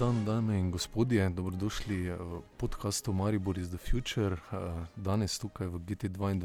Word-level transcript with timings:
dan, 0.00 0.24
dame 0.24 0.58
in 0.58 0.70
gospodje, 0.70 1.28
dobrodošli 1.28 2.10
v 2.10 2.40
podkastu 2.56 3.12
Maribor 3.12 3.58
iz 3.58 3.68
The 3.68 3.76
Future. 3.76 4.36
Eh, 4.36 4.86
danes 4.96 5.38
tukaj 5.38 5.66
v 5.68 5.76
GT2 5.78 6.40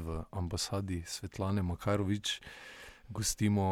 v 0.00 0.24
ambasadi 0.32 1.02
Svetlane 1.06 1.62
Makarovič 1.62 2.40
gostimo 3.08 3.66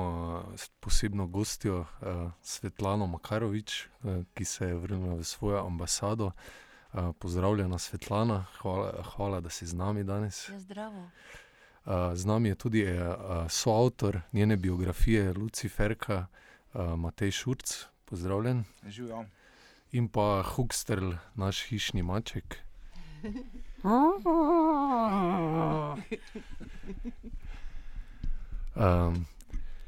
eh, 0.52 0.60
posebno 0.80 1.26
gostjo 1.26 1.80
eh, 1.80 2.28
Svetlano 2.42 3.06
Makarovič, 3.06 3.88
ki 4.34 4.44
se 4.44 4.66
je 4.66 4.74
vrnila 4.74 5.14
v 5.14 5.24
svojo 5.24 5.66
ambasado. 5.66 6.32
Pozdravljena, 7.18 7.78
Svetlana, 7.78 8.44
hvala, 8.60 9.02
hvala, 9.16 9.40
da 9.40 9.48
si 9.48 9.66
z 9.66 9.72
nami 9.72 10.04
danes. 10.04 10.48
Ja, 10.48 10.60
zdravo. 10.60 11.08
Z 12.14 12.24
nami 12.24 12.48
je 12.48 12.54
tudi 12.54 12.84
soavtor 13.48 14.20
njene 14.32 14.56
biografije, 14.56 15.32
Luciferka, 15.32 16.26
Matej 16.96 17.30
Šurc, 17.30 17.91
pozdravljen. 18.12 18.64
Živijo. 18.86 19.24
In 19.92 20.08
pa 20.08 20.42
Hukster, 20.44 21.00
naš 21.34 21.62
hišni 21.68 22.02
maček. 22.02 22.58
Um, 28.74 29.26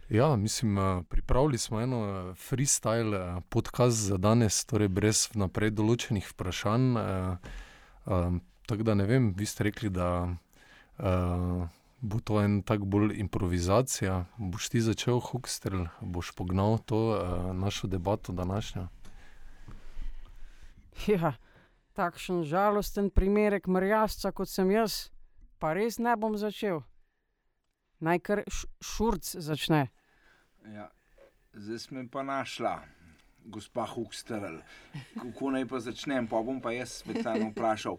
ja, 0.08 0.36
mislim, 0.36 0.78
eh, 0.78 1.02
pripravili 1.08 1.58
smo 1.58 1.80
eno 1.80 2.00
eh, 2.04 2.34
freestyle 2.34 3.16
eh, 3.16 3.40
podcast 3.48 3.96
za 3.96 4.16
danes, 4.16 4.64
torej 4.64 4.88
brez 4.88 5.28
vnaprej 5.34 5.70
določenih 5.76 6.32
vprašanj. 6.32 6.96
Um, 8.04 8.40
tako 8.66 8.82
da 8.88 8.94
ne 8.94 9.04
vem, 9.04 9.34
vi 9.36 9.46
ste 9.46 9.68
rekli, 9.68 9.90
da 9.90 10.08
uh, 10.98 11.68
bo 12.04 12.20
to 12.20 12.42
en 12.42 12.60
tak 12.62 12.84
bolj 12.84 13.16
improvizacija. 13.16 14.24
Boš 14.36 14.68
ti 14.68 14.80
začel, 14.84 15.20
Hukster, 15.24 15.88
boš 16.00 16.34
pognal 16.36 16.78
to 16.84 17.00
uh, 17.16 17.56
našo 17.56 17.88
debato 17.88 18.32
današnjo? 18.32 18.88
Ja, 21.08 21.32
takšen 21.96 22.44
žalosten 22.44 23.08
primerek 23.10 23.66
mrjasca, 23.66 24.30
kot 24.36 24.48
sem 24.52 24.70
jaz, 24.70 25.08
pa 25.58 25.72
res 25.74 25.98
ne 25.98 26.12
bom 26.16 26.36
začel. 26.36 26.84
Naj 28.04 28.20
kar 28.20 28.44
šurc 28.84 29.24
začne. 29.24 29.88
Ja, 30.68 30.90
zdaj 31.56 31.78
smo 31.88 32.04
pa 32.12 32.22
našla, 32.22 32.76
gospa 33.48 33.88
Hukster, 33.88 34.60
kako 35.16 35.54
naj 35.56 35.66
pa 35.72 35.80
začnem, 35.80 36.28
pa 36.28 36.42
bom 36.44 36.60
pa 36.60 36.76
jaz 36.76 37.00
tam 37.24 37.48
vprašal. 37.50 37.96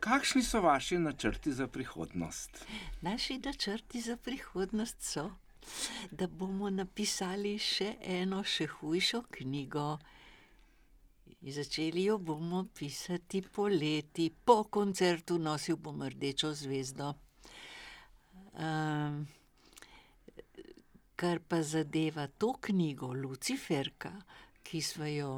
Kakšni 0.00 0.42
so 0.42 0.60
vaši 0.60 0.98
načrti 0.98 1.52
za 1.52 1.66
prihodnost? 1.66 2.64
Naši 3.00 3.38
načrti 3.38 4.00
za 4.00 4.16
prihodnost 4.16 5.02
so, 5.02 5.30
da 6.10 6.26
bomo 6.26 6.70
napisali 6.70 7.58
še 7.58 7.94
eno, 8.02 8.42
še 8.44 8.66
hujšo 8.66 9.22
knjigo. 9.30 9.98
Začeli 11.40 12.04
jo 12.04 12.18
bomo 12.18 12.66
pisati 12.74 13.42
poleti, 13.42 14.30
po 14.44 14.64
koncertu 14.64 15.38
nosil 15.38 15.76
bom 15.76 16.02
rdečo 16.02 16.52
zvezdo. 16.54 17.14
Um, 18.52 19.24
kar 21.16 21.40
pa 21.48 21.62
zadeva 21.62 22.26
to 22.26 22.54
knjigo 22.60 23.12
Luciferka, 23.12 24.12
ki 24.62 24.80
smo 24.80 25.08
jo, 25.08 25.32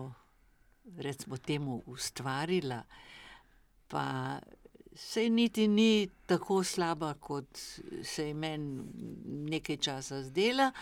recimo, 0.99 1.39
temu 1.39 1.83
ustvarila 1.87 2.83
pa 3.93 4.41
se 4.95 5.29
niti 5.31 5.69
ni 5.69 6.09
tako 6.27 6.65
slaba, 6.65 7.15
kot 7.15 7.59
se 8.03 8.29
je 8.29 8.35
meni 8.35 8.83
nekaj 9.53 9.77
časa 9.77 10.23
zdela. 10.23 10.73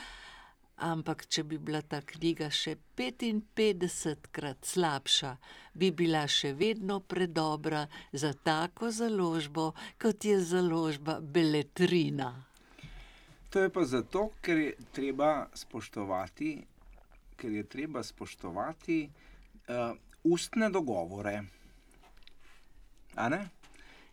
Ampak, 0.80 1.26
če 1.28 1.42
bi 1.44 1.58
bila 1.60 1.82
ta 1.84 1.98
knjiga 2.00 2.46
še 2.48 2.76
55krat 2.96 4.64
slabša, 4.64 5.34
bi 5.76 5.90
bila 5.92 6.22
še 6.24 6.54
vedno 6.56 7.00
predobra 7.04 7.82
za 8.12 8.30
tako 8.32 8.88
založbo, 8.88 9.74
kot 10.00 10.24
je 10.24 10.38
založba 10.40 11.18
Beletrina. 11.20 12.30
To 13.50 13.60
je 13.60 13.68
pa 13.68 13.84
zato, 13.84 14.30
ker 14.40 14.56
je 14.62 14.72
treba 14.96 15.50
spoštovati, 15.52 16.50
ker 17.36 17.52
je 17.52 17.64
treba 17.68 18.02
spoštovati 18.06 19.00
uh, 19.04 19.90
ustne 20.24 20.70
dogovore. 20.70 21.42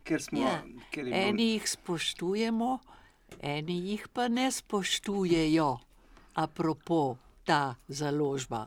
Ker 0.04 0.22
smo, 0.22 0.42
ja, 0.42 0.64
ker 0.92 1.06
bil... 1.06 1.14
Eni 1.14 1.52
jih 1.54 1.70
spoštujemo, 1.70 2.72
eni 3.44 3.78
jih 3.92 4.08
pa 4.14 4.28
ne 4.28 4.48
spoštujejo, 4.52 5.70
apropo 6.34 7.18
ta 7.46 7.76
založba, 7.88 8.66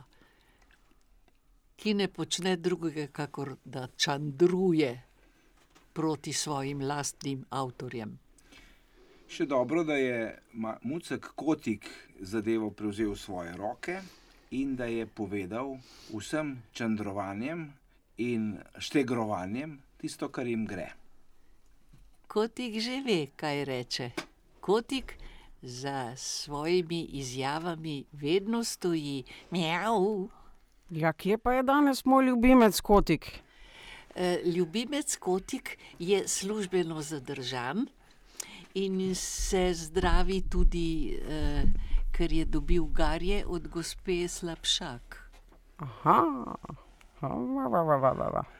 ki 1.77 1.95
ne 1.95 2.09
počne 2.09 2.57
drugega, 2.57 3.27
kot 3.33 3.59
da 3.65 3.87
čandruje 3.97 4.91
proti 5.93 6.33
svojim 6.33 6.83
lastnim 6.87 7.45
avtorjem. 7.51 8.19
Še 9.31 9.47
dobro, 9.47 9.85
da 9.85 9.95
je 9.95 10.39
Mucek 10.83 11.29
Kotik 11.39 11.87
zadevo 12.21 12.71
prevzel 12.75 13.12
v 13.15 13.19
svoje 13.19 13.53
roke 13.57 14.01
in 14.51 14.75
da 14.77 14.89
je 14.91 15.07
povedal 15.07 15.77
vsem 16.11 16.57
čandrovanjem 16.75 17.69
in 18.19 18.57
štegrovanjem, 18.79 19.79
tisto, 20.00 20.28
kar 20.28 20.47
jim 20.47 20.65
gre. 20.66 20.88
Kotik 22.31 22.78
že 22.81 23.03
ve, 23.05 23.27
kaj 23.37 23.65
reče. 23.65 24.11
Kotik 24.61 25.16
za 25.62 26.16
svojimi 26.16 27.03
izjavami 27.03 28.05
vedno 28.12 28.65
stoji. 28.65 29.25
Mjav. 29.50 30.28
Ja, 30.91 31.12
kje 31.12 31.38
pa 31.38 31.53
je 31.53 31.62
danes 31.62 32.05
moj 32.05 32.25
ljubimec 32.25 32.81
Kotik? 32.81 33.43
E, 34.15 34.43
ljubimec 34.44 35.16
Kotik 35.16 35.78
je 35.99 36.28
službeno 36.28 37.03
zadržan 37.03 37.87
in 38.75 39.15
se 39.15 39.75
zdravi 39.75 40.43
tudi, 40.50 41.19
e, 41.28 41.62
ker 42.12 42.32
je 42.32 42.44
dobil 42.44 42.84
garje 42.84 43.44
od 43.47 43.69
gospe 43.69 44.28
Slabšak. 44.28 45.31
Aha, 45.78 46.25
va, 47.21 47.69
va, 47.69 47.82
va, 47.82 48.12
va, 48.12 48.28
va. 48.28 48.59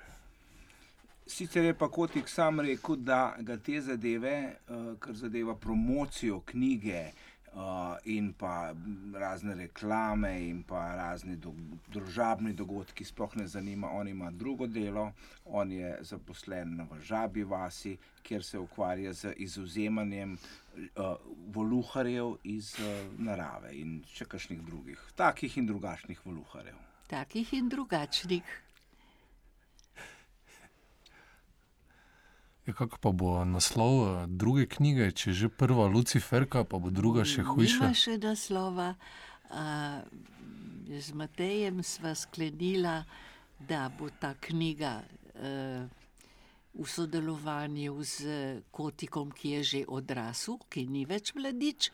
Sicer 1.31 1.65
je 1.65 1.75
pa 1.75 1.89
Kotik 1.89 2.29
sam 2.29 2.61
rekel, 2.61 2.97
da 2.97 3.37
ga 3.39 3.57
te 3.57 3.81
zadeve, 3.81 4.37
uh, 4.69 4.99
kar 4.99 5.15
zadeva 5.15 5.55
promocijo 5.55 6.41
knjige 6.41 7.03
uh, 7.07 7.61
in 8.05 8.33
pa 8.33 8.73
razne 9.15 9.55
reklame 9.55 10.33
in 10.49 10.63
pa 10.67 10.81
razni 10.97 11.37
do, 11.37 11.53
družabni 11.87 12.51
dogodki, 12.53 13.05
sploh 13.05 13.37
ne 13.37 13.47
zanima. 13.47 13.93
On 13.95 14.09
ima 14.09 14.31
drugo 14.31 14.67
delo, 14.67 15.13
on 15.45 15.73
je 15.73 15.93
zaposlen 16.01 16.81
v 16.91 16.99
Žabi 17.01 17.45
vasi, 17.45 17.97
kjer 18.23 18.45
se 18.45 18.59
ukvarja 18.59 19.13
z 19.13 19.33
izuzemanjem 19.37 20.33
uh, 20.35 21.15
voluharjev 21.55 22.41
iz 22.43 22.73
narave 23.19 23.71
in 23.79 24.01
še 24.11 24.27
kakšnih 24.27 24.67
drugih, 24.67 25.07
takih 25.15 25.59
in 25.63 25.71
drugačnih 25.71 26.27
voluharjev. 26.27 26.83
Takih 27.07 27.55
in 27.55 27.71
drugačnih. 27.71 28.59
Kako 32.77 32.99
pa 33.01 33.11
bo 33.13 33.45
naslov 33.45 33.95
eh, 34.03 34.27
druge 34.27 34.67
knjige, 34.67 35.11
če 35.13 35.33
že 35.33 35.49
prva 35.49 35.87
Luciferka, 35.87 36.65
pa 36.65 36.79
bo 36.79 36.91
druga 36.91 37.25
še 37.25 37.45
hujša? 37.47 37.91
Ne, 37.91 37.95
še 37.95 38.17
naslova. 38.23 38.95
Uh, 39.51 40.07
z 40.87 41.11
Matejem 41.15 41.83
sva 41.83 42.15
sklenila, 42.15 43.03
da 43.59 43.91
bo 43.91 44.11
ta 44.11 44.35
knjiga 44.39 45.03
uh, 45.03 45.87
v 46.75 46.87
sodelovanju 46.87 47.99
z 48.03 48.19
Kotikom, 48.71 49.35
ki 49.35 49.59
je 49.59 49.63
že 49.63 49.81
odrasel, 49.91 50.59
ki 50.71 50.87
ni 50.87 51.03
več 51.07 51.35
mladič. 51.35 51.91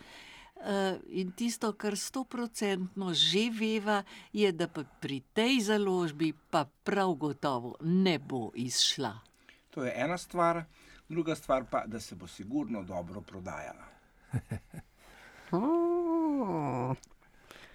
Uh, 0.56 0.96
in 1.12 1.32
tisto, 1.36 1.72
kar 1.76 1.96
sto 2.00 2.24
procentno 2.24 3.12
že 3.12 3.48
veva, 3.52 4.00
je, 4.32 4.48
da 4.52 4.68
pri 4.68 5.20
tej 5.36 5.68
založbi 5.68 6.32
pa 6.32 6.64
prav 6.64 7.12
gotovo 7.16 7.76
ne 7.84 8.16
bo 8.20 8.52
izšla. 8.56 9.35
To 9.76 9.84
je 9.84 9.92
ena 9.96 10.18
stvar, 10.18 10.64
druga 11.08 11.34
stvar 11.34 11.64
pa, 11.70 11.82
da 11.86 12.00
se 12.00 12.14
bo 12.14 12.26
sigurno 12.26 12.82
dobro 12.82 13.20
prodajala. 13.20 13.84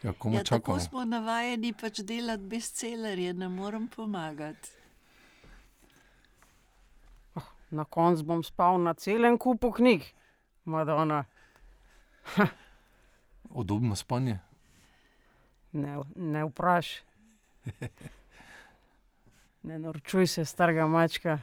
ja, 0.03 0.13
ja, 0.31 0.44
tako 0.44 0.80
smo 0.80 1.06
navajeni 1.06 1.74
pač 1.74 2.00
delati 2.00 2.44
bestsellerje, 2.44 3.33
ne 3.33 3.50
morem 3.50 3.88
pomagati. 3.88 4.69
Oh, 7.36 7.44
na 7.69 7.86
koncu 7.86 8.24
bom 8.24 8.44
spal 8.44 8.81
na 8.81 8.94
celem 8.94 9.38
kupu 9.38 9.71
knjig, 9.71 10.01
Madonna. 10.65 11.24
Odobno 13.50 13.95
spanje. 13.95 14.39
Ne, 15.71 15.97
ne 16.15 16.44
vprašaj. 16.45 17.01
Ne 19.63 19.80
norčuj 19.80 20.27
se, 20.27 20.45
starega 20.45 20.88
mačka. 20.88 21.39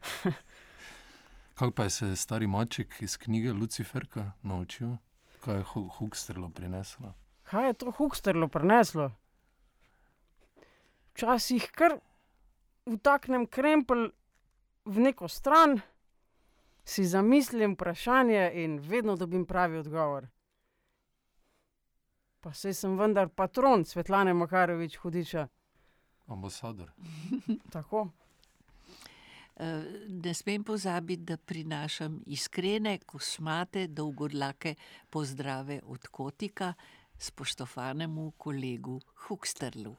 Kaj 1.58 1.70
pa 1.76 1.84
je 1.84 1.90
se 1.90 2.16
stari 2.16 2.46
maček 2.46 3.02
iz 3.02 3.16
knjige 3.16 3.52
Luciferka 3.52 4.32
naučil? 4.42 4.96
Kaj 5.44 5.56
je 5.56 5.64
Huksterlo 5.98 6.48
prineslo? 6.48 7.14
Kaj 7.42 7.66
je 7.66 7.72
to 7.72 7.90
Huksterlo 7.90 8.48
prineslo? 8.48 9.10
včasih 11.20 11.70
kar 11.76 11.98
vtaknem 12.86 13.46
krempelj 13.46 14.08
v 14.84 15.00
neko 15.04 15.28
stran, 15.28 15.80
si 16.84 17.04
zamislim 17.04 17.74
vprašanje 17.74 18.50
in 18.54 18.78
vedno 18.80 19.16
dobim 19.16 19.44
pravi 19.46 19.78
odgovor. 19.78 20.26
Pa 22.40 22.54
saj 22.56 22.74
sem 22.74 22.96
vendar 22.98 23.28
patron 23.28 23.84
Svetlane 23.84 24.34
Makarovič 24.34 24.96
Hudiča. 24.96 25.48
Ambasador. 26.26 26.90
Tako. 27.74 28.08
Eh, 29.60 29.84
Ne 30.08 30.34
smem 30.34 30.64
pozabiti, 30.64 31.22
da 31.22 31.36
prinašam 31.36 32.22
iskrene, 32.26 32.98
kosmate, 33.06 33.86
dolgodlake 33.86 34.74
pozdrave 35.10 35.80
od 35.84 36.06
kotika 36.06 36.74
spoštovanemu 37.18 38.30
kolegu 38.30 39.00
Huksterlu. 39.14 39.96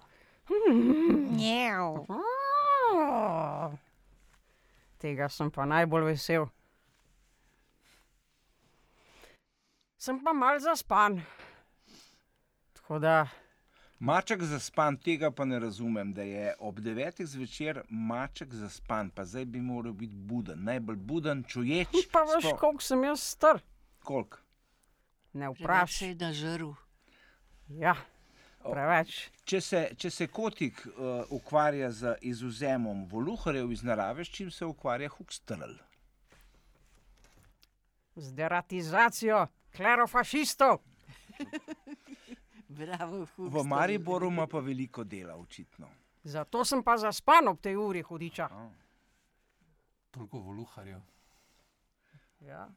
Njev. 1.38 2.06
Tega 4.98 5.30
sem 5.30 5.52
pa 5.52 5.66
najbolj 5.66 6.06
vesel. 6.06 6.46
Sem 9.98 10.24
pa 10.24 10.34
mal 10.34 10.60
zaspan. 10.60 11.22
Tako 12.74 13.00
da, 13.00 13.28
Maček 14.02 14.42
za 14.44 14.60
span, 14.60 14.98
tega 14.98 15.32
pa 15.32 15.46
ne 15.46 15.60
razumem, 15.60 16.14
da 16.14 16.22
je 16.22 16.56
ob 16.60 16.80
devetih 16.80 17.28
zvečer 17.28 17.84
maček 17.90 18.54
za 18.54 18.70
span, 18.70 19.10
pa 19.10 19.26
zdaj 19.26 19.46
bi 19.46 19.62
moral 19.62 19.94
biti 19.94 20.16
buden, 20.16 20.64
najbolj 20.64 20.96
buden, 20.96 21.44
čuječ. 21.44 21.88
pa 22.12 22.24
veš, 22.24 22.46
sploh- 22.46 22.58
koliko 22.60 22.82
sem 22.82 23.04
jaz 23.04 23.22
star. 23.22 23.62
Koliko? 24.04 24.38
Ne 25.34 25.50
vprašaj. 25.50 25.98
se 25.98 26.08
je 26.08 26.16
nažrl. 26.16 26.72
Ja, 27.70 27.96
preveč. 28.72 29.30
Če 29.46 29.62
se, 29.62 29.84
če 29.98 30.10
se 30.10 30.28
kotik 30.28 30.82
uh, 30.88 31.22
ukvarja 31.30 31.92
z 31.92 32.16
izuzemom 32.22 33.06
voluharjev 33.06 33.72
iz 33.72 33.84
narave, 33.84 34.26
s 34.26 34.34
čim 34.34 34.52
se 34.52 34.66
ukvarja 34.66 35.10
Hukstrl? 35.10 35.78
Z 38.16 38.34
deratizacijo 38.34 39.48
klerofašistov. 39.78 40.82
Bravo, 42.72 43.26
V. 43.38 43.64
Mariboru 43.64 44.28
ima 44.28 44.48
pa 44.48 44.60
veliko 44.60 45.04
dela, 45.04 45.36
očitno. 45.36 45.88
Zato 46.24 46.66
sem 46.66 46.84
pa 46.84 46.98
zaspan 46.98 47.48
ob 47.48 47.60
tej 47.60 47.76
uri 47.76 48.02
hudiča. 48.02 48.50
Toliko 50.12 50.40
voluharjev. 50.40 51.00
Ja. 52.42 52.68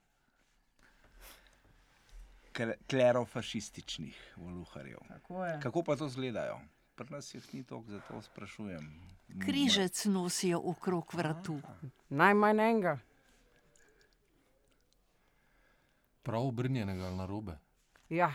Kle- 2.52 2.76
Klerofašističnih 2.86 4.34
voluharjev. 4.36 4.98
Tako 5.08 5.44
je. 5.44 5.60
Kako 5.60 5.82
pa 5.82 5.96
to 5.96 6.06
izgledajo? 6.06 6.60
Pri 6.94 7.06
nas 7.10 7.34
jih 7.34 7.54
ni 7.54 7.64
toliko, 7.64 7.90
zato 7.90 8.22
sprašujem. 8.22 9.00
Križec 9.40 10.04
nosijo 10.04 10.60
okrog 10.64 11.14
vratu. 11.14 11.60
Najmanj 12.08 12.60
enega. 12.60 12.98
Prav 16.22 16.42
obrnjenega 16.42 17.04
ali 17.04 17.16
narobe. 17.16 17.58
Ja, 18.08 18.34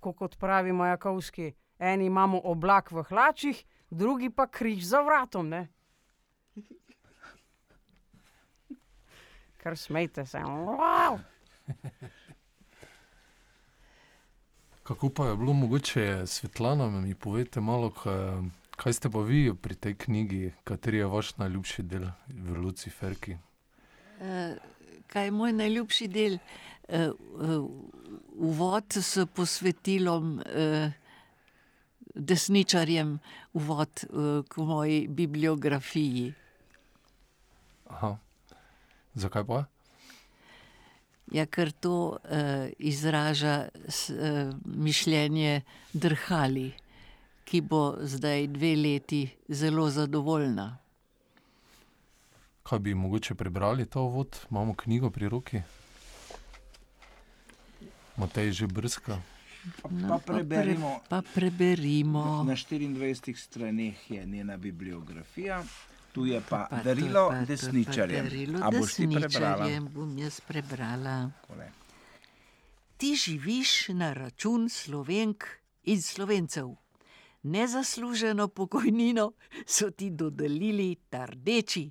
tako 0.00 0.12
kot 0.12 0.36
pravi 0.38 0.72
Majakovski. 0.72 1.52
Eni 1.78 2.06
imamo 2.06 2.40
oblak 2.44 2.90
v 2.90 3.02
hlačih, 3.02 3.64
drugi 3.90 4.30
pa 4.30 4.46
križ 4.46 4.84
za 4.84 5.00
vratom. 5.00 5.48
Ne? 5.48 5.68
Kar 9.56 9.76
smejte 9.76 10.26
se. 10.26 10.38
Wow. 10.38 11.18
Kako 14.82 15.08
pa 15.08 15.26
je 15.26 15.36
bilo 15.36 15.52
mogoče, 15.52 16.26
Svetlana, 16.26 16.90
mi 16.90 17.14
povete 17.14 17.60
malo, 17.60 17.90
kaj, 17.90 18.40
kaj 18.76 18.92
ste 18.92 19.10
pa 19.10 19.20
vi 19.20 19.52
pri 19.54 19.74
tej 19.74 19.94
knjigi, 19.94 20.52
kateri 20.64 20.98
je 20.98 21.06
vaš 21.06 21.36
najljubši 21.36 21.82
del 21.82 22.08
v 22.28 22.56
Luciferki? 22.56 23.36
Eh, 24.20 24.56
Kaj 25.06 25.24
je 25.24 25.30
moj 25.30 25.52
najljubši 25.52 26.08
del? 26.08 26.38
Eh, 28.40 28.44
eh, 28.44 28.48
Uvod 28.48 28.96
s 28.96 29.26
posvetilom 29.34 30.40
eh, 30.40 30.92
desničarjem, 32.14 33.18
uvod 33.52 33.88
eh, 34.04 34.42
k 34.48 34.56
moji 34.56 35.08
bibliografiji. 35.08 36.32
Aha. 37.90 38.16
Zakaj 39.14 39.44
pa? 39.44 39.64
Ja, 41.30 41.46
ker 41.46 41.70
to 41.70 42.18
uh, 42.18 42.70
izraža 42.78 43.68
s, 43.88 44.10
uh, 44.10 44.50
mišljenje 44.64 45.62
drhali, 45.92 46.72
ki 47.44 47.60
bo 47.60 47.94
zdaj 48.02 48.46
dve 48.46 48.74
leti 48.76 49.30
zelo 49.48 49.90
zadovoljna. 49.90 50.76
Kaj 52.62 52.78
bi 52.78 52.94
mogoče 52.94 53.34
prebrali 53.34 53.86
ta 53.86 54.00
uvod? 54.00 54.40
Imamo 54.50 54.74
knjigo 54.74 55.10
pri 55.10 55.28
roki. 55.28 55.62
Matej 58.20 58.52
že 58.52 58.66
brska. 58.66 59.16
Pa, 59.82 59.88
No, 59.88 60.08
pa 60.08 60.18
preberimo. 60.20 61.00
Pa 61.08 61.20
preberimo. 61.24 62.44
Na 62.44 62.52
24 62.52 63.36
straneh 63.36 64.10
je 64.10 64.26
njena 64.26 64.56
bibliografija, 64.56 65.64
tu 66.12 66.26
je 66.26 66.40
pa, 66.40 66.66
Pa 66.70 66.82
darilo 66.82 67.28
pa 67.28 67.34
pa 67.34 67.44
desničarjem. 67.44 68.24
darilo 68.24 68.58
A 68.62 68.70
boš 68.70 68.94
ti 68.94 69.04
prebrala? 69.04 69.56
desničarjem 69.56 69.88
Bom 69.88 70.18
jaz 70.18 70.40
prebrala. 70.40 71.30
Takole. 71.40 71.68
Ti 72.96 73.14
živiš 73.16 73.88
na 73.88 74.12
račun 74.12 74.68
slovenk 74.68 75.44
in 75.84 76.02
slovencev. 76.02 76.68
Nezasluženo 77.42 78.48
pokojnino 78.48 79.32
so 79.66 79.90
ti 79.90 80.10
dodelili 80.10 80.96
ta 81.10 81.24
rdeči. 81.26 81.90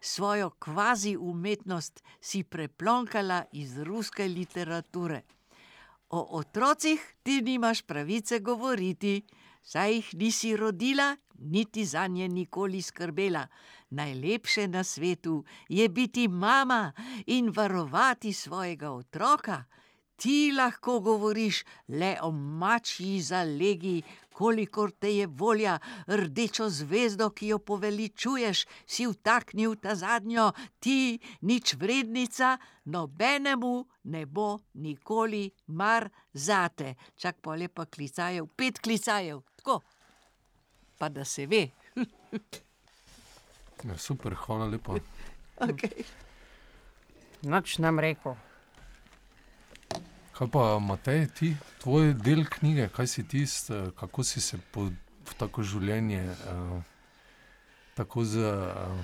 Svojo 0.00 0.50
kvazi 0.50 1.16
umetnost 1.16 2.02
si 2.20 2.42
preplonkala 2.42 3.44
iz 3.52 3.78
ruske 3.78 4.28
literature. 4.28 5.22
O 6.14 6.26
otrocih 6.38 7.00
ti 7.22 7.40
nimaš 7.42 7.82
pravice 7.82 8.38
govoriti, 8.38 9.22
saj 9.62 9.94
jih 9.94 10.10
nisi 10.14 10.56
rodila, 10.56 11.16
niti 11.38 11.84
za 11.84 12.06
nje 12.06 12.28
nikoli 12.28 12.82
skrbela. 12.82 13.46
Najlepše 13.90 14.68
na 14.68 14.84
svetu 14.84 15.44
je 15.68 15.88
biti 15.88 16.28
mama 16.28 16.92
in 17.26 17.50
varovati 17.56 18.32
svojega 18.32 18.90
otroka. 18.90 19.64
Ti 20.16 20.52
lahko 20.56 21.00
govoriš 21.00 21.64
le 21.88 22.16
o 22.22 22.30
mačji 22.30 23.20
zalegi, 23.22 24.02
kolikor 24.34 24.90
te 24.90 25.10
je 25.16 25.26
volja, 25.26 25.78
rdečo 26.06 26.68
zvezdo, 26.70 27.30
ki 27.30 27.52
jo 27.52 27.58
poveličuješ, 27.58 28.64
si 28.86 29.06
vtaknil 29.06 29.76
ta 29.82 29.94
zadnjo, 29.94 30.50
ti 30.78 31.18
nič 31.40 31.74
vrednica, 31.78 32.56
nobenemu 32.84 33.74
ne 34.14 34.24
bo 34.26 34.48
nikoli 34.74 35.50
mar 35.66 36.08
zate. 36.32 36.94
Čak 37.16 37.42
pa 37.42 37.54
lepa 37.58 37.86
klicajev, 37.86 38.48
pet 38.56 38.80
klicajev, 38.82 39.42
tako. 39.56 39.80
Pa 40.98 41.08
da 41.08 41.24
se 41.24 41.46
ve. 41.46 41.68
Ja, 43.84 43.98
super, 43.98 44.34
hvala 44.34 44.66
lepa. 44.66 44.98
Okay. 45.60 46.06
Noč 47.42 47.78
nam 47.78 47.98
rekel. 48.00 48.34
Kaj 50.34 50.48
pa, 50.50 50.78
Matej, 50.82 51.28
ti, 51.30 51.48
tvoj 51.78 52.08
del 52.18 52.40
knjige, 52.50 52.88
kaj 52.90 53.06
si 53.06 53.22
tisti, 53.22 53.72
eh, 53.72 53.90
kako 53.94 54.24
si 54.26 54.40
se 54.40 54.58
po, 54.72 54.88
v 55.24 55.36
tako 55.38 55.62
življenje, 55.62 56.24
uh, 56.26 56.82
tako 57.94 58.24
z 58.26 58.42
uh, 58.42 58.98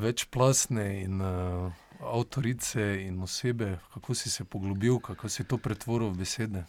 večplastne 0.00 0.86
in 1.02 1.20
uh, 1.20 1.68
avtorice 2.00 2.86
in 3.04 3.20
osebe, 3.22 3.76
kako 3.92 4.14
si 4.14 4.30
se 4.30 4.48
poglobil, 4.48 4.96
kako 4.98 5.28
si 5.28 5.44
to 5.44 5.60
pretvoril 5.60 6.08
v 6.10 6.24
besede? 6.24 6.64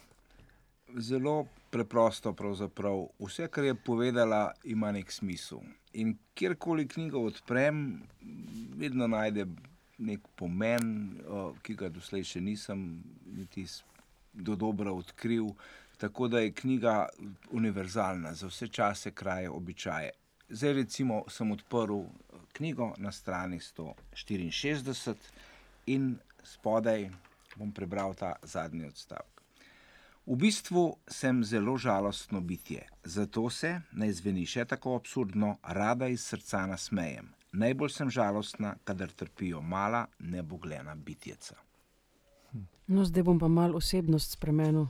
Zelo 0.99 1.47
preprosto, 1.71 2.35
pravzaprav. 2.35 3.07
Vse, 3.23 3.47
kar 3.47 3.63
je 3.63 3.75
povedala, 3.75 4.51
ima 4.63 4.91
nek 4.91 5.11
smisel. 5.11 5.63
In 5.93 6.17
kjerkoli 6.35 6.87
knjigo 6.87 7.23
odprem, 7.31 8.01
vedno 8.75 9.07
najdem 9.07 9.55
nek 9.99 10.27
pomen, 10.35 11.19
ki 11.63 11.75
ga 11.75 11.89
doslej 11.91 12.23
še 12.23 12.41
nisem 12.41 13.03
niti 13.35 13.65
do 14.33 14.55
dobro 14.55 14.95
odkril. 14.95 15.51
Tako 15.99 16.27
da 16.27 16.39
je 16.39 16.53
knjiga 16.55 17.09
univerzalna 17.51 18.33
za 18.33 18.47
vse 18.47 18.67
čase, 18.67 19.11
kraje, 19.11 19.49
običaje. 19.49 20.11
Zdaj, 20.49 20.73
recimo, 20.73 21.23
sem 21.29 21.51
odprl 21.51 21.99
eh, 21.99 22.37
knjigo 22.53 22.93
na 22.97 23.11
strani 23.11 23.59
164 23.59 25.15
in 25.85 26.15
spodaj 26.43 27.09
bom 27.55 27.71
prebral 27.71 28.15
ta 28.15 28.35
zadnji 28.43 28.87
odstavek. 28.87 29.41
V 30.25 30.35
bistvu 30.35 30.97
sem 31.07 31.43
zelo 31.43 31.77
žalostno 31.77 32.41
bitje, 32.41 32.87
zato 33.03 33.49
se, 33.49 33.81
naj 33.91 34.11
zveni 34.21 34.45
še 34.45 34.65
tako 34.65 34.95
absurdno, 34.95 35.57
rada 35.63 36.07
iz 36.07 36.25
srca 36.25 36.65
nasmejem. 36.69 37.29
Najbolj 37.51 37.89
sem 37.89 38.09
žalostna, 38.09 38.75
kadar 38.83 39.11
trpijo 39.11 39.61
mala, 39.61 40.05
nebogljena 40.19 40.95
bitjeca. 40.95 41.55
No, 42.87 43.05
zdaj 43.05 43.23
bom 43.23 43.39
pa 43.39 43.47
mal 43.47 43.75
osebnost 43.75 44.31
spremenil. 44.31 44.85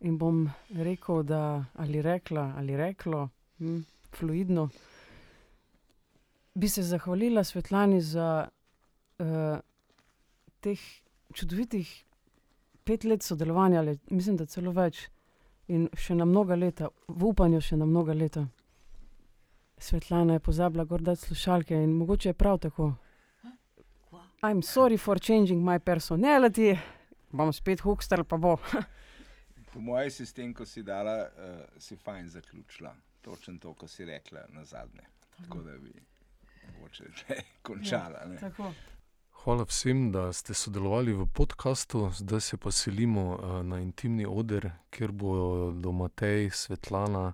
In 0.00 0.18
bom 0.18 0.48
rekel, 0.74 1.22
da 1.22 1.64
ali 1.74 2.02
rekla, 2.02 2.52
ali 2.56 2.76
reklo, 2.76 3.28
hm, 3.58 3.80
fluidno. 4.16 4.68
Bi 6.54 6.68
se 6.68 6.82
zahvalila 6.82 7.44
Svetlani 7.44 8.00
za 8.00 8.48
uh, 9.18 9.58
teh 10.60 10.80
čudovitih 11.34 12.04
pet 12.84 13.04
let 13.04 13.22
sodelovanja, 13.22 13.78
ali 13.78 13.98
mislim, 14.10 14.36
da 14.36 14.46
celo 14.46 14.72
več, 14.72 15.08
in 15.68 15.88
še 15.94 16.14
na 16.14 16.24
mnoga 16.24 16.56
leta, 16.58 16.88
v 17.08 17.30
upanju 17.30 17.60
še 17.60 17.76
na 17.76 17.86
mnoga 17.86 18.14
leta. 18.14 18.46
Svetlana 19.80 20.32
je 20.32 20.40
pozabila 20.40 20.84
gordati 20.84 21.20
slušalke 21.20 21.74
in 21.74 21.90
mogoče 21.90 22.28
je 22.28 22.32
prav 22.32 22.58
tako. 22.58 22.92
I'm 24.42 24.62
sorry 24.62 24.98
for 24.98 25.18
changing 25.18 25.64
my 25.64 25.78
personality, 25.78 26.78
bom 27.30 27.52
spet 27.52 27.80
hukster, 27.80 28.24
pa 28.24 28.36
bo. 28.36 28.56
Po 29.72 29.80
mojem 29.80 30.10
sistemu, 30.10 30.54
ko 30.54 30.64
si 30.66 30.82
dala, 30.82 31.14
uh, 31.22 31.60
si 31.78 31.96
fajn 31.96 32.28
zaključila. 32.28 32.94
Točno 33.20 33.58
to, 33.58 33.74
ko 33.74 33.88
si 33.88 34.04
rekla 34.04 34.40
na 34.48 34.64
zadnje. 34.64 35.04
Tako 35.36 35.58
da 35.62 35.78
bi 35.78 35.92
mogoče 36.74 37.04
že 37.04 37.34
končala. 37.62 38.24
ne. 38.26 38.36
Tako. 38.36 38.72
Hvala 39.44 39.64
vsem, 39.64 40.12
da 40.12 40.32
ste 40.32 40.54
sodelovali 40.54 41.12
v 41.12 41.26
podkastu. 41.26 42.10
Zdaj 42.12 42.40
se 42.40 42.56
pa 42.56 42.70
selimo 42.70 43.34
uh, 43.34 43.62
na 43.62 43.80
intimni 43.80 44.26
oder, 44.26 44.70
kjer 44.90 45.12
bodo 45.12 45.92
Matej, 45.92 46.50
Svetlana, 46.50 47.32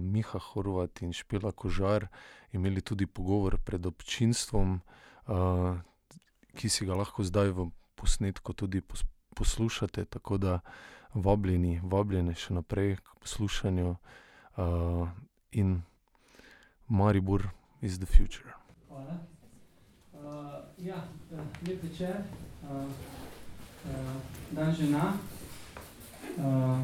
Miha 0.00 0.38
Horvat 0.38 1.02
in 1.02 1.12
Špela 1.12 1.52
Kožar 1.52 2.06
imeli 2.52 2.80
tudi 2.80 3.06
pogovor 3.06 3.58
pred 3.58 3.86
občinstvom, 3.86 4.80
uh, 5.26 5.80
ki 6.54 6.68
si 6.68 6.86
ga 6.86 6.94
lahko 6.94 7.24
zdaj 7.24 7.50
v 7.50 7.70
posnetku 7.96 8.52
tudi 8.52 8.80
pos 8.80 9.02
poslušate. 9.34 10.04
Tako 10.04 10.36
da 10.38 10.60
vabljeni, 11.14 11.80
vabljene 11.82 12.34
še 12.34 12.54
naprej 12.54 12.96
k 12.96 13.16
poslušanju 13.20 13.96
uh, 13.96 15.08
in 15.52 15.82
Maribor 16.88 17.50
is 17.80 17.98
the 17.98 18.06
future. 18.06 18.52
Hvala. 18.88 19.18
Uh, 20.12 20.62
ja, 20.78 21.04
eh, 21.32 21.68
lep 21.68 21.82
večer, 21.82 22.22
uh, 22.62 22.70
uh, 22.70 24.16
dan 24.50 24.74
žena, 24.74 25.12
uh, 26.38 26.78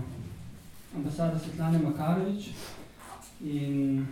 ambasada 0.98 1.38
Svetlane 1.38 1.78
Makarovič 1.78 2.48
in 3.40 4.06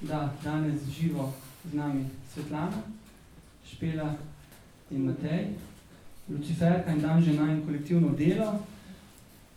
da, 0.00 0.32
danes 0.44 0.82
živo 1.00 1.32
z 1.70 1.74
nami 1.74 2.04
Svetlana, 2.34 2.82
Špela 3.66 4.14
in 4.90 5.04
Matej, 5.04 5.54
Luciferka 6.28 6.92
in 6.92 7.00
dan 7.00 7.22
žena 7.22 7.52
in 7.52 7.64
kolektivno 7.64 8.08
delo. 8.08 8.58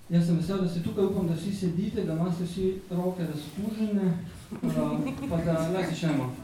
Jaz 0.09 0.25
sem 0.25 0.37
vesel, 0.37 0.61
da 0.61 0.69
ste 0.69 0.83
tukaj, 0.83 1.05
upam, 1.05 1.27
da 1.27 1.33
vsi 1.33 1.51
sedite, 1.51 2.03
da 2.03 2.13
imate 2.13 2.43
vsi 2.43 2.79
roke 2.89 3.23
razkužene, 3.23 4.13
uh, 4.61 5.29
pa 5.29 5.37
da 5.37 5.69
lahko 5.69 5.89
začnemo. 5.89 6.35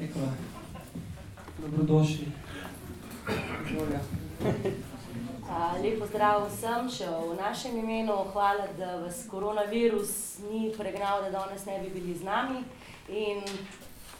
Ekola. 0.00 0.32
Dobrodošli. 1.60 2.26
Gloria. 3.70 4.00
A, 5.52 5.76
Lep 5.84 5.98
pozdrav 6.00 6.46
vsem 6.48 6.86
še 6.88 7.04
v 7.12 7.34
našem 7.36 7.74
imenu. 7.76 8.14
Hvala, 8.32 8.70
da 8.78 8.94
vas 9.02 9.18
koronavirus 9.28 10.12
ni 10.48 10.70
pregnal, 10.72 11.20
da 11.26 11.28
danes 11.28 11.66
ne 11.68 11.74
bi 11.82 11.90
bili 11.92 12.14
z 12.16 12.24
nami. 12.24 12.62
In 13.12 13.44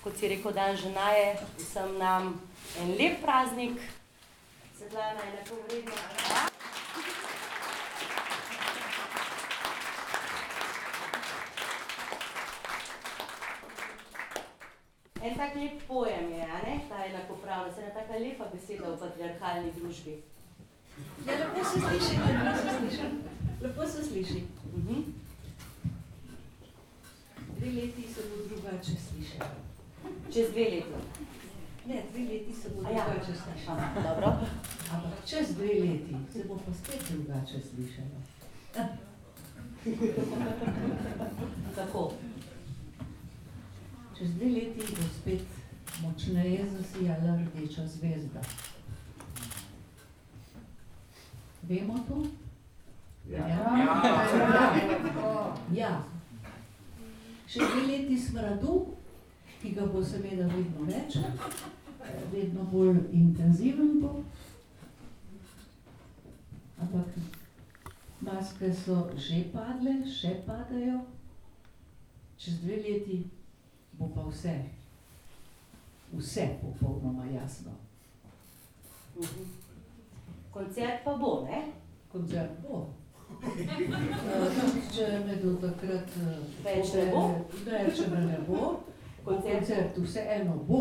kot 0.05 0.19
si 0.21 0.29
rekel, 0.29 0.53
dan 0.53 0.77
žena 0.77 1.07
je 1.17 1.31
vsem 1.63 1.95
nam 1.97 2.35
en 2.83 2.93
lep 3.01 3.23
praznik. 3.25 3.81
Svetlana 4.77 5.25
je 5.25 5.33
lepo 5.39 5.57
vredna. 5.65 5.97
En 15.23 15.41
tak 15.41 15.57
lep 15.57 15.81
pojem 15.89 16.29
je? 16.37 16.45
Ta 16.93 17.07
enakopravnost, 17.09 17.81
ena 17.81 17.97
taka 17.97 18.21
lepa 18.21 18.53
beseda 18.53 18.93
v 18.93 19.01
patriarhalni 19.01 19.73
družbi. 19.81 20.21
Ja, 21.27 21.33
lepo 21.39 21.65
se 21.65 21.81
sliši, 21.81 22.17
lepo 22.19 22.57
se 22.57 22.71
sliši. 22.79 23.03
Lepo 23.63 23.87
se 23.87 24.05
sliši. 24.05 24.45
Mhm. 24.77 25.01
Dve 27.59 27.71
leti 27.73 28.03
se 28.15 28.21
bo 28.29 28.37
drugače 28.49 28.93
slišalo. 29.09 29.51
Čez 30.33 30.51
dve 30.51 30.65
leti. 30.65 30.93
Ne, 31.87 32.03
dve 32.13 32.23
leti 32.25 32.53
se 32.63 32.69
bo 32.69 32.87
A 32.87 32.91
ja. 32.91 33.05
drugače 33.05 33.33
slišalo. 33.43 33.79
Aha, 33.79 34.01
dobro. 34.03 34.27
Ampak 34.93 35.13
čez 35.27 35.55
dve 35.55 35.67
leti 35.67 36.17
se 36.33 36.45
bo 36.49 36.55
pa 36.67 36.73
spet 36.75 37.01
drugače 37.11 37.59
slišalo. 37.61 38.19
Tako. 41.77 42.13
Čez 44.19 44.31
dve 44.35 44.47
leti 44.47 44.81
bo 44.91 45.03
spet 45.21 45.41
močneje 46.03 46.67
zasijala 46.71 47.41
rdeča 47.55 47.87
zvezda. 47.87 48.41
Vemo 51.73 51.99
to? 52.09 52.27
Ja. 53.31 53.49
Ja. 53.49 53.67
ja. 55.73 55.93
Še 57.49 57.61
dve 57.65 57.85
leti 57.87 58.19
smradu, 58.21 58.75
ki 59.63 59.73
ga 59.79 59.87
bo 59.89 60.03
seveda 60.05 60.51
vedno 60.51 60.85
več, 60.85 61.17
vedno 62.35 62.67
bolj 62.75 63.01
intenziven 63.17 63.95
bo. 64.03 64.13
Ampak 66.77 67.17
maske 68.21 68.69
so 68.83 68.99
že 69.17 69.41
padle, 69.57 69.97
še 70.05 70.35
padajo. 70.45 71.01
Čez 72.37 72.61
dve 72.67 72.83
leti 72.85 73.23
bo 73.97 74.13
pa 74.13 74.29
vse, 74.29 74.59
vse 76.13 76.49
popolnoma 76.61 77.33
jasno. 77.33 77.81
Mhm. 79.17 79.72
Koncert 80.53 81.05
pa 81.05 81.13
bo, 81.15 81.45
ne? 81.45 81.63
Koncert 82.09 82.51
bo. 82.63 82.87
Tudi 83.43 83.65
če 84.95 85.07
me 85.27 85.37
do 85.37 85.55
takrat 85.57 86.09
eh, 86.21 86.41
Več 86.65 86.93
ne 86.95 87.05
bo? 87.07 87.23
Ne, 87.67 87.79
če 87.91 88.07
me 88.07 88.21
ne 88.23 88.39
bo, 88.47 88.61
Koncert. 89.25 89.59
koncert 89.59 89.99
vseeno 89.99 90.55
bo, 90.63 90.81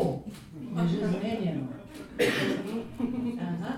je 0.53 0.87
že 0.87 1.07
zmenjeno. 1.07 1.67
Aha, 3.41 3.71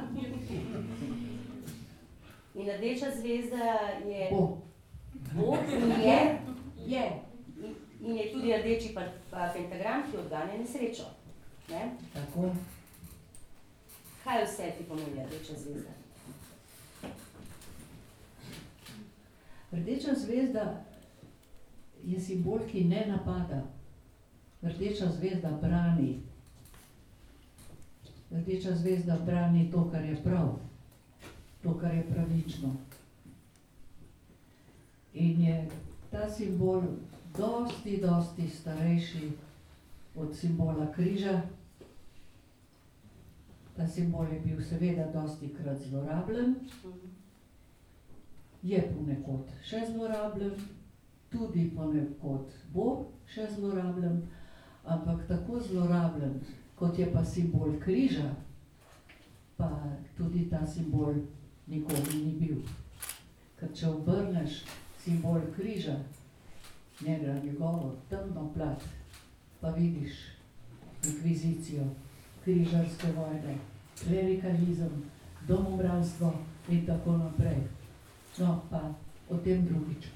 In 2.56 2.70
rdeča 2.70 3.12
zvezda 3.12 3.64
je, 4.06 4.28
bo, 4.32 4.42
bo 5.34 5.56
in 5.70 5.90
je, 6.02 6.20
je, 6.88 7.04
in- 7.60 7.76
in 8.02 8.16
je 8.16 8.32
tudi 8.32 8.54
rdeči 8.54 8.94
pentagram, 9.54 10.04
ki 10.04 10.18
odganja 10.18 10.58
nesrečo. 10.58 11.04
Ne? 11.70 11.82
tako. 12.14 12.52
Kaj 14.24 14.44
vse 14.46 14.72
ti 14.78 14.84
pomeni 14.84 15.26
rdeča 15.26 15.54
zvezda? 15.60 15.92
Rdeča 19.72 20.14
zvezda 20.16 20.86
je 22.04 22.20
simbol, 22.20 22.60
ki 22.72 22.84
ne 22.84 23.06
napada. 23.08 23.64
Rdeča 24.62 25.12
zvezda 25.12 25.52
brani. 25.62 26.20
Rdeča 28.32 28.76
zvezda 28.76 29.18
brani 29.26 29.72
to, 29.72 29.90
kar 29.92 30.06
je 30.06 30.24
prav, 30.24 30.60
to, 31.64 31.78
kar 31.80 31.96
je 31.96 32.04
pravično. 32.10 32.76
In 35.14 35.42
je 35.42 35.70
ta 36.12 36.30
simbol 36.30 36.82
dosti, 37.38 37.98
dosti 37.98 38.50
starejši 38.50 39.32
od 40.16 40.36
simbola 40.36 40.92
križa. 40.96 41.42
Ta 43.76 43.88
simbol 43.88 44.28
je 44.30 44.40
bil 44.40 44.62
seveda 44.62 45.08
dosti 45.14 45.50
krat 45.58 45.82
zlorabljen, 45.82 46.56
je 48.64 48.82
ponekod 48.94 49.50
še 49.66 49.82
zlorabljen, 49.90 50.54
tudi 51.34 51.66
ponekod 51.76 52.54
bo 52.74 52.88
še 53.28 53.48
zlorabljen, 53.56 54.22
ampak 54.86 55.26
tako 55.28 55.60
zlorabljen, 55.60 56.38
kot 56.80 57.00
je 57.00 57.10
pa 57.12 57.24
simbol 57.26 57.74
križa, 57.84 58.30
pa 59.58 59.70
tudi 60.18 60.46
ta 60.52 60.62
simbol 60.68 61.18
nikoli 61.68 62.22
ni 62.22 62.34
bil. 62.40 62.62
Ker 63.60 63.74
če 63.74 63.90
obrneš 63.90 64.62
simbol 65.04 65.42
križa, 65.56 65.98
njega, 67.02 67.40
njegovo 67.44 67.96
temno 68.10 68.50
plat, 68.54 68.84
pa 69.62 69.74
vidiš 69.76 70.24
inkvizicijo, 71.04 71.88
križarske 72.44 73.08
vojne, 73.12 73.56
klerikalizem, 73.98 75.04
domobranstvo 75.44 76.34
in 76.70 76.86
tako 76.86 77.18
naprej. 77.18 77.58
No, 78.38 78.62
pa 78.70 78.82
o 79.30 79.38
tem 79.38 79.66
drugič. 79.66 80.08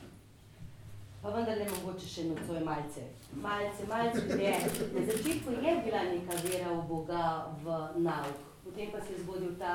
Pa 1.21 1.29
vendar 1.29 1.57
ne 1.57 1.65
mogoče 1.67 2.07
še 2.07 2.23
nocoj 2.25 2.61
malce. 2.61 3.03
Malce, 3.35 3.85
malce 3.85 4.21
je. 4.37 4.51
Na 4.93 5.01
začetku 5.03 5.51
je 5.55 5.71
bila 5.83 6.01
neka 6.05 6.35
vera 6.43 6.71
v 6.71 6.87
Boga, 6.87 7.23
v 7.57 7.67
nauk, 7.99 8.37
potem 8.63 8.91
pa 8.91 9.01
se 9.01 9.13
je 9.13 9.19
zgodil 9.19 9.55
ta, 9.55 9.73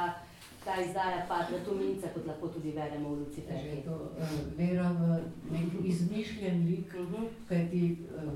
ta 0.65 0.77
izdaja 0.79 1.27
Patra 1.29 1.59
Tominica, 1.61 2.09
kot 2.09 2.27
lahko 2.27 2.49
tudi 2.49 2.73
beremo 2.73 3.09
v 3.11 3.15
Že 3.15 3.21
Luciferju. 3.21 3.83
to 3.85 3.95
uh, 4.17 4.27
vera 4.57 4.89
v 4.91 5.03
nek 5.51 5.71
izmišljen 5.85 6.67
lik, 6.67 6.95
Mhm. 6.95 7.27
kajti 7.49 7.83
uh, 8.09 8.33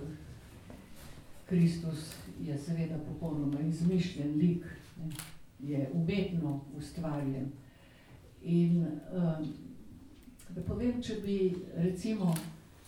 Kristus 1.46 2.14
je 2.42 2.58
seveda 2.58 2.98
popolnoma 2.98 3.60
izmišljen 3.60 4.36
lik, 4.38 4.64
ne, 5.04 5.10
je 5.60 5.90
umetno 5.92 6.60
ustvarjen. 6.76 7.50
In 8.42 8.86
uh, 9.12 9.46
da 10.48 10.62
povem, 10.62 11.02
če 11.02 11.14
bi 11.24 11.38
recimo 11.76 12.34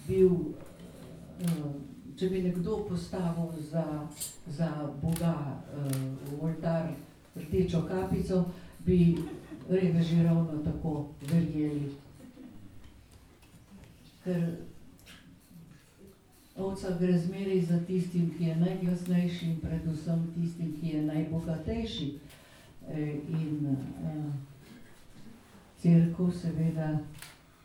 bil, 0.06 0.30
uh, 0.30 1.72
če 2.16 2.28
bi 2.28 2.42
nekdo 2.42 2.84
postavil 2.88 3.50
za, 3.70 4.06
za 4.46 4.70
Boga 5.02 5.34
uh, 5.34 5.92
v 6.28 6.40
oltar 6.40 6.92
rdečo 7.34 7.82
kapico, 7.88 8.44
bi 8.86 9.16
reveži 9.68 10.22
ravno 10.22 10.62
tako 10.64 11.08
verjeli. 11.30 11.90
Ker 14.24 14.67
ovca 16.58 16.96
gre 17.00 17.18
zmeraj 17.18 17.60
za 17.60 17.78
tistim, 17.86 18.34
ki 18.38 18.44
je 18.44 18.56
najglasnejši 18.56 19.46
in 19.46 19.60
predvsem 19.60 20.26
tistim, 20.34 20.74
ki 20.80 20.88
je 20.88 21.02
najbogatejši. 21.02 22.08
E, 22.88 23.02
in 23.28 23.66
uh, 23.70 24.32
crkva 25.78 26.32
seveda, 26.32 26.98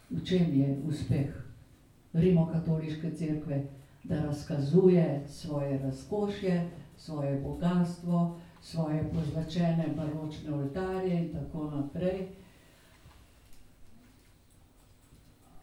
v 0.10 0.24
čem 0.26 0.54
je 0.60 0.78
uspeh 0.88 1.32
rimokatoliške 2.14 3.12
cerkve, 3.16 3.64
da 4.04 4.26
razkazuje 4.26 5.24
svoje 5.28 5.78
razkošje, 5.78 6.70
svoje 6.98 7.42
bogatstvo, 7.42 8.40
svoje 8.62 9.10
pozlačene 9.14 9.88
baročne 9.96 10.54
oltarje 10.54 11.24
in 11.24 11.34
tako 11.34 11.72
naprej. 11.72 12.28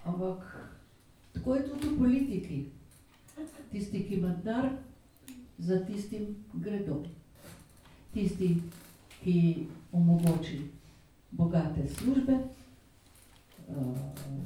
Ampak 0.04 0.70
tako 1.32 1.54
je 1.54 1.68
tudi 1.68 1.87
v 1.87 1.99
politiki. 1.99 2.79
Tisti, 3.70 4.04
ki 4.08 4.14
ima 4.14 4.34
dar, 4.44 4.68
za 5.58 5.84
tistim 5.86 6.36
gredo. 6.52 7.02
Tisti, 8.14 8.56
ki 9.22 9.66
omogoči 9.92 10.60
bogate 11.30 11.88
službe, 11.88 12.38
uh, 13.68 13.96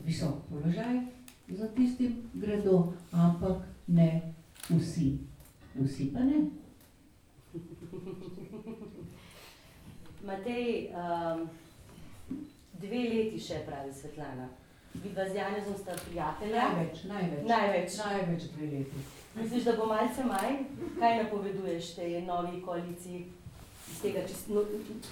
visok 0.05 0.35
položaj, 0.51 1.01
za 1.49 1.69
tistim 1.69 2.17
gredo, 2.35 2.93
ampak 3.13 3.63
ne 3.87 4.33
vsi. 4.69 5.19
Vsi 5.75 6.13
pa 6.15 6.21
ne. 6.21 6.45
Matej, 10.25 10.91
um, 10.91 11.49
dve 12.81 13.01
leti 13.09 13.41
še 13.41 13.65
pravi 13.67 13.93
Svetlana. 13.93 14.49
Vidva 14.95 15.29
z 15.29 15.35
Janezom 15.35 15.75
sta 15.79 15.93
prijatelja. 16.07 16.63
Največ, 16.63 17.05
največ. 17.05 17.49
Največ. 17.49 17.97
Največ 17.99 18.43
dve 18.43 18.67
leti. 18.67 18.99
Misliš, 19.35 19.65
da 19.65 19.73
bo 19.77 19.87
malce 19.87 20.25
manj? 20.25 20.57
Kaj 20.99 21.23
napoveduješ 21.23 21.95
tej 21.95 22.23
novi 22.23 22.63
koaliciji 22.63 23.27
iz 23.91 24.01
tega 24.03 24.23
čist, 24.29 24.49
no, 24.49 24.63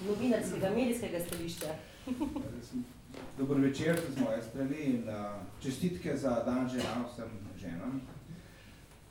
novinarskega, 0.07 0.71
medijskega 0.71 1.21
stališča? 1.27 1.75
Dobro 3.39 3.59
večer, 3.61 3.97
to 3.97 4.13
z 4.13 4.25
moje 4.25 4.43
strani 4.43 4.77
in 4.77 5.09
uh, 5.09 5.15
čestitke 5.63 6.17
za 6.17 6.43
dan 6.47 6.69
žena 6.69 7.05
vsem 7.13 7.31
ženam. 7.57 8.01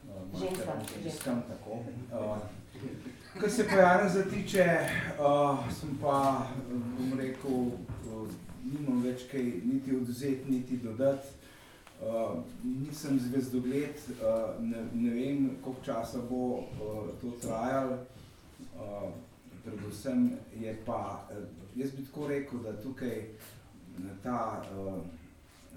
Uh, 0.07 0.39
Ženskam, 0.39 0.79
Ženskam, 1.03 1.43
tako. 1.49 1.71
Uh, 1.71 2.37
kar 3.41 3.49
se 3.49 3.67
pa 3.67 3.75
Janeza 3.75 4.23
tiče, 4.23 4.79
uh, 5.19 5.73
sem 5.79 5.97
pa, 6.01 6.47
bom 6.97 7.19
rekel, 7.19 7.71
nimam 8.71 9.03
več 9.03 9.27
kaj 9.31 9.43
niti 9.43 9.95
odzeti, 9.95 10.51
niti 10.51 10.77
dodati. 10.83 11.37
Uh, 12.01 12.39
nisem 12.63 13.19
zvezdogled, 13.19 13.99
uh, 14.17 14.55
ne, 14.59 14.87
ne 14.93 15.09
vem, 15.13 15.49
koliko 15.61 15.83
časa 15.85 16.23
bo 16.29 16.45
uh, 16.57 17.11
to 17.21 17.35
trajalo. 17.41 17.99
Uh, 18.73 19.11
predvsem 19.63 20.31
je 20.57 20.73
pa, 20.85 21.27
jaz 21.75 21.91
bi 21.91 22.05
tako 22.05 22.27
rekel, 22.27 22.63
da 22.65 22.73
tukaj 22.81 23.21
ta, 24.23 24.63
uh, 24.73 24.97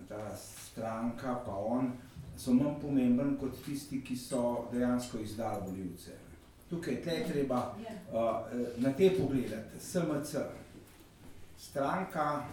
ta 0.09 0.37
stranka 0.37 1.43
pa 1.45 1.53
on 1.53 1.93
so 2.37 2.55
manj 2.57 2.81
pomemben 2.81 3.37
kot 3.37 3.61
tisti, 3.67 4.01
ki 4.01 4.17
so 4.17 4.69
dejansko 4.73 5.21
izdali 5.21 5.69
volivce. 5.69 6.17
Tukaj 6.71 7.03
tle 7.03 7.19
je 7.19 7.27
treba 7.29 7.61
uh, 7.77 8.53
na 8.77 8.93
te 8.93 9.11
pogledati, 9.19 9.81
SMC, 9.81 10.41
stranka 11.59 12.45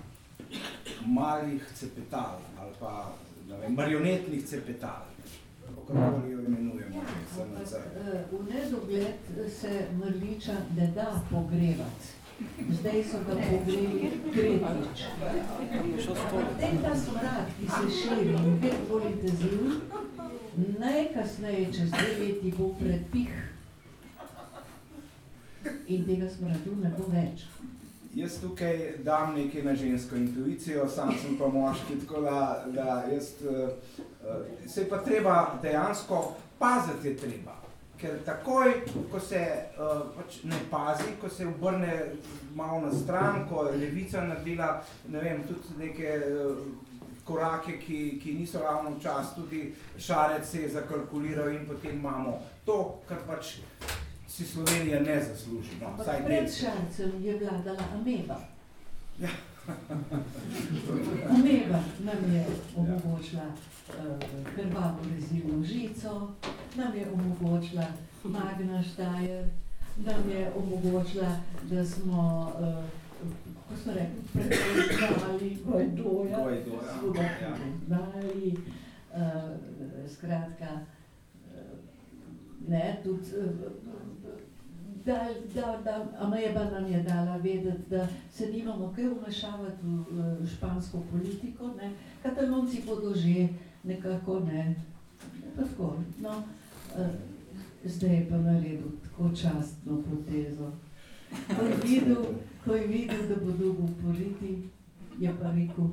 malih 1.06 1.62
cepetal 1.76 2.40
ali 2.60 2.74
pa 2.80 3.14
ne 3.50 3.58
vem, 3.58 3.74
marionetnih 3.74 4.46
cepetal, 4.46 5.06
kako 5.88 5.94
jo 6.28 6.40
imenujemo, 6.40 7.02
Ampak 7.42 7.68
SMC. 7.68 7.76
eh, 7.76 8.26
v 8.32 8.54
nedogled 8.54 9.20
se 9.52 9.72
mrliča 9.94 10.54
ne 10.78 10.88
da 10.88 11.22
pogrevati. 11.32 12.08
Zdaj 12.70 13.04
so 13.04 13.18
ga 13.28 13.36
pogreli 13.36 14.12
tretjič. 14.34 15.04
Potem 16.32 16.78
ta 16.82 16.96
smrad, 16.96 17.46
ki 17.60 17.68
se 17.68 17.98
širi 17.98 18.30
in 18.30 18.58
vedno 18.58 18.86
bolj 18.90 19.06
intenziven, 19.12 19.82
najkasneje 20.80 21.74
čez 21.74 21.90
dve 21.92 22.10
leti 22.20 22.54
bo 22.58 22.74
predpih. 22.80 23.30
In 25.88 26.06
tega 26.06 26.30
smradu 26.30 26.76
ne 26.82 26.90
bo 26.98 27.04
več. 27.12 27.46
Jaz 28.16 28.42
tukaj 28.42 28.98
dam 29.04 29.36
nekaj 29.36 29.64
na 29.64 29.76
žensko 29.76 30.16
intuicijo, 30.16 30.90
sam 30.90 31.14
sem 31.22 31.38
pa 31.40 31.48
moški, 31.48 32.00
tako 32.02 32.22
da, 32.22 32.66
da 32.68 33.04
jaz, 33.12 33.30
uh, 33.48 33.70
se 34.68 34.90
pa 34.90 34.98
treba 34.98 35.60
dejansko 35.62 36.34
paziti 36.60 37.08
je 37.08 37.18
treba. 37.18 37.56
Ker 37.98 38.18
takoj, 38.26 38.74
ko 39.12 39.20
se 39.20 39.40
uh, 39.78 40.02
pač 40.18 40.44
ne 40.44 40.60
pazi, 40.72 41.16
ko 41.22 41.30
se 41.30 41.48
obrne 41.48 42.02
malo 42.56 42.82
na 42.82 42.92
stran, 42.92 43.46
ko 43.50 43.66
je 43.70 43.78
levica 43.78 44.26
naredila, 44.28 44.84
ne 45.08 45.22
vem, 45.22 45.44
tudi 45.48 45.80
neke 45.80 46.18
uh, 46.20 46.58
korake, 47.24 47.78
ki, 47.80 48.20
ki 48.24 48.34
niso 48.34 48.60
ravno 48.60 49.00
čas, 49.00 49.36
tudi 49.36 49.74
šarec 49.98 50.52
se 50.52 50.62
je 50.62 50.70
zakalkuliral 50.70 51.50
in 51.50 51.68
potem 51.68 51.96
imamo 51.96 52.40
to, 52.66 53.00
kar 53.08 53.24
pač 53.28 53.62
si 54.32 54.46
Slovenija 54.46 55.00
ne 55.00 55.24
zasluži. 55.24 55.70
No, 55.82 55.88
Ampak 55.88 56.26
pred 56.26 56.50
šancem 56.56 57.24
je 57.24 57.38
vladala 57.40 57.84
ameba. 57.94 58.40
Ja. 59.20 59.30
Ameba 61.30 61.80
nam 62.00 62.34
je 62.34 62.46
omogočila 62.76 63.44
uh, 63.44 64.20
krvavo 64.56 64.98
rezilno 65.16 65.64
žico, 65.64 66.32
nam 66.76 66.96
je 66.96 67.08
omogočila 67.14 67.86
Magna 68.24 68.84
Štajer, 68.84 69.46
nam 69.98 70.30
je 70.30 70.52
omogočila, 70.56 71.36
da 71.64 71.86
smo, 71.86 72.52
uh, 72.60 72.84
kako 73.68 73.82
smo 73.84 73.94
rekli, 73.94 74.22
prepoznali 74.34 75.58
Gojdoja, 75.66 76.44
Gojdoja, 76.44 77.00
smo 77.00 77.12
ga 77.12 77.22
ja. 77.22 77.56
prepoznali, 77.56 78.58
uh, 79.14 79.20
skratka, 80.14 80.70
uh, 80.74 80.80
ne, 82.68 83.00
tudi 83.04 83.22
uh, 83.38 83.92
da, 85.06 85.30
da, 85.56 85.82
da 85.84 86.06
Ameba 86.20 86.64
nam 86.64 86.92
je 86.92 87.04
dala 87.04 87.38
vedeti, 87.38 87.90
da 87.90 88.08
se 88.32 88.48
nimamo 88.48 88.94
kaj 88.96 89.06
vmešavati 89.06 89.84
v, 89.84 90.24
v 90.42 90.48
špansko 90.48 91.04
politiko. 91.12 91.68
Ne. 91.68 91.92
Katalonci 92.24 92.84
bodo 92.88 93.16
že 93.16 93.48
nekako 93.84 94.40
ne. 94.40 94.76
Tako, 95.56 95.96
no, 96.20 96.30
uh, 96.98 97.08
zdaj 97.86 98.16
je 98.16 98.30
pa 98.30 98.38
naredil 98.38 98.92
tako 99.04 99.30
častno 99.36 100.02
potezo. 100.10 100.72
Ko 101.48 101.66
je 101.66 101.76
videl, 101.84 102.24
ko 102.66 102.76
je 102.76 102.88
videl 102.88 103.28
da 103.28 103.36
bo 103.36 103.52
dobil 103.52 103.88
politi, 104.04 104.70
je 105.20 105.34
pa 105.42 105.52
rekel, 105.52 105.88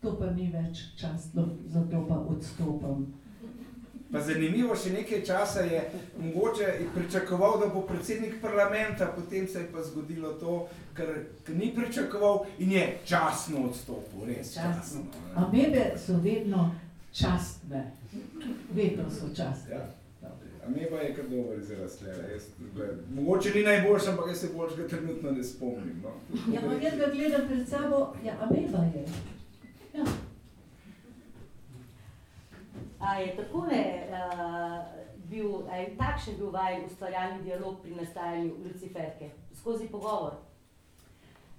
to 0.00 0.16
pa 0.18 0.30
ni 0.30 0.50
več 0.50 0.96
častno, 0.96 1.48
zato 1.66 2.06
pa 2.08 2.14
odstopam. 2.14 3.06
Pa 4.12 4.20
zanimivo, 4.20 4.74
še 4.76 4.90
nekaj 4.90 5.20
časa 5.22 5.60
je 5.60 5.80
mogoče 6.18 6.64
pričakoval, 6.94 7.60
da 7.60 7.66
bo 7.66 7.82
predsednik 7.82 8.40
parlamenta, 8.42 9.06
potem 9.06 9.46
se 9.48 9.58
je 9.58 9.68
pa 9.72 9.82
zgodilo 9.82 10.32
to, 10.32 10.56
kar, 10.94 11.06
kar 11.44 11.54
ni 11.54 11.74
pričakoval 11.74 12.46
in 12.58 12.72
je 12.72 12.98
časno 13.04 13.64
odstopil, 13.64 14.24
res 14.26 14.54
časno. 14.54 14.72
Častno. 14.74 15.00
ne. 15.00 15.32
Amebe 15.36 15.84
so 15.96 16.18
vedno 16.18 16.74
častne, 17.12 17.90
vedno 18.72 19.10
so 19.10 19.28
častne. 19.28 19.70
Ja. 19.70 19.86
Ameba 20.66 20.96
je 20.96 21.14
kar 21.14 21.24
dober 21.24 21.58
gled- 22.74 22.98
mogoče 23.14 23.50
ni 23.54 23.62
najboljši, 23.62 24.08
ampak 24.08 24.26
jaz 24.28 24.40
se 24.40 24.48
boljšega 24.56 24.88
trenutno 24.88 25.30
ne 25.30 25.44
spomnim. 25.44 26.02
No. 26.02 26.10
Ja, 26.54 26.60
ampak 26.60 26.82
jaz 26.82 26.98
ga 26.98 27.06
gledam 27.06 27.46
pred 27.48 27.68
sabo, 27.68 28.14
ja, 28.24 28.34
ameba 28.40 28.84
je. 28.84 29.04
Ja. 29.94 30.04
A 33.00 33.14
je 33.14 33.36
takole 33.36 33.80
uh, 34.12 34.84
bil, 35.30 35.68
a 35.70 35.76
je 35.76 35.96
takšen 35.96 36.36
bil 36.36 36.50
vajen 36.50 36.84
ustvarjalni 36.84 37.42
dialog 37.42 37.80
pri 37.82 37.94
nastajanju 37.96 38.54
Luciferke, 38.64 39.30
skozi 39.54 39.88
pogovor? 39.88 40.32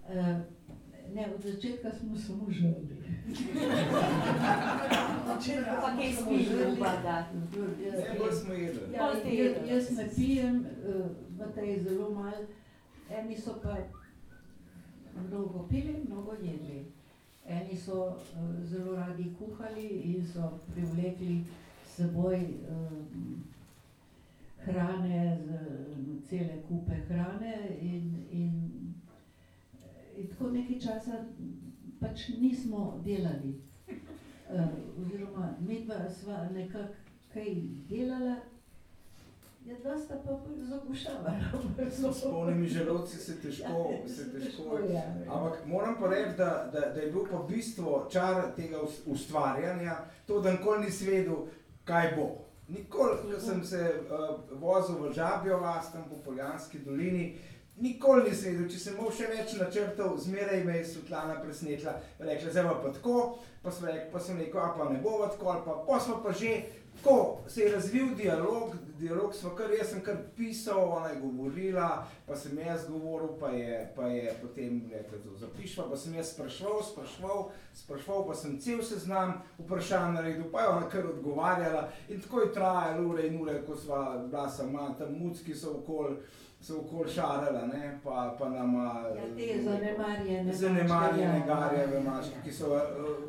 Uh, 0.10 0.15
ne, 1.13 1.27
od 1.36 1.41
začetka 1.41 1.91
smo 1.91 2.17
samo 2.17 2.45
žrli. 2.49 2.97
Pa 5.82 5.95
kaj 5.97 6.13
spili, 6.13 6.73
upa, 6.73 6.91
da. 7.04 7.25
Najbolj 8.08 8.32
smo 8.32 8.54
jedli. 8.54 8.93
Ja, 8.93 9.12
jaz, 9.25 9.69
jaz 9.69 9.97
ne 9.97 10.10
pijem, 10.15 10.65
uh, 10.86 11.06
v 11.38 11.51
tej 11.56 11.80
zelo 11.80 12.10
malo, 12.10 12.45
eni 13.10 13.38
so 13.38 13.58
pa 13.63 13.77
mnogo 15.27 15.67
pili, 15.69 16.04
mnogo 16.08 16.34
jedli. 16.34 17.00
Eni 17.47 17.77
so 17.77 18.08
uh, 18.08 18.65
zelo 18.65 18.95
radi 18.95 19.36
kuhali 19.39 19.88
in 20.13 20.27
so 20.27 20.60
privlekli 20.73 21.43
s 21.86 21.95
seboj 21.95 22.36
uh, 22.36 22.91
hrane, 24.65 25.38
z, 25.45 25.49
cele 26.30 26.62
kupe 26.67 26.95
hrane 27.10 27.77
in, 27.82 28.25
in, 28.32 28.54
in 30.17 30.27
tako 30.27 30.51
nekaj 30.51 30.80
časa 30.80 31.25
pač 31.99 32.30
nismo 32.39 33.01
delali. 33.06 33.56
Uh, 34.51 34.67
oziroma, 35.01 35.56
mi 35.60 35.84
dva 35.86 36.10
sva 36.10 36.49
nekako 36.54 36.93
kaj 37.34 37.56
delala, 37.89 38.36
ja, 39.71 39.77
dva 39.81 39.97
sta 39.97 40.15
pa 40.17 40.31
zagušavala. 40.62 41.34
S 42.13 42.23
polnimi 42.23 42.67
želodci 42.67 43.17
se 43.17 43.41
težko, 43.41 43.88
Ja, 43.91 44.07
se 44.07 44.31
težko. 44.31 44.63
težko, 44.63 44.93
ja. 44.93 45.03
Ampak 45.27 45.65
moram 45.65 45.95
pa 45.99 46.07
reči, 46.07 46.38
da, 46.38 46.69
da, 46.73 46.79
da 46.89 47.01
je 47.01 47.12
bil 47.12 47.25
pa 47.31 47.38
bistvo 47.49 48.07
čar 48.12 48.51
tega 48.55 48.77
ust- 48.79 49.03
ustvarjanja, 49.05 49.95
to, 50.25 50.39
da 50.39 50.51
nikoli 50.51 50.86
nisi 50.86 51.05
vedel, 51.07 51.36
kaj 51.84 52.13
bo. 52.15 52.29
Nikoli, 52.67 53.17
ko 53.25 53.39
sem 53.39 53.63
se 53.63 53.79
uh, 54.01 54.29
vozil 54.53 54.95
v 54.97 55.13
Žabjo 55.13 55.57
vas, 55.57 55.91
tam 55.91 56.03
po 56.10 56.15
Poljanski 56.15 56.79
dolini, 56.79 57.38
nikoli 57.77 58.29
nisem 58.29 58.53
vedel, 58.53 58.69
če 58.69 58.79
sem 58.79 58.93
imel 58.95 59.12
še 59.12 59.27
več 59.27 59.53
načrtov, 59.53 60.17
zmeraj 60.17 60.63
me 60.63 60.77
je 60.77 60.86
Svetlana 60.86 61.39
presnetla, 61.41 61.93
rekla, 62.19 62.51
zdaj 62.51 62.69
pa 62.77 62.91
tako, 62.91 63.15
pa, 63.62 63.71
sem 63.71 63.86
rekel, 63.86 64.07
pa 64.13 64.19
sem 64.19 64.39
rekel, 64.39 64.62
a 64.62 64.69
pa 64.71 64.88
ne 64.88 65.01
bo 65.03 65.17
tako, 65.25 65.49
ali 65.49 65.65
pa, 65.65 65.75
pa 65.84 65.99
smo 65.99 66.21
pa 66.23 66.31
že 66.31 66.53
tako, 66.97 67.38
se 67.47 67.62
je 67.62 67.71
razvil 67.71 68.15
dialog, 68.15 68.75
dialog 68.99 69.36
smo 69.36 69.49
kar, 69.49 69.71
jaz 69.71 69.89
sem 69.89 70.01
kar 70.01 70.17
pisal, 70.38 70.91
ona 70.91 71.08
je 71.08 71.19
govorila, 71.21 72.08
pa 72.27 72.36
sem 72.36 72.58
jaz 72.58 72.88
govoril, 72.89 73.30
pa 73.39 73.49
je, 73.49 73.93
pa 73.95 74.08
je 74.08 74.34
potem 74.41 74.82
rekla, 74.91 75.17
da 75.17 75.38
zapišva, 75.38 75.88
pa 75.89 75.97
sem 75.97 76.13
jaz 76.15 76.34
spraševal, 76.34 76.84
spraševal, 76.84 77.49
spraševal, 77.73 78.27
pa 78.27 78.36
sem 78.36 78.60
cel 78.60 78.84
seznam 78.84 79.34
vprašanj 79.58 80.13
naredil, 80.13 80.51
pa 80.51 80.62
je 80.62 80.67
ona 80.67 80.89
kar 80.89 81.08
odgovarjala 81.08 81.89
in 82.10 82.21
tako 82.21 82.45
je 82.45 82.54
trajalo 82.54 83.10
ure 83.10 83.27
in 83.27 83.41
ure, 83.41 83.62
ko 83.65 83.75
sva 83.75 84.04
bila 84.27 84.49
sama, 84.49 84.93
tam 84.97 85.17
mucki 85.17 85.56
so 85.56 85.77
okoli, 85.82 86.17
so 86.62 86.80
okoli 86.80 87.12
šarala, 87.12 87.67
ne, 87.67 88.00
pa, 88.04 88.36
pa 88.39 88.50
nama... 88.50 89.04
Ja, 89.38 89.63
zanemarjene 89.63 90.54
Zanemarjene 90.54 91.39
mačke, 91.39 91.50
ja. 91.50 91.56
garjave 91.60 92.00
mačke, 92.00 92.36
ki 92.43 92.52
so 92.54 92.74
uh, 92.76 92.82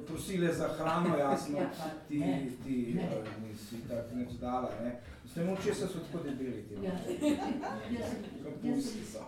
prosile 0.06 0.52
za 0.52 0.68
hrano, 0.68 1.16
jasno, 1.24 1.58
Ja, 1.58 1.70
pa 1.78 1.84
ti, 2.08 2.18
ne, 2.18 2.48
ti 2.64 2.92
ne. 2.96 3.02
uh, 3.02 3.48
nisi 3.48 3.76
tako 3.88 4.16
nič 4.16 4.32
dala, 4.40 4.70
ne. 4.84 4.96
S 5.26 5.34
tem 5.34 5.56
česa 5.64 5.86
so 5.86 5.98
tako 5.98 6.24
debeli 6.24 6.62
ti 6.68 6.74
Ja, 6.84 6.92
Kapusti 8.44 9.04
so. 9.12 9.24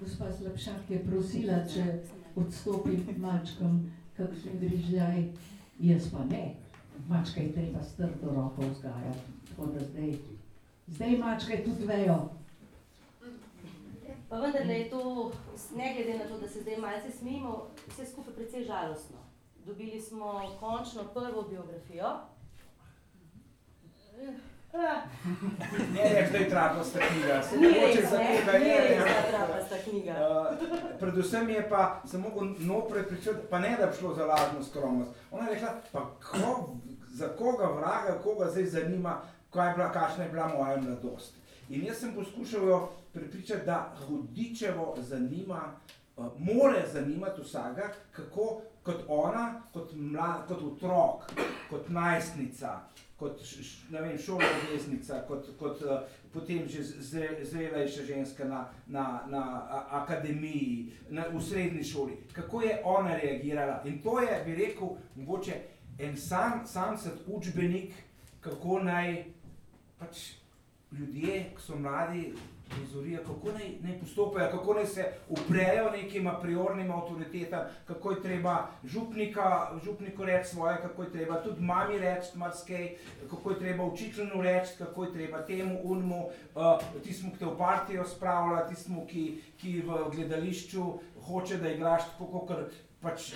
gospa 0.00 0.32
Slabšak 0.32 0.90
je 0.90 0.98
prosila, 1.06 1.64
če 1.74 1.84
odstopim 2.36 3.06
mačkam 3.16 3.92
kakšen 4.16 4.58
grižljaj, 4.60 5.24
jaz 5.80 6.10
pa 6.12 6.24
ne. 6.24 6.54
Mačke 7.08 7.40
je 7.42 7.52
treba 7.52 7.82
s 7.82 7.94
trdo 7.96 8.34
roko 8.34 8.62
vzgajati, 8.62 9.32
tako 9.48 9.66
da 9.66 9.80
zdaj, 9.80 10.12
zdaj 10.86 11.16
mačke 11.16 11.64
tudi 11.64 11.86
vejo. 11.86 12.28
Pa 14.28 14.36
vendar 14.40 14.66
je 14.66 14.90
to, 14.90 15.32
ne 15.76 15.94
glede 15.94 16.18
na 16.18 16.24
to, 16.24 16.38
da 16.38 16.48
se 16.48 16.60
zdaj 16.62 16.76
malce 16.76 17.10
smijimo, 17.18 17.66
vse 17.88 18.06
skupaj 18.06 18.34
precej 18.34 18.64
žalostno. 18.64 19.16
Dobili 19.66 20.00
smo 20.00 20.56
končno 20.60 21.04
prvo 21.04 21.42
biografijo. 21.42 22.06
Ne, 24.74 26.14
ne, 26.14 26.26
zdaj 26.30 26.48
trapasta 26.48 26.98
knjiga, 26.98 27.42
se 27.42 27.56
Ni 27.56 27.66
mogoče 27.66 28.00
res, 28.00 28.10
za 28.10 28.18
ne, 28.18 28.58
ni 28.58 28.68
je. 28.68 28.78
res, 28.88 28.98
ne. 28.98 29.04
da 29.04 29.38
trapasta 29.38 29.76
knjiga. 29.84 30.12
Uh, 30.12 30.98
predvsem 31.00 31.48
je 31.50 31.68
pa 31.68 32.02
se 32.10 32.18
mogel 32.18 32.48
noprej 32.58 33.06
pričeti, 33.08 33.38
pa 33.50 33.58
ne 33.58 33.76
da 33.80 33.86
bi 33.86 33.96
šlo 33.96 34.14
za 34.14 34.24
lažno 34.26 34.64
skromnost. 34.64 35.10
Ona 35.30 35.44
je 35.48 35.54
rekla, 35.54 35.74
pa 35.92 36.00
ko, 36.00 36.74
za 37.08 37.28
koga 37.38 37.66
vraga, 37.66 38.18
koga 38.22 38.50
zdaj 38.50 38.64
zanima, 38.64 39.20
kaj 39.54 39.70
je 39.70 39.74
bila, 39.74 39.92
kakšna 39.92 40.24
je 40.24 40.30
bila 40.30 40.48
moja 40.48 40.76
mladost. 40.80 41.34
In 41.68 41.86
jaz 41.86 41.98
sem 41.98 42.14
poskušal 42.14 42.68
jo 42.68 42.92
prepričati, 43.12 43.66
da 43.66 43.94
hudičevo 44.06 44.96
zanima, 44.98 45.72
uh, 46.16 46.26
more 46.38 46.82
zanimati 46.92 47.42
vsakega, 47.42 47.92
kako 48.12 48.60
kot 48.82 49.04
ona, 49.08 49.62
kot, 49.72 49.92
mlad, 49.94 50.48
kot 50.48 50.62
otrok, 50.62 51.32
kot 51.70 51.88
najstnica, 51.88 52.80
kot 53.18 53.40
ne 53.90 54.00
vem, 54.00 54.18
šoloobveznica, 54.18 55.22
kot, 55.28 55.46
kot 55.58 55.82
uh, 55.82 56.02
potem 56.32 56.68
že 56.68 56.82
zre- 56.82 57.44
zrelejša 57.44 58.04
ženska 58.04 58.44
na, 58.44 58.66
na, 58.86 59.22
na 59.28 59.42
akademiji, 59.90 60.92
na, 61.08 61.24
v 61.32 61.40
srednji 61.42 61.84
šoli. 61.84 62.18
Kako 62.32 62.62
je 62.62 62.80
ona 62.84 63.16
reagirala? 63.16 63.80
In 63.84 64.02
to 64.02 64.20
je, 64.20 64.42
bi 64.44 64.54
rekel, 64.54 64.96
mogoče 65.14 65.60
en 65.98 66.16
sam, 66.16 66.66
sam 66.66 66.98
set 66.98 67.22
učbenik, 67.26 67.94
kako 68.40 68.82
naj 68.82 69.24
pač 69.98 70.30
ljudje, 70.92 71.50
ki 71.56 71.62
so 71.62 71.76
mladi, 71.76 72.32
prizorijo, 72.70 73.20
kako 73.26 73.52
naj, 73.52 73.68
naj 73.80 73.98
postopajo, 74.00 74.50
kako 74.50 74.74
naj 74.74 74.86
se 74.86 75.04
uprejo 75.28 75.90
nekim 75.90 76.26
a 76.26 76.38
priornim 76.40 76.90
avtoritetam, 76.90 77.60
kako 77.86 78.10
je 78.10 78.22
treba 78.22 78.68
župnika, 78.84 79.70
župniku 79.84 80.24
reči 80.24 80.48
svoje, 80.48 80.76
kako 80.82 81.02
je 81.02 81.12
treba 81.12 81.42
tudi 81.42 81.62
mami 81.62 81.98
reči 81.98 82.38
marsikaj, 82.38 82.88
kako 83.30 83.50
je 83.50 83.58
treba 83.58 83.84
učitelju 83.84 84.42
reči, 84.42 84.72
kako 84.78 85.04
je 85.04 85.12
treba 85.12 85.42
temu 85.42 85.80
unmu, 85.82 86.24
uh, 86.54 86.80
tistemu, 87.02 87.32
ki 87.32 87.38
te 87.38 87.46
v 87.46 87.56
partijo 87.58 88.04
spravlja, 88.04 88.66
tistemu, 88.68 89.06
ki, 89.06 89.40
ki 89.60 89.80
v 89.86 90.04
gledališču 90.14 90.92
hoče, 91.26 91.56
da 91.56 91.68
igraš 91.68 92.08
tako, 92.12 92.46
kot 92.46 92.72
pač 93.02 93.34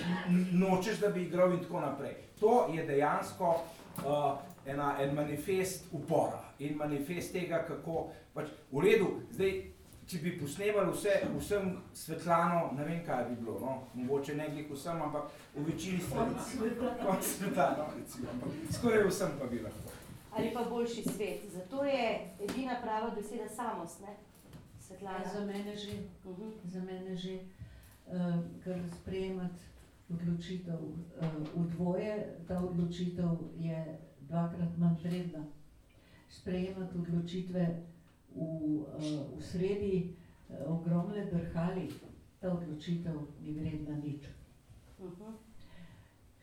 nočeš, 0.53 1.01
da 1.01 1.09
bi 1.09 1.23
igral 1.23 1.53
in 1.53 1.63
tako 1.63 1.81
naprej. 1.81 2.15
To 2.41 2.69
je 2.73 2.87
dejansko 2.87 3.49
uh, 3.55 4.39
ena, 4.67 4.97
en 5.03 5.15
manifest 5.15 5.87
upora 5.93 6.45
in 6.59 6.77
manifest 6.77 7.33
tega, 7.33 7.65
kako 7.69 8.11
pač 8.35 8.49
v 8.73 8.81
redu, 8.81 9.09
zdaj, 9.31 9.53
če 10.09 10.19
bi 10.23 10.31
posnemali 10.41 10.93
vse, 10.93 11.15
vsem 11.39 11.77
Svetlano, 11.95 12.73
ne 12.77 12.85
vem, 12.85 13.03
kaj 13.07 13.25
bi 13.29 13.37
bilo, 13.43 13.59
no? 13.61 13.75
mogoče 13.95 14.35
ne 14.35 14.49
glih 14.49 14.71
vsem, 14.73 15.03
ampak 15.03 15.29
v 15.55 15.65
večini 15.67 16.01
stvari. 16.01 16.35
Konc 17.05 17.25
sveta, 17.25 17.67
no, 17.79 17.87
recimo, 17.99 18.31
ampak 18.33 18.49
skoraj 18.73 19.05
vsem 19.09 19.37
pa 19.39 19.47
bi 19.47 19.61
lahko. 19.63 19.93
Ali 20.33 20.51
pa 20.55 20.65
boljši 20.65 21.03
svet. 21.03 21.45
Zato 21.53 21.85
je 21.85 22.09
edina 22.41 22.77
prava 22.83 23.11
beseda 23.11 23.49
samost, 23.49 24.01
ne? 24.01 24.17
Svetlana. 24.81 25.19
Ja, 25.25 25.33
za 25.33 25.45
mene 25.45 25.77
že, 25.77 25.93
Mhm. 26.25 26.51
za 26.65 26.81
mene 26.81 27.17
že, 27.17 27.39
uh, 28.07 28.39
ker 28.65 28.81
sprejemati 29.01 29.61
odločitev 30.11 30.81
uh, 30.81 31.25
v 31.55 31.69
dvoje, 31.77 32.15
ta 32.49 32.59
odločitev 32.65 33.29
je 33.61 33.99
dvakrat 34.29 34.79
manj 34.79 34.97
vredna. 35.03 35.45
Sprejemati 36.31 36.99
odločitve 36.99 37.65
v, 38.35 38.41
uh, 38.41 39.39
v 39.39 39.43
sredi 39.43 39.95
uh, 40.05 40.71
ogromne 40.73 41.25
drhali, 41.33 41.89
ta 42.41 42.53
odločitev 42.53 43.17
ni 43.43 43.53
vredna 43.53 43.97
nič. 43.97 44.29
Mhm. 45.01 45.35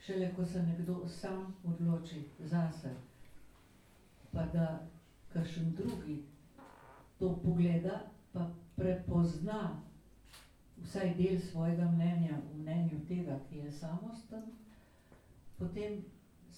Šele 0.05 0.33
ko 0.35 0.45
se 0.45 0.63
nekdo 0.63 1.07
sam 1.07 1.55
odloči 1.65 2.25
zase, 2.39 2.93
pa 4.31 4.45
da 4.53 4.87
kakšen 5.33 5.73
drugi 5.75 6.23
to 7.19 7.39
pogleda, 7.43 8.01
pa 8.33 8.51
prepozna 8.75 9.81
vsaj 10.83 11.13
del 11.17 11.39
svojega 11.39 11.91
mnenja 11.91 12.37
v 12.51 12.59
mnenju 12.59 12.99
tega, 13.07 13.39
ki 13.49 13.57
je 13.57 13.71
samosten, 13.71 14.43
potem 15.57 16.03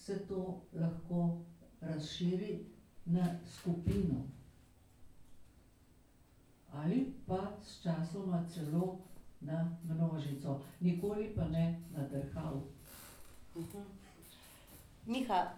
se 0.08 0.26
to 0.26 0.60
lahko 0.72 1.38
razširi 1.80 2.64
na 3.04 3.38
skupino. 3.46 4.24
Ali 6.72 7.12
pa 7.26 7.52
s 7.62 7.82
časoma 7.82 8.44
celo 8.54 8.98
na 9.40 9.76
množico, 9.84 10.60
nikoli 10.80 11.32
pa 11.36 11.44
ne 11.44 11.80
na 11.96 12.08
drhal. 12.08 12.60
Mhm. 13.56 13.78
Miha, 15.06 15.52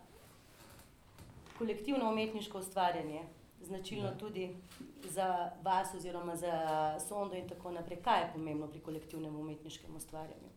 kolektivno 1.59 2.11
umetniško 2.11 2.59
ustvarjanje, 2.59 3.23
značilno 3.63 4.11
tudi 4.19 4.57
za 5.05 5.51
vas 5.63 5.95
oziroma 5.95 6.37
za 6.37 6.55
sondo 7.09 7.35
in 7.37 7.49
tako 7.49 7.71
naprej. 7.71 8.03
Kaj 8.03 8.23
je 8.23 8.33
pomembno 8.33 8.67
pri 8.67 8.81
kolektivnem 8.81 9.37
umetniškem 9.37 9.97
ustvarjanju? 9.97 10.51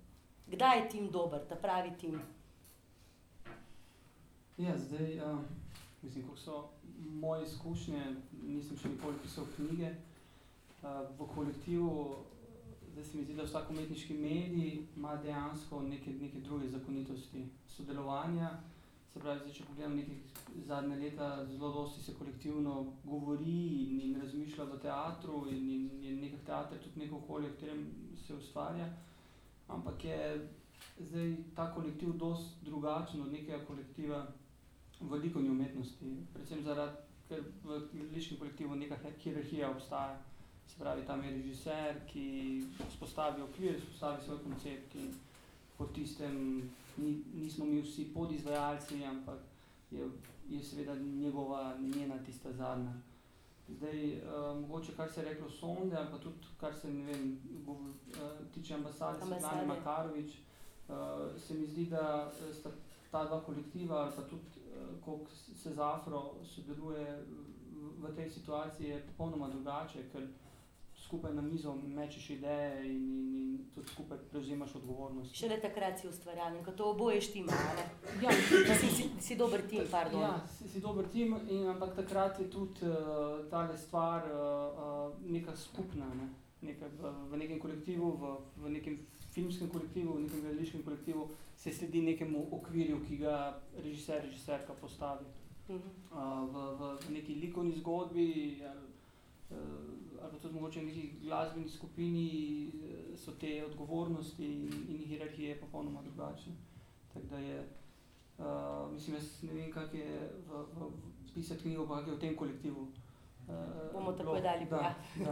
Kdaj 0.48 0.80
je 0.80 0.90
tim 0.90 1.12
dober, 1.12 1.48
ta 1.50 1.56
pravi 1.56 1.98
tim? 2.00 2.22
Ja, 4.58 4.78
zdaj, 4.78 5.20
uh, 5.20 5.40
mislim, 6.02 6.26
kako 6.26 6.38
so 6.38 6.70
moje 6.98 7.44
izkušnje, 7.44 8.04
nisem 8.48 8.78
še 8.78 8.90
nikoli 8.90 9.18
pisal 9.24 9.48
knjige. 9.56 9.96
Uh, 10.84 10.90
v 11.18 11.28
kolektivu 11.36 11.94
zdaj 12.92 13.04
se 13.04 13.18
mi 13.18 13.24
zdi, 13.24 13.34
da 13.34 13.48
vsak 13.48 13.72
umetniški 13.74 14.14
medij 14.14 14.84
ima 14.96 15.16
dejansko 15.16 15.82
neke, 15.82 16.12
neke 16.22 16.40
druge 16.40 16.70
zakonitosti 16.70 17.48
sodelovanja. 17.68 18.52
Se 19.14 19.20
pravi, 19.20 19.40
zdaj, 19.40 19.54
če 19.54 19.66
pogledam 19.66 19.96
nekaj 19.98 20.22
zadnje 20.68 21.00
leta, 21.02 21.32
zelo 21.50 21.72
dosti 21.74 22.04
se 22.04 22.14
kolektivno 22.20 22.76
govori 23.04 23.58
in, 23.88 24.02
in 24.02 24.22
razmišlja 24.22 24.70
v 24.70 24.80
teatru 24.86 25.48
in, 25.50 25.66
in, 25.78 25.90
in 26.04 26.22
nekaj 26.22 26.46
teater 26.46 26.84
tudi 26.86 27.08
neko 27.08 27.24
okolje, 27.24 27.50
v 27.50 27.58
katerem 27.58 27.84
se 28.28 28.38
ustvarja. 28.38 28.92
Ampak 29.68 30.06
je 30.06 30.22
zdaj 31.00 31.36
ta 31.56 31.72
kolektiv 31.74 32.14
dosti 32.22 32.66
drugačen 32.70 33.22
od 33.22 33.32
nekega 33.32 33.66
kolektiva 33.66 34.28
v 35.10 35.20
likovni 35.20 35.50
umetnosti. 35.50 36.18
Predvsem 36.34 36.64
zaradi, 36.64 36.98
ker 37.28 37.44
v 37.64 37.80
gledališkem 37.92 38.38
kolektivu 38.38 38.76
neka 38.76 38.98
hierarhija 39.24 39.72
obstaja. 39.72 40.20
Se 40.68 40.80
pravi, 40.80 41.06
tam 41.06 41.24
je 41.24 41.32
režiser, 41.32 42.00
ki 42.08 42.26
spostavi 42.96 43.42
okvir, 43.42 43.80
spostavi 43.82 44.22
svoj 44.26 44.40
koncept 44.44 44.96
in 44.96 45.12
po 45.78 45.86
tistem 45.86 46.38
ni, 46.98 47.24
nismo 47.34 47.66
mi 47.66 47.82
vsi 47.82 48.06
podizvajalci, 48.14 49.04
ampak 49.06 49.40
je, 49.92 50.08
je 50.50 50.64
seveda 50.64 50.96
njegova, 50.96 51.76
njena 51.80 52.18
tista 52.26 52.54
zadnja. 52.54 52.94
Zdaj, 53.68 54.18
uh, 54.18 54.60
mogoče 54.62 54.96
kar 54.96 55.12
se 55.12 55.22
je 55.22 55.26
reklo 55.26 55.50
sonde, 55.50 55.96
ali 55.98 56.08
pa 56.12 56.18
tudi 56.18 56.48
kar 56.60 56.76
se, 56.76 56.94
ne 56.94 57.04
vem, 57.04 57.40
govor, 57.66 57.90
uh, 57.90 58.48
tiče 58.54 58.74
ambasade 58.74 59.20
Svetlane 59.26 59.66
Makarovič, 59.66 60.34
uh, 60.90 60.96
se 61.38 61.54
mi 61.54 61.68
zdi, 61.68 61.86
da 61.86 62.32
sta 62.54 62.70
ta 63.12 63.26
dva 63.26 63.42
kolektiva, 63.46 63.96
ali 63.96 64.12
pa 64.16 64.22
tudi 64.22 64.63
koliko 65.06 65.32
se 65.32 65.74
z 65.74 65.80
Afro 65.80 66.36
sodeluje 66.44 67.26
v, 68.00 68.16
tej 68.16 68.30
situaciji, 68.30 68.88
je 68.88 69.04
popolnoma 69.08 69.50
drugače, 69.50 70.08
ker 70.12 70.28
skupaj 71.04 71.34
na 71.34 71.42
mizo 71.42 71.76
mečeš 71.76 72.30
ideje 72.30 72.86
in, 72.86 72.92
in, 72.92 73.36
in 73.36 73.66
tudi 73.76 73.88
skupaj 73.88 74.18
prevzemaš 74.32 74.76
odgovornost. 74.76 75.36
Šele 75.36 75.60
takrat 75.62 76.00
si 76.00 76.08
ustvarjalen, 76.08 76.64
ko 76.64 76.72
to 76.72 76.90
oboje 76.92 77.22
štima. 77.22 77.54
Ja, 78.22 78.32
si, 78.80 78.88
si, 78.88 79.10
si 79.20 79.36
dober 79.36 79.62
tim, 79.70 79.84
pardon. 79.92 80.22
Ja, 80.22 80.48
si, 80.58 80.70
si 80.70 80.82
dober 80.82 81.10
tim, 81.12 81.36
in, 81.50 81.68
ampak 81.68 81.96
takrat 81.96 82.40
je 82.40 82.50
tudi 82.50 82.88
uh, 82.88 83.44
ta 83.50 83.68
stvar 83.78 84.30
uh, 84.32 84.38
uh, 84.40 85.32
neka 85.32 85.56
skupna. 85.56 86.08
Ne? 86.16 86.30
Neka, 86.62 86.88
v, 86.88 87.12
v 87.32 87.38
nekem 87.38 87.60
kolektivu, 87.60 88.12
v, 88.18 88.36
v 88.64 88.70
nekem 88.70 88.98
filmskem 89.34 89.70
kolektivu, 89.70 90.14
v 90.14 90.26
nekem 90.26 90.42
gledališkem 90.42 90.84
kolektivu 90.84 91.28
se 91.58 91.74
sledi 91.74 92.02
nekemu 92.02 92.48
okvirju, 92.52 93.00
ki 93.08 93.18
ga 93.18 93.38
režiser, 93.78 94.22
režiserka 94.26 94.74
postavi. 94.82 95.26
Uh, 95.64 95.80
v, 96.52 96.64
v, 96.80 96.90
v 97.08 97.12
neki 97.18 97.36
likovni 97.40 97.72
zgodbi. 97.80 98.60
Ja, 98.62 98.74
ali 100.22 100.32
pa 100.32 100.38
tudi 100.42 100.54
mogoče 100.54 100.80
v 100.80 100.86
neki 100.86 101.12
glasbeni 101.22 101.70
skupini 101.70 102.28
eh, 102.68 103.18
so 103.18 103.32
te 103.32 103.66
odgovornosti 103.66 104.46
in, 104.46 104.70
in 104.88 104.98
hierarhije 105.08 105.60
popolnoma 105.60 106.02
drugačne. 106.02 106.54
Tako 107.14 107.26
da 107.30 107.38
je, 107.38 107.68
uh, 108.40 108.94
mislim, 108.94 109.16
jaz 109.16 109.44
ne 109.44 109.54
vem, 109.54 109.72
kak 109.72 109.94
je 109.94 110.32
v, 110.50 110.64
v, 110.76 110.88
v 111.28 111.34
pisati 111.34 111.62
knjigo, 111.62 111.88
pa 111.88 112.00
kak 112.00 112.08
je 112.08 112.16
v 112.16 112.20
tem 112.20 112.36
kolektivu. 112.36 112.88
Uh, 113.48 113.94
Bomo 113.94 114.12
tako 114.12 114.40
dali, 114.40 114.66
da. 114.70 114.96
Ja. 115.20 115.32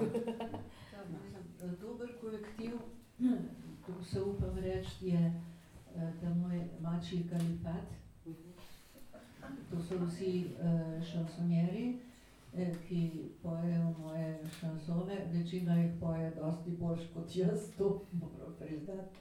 da. 1.59 1.67
Dober 1.81 2.13
kolektiv, 2.21 2.77
to 3.97 4.03
se 4.03 4.21
upam 4.21 4.57
reči, 4.57 5.07
je 5.07 5.33
ta 6.21 6.29
moj 6.29 6.67
mačji 6.81 7.27
kalifat. 7.29 7.87
To 9.69 9.81
so 9.81 10.05
vsi 10.05 10.45
uh, 10.45 11.03
šansonjeri. 11.03 11.99
Eh, 12.53 12.73
ki 12.87 13.29
pojejo 13.43 13.93
moje 13.99 14.39
šansone, 14.59 15.17
večina 15.33 15.75
jih 15.75 15.91
poje 15.99 16.31
dosti 16.35 16.71
boljš 16.71 17.01
kot 17.13 17.35
jaz, 17.35 17.59
to 17.77 18.05
moram 18.11 18.55
priznati. 18.59 19.17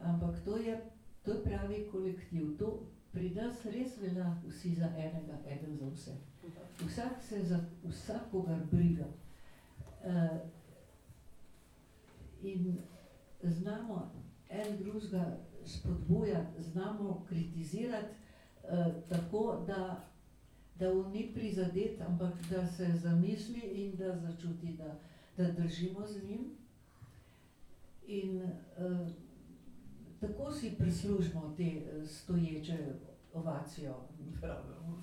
Ampak 0.00 0.44
to 0.44 0.56
je, 0.56 0.80
to 1.22 1.32
je 1.32 1.44
pravi 1.44 1.88
kolektiv, 1.92 2.58
to 2.58 2.86
pri 3.12 3.30
nas 3.30 3.64
res 3.64 3.96
velja 4.00 4.36
vsi 4.48 4.74
za 4.74 4.86
enega, 4.96 5.38
eden 5.46 5.76
za 5.76 5.88
vse. 5.88 6.12
Vsak 6.86 7.22
se 7.22 7.44
za 7.44 7.60
vsakogar 7.84 8.60
briga. 8.70 9.06
Uh, 10.04 10.38
in 12.42 12.78
znamo 13.42 14.12
en 14.48 14.76
drugega 14.78 15.38
spodbujati, 15.64 16.62
znamo 16.62 17.24
kritizirati 17.28 18.14
uh, 18.62 18.68
tako, 19.08 19.64
da 19.66 20.08
da 20.78 20.92
on 20.92 21.12
ni 21.12 21.30
prizadet, 21.34 22.00
ampak 22.00 22.34
da 22.50 22.66
se 22.66 22.92
zamisli 22.96 23.60
in 23.60 23.96
da 23.96 24.18
začuti, 24.18 24.76
da, 24.76 24.94
da 25.36 25.52
držimo 25.52 26.06
z 26.06 26.24
njim. 26.24 26.56
In 28.06 28.42
uh, 28.42 29.08
tako 30.20 30.52
si 30.52 30.74
prislužimo 30.78 31.54
te 31.56 31.62
uh, 31.62 32.08
stoječe 32.08 32.78
ovacijo, 33.34 33.94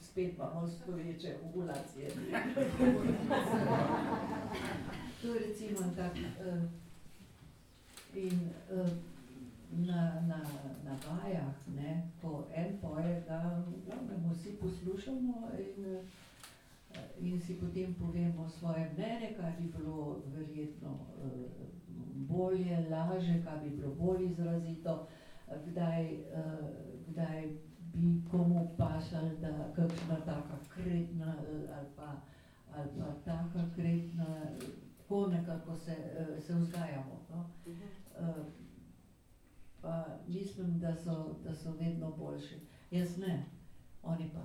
spet 0.01 0.33
imamo 0.33 0.67
stoječe 0.67 1.35
ovulacije. 1.43 2.09
to 5.21 5.33
je 5.33 5.39
recimo 5.39 5.79
tak. 5.95 6.13
Uh, 6.13 6.84
in, 8.15 8.49
uh, 8.71 8.89
na, 9.71 10.21
na, 10.27 10.39
na 10.83 10.95
vajah, 11.07 11.55
ne, 11.75 12.11
ko 12.21 12.47
en 12.53 12.77
poje, 12.81 13.23
da 13.27 13.63
glavnem, 13.85 14.31
vsi 14.31 14.57
poslušamo 14.61 15.49
in, 15.59 15.85
eh, 15.95 16.99
in 17.19 17.41
si 17.41 17.53
potem 17.59 17.93
povemo 17.93 18.49
svoje 18.49 18.89
mnenje, 18.93 19.35
kaj 19.39 19.53
bi 19.59 19.71
bilo 19.77 20.21
verjetno 20.35 20.97
eh, 21.23 21.65
bolje, 22.15 22.87
laže, 22.89 23.43
kaj 23.43 23.59
bi 23.63 23.69
bilo 23.69 23.95
bolj 23.95 24.25
izrazito, 24.25 25.07
kdaj, 25.65 26.17
kdaj 27.07 27.47
bi 27.93 28.21
komu 28.31 28.69
pasal, 28.77 29.29
da 29.41 29.71
kakšna 29.75 30.15
taka 30.25 30.57
kretna 30.69 31.35
ali 31.77 31.87
pa, 31.95 32.15
ali 32.75 32.89
pa 32.97 33.31
taka 33.31 33.69
kretna, 33.75 34.25
tako 34.97 35.27
nekako 35.27 35.75
se, 35.75 35.95
se 36.47 36.53
vzgajamo. 36.53 37.19
No? 37.29 37.45
Uh, 37.65 38.04
pa 39.81 40.05
mislim, 40.27 40.79
da 40.79 40.95
so, 40.95 41.35
da 41.43 41.55
so 41.55 41.71
vedno 41.79 42.11
boljši. 42.11 42.55
Jaz 42.91 43.17
ne, 43.17 43.45
oni 44.03 44.29
pa. 44.33 44.41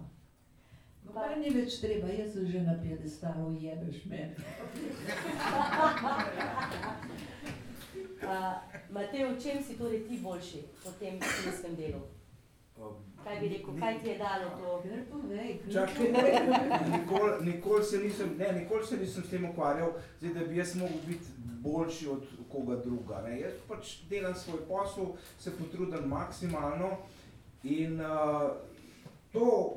Pa 1.14 1.34
ni 1.36 1.50
več 1.50 1.80
treba, 1.80 2.08
jaz 2.08 2.32
sem 2.32 2.46
že 2.46 2.62
na 2.62 2.78
piedestalu, 2.82 3.52
jebeš 3.60 4.04
me. 4.04 4.34
Matej, 8.90 9.24
v 9.24 9.40
čem 9.42 9.62
si 9.64 9.78
torej 9.78 10.04
ti 10.06 10.20
boljši 10.22 10.62
v 10.84 10.92
tem 11.00 11.20
filmskem 11.20 11.76
delu? 11.76 12.00
Kaj 13.24 13.40
bi 13.40 13.48
rekel, 13.48 13.74
kaj 13.80 13.98
ti 14.00 14.08
je 14.08 14.18
dalo 14.18 14.50
to? 14.56 14.82
Čakaj, 15.72 16.06
nikoli 16.90 17.32
nikol 17.44 17.82
se, 17.82 17.98
nikol 18.54 18.84
se 18.84 18.96
nisem 18.96 19.24
s 19.24 19.30
tem 19.30 19.44
ukvarjal, 19.44 19.92
zdaj, 20.20 20.34
da 20.34 20.46
bi 20.46 20.56
jaz 20.56 20.76
mogel 20.76 20.96
biti 21.06 21.39
boljši 21.62 22.08
od 22.08 22.26
koga 22.52 22.76
druga. 22.76 23.22
Ne. 23.22 23.40
Jaz 23.40 23.60
pač 23.68 23.94
delam 24.08 24.34
svoj 24.34 24.60
posel, 24.68 25.14
se 25.38 25.52
potrudim 25.58 26.08
maksimalno 26.08 26.90
in 27.62 28.00
uh, 28.00 28.50
to 29.32 29.76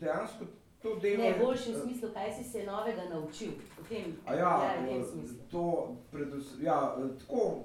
dejansko 0.00 0.44
to 0.82 0.94
delo... 0.96 1.24
Ne, 1.24 1.38
boljši 1.38 1.72
v 1.72 1.80
smislu, 1.82 2.08
kaj 2.14 2.32
si 2.34 2.44
se 2.44 2.64
novega 2.64 3.04
naučil 3.10 3.52
v 3.78 3.88
tem, 3.88 4.16
ja, 4.26 4.34
ja, 4.34 4.76
v 4.82 4.86
tem 4.88 5.04
smislu. 5.04 5.36
To 5.50 5.96
predvsem, 6.12 6.64
ja, 6.64 6.96
tako, 7.20 7.64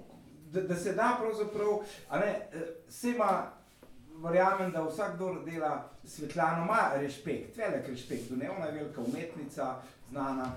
da, 0.52 0.62
da 0.62 0.76
se 0.76 0.94
da 0.94 1.16
pravzaprav, 1.20 1.84
a 2.10 2.20
ne, 2.20 2.34
se 2.90 3.10
ima, 3.16 3.52
verjamem, 4.24 4.72
da 4.72 4.84
vsak, 4.84 5.16
kdo 5.16 5.34
dela 5.46 5.90
Svetlano, 6.04 6.64
ima 6.64 6.92
respekt, 6.96 7.58
velik 7.58 7.88
respekt, 7.88 8.32
ne, 8.36 8.50
ona 8.52 8.66
je 8.66 8.72
velika 8.72 9.02
umetnica, 9.02 9.76
znana, 10.10 10.52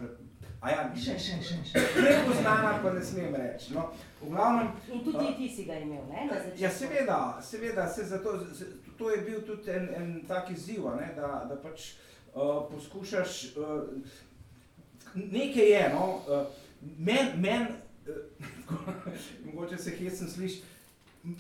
A 0.61 0.71
ja, 0.73 0.85
še, 0.91 1.15
še, 1.23 1.37
še. 1.39 1.57
še. 1.63 1.81
Nepoznana, 2.03 2.73
pa 2.83 2.91
ne 2.91 3.03
smem 3.05 3.35
reči. 3.39 3.75
No, 3.77 3.85
glavnem, 4.25 4.73
In 4.91 5.05
tudi 5.07 5.27
ti 5.37 5.51
si 5.55 5.67
ga 5.69 5.77
imel, 5.79 6.03
ne? 6.11 6.27
Ja, 6.59 6.71
seveda, 6.75 7.19
seveda, 7.43 7.87
se 7.87 8.07
zato, 8.11 8.35
se, 8.55 8.67
to 8.99 9.13
je 9.13 9.21
bil 9.23 9.45
tudi 9.47 9.71
en, 9.71 9.87
en 9.95 10.09
tak 10.27 10.51
izziv, 10.51 10.89
ne, 10.99 11.13
da, 11.15 11.45
da 11.47 11.61
pač 11.63 11.93
uh, 12.35 12.67
poskušaš, 12.73 13.37
uh, 13.55 13.87
nekaj 15.15 15.71
je, 15.71 15.85
no, 15.95 16.09
uh, 16.27 16.51
men, 16.99 17.37
men 17.39 17.69
uh, 18.11 18.83
mogoče 19.47 19.79
se 19.79 19.95
hecem 20.01 20.27
sliši, 20.27 20.65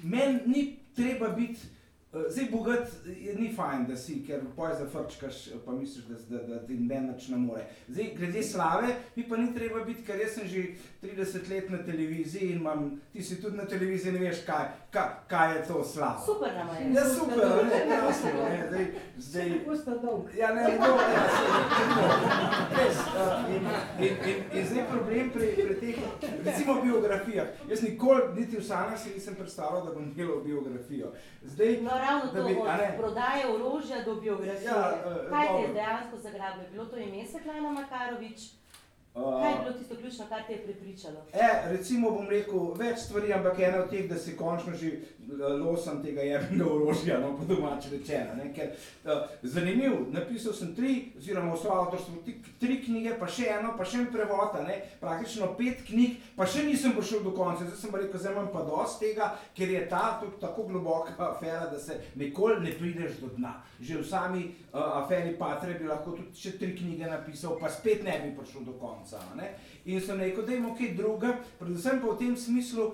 men 0.06 0.44
ni 0.46 0.68
treba 0.94 1.34
biti 1.34 1.66
zdaj, 2.12 2.46
bogat 2.50 2.88
je 3.06 3.34
ni 3.34 3.52
fajn, 3.56 3.86
da 3.86 3.96
si, 3.96 4.22
ker 4.26 4.40
poj 4.56 4.70
zafrčkaš, 4.78 5.48
pa 5.64 5.72
misliš, 5.72 6.04
da, 6.04 6.16
da, 6.28 6.42
da 6.46 6.58
ti 6.66 6.76
več 6.88 7.28
ne 7.28 7.36
more. 7.36 7.66
Zdaj, 7.88 8.06
glede 8.16 8.42
slave, 8.42 8.94
mi 9.16 9.26
pa 9.28 9.36
ni 9.36 9.52
treba 9.54 9.84
biti, 9.84 10.04
ker 10.06 10.16
jaz 10.16 10.38
sem 10.38 10.48
že 10.48 10.62
30 11.02 11.50
let 11.50 11.70
na 11.70 11.82
televiziji 11.84 12.52
in 12.52 12.62
imam, 12.62 13.00
ti 13.12 13.22
si 13.22 13.36
tudi 13.42 13.56
na 13.56 13.66
televiziji, 13.68 14.12
ne 14.12 14.22
veš, 14.24 14.40
kaj, 14.46 14.64
kaj, 14.90 15.10
kaj 15.28 15.56
je 15.56 15.66
to 15.68 15.84
slava. 15.84 16.22
Super 16.24 16.54
nam 16.56 16.70
je. 16.78 16.86
Ja, 16.94 17.04
super, 17.12 17.44
ne, 17.68 17.82
krasno, 17.90 18.32
ne, 18.48 18.62
zdaj, 18.70 18.86
zdaj, 19.16 19.52
Pusta 19.66 19.98
dolg. 20.00 20.32
ja, 20.38 20.54
ne, 20.54 20.64
no, 20.80 20.88
ja, 21.12 21.26
saj, 21.36 21.52
res, 22.78 23.04
uh, 23.12 23.52
in, 23.52 23.68
in, 24.06 24.16
in, 24.32 24.42
in 24.52 24.66
zdaj 24.72 24.88
problem 24.94 25.30
pri, 25.36 25.52
pri 25.60 25.76
teh, 25.82 26.00
recimo 26.44 26.80
biografijah, 26.82 27.52
jaz 27.68 27.84
nikoli, 27.84 28.32
niti 28.40 28.56
v 28.56 28.64
sanjah 28.64 28.96
si 28.96 29.12
nisem 29.12 29.36
predstavljal, 29.36 29.84
da 29.84 29.92
bom 29.92 30.08
delal 30.16 30.40
biografijo. 30.44 31.12
Zdaj, 31.44 31.80
No, 31.98 32.04
ravno 32.04 32.32
to, 32.32 32.48
bi- 32.48 32.56
od 32.56 32.68
prodaje 32.98 33.42
orožja 33.48 34.04
do 34.04 34.14
biografije. 34.14 34.64
Ja, 34.64 34.92
eh, 34.96 35.30
Kaj 35.30 35.46
te 35.46 35.52
je 35.52 35.58
dobro. 35.58 35.74
dejansko 35.74 36.16
zagrabilo? 36.18 36.62
Je 36.62 36.70
bilo 36.70 36.84
to 36.84 36.96
ime 36.96 37.26
Svetlana 37.26 37.70
Makarovič? 37.72 38.40
uh, 39.14 39.42
Kaj 39.42 39.52
je 39.52 39.58
bilo 39.58 39.72
tisto 39.72 39.94
ključno, 39.96 40.24
kar 40.28 40.42
te 40.46 40.52
je 40.52 40.62
prepričalo? 40.64 41.16
E, 41.32 41.48
recimo 41.66 42.10
bom 42.10 42.28
rekel 42.28 42.74
več 42.74 42.98
stvari, 42.98 43.32
ampak 43.32 43.58
ena 43.58 43.78
od 43.78 43.90
teh, 43.90 44.08
da 44.08 44.16
se 44.16 44.36
končno 44.36 44.74
že 44.74 44.90
losam 45.36 46.02
tega 46.02 46.22
jebnega 46.22 46.64
orožja, 46.64 47.18
no 47.20 47.36
po 47.36 47.44
domače 47.44 47.90
rečeno. 47.90 48.34
Ne? 48.36 48.48
Ker 48.54 48.70
uh, 49.04 49.28
zanimiv, 49.42 49.92
napisal 50.12 50.52
sem 50.52 50.74
tri, 50.74 51.12
oziroma 51.18 51.54
v 51.54 52.22
ti- 52.24 52.36
tri 52.60 52.80
knjige, 52.84 53.18
pa 53.20 53.26
še 53.26 53.48
eno, 53.58 53.74
pa 53.76 53.84
še 53.84 53.98
en 53.98 54.06
prevod, 54.12 54.56
ne? 54.64 54.80
praktično 55.00 55.52
pet 55.58 55.84
knjig, 55.86 56.16
pa 56.36 56.46
še 56.46 56.64
nisem 56.64 56.96
prišel 56.96 57.22
do 57.22 57.34
konca. 57.36 57.64
Zdaj 57.64 57.76
sem 57.76 57.94
rekel, 57.94 58.20
zdaj 58.20 58.32
imam 58.32 58.48
pa 58.52 58.64
dosti 58.64 59.04
tega, 59.04 59.30
ker 59.54 59.68
je 59.68 59.84
ta 59.88 60.18
tudi 60.22 60.40
tako 60.40 60.68
globoka 60.72 61.12
afera, 61.32 61.68
da 61.68 61.78
se 61.78 62.00
nikoli 62.16 62.64
ne 62.64 62.72
prideš 62.72 63.20
do 63.20 63.32
dna. 63.36 63.58
Že 63.80 64.00
v 64.00 64.08
sami 64.08 64.42
uh, 64.72 65.04
aferi 65.04 65.36
Patre 65.38 65.76
bi 65.78 65.86
lahko 65.86 66.16
tudi 66.16 66.32
še 66.34 66.56
tri 66.58 66.72
knjige 66.72 67.04
napisal, 67.04 67.58
pa 67.60 67.68
spet 67.68 68.02
ne 68.02 68.16
bi 68.24 68.32
prišel 68.38 68.64
do 68.64 68.78
konca. 68.80 69.20
Ne? 69.36 69.52
In 69.84 70.00
sem 70.00 70.18
rekel, 70.20 70.44
da 70.44 70.56
imamo 70.56 70.76
kaj 70.76 70.96
druga, 70.96 71.36
predvsem 71.60 72.00
pa 72.00 72.14
v 72.14 72.18
tem 72.18 72.36
smislu, 72.36 72.92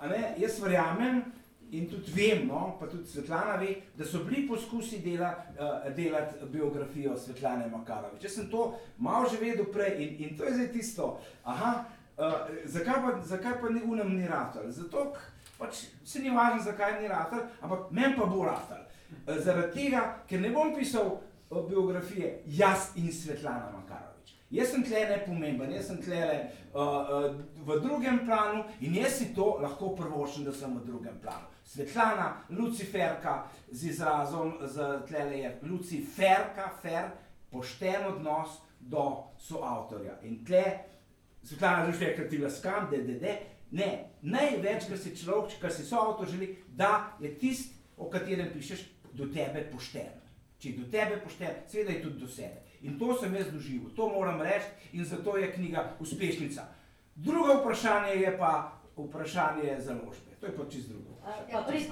ne, 0.00 0.34
jaz 0.40 0.58
verjamem 0.62 1.22
in 1.70 1.88
tudi 1.88 2.10
vem, 2.12 2.46
no, 2.46 2.76
pa 2.80 2.86
tudi 2.86 3.06
Svetlana 3.08 3.56
ve, 3.56 3.82
da 3.94 4.04
so 4.04 4.24
bili 4.24 4.48
poskusi 4.48 4.98
dela, 4.98 5.30
uh, 5.58 5.94
delati 5.94 6.34
biografijo 6.52 7.16
Svetlane 7.18 7.68
Makarovič. 7.70 8.24
Jaz 8.24 8.34
sem 8.34 8.50
to 8.50 8.74
malo 8.98 9.28
že 9.30 9.38
vedel 9.40 9.64
prej 9.72 10.02
in, 10.02 10.16
in 10.18 10.36
to 10.36 10.44
je 10.44 10.54
zdaj 10.54 10.72
tisto, 10.72 11.20
aha, 11.44 11.84
uh, 12.18 12.32
zakaj, 12.64 13.02
pa, 13.02 13.14
zakaj 13.24 13.60
pa 13.60 13.68
ni 13.68 13.82
unem 13.86 14.16
ni 14.16 14.28
ratal? 14.28 14.70
Zato, 14.70 15.12
pač 15.58 15.86
se 16.04 16.22
ni 16.22 16.30
važno, 16.30 16.62
zakaj 16.62 17.00
ni 17.02 17.08
ratal, 17.08 17.46
ampak 17.62 17.90
meni 17.90 18.16
pa 18.18 18.26
bo 18.26 18.44
ratal. 18.44 18.82
Uh, 19.26 19.38
zaradi 19.38 19.72
tega, 19.78 20.04
ker 20.26 20.40
ne 20.40 20.50
bom 20.50 20.74
pisal 20.74 21.20
uh, 21.20 21.62
biografije 21.68 22.40
jaz 22.46 22.90
in 22.96 23.12
Svetlana 23.12 23.70
Makarovič. 23.76 24.34
Jaz 24.50 24.72
sem 24.74 24.82
tle 24.82 25.04
nepomemben, 25.06 25.70
jaz 25.78 25.86
sem 25.86 26.02
tle 26.02 26.18
uh, 26.26 26.82
uh, 26.82 27.30
v 27.62 27.78
drugem 27.78 28.24
planu 28.26 28.64
in 28.82 28.98
jaz 28.98 29.20
si 29.20 29.30
to 29.34 29.60
lahko 29.62 29.94
prvoščim, 29.94 30.50
da 30.50 30.52
sem 30.52 30.74
v 30.74 30.82
drugem 30.90 31.14
planu. 31.22 31.49
Svetlana, 31.70 32.42
Luciferka 32.50 33.46
z 33.70 33.84
izrazom, 33.84 34.58
z 34.66 35.06
tlele 35.06 35.38
je 35.38 35.58
Luciferka, 35.62 36.70
fer, 36.82 37.10
pošten 37.50 38.06
odnos 38.06 38.56
do 38.80 39.30
soavtorja. 39.38 40.16
In 40.26 40.40
tle, 40.44 40.64
Svetlana 41.42 41.86
Luciferka 41.86 42.26
ti 42.28 42.38
laskam, 42.38 42.88
da, 42.90 42.98
da, 42.98 43.18
da, 43.22 43.34
ne, 43.70 43.90
največ, 44.22 44.88
kar 44.90 44.98
si 44.98 45.14
človek, 45.14 45.60
kar 45.62 45.70
si 45.70 45.86
soavtor 45.86 46.26
želi, 46.26 46.56
da 46.74 47.12
je 47.20 47.30
tist, 47.38 47.76
o 47.96 48.10
katerem 48.10 48.50
pišeš, 48.50 48.82
do 49.14 49.28
tebe 49.30 49.62
pošten. 49.70 50.10
Če 50.58 50.72
je 50.72 50.80
do 50.80 50.88
tebe 50.90 51.20
pošten, 51.22 51.62
seveda 51.70 51.94
je 51.94 52.02
tudi 52.02 52.24
do 52.24 52.28
sebe. 52.28 52.64
In 52.82 52.98
to 52.98 53.14
sem 53.20 53.34
jaz 53.36 53.46
doživel, 53.52 53.94
to 53.94 54.08
moram 54.10 54.42
reči 54.42 54.90
in 54.98 55.04
zato 55.04 55.36
je 55.36 55.52
knjiga 55.52 55.86
uspešnica. 56.00 56.66
Drugo 57.14 57.60
vprašanje 57.60 58.18
je 58.24 58.34
pa 58.38 58.52
vprašanje 58.96 59.78
založbe. 59.80 60.34
To 60.40 60.46
je 60.46 60.56
pa 60.56 60.66
čist 60.70 60.88
drugo. 60.88 61.09
A, 61.24 61.30
Pa 61.52 61.62
pred, 61.68 61.84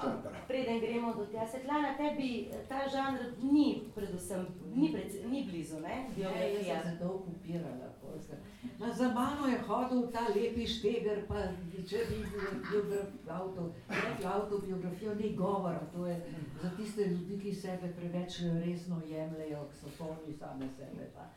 preden 0.48 0.80
gremo 0.80 1.12
do 1.14 1.26
tega, 1.26 1.46
Svetlana, 1.46 1.96
tebi 1.96 2.48
ta 2.68 2.88
žanr 2.88 3.34
ni, 3.42 3.84
predvsem, 3.94 4.46
ni, 4.74 4.88
pred, 4.92 5.12
ni 5.30 5.44
blizu, 5.44 5.80
ne? 5.80 6.08
Ja, 6.16 6.30
jaz 6.30 6.34
Biografija. 6.34 6.82
sem 6.82 6.90
se 6.90 7.04
dolgo 7.04 7.24
upirala. 7.36 7.88
pol 8.00 8.20
sem. 8.20 8.38
Ma 8.78 8.92
za 8.92 9.08
mano 9.12 9.46
je 9.46 9.58
hodil 9.58 10.06
ta 10.12 10.20
lepi 10.34 10.66
šteger, 10.66 11.26
pa 11.28 11.42
če 11.88 12.04
bi 12.08 12.22
bil 12.70 12.94
avto, 13.28 13.72
rekla 13.88 14.32
autobiografijo, 14.34 15.14
ni 15.14 15.34
govora. 15.36 15.80
To 15.92 16.06
je 16.06 16.16
za 16.62 16.70
tiste 16.76 17.04
ljudi, 17.04 17.38
ki 17.42 17.54
sebe 17.54 17.92
preveč 17.96 18.40
resno 18.64 19.02
jemljejo, 19.06 19.66
ki 19.70 19.76
so 19.76 19.92
polni 19.98 20.32
same 20.38 20.68
sebe. 20.76 21.10
Pa. 21.14 21.28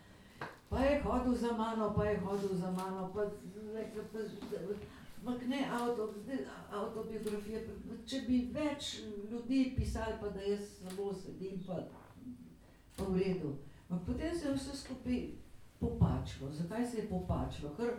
Pa 0.70 0.80
je 0.80 1.02
hodil 1.04 1.34
za 1.36 1.52
mano, 1.58 1.94
pa 1.96 2.06
je 2.06 2.20
hodil 2.20 2.56
za 2.56 2.72
mano, 2.72 3.12
pa 3.14 3.28
rekla, 3.76 4.04
pa, 4.14 4.20
Ampak 5.22 5.48
ne 5.48 5.70
avto, 5.70 6.14
zdaj 6.24 6.38
avtobiografije. 6.72 7.62
Če 8.06 8.22
bi 8.28 8.40
več 8.54 9.04
ljudi 9.30 9.74
pisali, 9.76 10.16
pa 10.22 10.30
da 10.34 10.42
jaz 10.42 10.64
samo 10.80 11.12
sedim, 11.14 11.60
pa, 11.68 11.78
pa 12.98 13.06
v 13.06 13.20
redu. 13.20 13.52
Ampak 13.90 14.08
potem 14.08 14.34
se 14.36 14.48
je 14.48 14.54
vse 14.56 14.78
skupaj 14.78 15.20
popačilo. 15.80 16.50
Zakaj 16.52 16.88
se 16.88 16.98
je 16.98 17.10
popačilo? 17.10 17.76
Ker, 17.78 17.94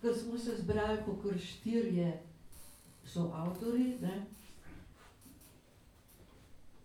ker 0.00 0.14
smo 0.14 0.38
se 0.38 0.54
zbrali, 0.60 1.02
kot 1.06 1.26
štirje 1.42 2.12
so 3.04 3.26
avtori, 3.34 3.96
ne? 4.00 4.22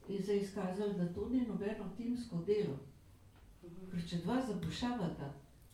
in 0.08 0.24
se 0.24 0.34
je 0.34 0.42
izkazalo, 0.42 0.94
da 0.94 1.14
to 1.14 1.30
ni 1.30 1.42
nobeno 1.46 1.90
timsko 1.98 2.38
delo. 2.48 2.78
Ker 3.92 4.08
če 4.10 4.22
dva 4.24 4.40
zapušavata, 4.48 5.30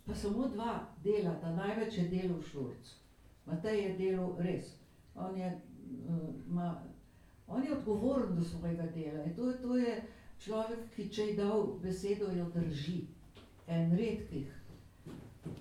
pa 0.06 0.16
samo 0.16 0.48
dva 0.50 0.74
delata, 1.04 1.54
največ 1.56 1.98
je 1.98 2.08
delo 2.10 2.42
Šurc. 2.42 3.03
Matej 3.46 3.84
je 3.84 3.94
delal 3.98 4.36
res. 4.40 4.76
On 5.16 5.38
je, 5.38 5.62
uh, 6.10 6.30
ma, 6.48 6.84
on 7.48 7.64
je 7.64 7.78
odgovoren 7.78 8.36
do 8.36 8.44
svojega 8.44 8.84
dela 8.84 9.24
to, 9.36 9.54
to 9.62 9.78
je 9.78 10.04
človek, 10.40 10.88
ki 10.96 11.10
če 11.10 11.28
je 11.28 11.36
dal 11.38 11.68
besedo, 11.84 12.32
jo 12.32 12.48
drži. 12.56 13.04
En 13.68 13.92
redkih. 13.98 14.48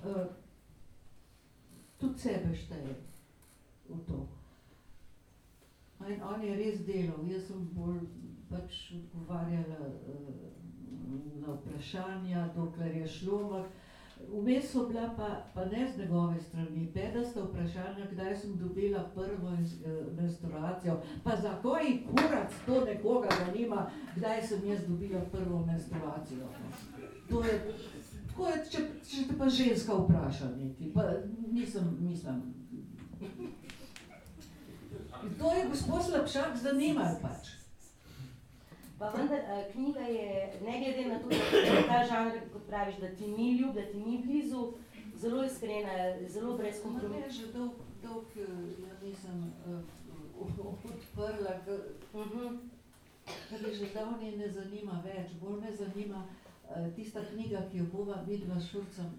Uh, 0.04 0.26
tudi 1.98 2.18
sebe 2.18 2.54
šteje 2.54 2.94
v 3.88 3.98
to. 4.06 4.26
In 6.08 6.22
on 6.22 6.42
je 6.42 6.56
res 6.58 6.82
delal, 6.86 7.22
jaz 7.30 7.46
sem 7.46 7.62
bolj 7.74 8.00
pač 8.50 8.88
odgovarjala 8.98 9.86
uh, 9.86 10.62
na 11.42 11.54
vprašanja, 11.54 12.48
dokler 12.56 12.96
je 12.96 13.06
šlo, 13.06 13.38
ampak 13.44 13.81
Vmes 14.28 14.72
so 14.72 14.86
bila 14.88 15.10
pa, 15.16 15.44
pa 15.54 15.64
ne 15.64 15.88
z 15.94 15.98
njegove 15.98 16.40
strani, 16.40 16.90
pedasta 16.94 17.42
vprašanja, 17.42 18.06
kdaj 18.12 18.36
sem 18.36 18.56
dobila 18.58 19.10
prvo 19.14 19.52
eh, 19.52 20.04
menstruacijo. 20.20 21.00
Pa 21.24 21.36
za 21.36 21.54
koji 21.62 22.06
kurac 22.10 22.52
to 22.66 22.84
nekoga 22.84 23.28
zanima, 23.46 23.90
kdaj 24.16 24.42
sem 24.42 24.68
jaz 24.68 24.86
dobila 24.88 25.20
prvo 25.20 25.66
menstruacijo. 25.66 26.48
To 27.30 27.44
je, 27.44 27.72
tako 28.28 28.48
je, 28.48 28.64
če, 28.70 28.78
če 29.08 29.28
te 29.28 29.38
pa 29.38 29.48
ženska 29.48 29.94
vpraša 29.94 30.50
niti, 30.56 30.92
pa 30.94 31.02
nisem, 31.52 31.96
mislim. 32.00 32.42
To 35.38 35.52
je 35.52 35.68
gospod 35.68 36.02
Slabšak 36.04 36.56
zanimalo 36.56 37.18
pač. 37.22 37.61
Pa 39.02 39.08
vendar, 39.10 39.38
eh, 39.40 39.72
knjiga 39.72 40.00
je, 40.00 40.26
ne 40.62 40.74
glede 40.78 41.08
na 41.08 41.18
to, 41.18 41.28
da 41.28 41.34
je 41.58 41.86
ta 41.86 42.04
žanr, 42.06 42.36
kot 42.52 42.62
praviš, 42.66 42.96
da 42.96 43.08
ti 43.08 43.26
ni 43.28 43.56
ljub, 43.58 43.74
da 43.74 43.82
ti 43.82 43.98
ni 43.98 44.18
blizu, 44.18 44.60
zelo 45.16 45.44
iskrena, 45.44 45.90
zelo 46.28 46.56
brez 46.56 46.78
Ma 46.78 46.90
ne, 46.90 47.00
kompromisov. 47.00 47.30
že 47.30 47.52
dolg, 47.52 47.72
dolg 48.02 48.36
eh, 48.36 48.46
ja 48.82 48.94
nisem 49.02 49.42
uh, 49.66 49.82
odprla, 50.84 51.56
ker 51.64 51.80
Mhm. 52.14 52.56
ker 53.48 53.58
me 53.62 53.74
že 53.74 53.86
davni 53.94 54.36
ne 54.36 54.48
zanima 54.50 55.02
več. 55.04 55.34
Bolj 55.40 55.60
me 55.60 55.72
zanima 55.72 56.22
uh, 56.24 56.94
tista 56.96 57.20
knjiga, 57.24 57.66
ki 57.70 57.78
jo 57.78 57.84
bova 57.92 58.22
vidva 58.26 58.60
s 58.60 58.70
Šurcem 58.70 59.10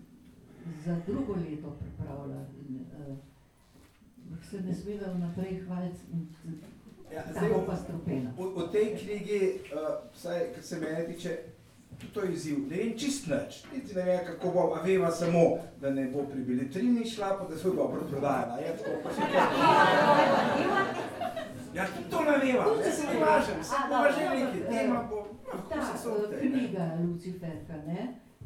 za 0.85 0.95
drugo 1.07 1.33
leto 1.35 1.75
pripravila. 1.79 2.45
In, 2.69 2.85
uh, 2.99 3.17
se 4.49 4.61
ne 4.61 4.73
smeva 4.73 5.11
vnaprej 5.13 5.59
hvaliti, 5.65 5.99
Ja, 7.13 7.23
zdaj, 7.31 7.49
bo 7.49 7.61
pa 7.65 7.75
strupena. 7.77 8.33
v, 8.37 8.41
v 8.57 8.71
tej 8.71 8.87
knjigi, 8.97 9.41
uh, 9.69 9.79
vsaj 10.15 10.53
kar 10.55 10.63
se 10.63 10.79
mene 10.79 11.05
tiče, 11.07 11.37
tudi 11.99 12.13
to 12.13 12.23
je 12.23 12.33
izziv. 12.33 12.57
Ne 12.69 12.77
vem 12.77 12.93
čist 12.97 13.27
nič, 13.27 13.63
niti 13.73 13.95
ne 13.95 14.03
vem, 14.03 14.25
kako 14.25 14.51
bo, 14.51 14.61
a 14.73 14.81
veva 14.81 15.11
samo, 15.11 15.43
da 15.81 15.89
ne 15.89 16.07
bo 16.09 16.23
pri 16.25 16.41
biletrini 16.41 17.05
šla, 17.05 17.37
pa 17.37 17.45
da 17.49 17.57
se 17.57 17.69
bo 17.69 17.75
dobro 17.75 18.01
prodajala. 18.09 18.57
Je 18.57 18.77
tako, 18.77 18.91
pa 19.03 19.09
še 19.13 19.21
Ja, 21.73 21.85
tudi 21.89 22.09
to 22.09 22.21
ne 22.21 22.37
veva, 22.37 22.65
jaz 22.85 22.97
se 22.97 23.05
ne 23.05 23.19
važem, 23.19 23.63
se 23.63 23.75
A, 23.77 23.87
bo 23.87 23.93
dobro, 23.95 24.11
že 24.11 24.23
dobro. 24.23 24.39
neki 24.39 24.59
tema, 24.69 24.97
bo, 25.09 25.17
lahko 25.47 25.69
Ta 25.69 25.81
se 25.85 25.93
uh, 25.93 26.01
sote. 26.17 26.39
knjiga 26.41 26.97
Luciferka 27.01 27.75
ne, 27.87 28.01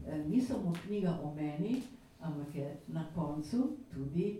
eh, 0.08 0.18
ni 0.28 0.42
samo 0.42 0.74
knjiga 0.86 1.12
o 1.24 1.34
meni, 1.36 1.82
ampak 2.20 2.56
je 2.56 2.68
na 2.88 3.04
koncu 3.16 3.70
tudi 3.94 4.40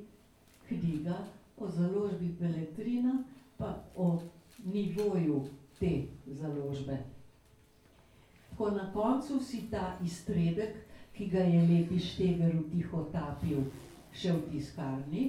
knjiga 0.68 1.16
o 1.58 1.68
založbi 1.68 2.36
Beletrina, 2.40 3.24
pa 3.58 3.74
o 3.96 4.20
nivoju 4.66 5.46
te 5.80 6.02
založbe. 6.26 6.98
Ko 8.58 8.72
na 8.72 8.92
koncu 8.94 9.40
si 9.40 9.70
ta 9.72 9.98
iztrebek, 10.04 10.76
ki 11.14 11.28
ga 11.30 11.40
je 11.40 11.62
lepi 11.62 12.00
šteger 12.00 12.54
v 12.54 12.64
tiho 12.72 13.04
tapil, 13.14 13.66
še 14.14 14.34
v 14.34 14.42
tiskarni, 14.52 15.24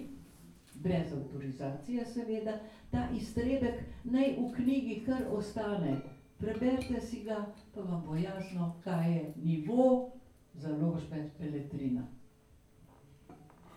brez 0.81 1.13
avtorizacije 1.13 2.05
seveda, 2.07 2.59
ta 2.91 3.09
iztrebek 3.17 3.81
naj 4.05 4.37
v 4.39 4.53
knjigi 4.57 5.01
kar 5.07 5.25
ostane. 5.33 5.99
Preberite 6.39 7.01
si 7.01 7.25
ga, 7.27 7.41
pa 7.75 7.83
vam 7.83 8.05
bo 8.07 8.15
jasno, 8.15 8.77
kaj 8.85 9.13
je 9.13 9.23
nivo 9.43 10.13
založbe 10.55 11.31
Peletrina. 11.39 12.07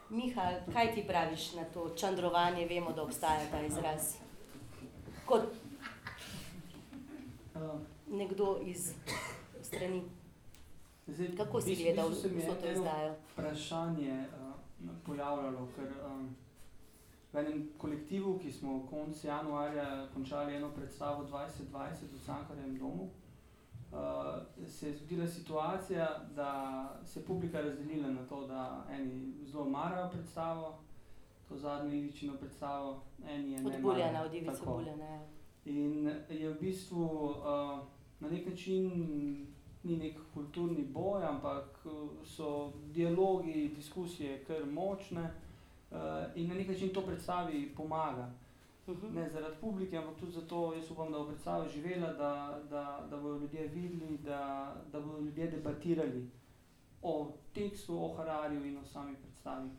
Miha, 0.10 0.52
kaj 0.74 0.94
ti 0.96 1.04
praviš 1.08 1.54
na 1.54 1.64
to 1.64 1.90
čandrovanje? 1.96 2.68
Vemo, 2.68 2.92
da 2.92 3.04
obstaja 3.04 3.48
ta 3.52 3.62
izraz. 3.66 4.20
Kot 5.32 5.44
Uh, 7.56 7.80
nekdo 8.08 8.60
iz 8.66 8.94
strani. 9.62 10.04
zdaj, 11.08 11.36
Kako 11.38 11.62
si 11.62 11.76
gledal 11.76 12.12
se 12.14 12.30
mi 12.30 12.42
je 12.42 12.48
vso 12.48 12.56
to 12.56 12.72
izdajo? 12.72 13.16
Vprašanje 13.34 14.26
uh, 14.28 14.90
pojavljalo, 15.06 15.68
ker 15.76 15.88
um, 16.06 16.36
v 17.34 17.38
enem 17.38 17.70
kolektivu, 17.78 18.40
ki 18.40 18.52
smo 18.52 18.88
konec 18.90 19.24
januarja 19.24 20.08
končali 20.14 20.56
eno 20.56 20.70
predstavo 20.70 21.24
2020 21.24 22.14
v 22.14 22.20
Sankarjem 22.26 22.78
domu, 22.80 23.10
uh, 23.92 24.68
se 24.68 24.88
je 24.88 24.96
zgodila 24.96 25.28
situacija, 25.28 26.26
da 26.36 26.52
se 27.06 27.20
je 27.20 27.26
publika 27.26 27.62
razdelila 27.62 28.08
na 28.08 28.26
to, 28.28 28.48
da 28.48 28.86
eni 28.92 29.34
zelo 29.46 29.70
marajo 29.70 30.10
predstavo, 30.10 30.80
to 31.52 31.58
zadnjo 31.58 31.96
Iličino 31.96 32.34
predstavo, 32.38 33.02
Od 33.66 33.82
Buljana, 33.82 34.24
od 34.24 34.34
Ivice. 34.34 34.62
Buljana. 34.66 35.06
ja. 35.06 35.22
In 35.66 36.12
je 36.30 36.50
v 36.50 36.60
bistvu 36.60 37.04
uh, 37.04 37.36
na 38.20 38.30
nek 38.30 38.48
način 38.48 38.88
ni 39.84 39.98
nek 39.98 40.20
kulturni 40.34 40.86
boj, 40.86 41.24
ampak 41.24 41.86
uh, 41.86 42.10
so 42.26 42.72
dialogi, 42.94 43.72
diskusije 43.76 44.44
kar 44.48 44.66
močne 44.66 45.22
uh, 45.92 45.98
in 46.36 46.48
na 46.48 46.56
nek 46.56 46.68
način 46.68 46.90
to 46.94 47.02
predstavi 47.02 47.74
pomaga. 47.78 48.32
Mhm. 48.88 49.16
Ne 49.16 49.30
zaradi 49.30 49.56
publike, 49.62 49.98
ampak 49.98 50.16
tudi 50.20 50.32
zato, 50.32 50.74
jaz 50.74 50.92
upam, 50.92 51.12
da 51.12 51.20
bo 51.20 51.26
predstava 51.26 51.68
živela, 51.68 52.14
da, 52.14 52.60
da, 52.70 53.08
da 53.10 53.18
bodo 53.18 53.38
ljudje 53.38 53.68
videli, 53.68 54.18
da, 54.18 54.76
da 54.92 55.00
bodo 55.00 55.20
ljudje 55.20 55.52
debatirali 55.52 56.30
o 57.02 57.32
tekstu, 57.54 58.06
o 58.06 58.14
Hararju 58.14 58.66
in 58.66 58.78
o 58.78 58.86
sami 58.86 59.16
predstavi. 59.16 59.70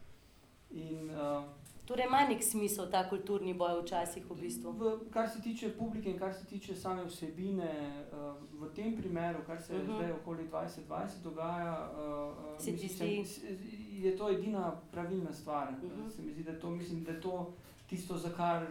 In, 0.70 1.10
uh, 1.10 1.44
Torej 1.84 2.06
ima 2.06 2.20
nek 2.22 2.42
smisel 2.42 2.86
ta 2.86 3.08
kulturni 3.08 3.54
boj 3.54 3.80
včasih 3.80 4.24
v 4.24 4.34
bistvu. 4.36 4.70
V, 4.72 4.82
kar 5.10 5.28
se 5.28 5.40
tiče 5.42 5.72
publike 5.72 6.10
in 6.10 6.18
kar 6.18 6.34
se 6.34 6.46
tiče 6.46 6.76
same 6.76 7.04
vsebine, 7.04 7.70
uh, 8.08 8.18
v 8.54 8.70
tem 8.70 8.96
primeru, 8.96 9.38
kar 9.46 9.62
se 9.62 9.72
uh 9.72 9.78
Mhm. 9.78 9.90
-huh. 9.90 9.96
zdaj 9.96 10.12
okoli 10.12 10.44
2020 10.44 10.88
dogaja, 11.24 11.90
uh, 11.90 12.60
Se 12.60 12.70
ti 12.72 12.88
zdi? 12.88 13.24
se, 13.24 13.46
je 13.92 14.16
to 14.16 14.28
edina 14.30 14.72
pravilna 14.92 15.32
stvar. 15.32 15.68
Uh 15.68 15.82
Mhm. 15.84 16.02
-huh. 16.02 16.10
Se 16.10 16.22
mi 16.22 16.32
zdi, 16.32 16.42
da 16.44 16.58
to, 16.60 16.70
mislim, 16.70 17.04
da 17.04 17.10
je 17.12 17.20
to 17.20 17.52
tisto, 17.86 18.16
za 18.16 18.30
kar 18.30 18.66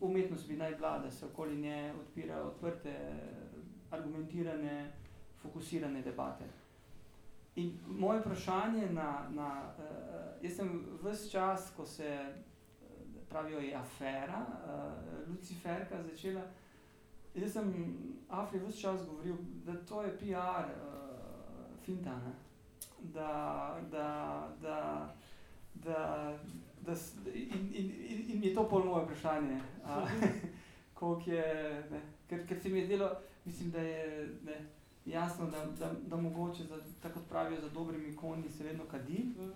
umetnost 0.00 0.48
bi 0.48 0.56
naj 0.56 0.74
bila, 0.74 0.98
da 0.98 1.10
se 1.10 1.26
okoli 1.26 1.56
nje 1.56 1.92
odpirajo 2.00 2.44
odprte, 2.44 2.96
argumentirane, 3.90 4.92
fokusirane 5.36 6.02
debate. 6.02 6.44
In 7.56 7.78
moje 7.86 8.20
vprašanje 8.20 8.90
na, 8.92 9.28
na 9.30 9.74
uh, 9.78 10.42
jaz 10.42 10.56
sem 10.56 10.72
vse 11.02 11.30
čas, 11.30 11.70
ko 11.76 11.86
se 11.86 12.04
eh, 12.04 12.34
pravijo, 13.28 13.60
je 13.60 13.74
afera, 13.74 14.46
uh, 14.46 15.28
Luciferka 15.28 16.02
začela. 16.02 16.42
Jaz 17.34 17.52
sem 17.52 17.72
Afri 18.28 18.60
vse 18.60 18.80
čas 18.80 19.06
govoril, 19.06 19.36
da 19.64 19.76
to 19.88 20.02
je 20.02 20.18
PR 20.18 20.68
uh, 20.68 21.78
finta, 21.84 22.10
ne? 22.10 22.34
da, 23.14 23.78
da, 23.90 24.48
da, 24.62 25.14
da, 25.74 26.38
da 26.80 26.92
in, 27.34 27.72
in, 27.74 27.92
in, 28.08 28.24
in 28.28 28.44
je 28.44 28.54
to 28.54 28.68
pol 28.68 28.84
moje 28.84 29.04
vprašanje. 29.04 29.60
a, 29.84 30.06
koliko 30.94 31.30
je, 31.30 31.84
ne, 31.90 32.00
ker, 32.28 32.46
ker 32.48 32.60
se 32.60 32.68
mi 32.68 32.78
je 32.78 32.86
zdelo, 32.86 33.10
mislim, 33.44 33.70
da 33.70 33.80
je 33.80 34.28
ne, 34.44 34.66
jasno, 35.06 35.46
da, 35.46 35.64
da, 35.78 35.92
da 36.06 36.16
mogoče, 36.16 36.64
za, 36.64 36.76
tako 37.02 37.14
kot 37.14 37.28
pravijo, 37.28 37.60
za 37.60 37.68
dobrimi 37.68 38.16
konji 38.16 38.50
se 38.50 38.64
vedno 38.64 38.84
kadi 38.84 39.24
Mhm. 39.36 39.50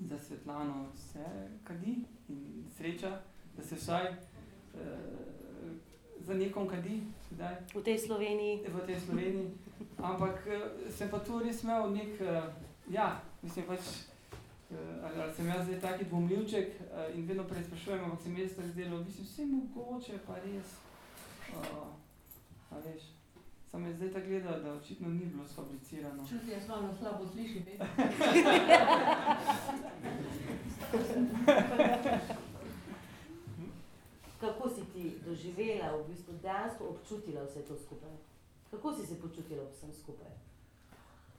za 0.00 0.18
Svetlano 0.18 0.86
se 0.94 1.24
kadi 1.64 1.94
in 2.28 2.38
sreča, 2.76 3.20
da 3.56 3.62
se 3.62 3.74
vsaj 3.74 4.06
eh, 4.06 4.16
za 6.20 6.34
nekom 6.34 6.68
kadi, 6.68 7.00
kdaj, 7.30 7.54
V 7.74 7.82
tej 7.82 7.98
Sloveniji. 7.98 8.62
v 8.68 8.86
tej 8.86 9.00
Sloveniji. 9.00 9.50
Ampak 9.98 10.46
eh, 10.46 10.60
sem 10.90 11.10
pa 11.10 11.18
tu 11.18 11.38
res 11.38 11.62
imel 11.62 11.90
nek, 11.92 12.20
eh, 12.20 12.42
ja, 12.88 13.08
mislim 13.42 13.66
pač, 13.66 13.80
eh, 14.70 14.74
ali, 15.02 15.22
ali 15.22 15.34
sem 15.34 15.46
jaz 15.46 15.66
zdaj 15.66 15.80
taki 15.80 16.04
dvomljivček 16.04 16.68
eh, 16.70 17.12
in 17.14 17.26
vedno 17.26 17.44
preizprašujem, 17.44 18.04
ampak 18.04 18.22
se 18.22 18.28
mi 18.28 18.40
je 18.40 18.48
tako 18.48 18.68
zdelo, 18.68 18.98
mislim, 18.98 19.26
vse 19.26 19.46
mogoče 19.46 20.18
pa 20.26 20.34
res, 20.36 20.66
uh, 21.50 21.86
a 22.70 22.78
veš. 22.78 23.17
Sam 23.70 23.86
je 23.86 23.94
zdaj 23.94 24.10
tako 24.10 24.26
gledal, 24.26 24.60
da 24.60 24.72
očitno 24.72 25.08
ni 25.08 25.26
bilo 25.26 25.46
sfabricirano. 25.46 26.26
Čuti, 26.26 26.50
jaz 26.50 26.68
malo 26.68 26.94
slabo 26.94 27.26
slišim. 27.26 27.64
veš. 27.66 27.78
Kako 34.40 34.68
si 34.68 34.84
ti 34.84 35.18
doživela, 35.20 35.96
v 35.96 36.08
bistvu 36.08 36.34
dejansko 36.34 36.84
občutila 36.86 37.42
vse 37.42 37.62
to 37.62 37.76
skupaj? 37.76 38.10
Kako 38.70 38.92
si 38.92 39.06
se 39.06 39.14
počutila 39.16 39.64
vsem 39.66 39.92
skupaj? 39.94 40.30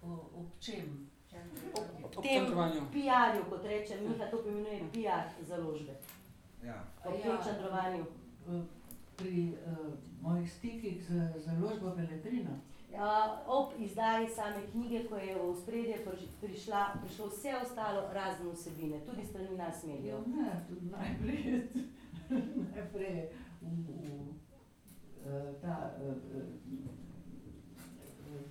O, 0.02 0.08
ob 0.34 0.48
čem? 0.60 1.10
Ob 2.06 2.24
tem 2.24 2.40
čandrovanju. 2.40 2.82
PR-ju, 2.92 3.44
kot 3.50 3.64
reče 3.64 3.98
Miha, 3.98 4.26
to 4.26 4.38
poimenuje 4.38 4.80
PR 4.94 5.30
založbe. 5.42 5.94
Ja. 6.64 6.84
Ob 7.06 7.14
Ja. 7.16 7.22
tem 7.22 7.38
čandrovanju. 7.46 8.06
V- 8.48 8.66
Pri 9.20 9.51
uh, 9.51 9.93
mojih 10.22 10.51
stikih 10.53 11.03
z 11.03 11.09
založbo 11.45 11.91
Beletrina. 11.95 12.55
Ja, 12.91 13.43
ob 13.47 13.74
izdaji 13.80 14.28
same 14.30 14.61
knjige, 14.72 15.03
ko 15.07 15.15
je 15.15 15.36
v 15.36 15.55
spredje 15.55 15.97
priš- 16.05 16.30
prišla, 16.41 16.95
prišlo 17.01 17.28
vse 17.28 17.51
ostalo 17.63 18.01
razen 18.13 18.49
vsebine, 18.51 18.99
tudi 19.05 19.26
strani 19.26 19.57
nas 19.57 19.84
Ja, 19.84 19.89
medijev. 19.89 20.20
ne, 20.28 20.65
tudi 20.70 20.86
najprej, 20.86 21.67
najprej 22.74 23.30
v, 23.61 23.67
v, 23.88 24.03
eh, 25.26 25.53
ta 25.61 25.76
uh, 26.01 26.15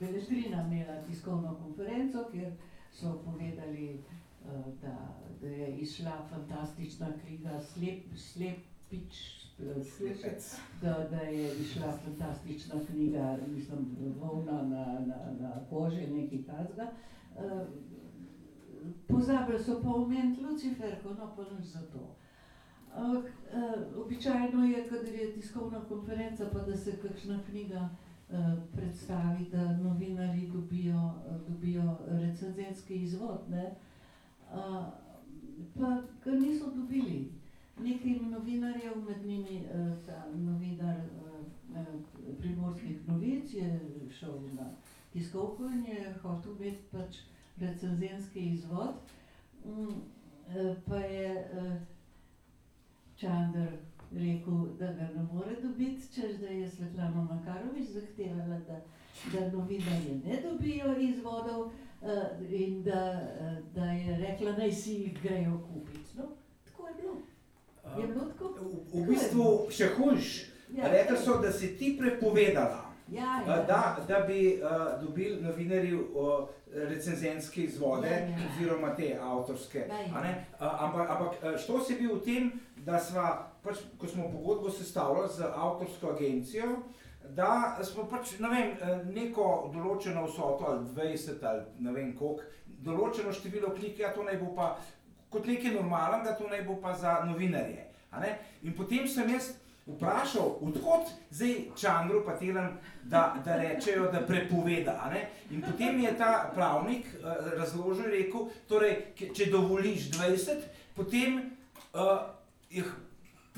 Beletrina 0.00 0.62
imela 0.62 1.02
tiskovno 1.02 1.56
konferenco, 1.64 2.28
kjer 2.32 2.52
so 2.92 3.22
povedali, 3.24 4.02
uh, 4.44 4.50
da, 4.82 4.94
da 5.40 5.46
je 5.48 5.76
izšla 5.76 6.26
fantastična 6.30 7.08
knjiga 7.24 7.60
Slep, 7.60 8.04
Slepič, 8.16 9.14
eh. 9.34 9.37
Da, 10.82 11.08
da 11.10 11.16
je 11.16 11.60
izšla 11.60 11.92
fantastična 12.04 12.74
knjiga, 12.86 13.38
mislim, 13.48 13.96
volna 14.20 14.62
na, 14.62 14.84
na, 15.06 15.32
na 15.40 15.52
koži, 15.70 16.06
nekaj 16.06 16.42
takega. 16.42 16.90
Uh, 17.36 17.60
pozabili 19.08 19.64
so 19.64 19.80
pa 19.82 19.88
omeniti 19.88 20.44
Luciferko, 20.44 21.08
no 21.08 21.34
pa 21.36 21.42
nič 21.54 21.66
za 21.66 21.80
to. 21.80 22.16
Ampak 22.94 23.24
uh, 23.24 24.04
običajno 24.04 24.64
je, 24.64 24.88
kadar 24.88 25.14
je 25.14 25.32
tiskovna 25.32 25.80
konferenca, 25.88 26.50
pa 26.52 26.58
da 26.58 26.76
se 26.76 26.96
kakšna 26.96 27.40
knjiga 27.50 27.88
uh, 27.88 28.36
predstavi, 28.72 29.44
da 29.52 29.76
novinari 29.76 30.46
dobijo, 30.46 31.14
dobijo 31.48 31.98
recenzenski 32.08 33.02
izvod, 33.02 33.40
ne? 33.50 33.74
Pa 35.74 36.02
ga 36.24 36.30
niso 36.30 36.70
dobili. 36.70 37.37
Nekaj 37.82 38.12
novinarjev, 38.30 38.96
med 39.08 39.26
njimi 39.26 39.60
uh, 39.64 40.06
ta 40.06 40.24
novinar 40.34 40.96
uh, 40.96 41.46
uh, 41.70 41.86
primorskih 42.38 43.08
novic, 43.08 43.54
je 43.54 43.80
šel 44.18 44.40
na 44.52 44.70
tiskovko 45.12 45.64
in 45.64 45.84
je 45.84 46.14
hotel 46.22 46.52
imeti 46.52 46.82
pač 46.90 47.16
recenzenski 47.56 48.40
izvod. 48.40 48.94
Mm, 49.64 49.94
eh, 50.48 50.76
pa 50.86 50.96
je 50.96 51.50
Čander 53.16 53.72
rekel, 54.12 54.66
da 54.78 54.86
ga 54.92 55.08
ne 55.14 55.22
more 55.32 55.56
dobiti, 55.62 56.14
češ 56.14 56.36
da 56.40 56.46
je 56.46 56.70
Svetlana 56.70 57.22
Makarovič 57.30 57.88
zahtevala, 57.88 58.58
da, 58.58 58.80
da 59.32 59.50
novinarji 59.52 60.20
ne 60.24 60.40
dobijo 60.42 60.98
izvodov 60.98 61.70
in 62.50 62.82
da, 62.82 63.28
da 63.74 63.84
je 63.84 64.16
rekla, 64.16 64.52
naj 64.52 64.72
si 64.72 64.94
jih 64.94 65.22
grejo 65.22 65.60
kupiti. 65.72 66.18
No, 66.18 66.24
tako 66.64 66.88
je 66.88 66.94
bilo. 66.94 67.16
V, 67.96 69.00
v 69.00 69.06
bistvu 69.08 69.48
še 69.70 69.92
hujš. 69.96 70.36
Rekli 70.68 71.16
so, 71.16 71.38
da 71.40 71.52
si 71.52 71.78
ti 71.78 71.94
prepovedala, 71.96 72.84
ja, 73.08 73.40
ja. 73.46 73.56
da, 73.64 73.96
da 74.08 74.20
bi 74.20 74.60
uh, 74.60 75.00
dobili 75.00 75.40
novinarji 75.40 75.94
uh, 75.94 76.48
recenzentske 76.74 77.62
izvode, 77.62 78.10
Ja, 78.10 78.18
ja. 78.18 78.50
oziroma 78.50 78.94
te 78.94 79.18
avtorske. 79.22 79.86
Ja, 79.88 80.00
ja. 80.00 80.34
A, 80.58 80.76
Ampak, 80.86 81.10
ampak 81.10 81.58
što 81.58 81.80
se 81.80 81.94
bil 81.94 82.14
v 82.14 82.20
tem, 82.24 82.50
da 82.84 83.00
sva, 83.00 83.48
pač, 83.64 83.80
ko 83.98 84.06
smo 84.06 84.28
pogodbo 84.32 84.70
sestavljali 84.70 85.28
z 85.36 85.48
avtorsko 85.56 86.10
agencijo, 86.10 86.76
da 87.28 87.78
smo 87.84 88.04
pač, 88.08 88.38
ne 88.38 88.48
vem, 88.48 88.70
eh, 88.80 89.04
neko 89.04 89.70
določeno 89.74 90.26
vsoto 90.26 90.64
ali 90.68 90.86
20 90.96 91.44
ali 91.44 91.62
ne 91.78 91.92
vem 91.92 92.14
koliko, 92.16 92.42
določeno 92.84 93.32
število 93.32 93.74
knjig, 93.74 93.98
ja 93.98 94.12
to 94.14 94.22
naj 94.22 94.36
bo 94.40 94.54
pa 94.54 94.76
kot 95.30 95.46
nekaj 95.46 95.74
normalnega, 95.74 96.36
to 96.38 96.48
naj 96.48 96.62
bo 96.66 96.78
pa 96.82 96.94
za 96.94 97.20
novinarje. 97.24 97.84
In 98.62 98.74
potem 98.76 99.08
sem 99.08 99.28
jaz 99.30 99.52
vprašal, 99.88 100.58
odkot 100.60 101.08
zdaj 101.30 101.54
Čandru 101.76 102.22
pa 102.24 102.36
telam, 102.36 102.76
da, 103.04 103.36
da 103.44 103.56
rečejo, 103.56 104.10
da 104.12 104.20
prepoveda. 104.26 105.12
In 105.50 105.62
potem 105.62 106.00
je 106.00 106.16
ta 106.18 106.50
pravnik 106.54 107.06
uh, 107.06 107.52
razložil 107.58 108.04
in 108.04 108.10
rekel, 108.12 108.48
torej, 108.68 108.96
če 109.16 109.50
dovoliš 109.52 110.10
20, 110.16 110.66
potem 110.96 111.40
uh, 111.92 112.28
jih 112.70 112.88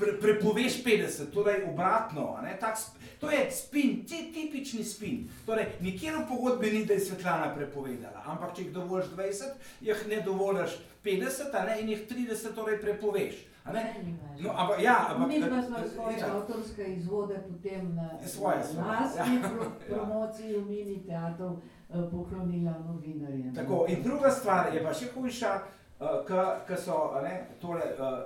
pre, 0.01 0.17
prepoveš 0.17 0.81
50, 0.83 1.29
torej 1.33 1.61
obratno. 1.69 2.33
a 2.37 2.41
ne, 2.41 2.57
tak 2.59 2.77
To 3.21 3.29
je 3.29 3.51
spin, 3.51 4.01
ti 4.05 4.31
tipični 4.33 4.83
spin. 4.83 5.29
Torej, 5.45 5.65
nikjer 5.81 6.15
v 6.15 6.23
pogodbi 6.27 6.71
ni, 6.71 6.85
da 6.85 6.93
je 6.93 6.99
Svetlana 7.05 7.51
prepovedala, 7.53 8.23
ampak 8.25 8.55
če 8.55 8.63
jih 8.63 8.71
dovoliš 8.73 9.11
20, 9.13 9.51
jih 9.85 9.99
ne 10.09 10.21
dovoliš 10.25 10.73
50, 11.05 11.53
a 11.53 11.65
ne, 11.65 11.75
in 11.81 11.89
jih 11.89 12.01
30 12.09 12.55
torej 12.55 12.79
prepoveš. 12.81 13.35
a 13.63 13.73
ne. 13.73 13.83
No, 14.41 14.49
ampak, 14.57 14.81
ja, 14.81 14.95
ampak, 15.13 15.27
Mi 15.29 15.37
pa 15.37 15.61
smo 15.61 15.77
eh, 15.77 15.89
svoje 15.93 16.17
ja. 16.17 16.31
avtorske 16.33 16.83
izvode 16.95 17.37
potem 17.45 17.93
na 17.95 18.09
Svoje, 18.25 18.63
svoje, 18.63 18.87
lastni 18.89 19.35
ja. 19.37 19.49
pro, 19.53 19.63
Ja. 19.63 19.95
promociji 19.97 20.57
v 20.57 20.65
mini 20.65 20.97
teatrov 21.05 21.61
eh, 21.93 22.01
poklonila 22.11 22.73
novinarjem. 22.87 23.53
Tako, 23.55 23.85
in 23.89 24.01
druga 24.03 24.31
stvar 24.31 24.73
je 24.73 24.81
pa 24.83 24.93
še 24.93 25.13
hujša, 25.13 25.51
uh, 26.01 26.25
ker 26.67 26.77
so 26.81 27.13
a 27.13 27.21
ne, 27.21 27.35
tole, 27.61 27.85
uh, 28.01 28.25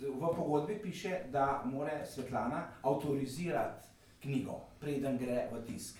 v 0.00 0.34
pogodbi 0.36 0.78
piše, 0.82 1.20
da 1.32 1.62
mora 1.64 2.06
Svetlana 2.06 2.66
avtorizirati 2.82 3.88
knjigo, 4.22 4.60
preden 4.80 5.18
gre 5.18 5.48
v 5.52 5.62
tisk. 5.66 5.96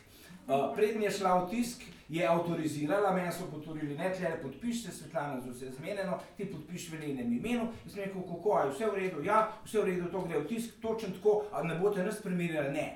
Uh, 0.49 0.75
preden 0.75 1.03
je 1.03 1.11
šla 1.11 1.35
v 1.45 1.51
tisk, 1.51 1.83
je 2.09 2.25
avtorizirala, 2.27 3.13
meni 3.13 3.33
so 3.33 3.51
potvorili, 3.51 3.97
ne, 3.97 4.09
tle 4.17 4.31
podpiš 4.43 4.87
se, 4.87 4.93
Svetlana, 4.93 5.41
z 5.41 5.53
vse 5.53 5.73
zmenjeno, 5.77 6.19
ti 6.37 6.47
podpiš 6.49 6.89
v 6.93 7.01
njenem 7.01 7.33
imenu. 7.37 7.69
Jaz 7.85 7.93
sem 7.95 8.05
rekel, 8.05 8.23
kako, 8.23 8.59
je 8.59 8.71
vse 8.71 8.87
v 8.87 8.95
redu, 8.95 9.23
ja, 9.25 9.43
vse 9.65 9.83
v 9.83 9.85
redu, 9.91 10.09
to 10.13 10.25
gre 10.25 10.41
v 10.41 10.49
tisk, 10.49 10.81
točno 10.81 11.13
tako, 11.19 11.43
a 11.53 11.63
ne 11.63 11.77
boste 11.79 12.05
nas 12.05 12.23
primerjali, 12.23 12.73
ne. 12.73 12.89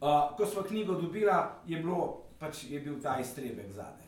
Uh, 0.00 0.32
ko 0.36 0.46
smo 0.46 0.62
knjigo 0.62 0.96
dobila, 1.00 1.60
je, 1.66 1.76
bilo, 1.76 2.24
pač, 2.40 2.64
je 2.70 2.80
bil 2.80 2.96
ta 3.02 3.20
iztrebek 3.20 3.72
zadaj. 3.76 4.05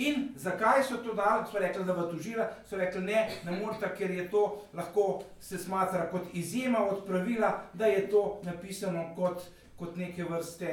In 0.00 0.28
zakaj 0.36 0.84
so 0.88 0.96
to 1.04 1.14
dali? 1.14 1.44
So 1.52 1.58
rekli, 1.60 1.84
da 1.84 1.94
bo 1.94 2.06
tožila, 2.08 2.48
so 2.68 2.76
rekli 2.80 3.02
ne, 3.04 3.24
ne 3.44 3.56
morete, 3.58 3.90
ker 3.98 4.10
je 4.10 4.28
to 4.30 4.44
lahko 4.74 5.22
se 5.40 5.58
smatra 5.58 6.08
kot 6.10 6.32
izjema 6.32 6.80
od 6.86 7.04
pravila, 7.06 7.52
da 7.74 7.86
je 7.86 8.06
to 8.10 8.40
napisano 8.42 9.10
kot, 9.16 9.42
kot 9.76 9.96
neke 9.96 10.24
vrste 10.24 10.70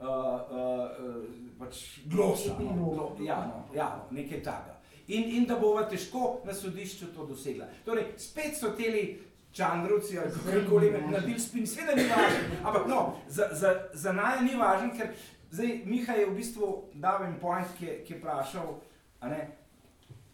uh, 0.00 0.06
uh, 0.06 1.22
pač 1.58 1.84
glosa. 2.04 2.56
No, 2.58 3.12
ja, 3.20 3.38
no, 3.46 3.62
ja, 3.74 3.90
no, 4.00 4.16
nekaj 4.16 4.42
takega. 4.42 4.74
In, 5.06 5.30
in 5.38 5.46
da 5.46 5.54
bo 5.58 5.76
težko 5.90 6.40
na 6.44 6.54
sodišču 6.54 7.12
to 7.14 7.26
dosegla. 7.26 7.70
Torej, 7.84 8.16
spet 8.18 8.58
so 8.58 8.72
teli 8.74 9.06
čandrovci 9.56 10.18
ali 10.18 10.30
kako 10.30 10.70
koli 10.70 10.90
naredili 10.90 11.40
spin, 11.40 11.66
seveda 11.66 11.94
ni 11.94 12.02
važno, 12.02 12.58
ampak 12.64 12.88
no, 12.88 13.14
za, 13.28 13.48
za, 13.52 13.70
za 13.92 14.12
naj 14.12 14.42
ni 14.44 14.56
važno, 14.58 14.90
ker 14.98 15.14
zdaj 15.50 15.82
Miha 15.84 16.12
je 16.14 16.26
v 16.26 16.34
bistvu 16.34 16.66
dal 16.94 17.24
en 17.24 17.36
point, 17.36 17.66
ki, 17.78 17.84
je- 17.84 18.02
ki 18.02 18.12
je 18.12 18.18
vprašal, 18.18 18.74
a 19.20 19.28
ne, 19.28 19.48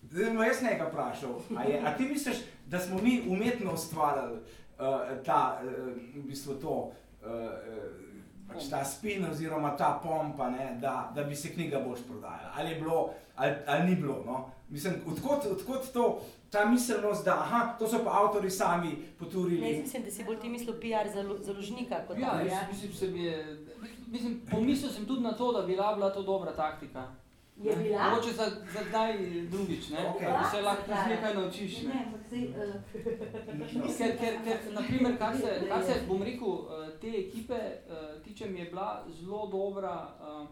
zdaj 0.05 0.31
bom 0.31 0.43
jaz 0.43 0.63
nekaj 0.63 0.89
vprašal, 0.89 1.35
a, 1.53 1.63
je, 1.65 1.81
a 1.81 1.97
ti 1.97 2.05
misliš, 2.05 2.37
da 2.67 2.79
smo 2.79 2.99
mi 2.99 3.23
umetno 3.29 3.73
ustvarjali 3.73 4.33
uh, 4.35 4.45
ta, 5.25 5.41
uh, 5.59 5.71
v 6.15 6.25
bistvu 6.25 6.55
to, 6.55 6.93
uh, 7.23 7.29
pač 8.49 8.69
ta 8.69 8.85
spin 8.85 9.25
oziroma 9.25 9.71
ta 9.73 9.99
pompa, 9.99 10.51
ne, 10.51 10.79
da, 10.79 11.13
da 11.15 11.23
bi 11.23 11.37
se 11.37 11.49
knjiga 11.51 11.81
boš 11.81 11.99
prodajala, 12.03 12.53
ali 12.55 12.71
je 12.71 12.77
bilo, 12.77 12.99
ali, 13.37 13.55
ali 13.67 13.85
ni 13.85 13.97
bilo, 13.97 14.23
no. 14.27 14.41
Mislim, 14.69 14.95
odkot, 15.07 15.45
odkot 15.47 15.93
to, 15.93 16.21
ta 16.51 16.65
miselnost, 16.65 17.25
da 17.25 17.35
aha, 17.35 17.77
to 17.79 17.87
so 17.87 17.99
pa 17.99 18.11
avtori 18.15 18.51
sami 18.51 18.89
Ne, 18.89 18.95
jaz 18.95 19.19
poturili. 19.19 19.79
mislim, 19.79 20.03
da 20.03 20.11
si 20.11 20.25
bolj 20.25 20.39
ti 20.39 20.49
mislil 20.49 20.75
PR 20.75 21.09
zalo- 21.11 21.39
založnika 21.39 22.01
kot 22.07 22.19
Ja, 22.19 22.31
tak. 22.31 22.47
jaz 22.47 22.63
mislim, 22.71 22.93
se 22.93 23.07
mi 23.09 23.25
je, 23.25 23.37
mislim, 24.13 24.41
pomislil 24.51 24.91
sem 24.91 25.07
tudi 25.07 25.23
na 25.23 25.33
to, 25.33 25.53
da 25.53 25.63
bi 25.63 25.73
bila 25.73 26.11
to 26.11 26.23
dobra 26.23 26.53
taktika. 26.53 27.05
Je 27.57 27.77
bila? 27.77 28.11
Mogoče 28.11 28.33
za, 28.33 28.45
za 28.73 28.81
kdaj 28.89 29.19
drugič, 29.51 29.89
ne? 29.89 30.09
Okej. 30.09 30.29
da 30.29 30.51
se 30.51 30.63
lahko 30.63 30.91
Ja, 30.91 31.07
nekaj 31.07 31.35
naučiš. 31.35 31.83
Ne, 31.83 31.89
Ne? 31.89 32.05
ampak 32.07 32.21
zdaj, 32.27 32.45
eh, 32.45 33.99
Ker, 33.99 34.17
ker, 34.19 34.35
ker 34.45 34.73
naprimer, 34.73 35.19
kar 35.19 35.37
se, 35.37 35.67
kar 35.69 35.83
se, 35.85 35.95
bom 36.09 36.23
rekel, 36.23 36.49
eh, 36.49 36.99
te 37.01 37.09
ekipe 37.09 37.55
eh, 37.55 37.81
tiče, 38.25 38.47
mi 38.47 38.59
je 38.59 38.65
bila 38.65 39.05
zelo 39.11 39.47
dobra, 39.47 40.09
eh, 40.21 40.47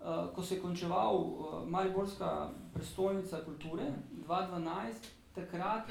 eh, 0.00 0.34
ko 0.34 0.42
se 0.42 0.54
je 0.54 0.60
končeval 0.60 1.16
eh, 1.16 1.26
Mariborska 1.66 2.48
prestolnica 2.74 3.40
kulture 3.44 3.82
2012, 4.28 4.92
takrat 5.34 5.82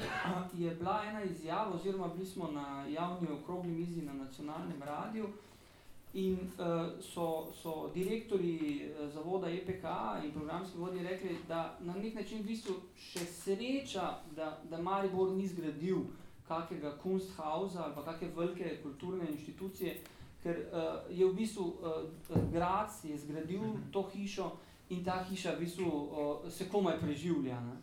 je 0.54 0.70
bila 0.70 1.02
ena 1.08 1.22
izjava, 1.22 1.70
oziroma 1.74 2.08
bili 2.08 2.26
smo 2.26 2.50
na 2.50 2.84
javni 2.88 3.28
okrogli 3.32 3.70
mizi 3.70 4.02
na 4.02 4.12
nacionalnem 4.12 4.82
radiju 4.82 5.28
in 6.14 6.38
uh, 6.58 7.00
so, 7.00 7.52
so 7.62 7.90
direktori 7.94 8.90
uh, 8.90 9.08
zavoda 9.12 9.50
EPK 9.50 9.84
in 10.24 10.32
programski 10.32 10.78
vodje 10.78 11.02
rekli, 11.02 11.36
da 11.48 11.78
na 11.80 11.94
nek 11.94 12.14
način 12.14 12.42
v 12.42 12.46
bistvu 12.46 12.74
še 12.96 13.24
sreča, 13.26 14.18
da, 14.36 14.58
da 14.70 14.80
Maribor 14.82 15.34
ni 15.36 15.46
zgradil 15.46 16.06
kakega 16.48 16.94
Kunsthausa 17.02 17.84
ali 17.84 17.94
pa 17.94 18.04
kakšne 18.04 18.28
velike 18.36 18.78
kulturne 18.82 19.28
inštitucije, 19.30 19.98
ker 20.42 20.56
uh, 20.72 21.10
je 21.10 21.26
v 21.26 21.34
bistvu 21.34 21.66
uh, 21.66 22.48
Graz 22.52 23.04
je 23.04 23.18
zgradil 23.18 23.76
to 23.92 24.08
hišo 24.14 24.52
in 24.88 25.04
ta 25.04 25.20
hiša 25.28 25.56
v 25.56 25.66
bistvu 25.66 25.90
uh, 25.90 26.48
se 26.50 26.68
komaj 26.68 27.00
preživlja. 27.00 27.60
Ne? 27.60 27.76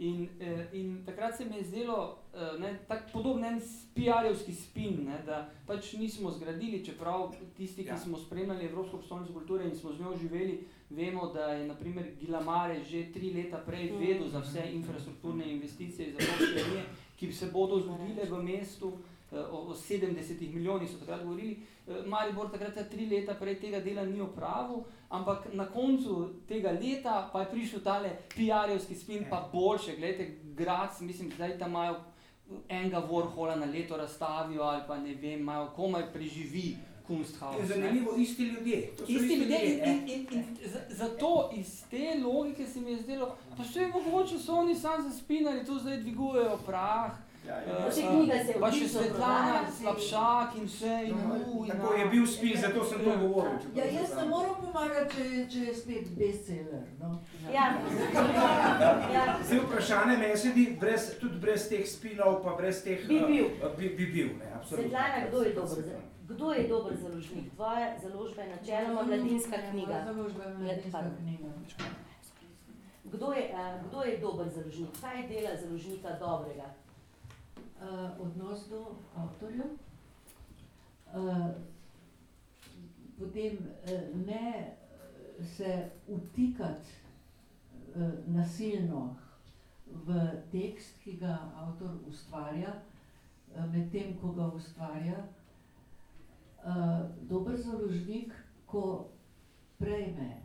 In, 0.00 0.28
eh, 0.38 0.68
in 0.72 1.04
takrat 1.04 1.36
se 1.36 1.44
mi 1.44 1.56
je 1.56 1.64
zdelo 1.64 2.16
eh, 2.16 2.19
ne, 2.58 2.78
tak 2.88 3.12
podoben 3.12 3.44
en 3.44 3.60
PR-jevski 3.94 4.52
spin, 4.54 5.04
ne, 5.04 5.22
da 5.26 5.38
pač 5.66 5.92
nismo 5.92 6.30
zgradili, 6.30 6.84
čeprav 6.84 7.24
tisti, 7.56 7.82
ki 7.82 7.88
Ja. 7.88 7.98
smo 7.98 8.18
spremljali 8.18 8.64
Evropsko 8.64 8.96
prestolnico 8.96 9.32
kulture 9.32 9.64
in 9.64 9.76
smo 9.76 9.92
z 9.92 10.00
njo 10.00 10.16
živeli, 10.16 10.58
vemo, 10.90 11.26
da 11.26 11.44
je 11.46 11.66
naprimer 11.66 12.06
Gilamare 12.20 12.84
že 12.84 13.12
tri 13.12 13.32
leta 13.32 13.58
prej 13.58 13.84
Mhm. 13.86 13.98
vedel 14.00 14.28
za 14.28 14.38
vse 14.40 14.62
infrastrukturne 14.72 15.52
investicije 15.52 16.08
iz 16.08 16.14
Evropske 16.14 16.64
unije, 16.64 16.84
ki 17.16 17.32
se 17.32 17.46
bodo 17.46 17.78
zgodile 17.78 18.24
v 18.26 18.42
mestu, 18.44 18.92
eh, 19.32 19.38
o, 19.40 19.58
o 19.58 19.74
70 19.74 20.14
milijonih 20.54 20.90
so 20.90 20.98
takrat 20.98 21.22
govorili. 21.22 21.56
Eh, 21.88 22.02
Maribor 22.06 22.50
takrat 22.50 22.74
ta 22.74 22.84
tri 22.84 23.06
leta 23.06 23.34
prej 23.34 23.54
tega 23.56 23.80
dela 23.80 24.04
ni 24.04 24.20
opravil, 24.20 24.76
ampak 25.10 25.52
na 25.52 25.66
koncu 25.66 26.16
tega 26.48 26.70
leta 26.72 27.30
pa 27.32 27.40
je 27.40 27.50
prišel 27.50 27.80
tale 27.80 28.10
PR-jevski 28.28 28.94
spin, 28.94 29.24
pa 29.30 29.48
boljše, 29.52 29.96
gledajte, 29.96 30.26
Graz, 30.54 31.00
mislim, 31.00 31.30
zdaj 31.30 31.58
tam 31.58 31.70
imajo 31.70 31.96
enega 32.68 32.98
Warhola 33.00 33.56
na 33.56 33.66
leto 33.66 33.96
razstavijo 33.96 34.62
ali 34.62 34.82
pa 34.86 34.98
ne 34.98 35.14
vem, 35.14 35.40
imajo 35.40 35.66
komaj 35.68 36.12
preživi 36.12 36.76
Kunsthaus. 37.06 37.56
Je 37.56 37.62
ne. 37.62 37.66
zanimivo, 37.68 38.14
isti 38.16 38.42
ljudje. 38.44 38.90
So 38.98 39.04
Isti 39.04 39.34
ljudje 39.34 39.58
in, 39.64 39.80
eh. 39.80 39.88
in, 39.88 40.08
in, 40.08 40.26
in 40.32 40.44
za- 40.64 40.86
zato 40.90 41.50
iz 41.54 41.84
te 41.84 42.14
logike 42.24 42.66
se 42.66 42.80
mi 42.80 42.90
je 42.90 42.98
zdelo, 42.98 43.26
pa 43.56 43.64
še 43.64 43.86
mogoče 43.88 44.38
so 44.38 44.54
oni 44.54 44.74
sami 44.74 45.10
zaspinali, 45.10 45.66
tu 45.66 45.78
zdaj 45.78 45.96
dvigujejo 45.98 46.58
prah. 46.66 47.10
Ja, 47.50 47.56
ja. 47.58 47.78
eh, 47.78 47.90
še 47.90 48.02
knjiga 48.04 48.36
se 48.36 48.52
je 48.52 48.60
Pa 48.60 48.68
še 48.70 48.88
Svetlana, 48.88 49.54
slabšak 49.72 50.54
in 50.54 50.66
vse. 50.66 50.94
In, 51.04 51.16
No, 51.20 51.34
u, 51.48 51.64
in 51.64 51.70
Tako 51.70 51.88
na- 51.88 51.98
je 51.98 52.06
bil 52.08 52.26
spin, 52.28 52.56
zato 52.56 52.84
sem 52.84 52.98
to 53.00 53.10
Ja. 53.10 53.16
govoril. 53.18 53.58
ja, 53.74 53.84
jaz 53.86 54.10
ne 54.16 54.24
moram 54.26 54.54
pomagati, 54.56 55.16
če, 55.16 55.24
če 55.48 55.60
je 55.60 55.74
spet 55.74 56.06
bestseller. 56.14 56.84
No. 57.00 57.10
Ja. 57.50 57.66
ja. 59.10 59.24
Zdaj 59.42 59.58
vprašanje 59.60 60.16
meni 60.18 60.36
se 60.36 60.48
di, 60.50 60.76
brez, 60.80 61.18
tudi 61.18 61.38
brez 61.38 61.68
teh 61.68 61.84
spinov, 61.86 62.42
pa 62.42 62.54
brez 62.54 62.82
teh... 62.82 63.02
Bi 63.04 63.18
bil. 63.22 63.46
eh, 63.46 63.74
bi, 63.76 63.88
bi 63.90 64.06
bil, 64.08 64.28
ne, 64.36 64.52
absolutno. 64.52 64.84
Svetlana, 64.84 65.26
kdo 65.28 65.42
je 65.42 65.52
dober? 65.52 65.82
za- 65.82 66.00
Kdo 66.28 66.52
je 66.52 66.68
dober 66.68 66.92
založnik? 66.96 67.46
Tvoja 67.50 67.88
založba 67.98 68.42
je 68.42 68.48
načeloma 68.50 69.02
mladinska 69.02 69.56
knjiga. 69.70 69.96
Založba 70.06 70.44
je 70.44 70.54
mladinska 70.56 71.00
knjiga. 71.18 71.48
Kdo 73.04 73.32
je, 73.32 73.50
uh, 73.50 73.58
kdo 73.82 74.02
je 74.02 74.18
dober 74.18 74.46
založnik? 74.48 74.88
Kaj 75.00 75.22
dela 75.24 75.50
založnika 75.56 76.08
dobrega? 76.20 76.66
Uh, 77.80 78.20
odnos 78.20 78.68
do 78.68 78.96
avtorjev, 79.16 79.70
uh, 81.14 81.46
potem 83.18 83.56
uh, 83.56 84.26
ne 84.26 84.76
se 85.56 85.90
utikati 86.08 86.92
uh, 87.96 88.02
nasilno 88.26 89.16
v 89.86 90.28
tekst, 90.52 91.00
ki 91.04 91.16
ga 91.22 91.38
avtor 91.56 91.96
ustvarja, 92.08 92.74
uh, 93.56 93.64
medtem 93.72 94.12
ko 94.20 94.34
ga 94.36 94.50
ustvarja. 94.52 95.24
Uh, 96.60 97.08
dober 97.28 97.56
založnik, 97.56 98.34
ko 98.66 99.08
prejme 99.78 100.42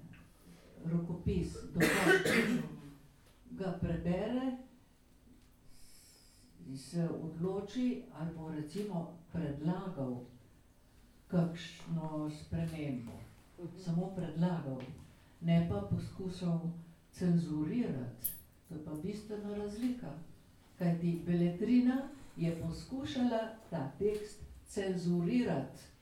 rokopis 0.85 1.57
dokončen, 1.73 2.63
ga 3.59 3.75
prebere, 3.81 4.64
se 6.77 7.09
odloči 7.09 8.03
ali 8.13 8.29
bo 8.37 8.49
recimo 8.49 9.17
predlagal 9.31 10.15
kakšno 11.27 12.31
spremembo. 12.41 13.11
Samo 13.83 14.11
predlagal, 14.15 14.81
ne 15.41 15.67
pa 15.69 15.87
poskušal 15.89 16.59
cenzurirati. 17.11 18.29
To 18.67 18.75
je 18.75 18.85
pa 18.85 18.91
bistvena 19.03 19.55
razlika. 19.55 20.11
Kajti 20.79 21.21
Beletrina 21.25 22.07
je 22.37 22.61
poskušala 22.61 23.55
ta 23.69 23.91
tekst 23.99 24.39
cenzurirati. 24.67 25.94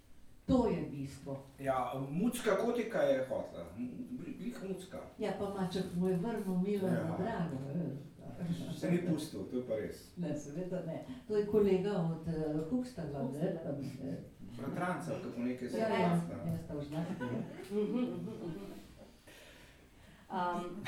To 0.45 0.67
je 0.67 0.81
bistvo. 0.91 1.43
Ja, 1.59 1.93
mucka 2.09 2.57
kotika 2.57 2.97
je 2.97 3.25
hotla, 3.29 3.65
glih 4.37 4.63
mucka. 4.69 4.97
Ja, 5.19 5.31
pa 5.39 5.49
maček 5.49 5.83
mu 5.95 6.07
je 6.07 6.15
vrnil 6.17 6.57
milo 6.57 6.87
Ja. 6.87 6.93
ja. 6.93 7.17
drago. 7.17 7.57
Se 8.77 8.91
ni 8.91 9.07
pustil, 9.07 9.39
to 9.51 9.57
je 9.57 9.67
pa 9.67 9.75
res. 9.75 10.17
Ne, 10.17 10.39
seveda 10.39 10.83
ne. 10.85 11.05
To 11.27 11.37
je 11.37 11.47
kolega 11.47 11.91
od 11.91 12.27
uh, 12.27 12.69
Hukstala, 12.69 13.23
ne? 13.33 13.57
Bratranca, 14.57 15.11
kako 15.23 15.39
nekaj 15.39 15.67
ja, 15.67 15.87
ja, 15.87 15.87
zrasta. 15.87 16.33
ja, 16.33 16.83
sta. 16.83 16.97
Mhm, 17.71 17.81
mhm, 17.81 18.01
mhm. 18.45 18.73
Um, 20.33 20.83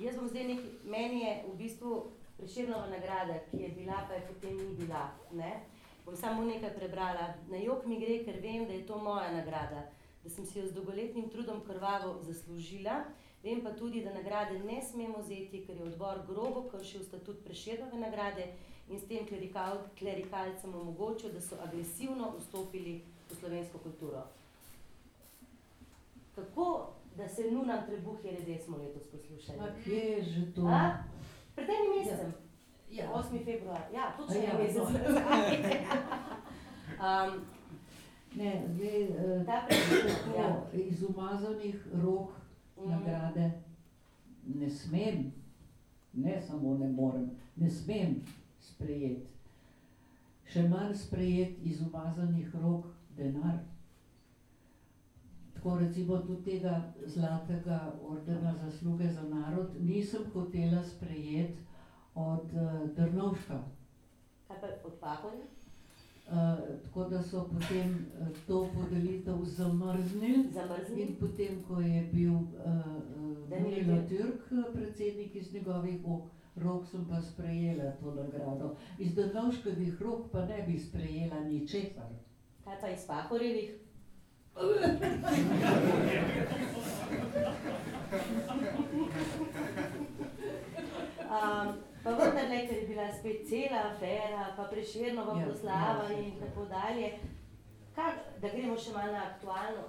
jaz 0.00 0.16
bom 0.16 0.28
zdaj 0.28 0.44
nekaj, 0.44 0.70
meni 0.84 1.20
je 1.20 1.44
v 1.52 1.56
bistvu 1.56 2.12
Preširnova 2.36 2.86
nagrada, 2.90 3.34
ki 3.50 3.56
je 3.56 3.68
bila, 3.68 4.02
pa 4.08 4.14
je 4.14 4.22
potem 4.28 4.56
ni 4.56 4.74
bila. 4.76 5.10
Ne? 5.32 5.52
Bom 6.04 6.16
samo 6.16 6.44
nekaj 6.44 6.74
prebrala. 6.74 7.34
Na 7.48 7.56
jok 7.56 7.86
mi 7.86 7.98
gre, 8.00 8.24
ker 8.24 8.40
vem, 8.42 8.66
da 8.66 8.72
je 8.72 8.86
to 8.86 8.98
moja 8.98 9.30
nagrada, 9.32 9.86
da 10.24 10.30
sem 10.30 10.46
si 10.46 10.58
jo 10.58 10.66
z 10.66 10.74
dolgoletnim 10.74 11.28
trudom 11.30 11.60
krvavo 11.66 12.18
zaslužila. 12.22 13.04
Vem 13.42 13.62
pa 13.62 13.72
tudi, 13.74 14.04
da 14.04 14.14
nagrade 14.14 14.58
ne 14.58 14.82
smemo 14.82 15.18
vzeti, 15.18 15.64
ker 15.66 15.76
je 15.76 15.82
odbor 15.82 16.22
grobo 16.26 16.68
kršil 16.70 17.02
statut 17.02 17.44
Preširnove 17.44 17.98
nagrade 17.98 18.52
in 18.88 19.00
s 19.00 19.06
tem 19.06 19.26
klerikal, 19.26 19.78
klerikalcem 19.98 20.74
omogočil, 20.74 21.32
da 21.32 21.40
so 21.40 21.58
agresivno 21.62 22.34
vstopili 22.38 23.00
v 23.30 23.34
slovensko 23.34 23.78
kulturo. 23.78 24.22
Kako 26.34 26.92
da 27.16 27.28
se 27.28 27.50
nunam 27.50 27.86
trebuh 27.86 28.24
je 28.24 28.30
redec 28.30 28.64
smo 28.64 28.76
letos 28.76 29.06
poslušali? 29.06 29.58
Ma 29.58 29.68
kje 29.84 29.98
je 29.98 30.22
že 30.22 30.52
to? 30.54 30.66
A? 30.66 31.04
Pred 31.54 31.68
enim 31.68 31.98
mesecem, 31.98 32.32
Ja. 32.32 32.41
8. 32.92 33.44
februar, 33.44 33.80
ja, 33.94 34.14
točno 34.16 34.34
ja, 34.36 34.50
en 34.50 34.56
mesec 34.58 34.82
um, 37.06 37.40
Ne, 38.34 38.62
zdaj, 38.74 39.02
eh, 39.02 39.44
ta 39.46 39.66
tako, 39.68 40.38
ja. 40.38 40.62
iz 40.74 41.02
umazanih 41.02 41.86
rok 42.02 42.42
Mm. 42.76 42.90
nagrade 42.90 43.50
ne 44.46 44.70
smem, 44.70 45.32
ne 46.12 46.40
samo 46.40 46.78
ne 46.78 46.88
morem, 46.88 47.30
ne 47.56 47.70
smem 47.70 48.16
sprejeti. 48.60 49.30
Še 50.44 50.68
manj 50.68 50.94
sprejeti 50.94 51.62
iz 51.62 51.80
umazanih 51.80 52.54
rok 52.54 52.86
denar. 53.16 53.58
Tako 55.54 55.78
recimo 55.78 56.18
tudi 56.18 56.42
tega 56.42 56.92
zlatega 57.06 57.78
ordena 58.02 58.54
zasluge 58.64 59.12
za 59.12 59.22
narod 59.22 59.70
nisem 59.80 60.22
hotela 60.34 60.82
sprejeti 60.84 61.56
od 62.14 62.50
uh, 62.54 62.90
Drnovška. 62.96 63.62
Kaj 64.48 64.56
pa 64.60 64.66
od 64.84 64.92
Pahorja? 65.00 65.44
Uh, 66.26 66.32
tako 66.84 67.04
da 67.04 67.22
so 67.22 67.48
potem 67.52 68.06
uh, 68.20 68.28
to 68.46 68.68
podelitev 68.74 69.44
zamrznili. 69.44 70.48
In 70.96 71.16
potem, 71.20 71.64
ko 71.68 71.80
je 71.80 72.08
bil 72.12 72.32
uh, 72.32 72.38
uh, 72.38 73.48
Danilo 73.48 73.76
Danilo 73.76 74.02
Türk. 74.08 74.52
Eh, 74.52 74.72
predsednik 74.74 75.34
iz 75.34 75.54
njegovih 75.54 76.00
rok, 76.04 76.22
rok, 76.56 76.86
sem 76.86 77.06
pa 77.10 77.22
sprejela 77.22 77.92
to 78.00 78.14
nagrado. 78.14 78.76
Iz 78.98 79.14
Drnovškovih 79.14 80.02
rok 80.02 80.30
pa 80.32 80.44
ne 80.44 80.62
bi 80.68 80.78
sprejela 80.78 81.40
ničesar. 81.40 82.08
Kaj 82.64 82.80
pa 82.80 82.88
iz 82.88 83.06
Pahorjevih? 83.06 83.70
Um, 91.32 91.91
pa 92.04 92.10
vendarle, 92.10 92.66
ker 92.68 92.76
je 92.76 92.86
bila 92.88 93.06
spet 93.12 93.48
cela 93.48 93.82
afera, 93.90 94.46
pa 94.56 94.64
preširnova 94.70 95.38
Ja, 95.40 95.46
proslava 95.46 96.08
ja, 96.10 96.18
in 96.18 96.32
tako 96.40 96.64
dalje. 96.64 97.12
Kak, 97.94 98.14
da 98.40 98.48
gremo 98.48 98.76
še 98.76 98.92
malo 98.92 99.12
na 99.12 99.26
aktualno. 99.30 99.88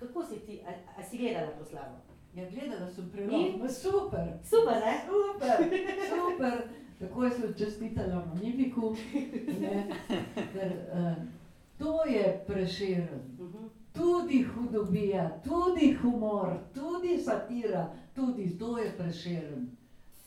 Kako 0.00 0.24
si 0.24 0.38
ti, 0.46 0.60
a, 0.66 0.72
a 0.98 1.02
si 1.02 1.18
gledala 1.18 1.52
proslavo? 1.56 2.00
Ja, 2.34 2.46
gledala 2.50 2.88
sem 2.90 3.10
prelom, 3.10 3.68
super, 3.68 4.32
Super, 4.42 4.80
ne? 4.80 4.94
super, 5.06 5.56
super. 6.14 6.62
Takoj 7.02 7.30
sem 7.30 7.54
čestitala 7.58 8.24
Magnifiku, 8.26 8.94
ne, 9.60 9.86
ker 10.52 10.72
uh, 10.94 11.14
to 11.78 12.04
je 12.06 12.44
preširen. 12.46 13.22
Mhm. 13.38 13.68
Tudi 13.92 14.42
hudobija, 14.42 15.26
tudi 15.44 15.92
humor, 16.02 16.54
tudi 16.74 17.18
satira, 17.18 17.90
tudi 18.14 18.58
to 18.58 18.78
je 18.78 18.92
preširen. 18.96 19.66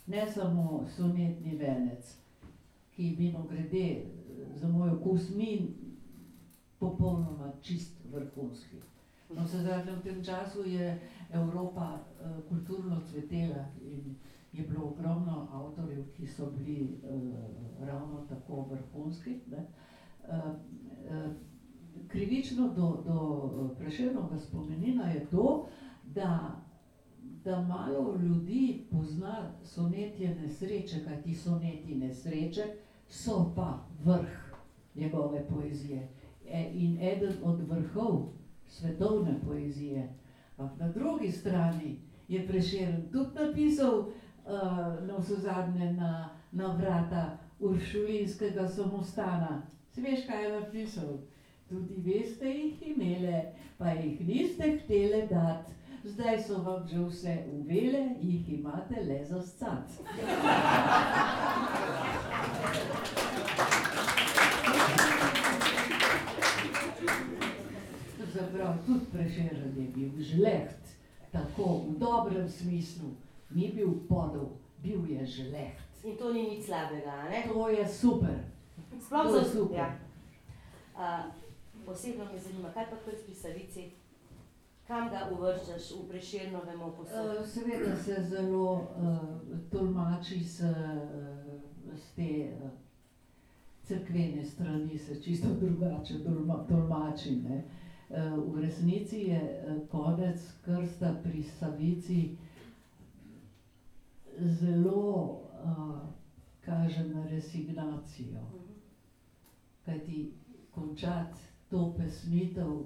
Ne 0.07 0.27
samo 0.31 0.85
sonetni 0.95 1.55
venec, 1.57 2.17
ki 2.95 3.15
mimo 3.19 3.43
grede 3.49 4.05
za 4.55 4.67
moj 4.67 4.89
okus 4.89 5.29
ni 5.35 5.75
popolnoma 6.79 7.51
čist 7.61 7.97
vrhunski. 8.11 8.77
No, 9.35 9.47
se 9.47 9.57
zadnje 9.57 9.91
v 9.91 10.01
tem 10.01 10.23
času 10.23 10.65
je 10.65 11.01
Evropa 11.33 11.99
uh, 11.99 12.43
kulturno 12.49 13.01
cvetela 13.09 13.65
in 13.81 14.15
je 14.53 14.63
bilo 14.63 14.85
ogromno 14.85 15.47
avtorjev, 15.51 16.03
ki 16.17 16.27
so 16.27 16.51
bili 16.51 16.99
uh, 17.03 17.87
ravno 17.87 18.25
tako 18.29 18.67
vrhunski. 18.71 19.39
Ne? 19.51 19.65
Uh, 20.27 20.35
uh, 20.35 21.31
krivično 22.07 22.67
do, 22.67 23.03
do 23.05 23.75
Prešernovega 23.77 24.39
spomenina 24.39 25.09
je 25.09 25.25
to, 25.25 25.67
da, 26.03 26.61
da 27.45 27.61
malo 27.61 28.17
ljudi 28.23 28.85
pozna 28.91 29.51
sonetje 29.63 30.35
nesreče, 30.35 31.03
kaj 31.05 31.21
ti 31.21 31.35
soneti 31.35 31.95
nesreče 31.95 32.63
so 33.09 33.53
pa 33.55 33.87
vrh 34.03 34.55
njegove 34.95 35.47
poezije 35.47 36.07
e, 36.49 36.71
in 36.73 36.97
eden 37.01 37.33
od 37.43 37.59
vrhov 37.69 38.21
svetovne 38.67 39.39
poezije. 39.45 40.09
Ampak 40.57 40.79
na 40.79 40.91
drugi 40.91 41.31
strani 41.31 41.99
je 42.27 42.47
Prešeren 42.47 43.03
tudi 43.11 43.45
napisal 43.45 43.99
uh, 43.99 44.07
na 45.07 45.17
vse 45.17 45.35
zadnje 45.35 45.93
na, 45.93 46.29
na 46.51 46.75
vrata 46.75 47.37
Uršulinskega 47.59 48.67
samostana. 48.67 49.61
Si 49.91 50.01
veš, 50.01 50.25
kaj 50.27 50.43
je 50.43 50.59
napisal? 50.59 51.17
Tudi 51.69 51.93
veste 51.97 52.49
jih 52.49 52.87
imele, 52.87 53.43
pa 53.77 53.89
jih 53.89 54.27
niste 54.27 54.79
htele 54.83 55.27
dati. 55.27 55.71
Zdaj 56.05 56.43
so 56.43 56.61
vam 56.61 56.87
že 56.87 56.99
vse 56.99 57.43
uvele, 57.51 58.09
jih 58.21 58.49
imate 58.49 59.01
le 59.03 59.25
za 59.25 59.41
scat. 59.41 59.89
Zaprav 68.33 68.73
tudi 68.85 69.05
prešeren 69.13 69.73
je 69.77 69.87
bil 69.95 70.11
žleht, 70.19 70.77
tako 71.31 71.81
v 71.89 71.99
dobrem 71.99 72.49
smislu, 72.49 73.09
ni 73.49 73.71
bil 73.73 73.89
podel, 74.09 74.49
bil 74.83 75.09
je 75.09 75.25
žleht. 75.25 75.81
In 76.03 76.17
to 76.17 76.33
ni 76.33 76.49
nič 76.49 76.65
slabega, 76.65 77.23
ne? 77.29 77.49
To 77.49 77.69
je 77.69 77.87
super. 77.87 78.37
Sploh 79.01 79.23
To 79.23 79.35
je 79.35 79.43
za 79.43 79.51
super. 79.51 79.77
Ja. 79.77 79.97
Uh, 80.93 81.89
osebno 81.89 82.25
me 82.25 82.39
zanima, 82.39 82.69
kaj 82.69 82.89
pa 82.89 82.95
krst 83.05 83.25
pri 83.25 83.35
Savici? 83.35 84.04
Kam 84.87 85.09
ga 85.09 85.23
uvrščaš 85.33 85.85
v 85.97 86.07
preširnovem 86.09 86.81
oposu? 86.81 87.13
Eh, 87.17 87.45
Seveda 87.47 87.95
se 87.97 88.19
zelo 88.29 88.73
uh, 88.73 89.23
tolmači 89.71 90.43
s, 90.43 90.61
uh, 90.61 91.95
s 91.95 92.11
te 92.15 92.51
uh, 92.53 92.69
crkvene 93.83 94.45
strani, 94.45 94.97
se 94.97 95.21
čisto 95.21 95.47
drugače 95.61 96.19
tolma, 96.23 96.59
tolmači. 96.69 97.35
Ne? 97.35 97.63
Uh, 98.09 98.53
v 98.53 98.61
resnici 98.61 99.23
je 99.31 99.41
uh, 99.41 99.87
konec 99.89 100.41
krsta 100.65 101.15
pri 101.23 101.43
Savici 101.43 102.37
zelo 104.37 105.41
uh, 105.65 105.95
kaže 106.65 107.07
na 107.07 107.27
resignacijo. 107.27 108.41
Mhm. 108.53 108.73
Kajti 109.85 110.31
končati 110.71 111.39
to 111.69 111.95
pesmitev, 111.97 112.85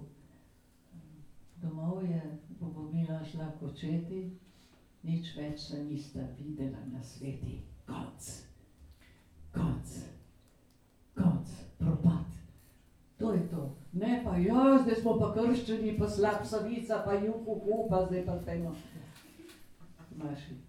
domov 1.61 2.03
je 2.03 2.21
Bogomila 2.59 3.23
šla 3.23 3.51
kočeti, 3.59 4.29
nič 5.03 5.35
več 5.37 5.59
se 5.59 5.83
nista 5.83 6.25
videla 6.37 6.79
na 6.91 7.03
sveti. 7.03 7.61
Konc, 7.87 8.29
konc, 9.53 9.93
konc, 11.15 11.53
propad. 11.77 12.25
To 13.19 13.33
je 13.33 13.47
to. 13.51 13.75
Ne 13.93 14.21
pa 14.23 14.37
jaz, 14.37 14.85
da 14.85 14.95
smo 14.95 15.17
pa 15.19 15.31
krščeni, 15.33 15.97
pa 15.97 16.07
slab 16.07 16.45
savica, 16.45 17.01
pa 17.05 17.17
juhu, 17.19 17.87
pa 17.89 18.05
zdaj 18.05 18.25
pa 18.25 18.37
temo. 18.45 18.75
Maši. 20.19 20.59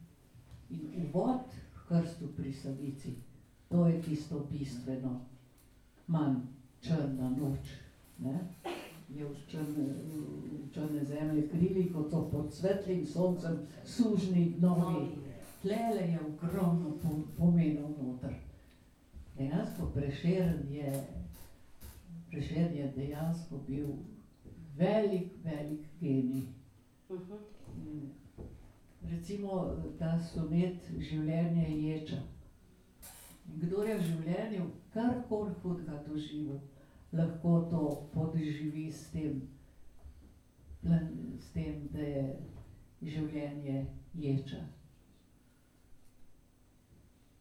In 0.70 1.04
uvod 1.04 1.50
k 1.74 1.86
krstu 1.88 2.30
pri 2.36 2.52
savici, 2.54 3.16
to 3.68 3.86
je 3.86 4.00
tisto 4.02 4.46
bistveno, 4.50 5.20
manj 6.06 6.40
črna 6.80 7.30
noč. 7.34 7.74
Ne? 8.18 8.38
Je 9.14 9.26
črne, 9.46 9.86
črne 10.72 11.04
zemlje 11.04 11.48
krili, 11.48 11.92
kot 11.92 12.10
so 12.10 12.28
pod 12.30 12.54
svetlim 12.54 13.06
soncem, 13.06 13.58
sužni 13.84 14.54
novi. 14.58 15.06
Tlele 15.62 16.00
je 16.12 16.18
ogromno 16.20 16.90
po- 17.02 17.26
pomenov 17.36 17.90
noter. 18.02 18.34
Dejansko 19.38 19.86
Prešeren 19.94 20.62
je, 20.70 20.92
Prešeren 22.30 22.76
je 22.76 22.92
dejansko 22.96 23.58
bil 23.68 23.86
velik, 24.76 25.32
velik 25.44 25.86
genij. 26.00 26.42
Mhm. 27.10 27.34
Mm. 27.76 28.10
Recimo 29.10 29.76
ta 29.98 30.18
sonet 30.18 30.90
življenje 30.98 31.68
ječa. 31.68 32.22
Kdo 33.56 33.82
je 33.82 33.96
v 33.98 34.02
življenju 34.02 34.66
karkoli 34.92 35.54
hudega 35.62 36.02
doživel, 36.06 36.60
lahko 37.12 37.60
to 37.70 37.80
podživi 38.14 38.92
s 38.92 39.10
tem, 39.10 39.40
s 41.40 41.50
tem, 41.52 41.88
da 41.92 41.98
je 42.00 42.36
življenje 43.02 43.86
ječa. 44.14 44.60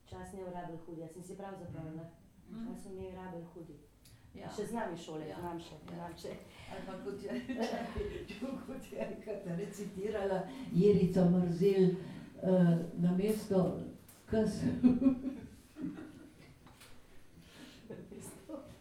Čas 0.09 0.33
ne 0.33 0.43
rabel 0.51 0.77
hudi, 0.85 1.01
jaz 1.01 1.11
sem 1.13 1.23
si 1.23 1.35
prav 1.37 1.53
zapomnila. 1.59 2.07
Čas 2.49 2.85
ne 2.95 3.11
rabel 3.15 3.43
hudi. 3.53 3.75
Ja. 4.35 4.49
Še 4.55 4.65
znam 4.65 4.93
iz 4.93 4.99
šole, 4.99 5.27
Ja. 5.27 5.37
znam 5.39 5.59
še, 5.59 5.75
Ja. 5.75 5.95
znam 5.95 6.17
še. 6.17 6.33
Ali 6.71 6.81
pa 6.85 6.93
kot 7.03 7.23
je, 7.23 7.31
kot 8.67 8.91
je 8.91 8.99
enkrat 9.05 9.47
recitirala 9.57 10.43
Jerica 10.73 11.23
Mrzel 11.29 11.89
uh, 11.89 12.73
na 12.97 13.11
mesto, 13.17 13.63
kas 14.29 14.59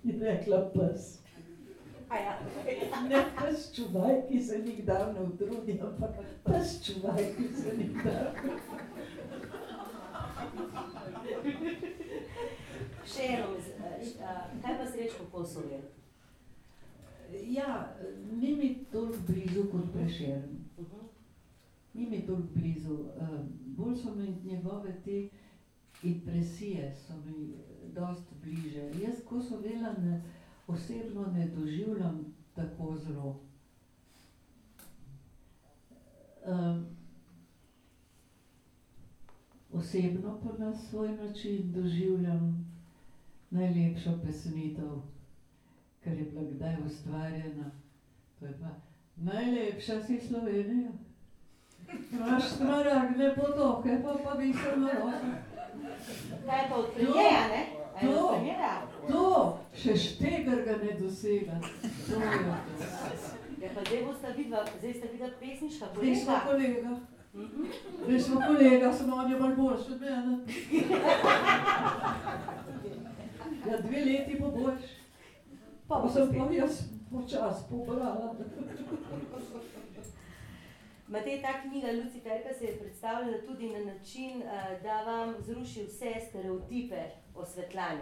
je 0.08 0.18
rekla 0.20 0.70
pes. 0.74 1.18
Ja. 2.10 2.38
Ne 3.08 3.24
pes 3.38 3.68
čuvaj, 3.76 4.22
ki 4.28 4.40
se 4.42 4.58
nikdar 4.58 5.14
ne 5.14 5.20
utrudi, 5.20 5.80
ampak 5.82 6.16
pes 6.44 6.78
čuvaj, 6.86 7.24
ki 7.36 7.48
se 7.62 7.76
nikdar 7.76 8.32
Še 13.08 13.26
eno, 13.34 13.54
eh, 13.56 14.00
eh, 14.00 14.40
kaj 14.62 14.74
pa 14.78 14.86
srečko 14.86 15.26
Kosovel? 15.32 15.84
Ja, 17.48 17.96
ni 18.40 18.54
mi 18.56 18.68
toliko 18.92 19.18
blizu 19.28 19.64
kot 19.72 19.92
prešeren. 19.92 20.58
Mhm. 20.78 21.06
Ni 21.94 22.06
mi 22.06 22.26
toliko 22.26 22.48
blizu. 22.54 22.98
Um, 23.20 23.48
bolj 23.76 23.96
so 23.96 24.14
mi 24.14 24.36
njegove 24.44 24.94
te 25.04 25.28
impresije, 26.02 26.94
so 27.06 27.12
mi 27.26 27.54
dosti 27.94 28.34
bliže. 28.42 28.80
Jaz, 28.80 29.24
ko 29.28 29.42
so 29.42 29.60
vela, 29.60 29.92
ne, 29.98 30.22
osebno 30.66 31.26
ne 31.26 31.48
doživljam 31.48 32.34
tako 32.54 32.96
zelo. 32.96 33.40
Um, 36.46 36.86
osebno 39.72 40.40
pa 40.42 40.64
na 40.64 40.74
svoj 40.74 41.16
način 41.16 41.72
doživljam 41.72 42.72
najlepšo 43.50 44.18
pesnitev, 44.24 45.00
ker 46.04 46.18
je 46.18 46.24
bila 46.24 46.42
kdaj 46.50 46.76
ustvarjena. 46.86 47.70
To 48.38 48.46
je 48.46 48.58
pa 48.60 48.68
najlepša 49.16 50.02
si 50.02 50.20
Slovenija. 50.20 50.90
Imaš 52.12 52.48
smaragdne 52.48 53.34
potoke, 53.36 54.00
pa 54.04 54.16
pa 54.24 54.38
bi 54.38 54.52
se 54.52 54.76
naročil. 54.76 55.47
Kaj 56.46 56.68
pa 56.68 56.74
od 56.76 56.86
premijeja, 56.94 57.48
ne? 57.48 57.62
A 57.94 58.00
je 58.00 58.08
To. 58.08 58.22
To, 59.08 59.24
še 59.74 59.96
štegar 59.98 60.62
ga 60.62 60.74
ne 60.76 60.92
dosega. 60.94 61.56
To 62.06 62.14
je 62.14 62.38
to. 62.38 62.54
Ja, 63.58 63.68
pa 63.74 63.80
zdaj 63.82 64.02
bosta 64.04 64.28
vidva, 64.30 64.64
zdaj 64.78 64.94
sta 64.94 65.06
vidva 65.08 65.28
pesniška 65.40 65.86
Zdaj 65.94 66.14
smo 66.16 66.34
kolega. 66.40 66.46
kolega, 66.46 66.96
Mhm. 67.34 67.64
zdaj 68.04 68.20
smo 68.20 68.40
kolega, 68.42 68.92
samo 68.92 69.16
on 69.16 69.30
je 69.32 69.38
bolj 69.38 69.56
boljši 69.56 69.92
od 69.92 70.00
mene. 70.00 70.38
Ja, 73.66 73.76
dve 73.78 74.00
leti 74.00 74.38
bo 74.40 74.48
boljš. 74.48 74.86
Pa 75.88 75.94
Pa 75.96 76.08
sem 76.08 76.28
pa 76.28 76.52
jaz 76.52 76.82
počas 77.10 77.62
pobrala. 77.64 78.34
Matej, 81.08 81.42
ta 81.42 81.62
knjiga 81.62 81.88
Luciferka 81.92 82.54
se 82.58 82.64
je 82.64 82.78
predstavljala 82.78 83.38
tudi 83.46 83.70
na 83.70 83.92
način, 83.92 84.42
eh, 84.42 84.80
da 84.82 85.02
vam 85.02 85.34
zruši 85.38 85.82
vse 85.82 86.12
stereotipe 86.28 87.02
o 87.34 87.44
Svetlani. 87.46 88.00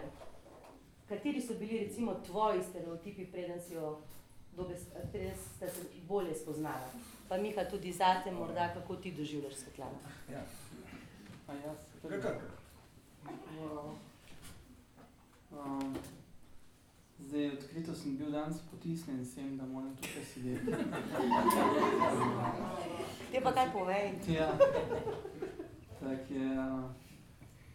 Kateri 1.09 1.41
so 1.41 1.53
bili 1.53 1.79
recimo 1.79 2.13
tvoji 2.15 2.63
stereotipi, 2.63 3.25
preden 3.25 3.61
si 3.61 3.73
jo 3.73 4.01
dobes- 4.57 4.87
preden 5.11 5.31
ste 5.55 5.69
se 5.69 5.81
bolje 6.07 6.35
spoznala? 6.35 6.89
Pa 7.29 7.37
Miha, 7.37 7.65
tudi 7.65 7.91
zate 7.91 8.31
morda, 8.31 8.73
kako 8.73 8.95
ti 8.95 9.11
doživljaš 9.11 9.53
Svetlano? 9.53 9.97
A 11.47 11.53
jaz? 11.53 11.77
Kar. 12.21 12.35
Wow. 13.59 13.93
Um, 15.51 15.95
zdaj, 17.19 17.51
odkrito 17.51 17.93
sem 17.95 18.17
bil 18.17 18.31
danes 18.31 18.57
potisnjen 18.71 19.25
sem, 19.25 19.57
da 19.57 19.65
moram 19.65 19.95
tukaj 19.95 20.23
sedeti. 20.25 20.71
Te 23.31 23.41
pa 23.43 23.51
kaj 23.51 23.71
povej? 23.73 24.11
ja. 24.27 24.51
Tak 25.99 26.31
je, 26.31 26.49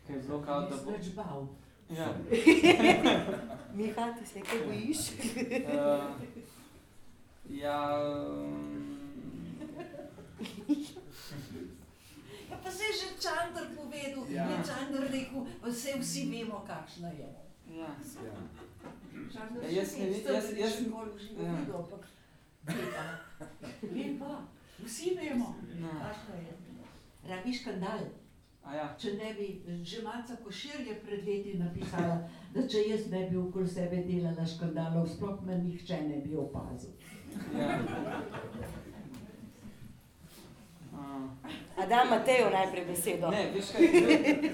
kaj 0.07 0.16
je 0.16 0.22
zelo 0.22 0.43
kao, 0.43 0.61
da 0.61 0.76
bo... 0.76 0.90
Nisem 0.90 0.93
več 0.95 1.09
bal. 1.14 1.47
Ja. 1.90 2.09
Miha, 3.76 4.12
ti 4.18 4.26
se 4.26 4.40
kaj 4.40 4.59
bojiš? 4.66 4.99
Uh, 5.68 6.05
ja, 7.51 7.78
um, 8.38 8.99
Ja, 12.51 12.59
pa 12.62 12.70
se 12.70 12.84
je 12.84 12.93
že 12.93 13.07
Čandr 13.20 13.64
povedal, 13.76 14.24
Ja. 14.30 14.45
je 14.45 14.57
Čandr 14.66 15.01
rekel, 15.11 15.40
vse 15.64 15.99
vsi 16.01 16.26
vemo, 16.30 16.64
kakšna 16.66 17.09
je. 17.09 17.28
ja. 17.70 17.88
Ja. 18.24 18.34
Čandr 19.33 19.64
Ja, 19.64 19.70
jaz 19.72 19.91
ne 19.93 20.05
ni 20.05 20.11
ve- 20.11 20.20
star, 20.20 20.35
jaz- 20.35 20.55
jaz- 20.55 20.80
nikoli 20.80 21.11
v 21.11 21.18
živo 21.18 21.43
ja. 21.43 21.53
videl, 21.53 21.76
ampak 21.76 22.05
ve 23.85 24.18
pa. 24.18 24.33
Vsi 24.85 25.14
vemo, 25.16 25.49
No. 25.74 25.89
kakšna 25.91 26.35
je. 26.37 26.53
Rabi 27.24 27.53
škandal. 27.53 28.01
A 28.62 28.74
ja, 28.74 28.97
Če 28.97 29.12
ne 29.12 29.35
bi, 29.35 29.47
že 29.83 30.03
Maca 30.03 30.37
Košir 30.37 30.80
je 30.80 30.95
pred 30.97 31.26
leti 31.26 31.55
napisala, 31.57 32.18
da 32.55 32.62
če 32.62 32.78
jaz 32.89 33.07
ne 33.09 33.26
bi 33.26 33.37
okoli 33.37 33.68
sebe 33.68 33.97
delala 33.99 34.47
škandalov, 34.47 35.09
sploh 35.09 35.43
me 35.43 35.59
nihče 35.59 35.99
ne 36.03 36.16
bi 36.18 36.37
opazil. 36.37 36.91
ja. 37.53 37.80
A 41.76 41.87
da 41.87 42.05
Mateju 42.05 42.51
najprej 42.51 42.85
besedo. 42.85 43.30
Ne, 43.30 43.51
veš 43.51 43.70
kaj, 43.72 43.87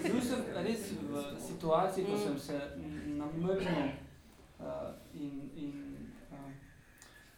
bil, 0.02 0.20
sem 0.22 0.40
res 0.56 0.80
v 1.02 1.14
situaciji, 1.40 2.04
ko 2.06 2.16
sem 2.18 2.38
se 2.38 2.58
namrznil 3.08 3.88
in, 5.14 5.50
in 5.56 5.96
uh, 6.30 6.50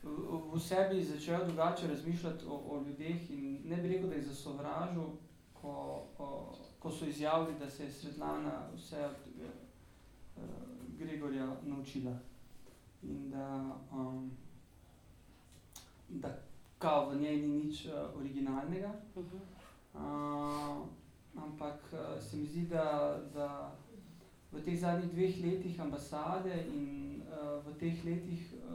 v, 0.03 0.55
v 0.55 0.61
sebi 0.61 1.05
začel 1.05 1.47
drugače 1.47 1.89
razmišljati 1.89 2.45
o, 2.49 2.55
o 2.55 2.85
ljudeh 2.87 3.31
in 3.31 3.61
ne 3.65 3.77
bi 3.77 3.89
rekel, 3.89 4.09
da 4.09 4.15
jih 4.15 4.27
zasovražil, 4.27 5.11
ko, 5.53 6.07
ko, 6.17 6.57
ko 6.79 6.91
so 6.91 7.05
izjavili, 7.05 7.59
da 7.59 7.71
se 7.71 7.85
je 7.85 7.93
Svetlana 7.93 8.69
vse 8.75 9.05
od 9.05 9.17
uh, 10.37 10.45
Gregorja 10.99 11.57
naučila 11.63 12.17
in 13.03 13.31
da, 13.31 13.77
um, 13.93 14.31
da 16.09 16.29
kao 16.79 17.11
v 17.11 17.21
njej 17.21 17.37
ni 17.37 17.49
nič 17.49 17.87
uh, 17.87 17.93
originalnega. 18.17 18.93
Mhm. 19.17 19.37
Uh, 19.95 20.87
ampak 21.37 21.81
uh, 21.93 22.23
se 22.23 22.37
mi 22.37 22.47
zdi, 22.47 22.67
da, 22.67 23.19
da 23.35 23.77
v 24.53 24.63
teh 24.65 24.77
zadnjih 24.79 25.11
dveh 25.13 25.35
letih 25.45 25.81
ambasade 25.81 26.55
in 26.75 27.23
uh, 27.23 27.63
v 27.65 27.75
teh 27.79 28.05
letih, 28.05 28.43
uh, 28.67 28.71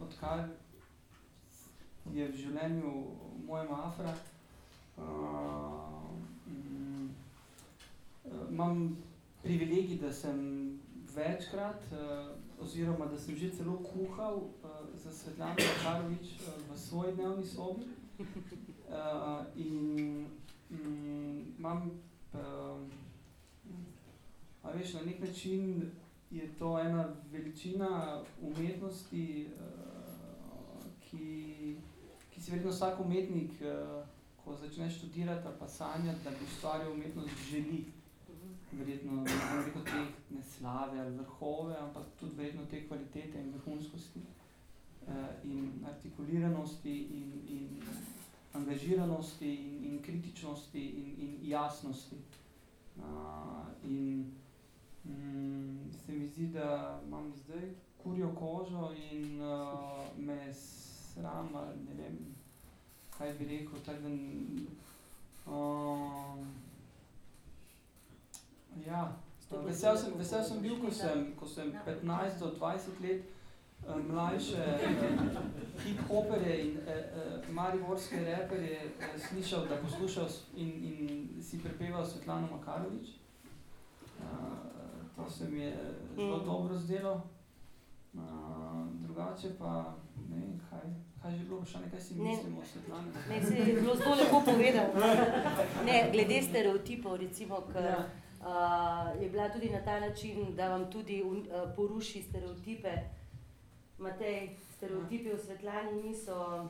odkar 0.00 0.48
je 2.14 2.28
v 2.28 2.36
življenju 2.36 2.92
moja 3.46 3.66
Afra, 3.74 4.14
uh, 4.96 5.02
mm, 6.46 7.10
uh, 8.24 8.46
imam 8.50 8.96
privilegij, 9.42 9.98
da 9.98 10.12
sem 10.12 10.80
večkrat, 11.14 11.82
uh, 11.92 12.62
oziroma 12.62 13.06
da 13.06 13.18
sem 13.18 13.36
že 13.36 13.50
celo 13.50 13.78
kuhal 13.82 14.36
uh, 14.36 14.86
za 14.94 15.10
Svetlano 15.10 15.56
Karovič 15.82 16.38
uh, 16.46 16.54
v 16.70 16.78
svoji 16.78 17.12
dnevni 17.16 17.46
sobi. 17.46 17.86
Uh, 18.88 19.44
in 19.56 20.26
mm, 20.70 21.58
imam, 21.58 21.90
uh, 22.34 22.80
a 24.68 24.76
veš, 24.76 24.94
na 24.94 25.00
nek 25.02 25.20
način 25.20 25.90
je 26.30 26.54
to 26.58 26.78
ena 26.80 27.08
veličina 27.32 28.22
umetnosti, 28.42 29.48
uh, 29.48 30.84
ki, 31.00 31.76
ki 32.30 32.40
si 32.40 32.50
verjetno 32.50 32.72
vsak 32.72 33.00
umetnik, 33.00 33.50
uh, 33.50 34.04
ko 34.44 34.56
začne 34.56 34.90
študirati 34.90 35.48
pa 35.58 35.68
sanjati, 35.68 36.24
da 36.24 36.30
bi 36.30 36.44
ustvaril 36.44 36.92
umetnost, 36.92 37.30
želi. 37.50 37.84
Verjetno 38.72 39.12
ne 39.12 39.64
rekel 39.66 39.82
te 39.84 40.34
ne 40.34 40.42
slave 40.42 41.00
ali 41.00 41.16
vrhove, 41.16 41.76
ampak 41.80 42.04
tudi 42.20 42.36
verjetno 42.36 42.66
te 42.70 42.86
kvalitete 42.86 43.40
in 43.40 43.52
vrhunskosti 43.52 44.20
uh, 44.20 45.14
in 45.44 45.84
artikuliranosti 45.86 46.98
in, 46.98 47.32
in 47.48 47.82
angažiranosti 48.52 49.54
in, 49.54 49.84
in 49.84 50.02
kritičnosti 50.02 50.86
in, 50.86 51.14
in 51.18 51.38
jasnosti. 51.42 52.16
Uh, 52.96 53.04
in, 53.84 54.32
Mm, 55.08 55.90
se 55.90 56.12
mi 56.12 56.26
zdi, 56.26 56.46
da 56.46 57.00
imam 57.06 57.32
zdaj 57.34 57.70
kurjo 58.02 58.34
kožo 58.34 58.92
in 59.12 59.42
uh, 59.42 60.18
me 60.18 60.54
sram, 60.54 61.48
ne 61.88 62.02
vem, 62.02 62.18
kaj 63.18 63.32
bi 63.32 63.44
rekel. 63.44 63.78
Tak, 63.86 63.96
da, 64.02 64.08
uh, 65.52 66.46
ja, 68.86 69.16
vesel, 69.50 69.96
sem, 69.96 70.12
vesel 70.18 70.44
sem 70.44 70.60
bil, 70.60 70.78
ko 70.80 70.90
sem, 70.90 71.32
ko 71.36 71.46
sem 71.46 71.72
15 71.86 72.38
do 72.38 72.52
20 72.60 73.02
let 73.02 73.22
uh, 73.88 73.96
mlajše 74.10 74.56
uh, 74.56 75.36
hip-hopere 75.84 76.58
in 76.60 76.76
uh, 76.76 77.54
mariborske 77.54 78.24
reperje 78.24 78.92
slišal, 79.28 79.66
da 79.66 79.76
poslušal 79.82 80.28
in, 80.56 80.68
in 80.68 81.42
si 81.42 81.62
prepeval 81.62 82.06
Svetlano 82.06 82.48
Makarovič. 82.52 83.08
Uh, 84.18 84.57
To 85.18 85.30
se 85.30 85.48
mi 85.48 85.60
je 85.60 85.76
zelo 86.16 86.36
mm. 86.36 86.44
dobro 86.44 86.78
zdelo. 86.78 87.22
Uh, 88.14 88.20
drugače 89.00 89.48
pa 89.58 89.94
ne 90.30 90.36
vem, 90.36 90.60
kaj, 90.70 90.80
kaj 91.22 91.36
že 91.38 91.44
bilo, 91.44 91.64
še 91.64 91.80
nekaj 91.82 92.00
si 92.00 92.14
mislimo 92.14 92.60
o 92.60 92.64
Svetlani. 92.64 93.10
Ne, 93.28 93.42
se 93.42 93.54
je 93.54 93.74
bilo 93.80 93.96
zelo 93.96 94.14
lepo 94.14 94.40
povedano. 94.44 94.92
Ne, 95.86 96.08
glede 96.12 96.42
stereotipov, 96.42 97.16
recimo, 97.16 97.60
ker 97.72 97.84
ja. 97.84 97.98
uh, 98.40 99.22
je 99.22 99.28
bila 99.28 99.48
tudi 99.50 99.70
na 99.70 99.82
ta 99.84 100.00
način, 100.00 100.54
da 100.56 100.68
vam 100.68 100.90
tudi 100.90 101.22
uh, 101.22 101.36
poruši 101.76 102.22
stereotipe. 102.22 102.94
Matej, 103.98 104.56
stereotipi 104.76 105.34
v 105.34 105.38
Svetlani 105.38 106.02
niso 106.02 106.68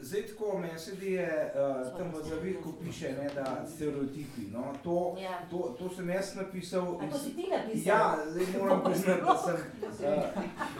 Zdaj, 0.00 0.22
tako 0.26 0.58
meni 0.58 0.78
se 0.78 0.92
da 0.92 1.86
uh, 1.86 1.98
tam 1.98 2.12
v 2.14 2.28
zavirku 2.28 2.72
piše, 2.84 3.12
ne, 3.22 3.30
da 3.34 3.66
stereotipi. 3.74 4.40
No, 4.52 4.72
to, 4.84 5.16
ja. 5.22 5.40
to, 5.50 5.76
to 5.78 5.94
sem 5.94 6.08
jaz 6.08 6.34
napisal. 6.34 6.98
A 7.00 7.10
to 7.10 7.18
si 7.18 7.36
ti 7.36 7.46
napisal? 7.50 7.86
Ja, 7.86 8.16
zdaj 8.26 8.46
moram 8.58 8.84
priznati, 8.84 9.20
da 9.20 9.36
sem. 9.36 9.56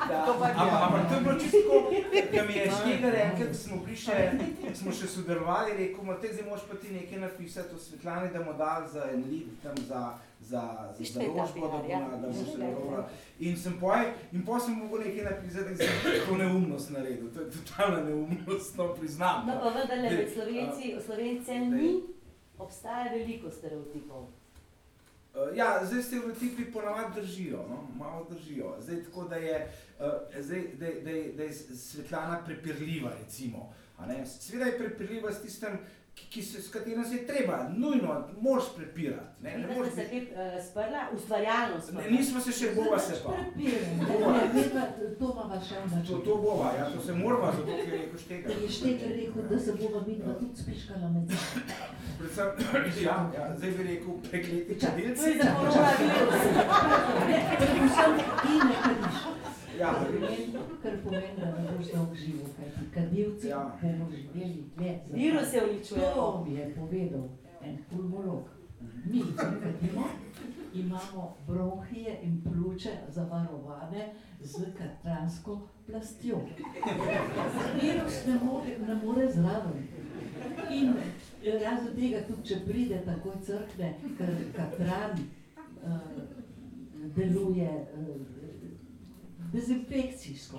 Uh, 0.07 0.83
ampak 0.83 1.09
to 1.09 1.15
je 1.15 1.21
bilo 1.21 1.39
čisto, 1.39 1.59
da 2.35 2.43
mi 2.45 2.53
je 2.53 2.71
Štegar 2.81 3.15
enkrat, 3.15 3.57
smo, 3.57 3.77
smo 4.75 4.93
še 4.93 5.07
sodelovali, 5.07 5.73
rekel, 5.77 6.05
da 6.05 6.33
zdaj 6.33 6.45
moraš 6.47 6.65
pa 6.71 6.77
ti 6.77 6.93
nekaj 6.93 7.19
napisati 7.19 7.75
o 7.75 7.79
Svetlani, 7.79 8.31
da 8.33 8.39
bomo 8.39 8.53
dali 8.53 8.89
za 8.93 9.09
en 9.13 9.25
lit 9.31 9.49
tam 9.63 9.75
za 9.89 10.19
za 10.47 10.95
založbo, 10.99 11.69
da, 11.69 11.93
ja. 11.93 12.09
da 12.09 12.27
bo 12.27 12.33
se 12.33 12.59
dobro. 12.59 13.09
In 13.39 13.57
sem 13.57 13.81
poj, 13.81 14.13
in 14.33 14.45
po 14.47 14.61
sem 14.61 14.75
mogel 14.75 14.99
nekaj 14.99 15.25
napisati, 15.25 15.75
da 15.75 15.77
sem 15.77 16.27
to 16.29 16.37
neumnost 16.37 16.91
naredil. 16.91 17.31
To 17.35 17.41
je 17.41 17.51
totalna 17.51 18.05
neumnost, 18.05 18.77
no 18.77 18.95
priznam. 18.95 19.47
No, 19.47 19.61
pa 19.63 19.69
vendar 19.69 19.99
med 19.99 20.33
Slovenci, 20.35 20.95
v 20.99 21.03
Slovenci 21.07 21.59
ni, 21.59 22.03
obstaja 22.59 23.13
veliko 23.13 23.51
stereotipov. 23.51 24.29
Uh, 25.37 25.57
ja, 25.57 25.81
zdaj 25.85 26.03
stereotipi 26.03 26.73
ponavadi 26.73 27.21
držijo, 27.21 27.59
no? 27.69 27.89
malo 27.99 28.27
držijo. 28.31 28.77
Zdaj 28.81 29.05
tako, 29.05 29.25
da 29.29 29.37
je, 29.37 29.73
uh, 29.99 30.07
zdaj, 30.41 30.63
da, 30.75 30.87
da, 30.87 31.17
da 31.37 31.43
je 31.43 31.53
Svetlana 31.53 32.45
prepirljiva, 32.45 33.11
recimo. 33.25 33.73
Sveda 34.25 34.65
je 34.65 34.79
prepirljiva 34.79 35.33
s 35.33 35.43
tistem, 35.43 35.79
ki 36.17 36.43
se, 36.43 36.63
s 36.63 36.69
katerim 36.71 37.05
se 37.05 37.15
je 37.15 37.27
treba, 37.27 37.69
nujno, 37.77 38.29
moraš 38.41 38.65
prepirati. 38.77 39.27
Ne, 39.43 39.59
ne 39.59 39.75
moreš 39.75 39.95
se 39.95 40.05
kaj 40.09 40.21
uh, 40.21 40.65
sprla, 40.71 41.03
ustvarjalno 41.15 41.81
sprla. 41.81 42.03
Ne, 42.03 42.11
nismo 42.11 42.41
se 42.41 42.53
še 42.53 42.73
bova 42.75 42.99
se 42.99 43.15
pa. 43.25 43.33
To 45.19 45.33
ima 45.33 45.61
še 45.69 45.77
ena. 45.83 46.03
To, 46.09 46.19
to 46.19 46.37
bova, 46.37 46.73
ja, 46.79 46.91
to 46.95 47.01
se 47.07 47.15
morava, 47.15 47.53
zato 47.57 47.67
ker 47.67 47.93
je 47.95 48.01
rekel 48.01 48.19
štega. 48.25 48.57
Je 48.63 48.71
štega 48.79 49.13
rekel, 49.13 49.49
da 49.51 49.61
se 49.61 49.77
bova 49.81 50.05
vidva 50.07 50.37
tudi 50.41 50.63
spiškala 50.63 51.13
med. 51.15 51.37
Predvsem, 52.19 53.05
ja, 53.05 53.17
ja, 53.37 53.51
zdaj 53.57 53.71
bi 53.79 53.89
rekel, 53.91 54.21
prekleti 54.31 54.81
čadilci. 54.81 55.23
To 55.23 55.29
je 55.29 55.37
za 55.43 55.55
koronavirus. 55.59 56.41
Predvsem 57.61 58.21
in 58.53 58.73
ne 58.73 58.81
kadiš. 58.85 59.56
Ja. 59.79 59.95
Kar 60.83 60.93
pomeni, 61.05 61.27
da 61.39 61.47
ne 61.47 61.79
boš 61.79 61.87
dolg 61.93 62.15
živel, 62.17 62.47
kajti 62.57 62.91
kadilci 62.95 63.49
ja. 63.49 63.79
bomo 63.83 64.11
živeli 64.11 64.65
dlje. 64.77 65.01
Virus 65.13 65.53
je 65.55 65.65
uničuje. 65.71 66.01
To 66.15 66.45
mi 66.47 66.55
je 66.55 66.75
povedal 66.75 67.29
en 67.63 67.79
pulmolog. 67.91 68.45
Mi, 69.05 69.21
ki 69.21 69.61
kadimo, 69.63 70.05
imamo 70.75 71.37
bronhije 71.47 72.21
in 72.23 72.43
pljuče 72.45 72.91
zavarovane 73.09 74.13
z 74.41 74.65
katransko 74.79 75.69
plastjo. 75.87 76.37
Virus 77.83 78.27
ne 78.27 78.39
more, 78.45 78.79
ne 78.89 78.95
more 78.95 79.33
zraven. 79.33 79.89
In 80.71 80.95
razen 81.63 81.95
tega, 81.97 82.21
tudi 82.29 82.49
če 82.49 82.61
pride 82.67 83.03
takoj 83.05 83.33
crkne, 83.47 83.95
ker 84.19 84.33
katran 84.57 85.19
uh, 85.83 86.01
deluje 87.17 87.71
uh, 87.71 88.36
dezinfekcijsko. 89.53 90.59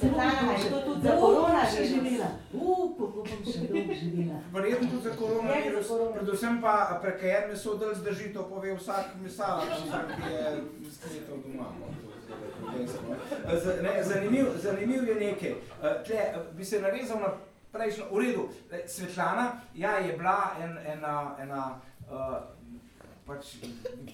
Se 0.00 0.08
pravi, 0.14 0.62
je 0.64 0.70
to 0.70 0.80
tudi 0.80 1.02
za 1.02 1.16
korona 1.20 1.62
še 1.66 1.84
živela? 1.84 2.28
Upo, 2.52 3.08
bom 3.14 3.26
še 3.26 3.66
dolgo 3.66 3.94
živela. 3.94 4.40
Verjetno 4.54 4.90
tudi 4.90 5.02
za 5.08 5.14
koronavirus, 5.18 5.90
predvsem 6.14 6.60
pa 6.62 6.74
prekajer 7.02 7.48
meso 7.50 7.74
del 7.80 7.94
zdrži, 7.98 8.32
to 8.34 8.44
pove 8.50 8.74
vsak 8.78 9.16
misal, 9.22 9.64
ki 9.66 10.32
je 10.32 10.52
skletal 10.94 11.42
doma. 11.44 11.72
Zanimiv, 14.06 14.52
zanimiv 14.62 15.08
je 15.08 15.14
nekaj. 15.14 15.54
Tle, 16.06 16.24
bi 16.56 16.64
se 16.64 16.80
navezal 16.80 17.20
na 17.24 17.32
prejšnjo, 17.72 18.06
v 18.10 18.22
redu, 18.22 18.48
Svetlana, 18.86 19.60
ja, 19.74 19.98
je 19.98 20.14
bila 20.16 20.54
en, 20.62 20.78
ena, 20.86 21.16
ena 21.42 21.64
uh, 22.10 22.57
pač 23.28 23.56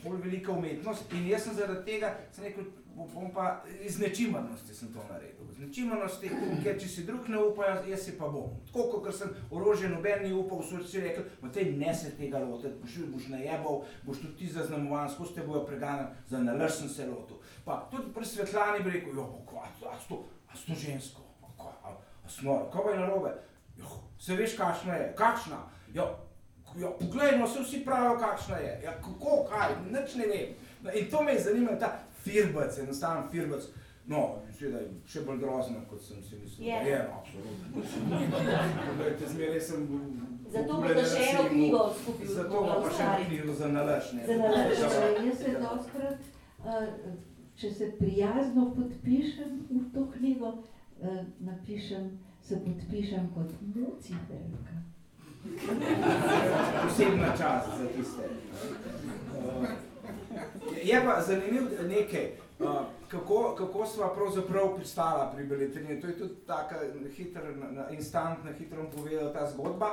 bolj 0.03 0.23
velika 0.25 0.53
umetnost. 0.53 1.13
In 1.13 1.29
jaz 1.31 1.47
sem 1.47 1.55
zaradi 1.55 1.85
tega, 1.87 2.11
sem 2.35 2.49
rekel, 2.49 2.67
bom 2.95 3.31
pa 3.35 3.63
iz 3.83 3.99
nečimrnosti 3.99 4.75
sem 4.75 4.91
to 4.95 5.03
naredil. 5.09 5.47
Z 5.55 5.63
nečimrnosti, 5.63 6.31
ker 6.65 6.79
če 6.81 6.89
si 6.91 7.05
drug 7.07 7.29
ne 7.31 7.41
upa, 7.43 7.71
jaz 7.89 8.07
si 8.07 8.17
pa 8.19 8.29
bom. 8.31 8.57
Tako 8.73 9.01
kot 9.05 9.17
sem 9.17 9.35
orožje 9.55 9.91
noben 9.93 10.25
ni 10.27 10.33
upal, 10.35 10.63
so 10.67 10.83
si 10.83 11.03
rekli, 11.03 11.25
Matej, 11.43 11.73
ne 11.79 11.95
se 11.95 12.15
tega 12.19 12.43
lotiti, 12.43 12.75
boš, 12.83 12.99
boš 13.15 13.29
najebal, 13.35 13.83
boš 14.07 14.23
tudi 14.25 14.35
ti 14.43 14.51
zaznamovan, 14.55 15.11
skozi 15.11 15.39
te 15.39 15.47
bojo 15.47 15.65
preganjali, 15.69 16.27
za 16.31 16.43
nalaž 16.43 16.81
sem 16.81 16.91
se 16.91 17.09
lotil. 17.11 17.39
Pa 17.65 17.85
tudi 17.91 18.13
pri 18.15 18.27
Svetlani 18.27 18.85
bi 18.85 18.97
rekel, 18.99 19.15
jo, 19.15 19.29
kva, 19.49 19.69
a 19.91 19.99
sto, 20.03 20.25
a 20.51 20.59
sto 20.59 20.79
žensko, 20.79 21.23
kva, 21.59 21.75
a, 21.83 21.95
a 22.25 22.31
snor, 22.31 22.67
kva 22.73 22.91
je 22.91 23.01
narobe? 23.03 23.35
Jo, 23.79 23.99
se 24.19 24.37
veš, 24.39 24.59
kakšna 24.59 24.99
je, 25.01 25.09
kakšna? 25.19 25.63
Jo, 25.95 26.11
Ja, 26.79 26.91
poglejmo, 27.01 27.47
se 27.49 27.63
vsi 27.63 27.85
pravijo, 27.85 28.19
kakšna 28.19 28.57
je. 28.57 28.81
Ja, 28.85 28.93
kako, 28.93 29.45
kaj, 29.51 29.77
nič 29.91 30.15
ne 30.15 30.27
vem. 30.27 30.55
No, 30.83 30.91
in 30.91 31.11
to 31.11 31.23
me 31.23 31.33
je 31.33 31.41
zanimalo, 31.41 31.79
ta 31.81 31.99
firbec, 32.25 32.79
enostaven 32.79 33.31
firbec. 33.31 33.63
No, 34.07 34.43
seveda 34.59 34.83
je 34.83 34.89
še 35.09 35.23
bolj 35.25 35.39
grozno, 35.41 35.81
kot 35.89 36.03
sem 36.05 36.21
si 36.23 36.37
mislil. 36.37 36.67
Je, 36.67 36.81
je 36.91 36.99
absolutno. 37.09 37.85
Poglejte, 38.91 39.29
zmeraj 39.33 39.61
sem 39.61 39.87
Zato 40.55 40.77
bo 40.79 40.91
še 40.93 41.23
eno 41.31 41.45
knjigo 41.49 41.81
skupil. 42.01 42.29
Zato 42.35 42.61
bo 42.67 42.77
pa 42.85 42.91
še 42.93 43.07
eno 43.07 43.29
knjigo 43.31 43.55
za 43.61 43.71
nalaž. 43.73 44.11
Za 44.29 44.37
nalaž. 44.43 44.83
Jaz 45.25 45.41
se 45.41 45.55
doskrat, 45.63 46.29
če 47.57 47.73
se 47.81 47.91
prijazno 47.99 48.69
podpišem 48.77 49.57
v 49.71 49.83
to 49.95 50.07
knjigo, 50.19 50.53
napišem, 51.41 52.13
se 52.45 52.61
podpišem 52.61 53.31
kot 53.35 53.57
Luciferka. 53.75 54.84
Posebna 56.83 57.29
čas 57.39 57.65
za 57.79 57.87
tiste. 57.97 58.29
Uh, 59.37 59.67
je 60.83 61.03
pa 61.05 61.21
zanimiv 61.23 61.63
nekaj, 61.89 62.31
uh, 62.59 62.67
kako, 63.09 63.55
kako 63.59 63.87
sva 63.87 64.15
pravzaprav 64.15 64.77
pristala 64.77 65.33
pri 65.35 65.45
beletrini. 65.47 66.01
To 66.01 66.07
je 66.07 66.19
tudi 66.19 66.35
taka 66.47 66.77
hitra, 67.17 67.43
instantna, 67.91 68.53
hitro 68.59 68.91
povedala 68.97 69.33
ta 69.33 69.51
zgodba. 69.51 69.91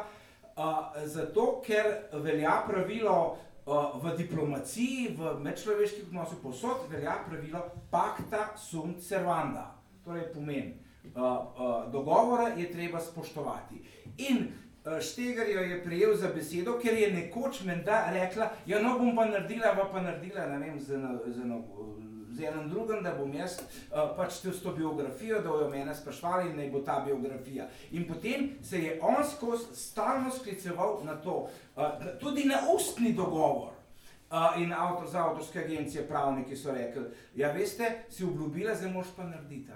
Uh, 0.56 0.64
zato, 1.06 1.62
ker 1.66 1.86
velja 2.14 2.64
pravilo 2.68 3.38
uh, 3.66 4.04
v 4.04 4.18
diplomaciji, 4.18 5.16
v 5.20 5.36
medčloveških 5.44 6.08
odnosih, 6.08 6.38
posod 6.44 6.88
velja 6.90 7.16
pravilo 7.28 7.60
pacta 7.92 8.54
sunt 8.58 9.04
servanda. 9.04 9.76
Torej 10.06 10.32
pomen, 10.34 10.74
uh, 11.16 11.22
uh, 11.22 11.92
dogovore 11.92 12.54
je 12.58 12.72
treba 12.72 13.00
spoštovati. 13.00 13.84
In 14.18 14.48
uh, 14.86 15.00
Štegarjo 15.02 15.62
je 15.62 15.84
prijel 15.84 16.16
za 16.16 16.30
besedo, 16.36 16.80
ker 16.82 16.94
je 16.94 17.12
nekoč 17.14 17.64
menda 17.64 18.06
rekla, 18.12 18.52
ja, 18.66 18.82
no 18.82 18.98
bom 19.00 19.16
pa 19.16 19.26
naredila, 19.26 19.76
pa 19.76 19.90
pa 19.94 20.02
naredila, 20.02 20.46
ne 20.46 20.60
vem, 20.60 20.80
z, 20.80 20.96
eno, 20.96 21.20
z, 21.28 21.42
eno, 21.42 21.64
z 22.32 22.44
enim 22.44 22.70
drugim, 22.70 23.04
da 23.04 23.14
bom 23.16 23.34
jaz 23.34 23.60
uh, 23.60 24.16
pač 24.18 24.40
s 24.44 24.64
to 24.64 24.72
biografijo, 24.72 25.42
da 25.42 25.50
jo 25.50 25.70
mene 25.70 25.96
sprašvali 25.96 26.50
in 26.50 26.58
naj 26.58 26.70
bo 26.72 26.80
ta 26.80 27.02
biografija. 27.06 27.68
In 27.92 28.08
potem 28.08 28.50
se 28.64 28.80
je 28.80 29.00
on 29.02 29.24
skozi 29.36 29.76
stalno 29.76 30.32
skliceval 30.32 31.02
na 31.04 31.16
to, 31.16 31.50
uh, 31.76 31.84
tudi 32.20 32.46
na 32.46 32.64
ustni 32.76 33.14
dogovor. 33.14 33.70
Uh, 34.32 34.62
in 34.62 34.74
avtor, 34.74 35.08
za 35.08 35.26
avtorske 35.28 35.60
agencije, 35.60 36.08
pravniki 36.08 36.56
so 36.56 36.72
rekli, 36.72 37.04
ja, 37.36 37.52
veste, 37.52 38.04
si 38.10 38.24
obljubila, 38.24 38.76
zdaj 38.76 38.92
moš 38.92 39.08
pa 39.16 39.24
narediti. 39.24 39.72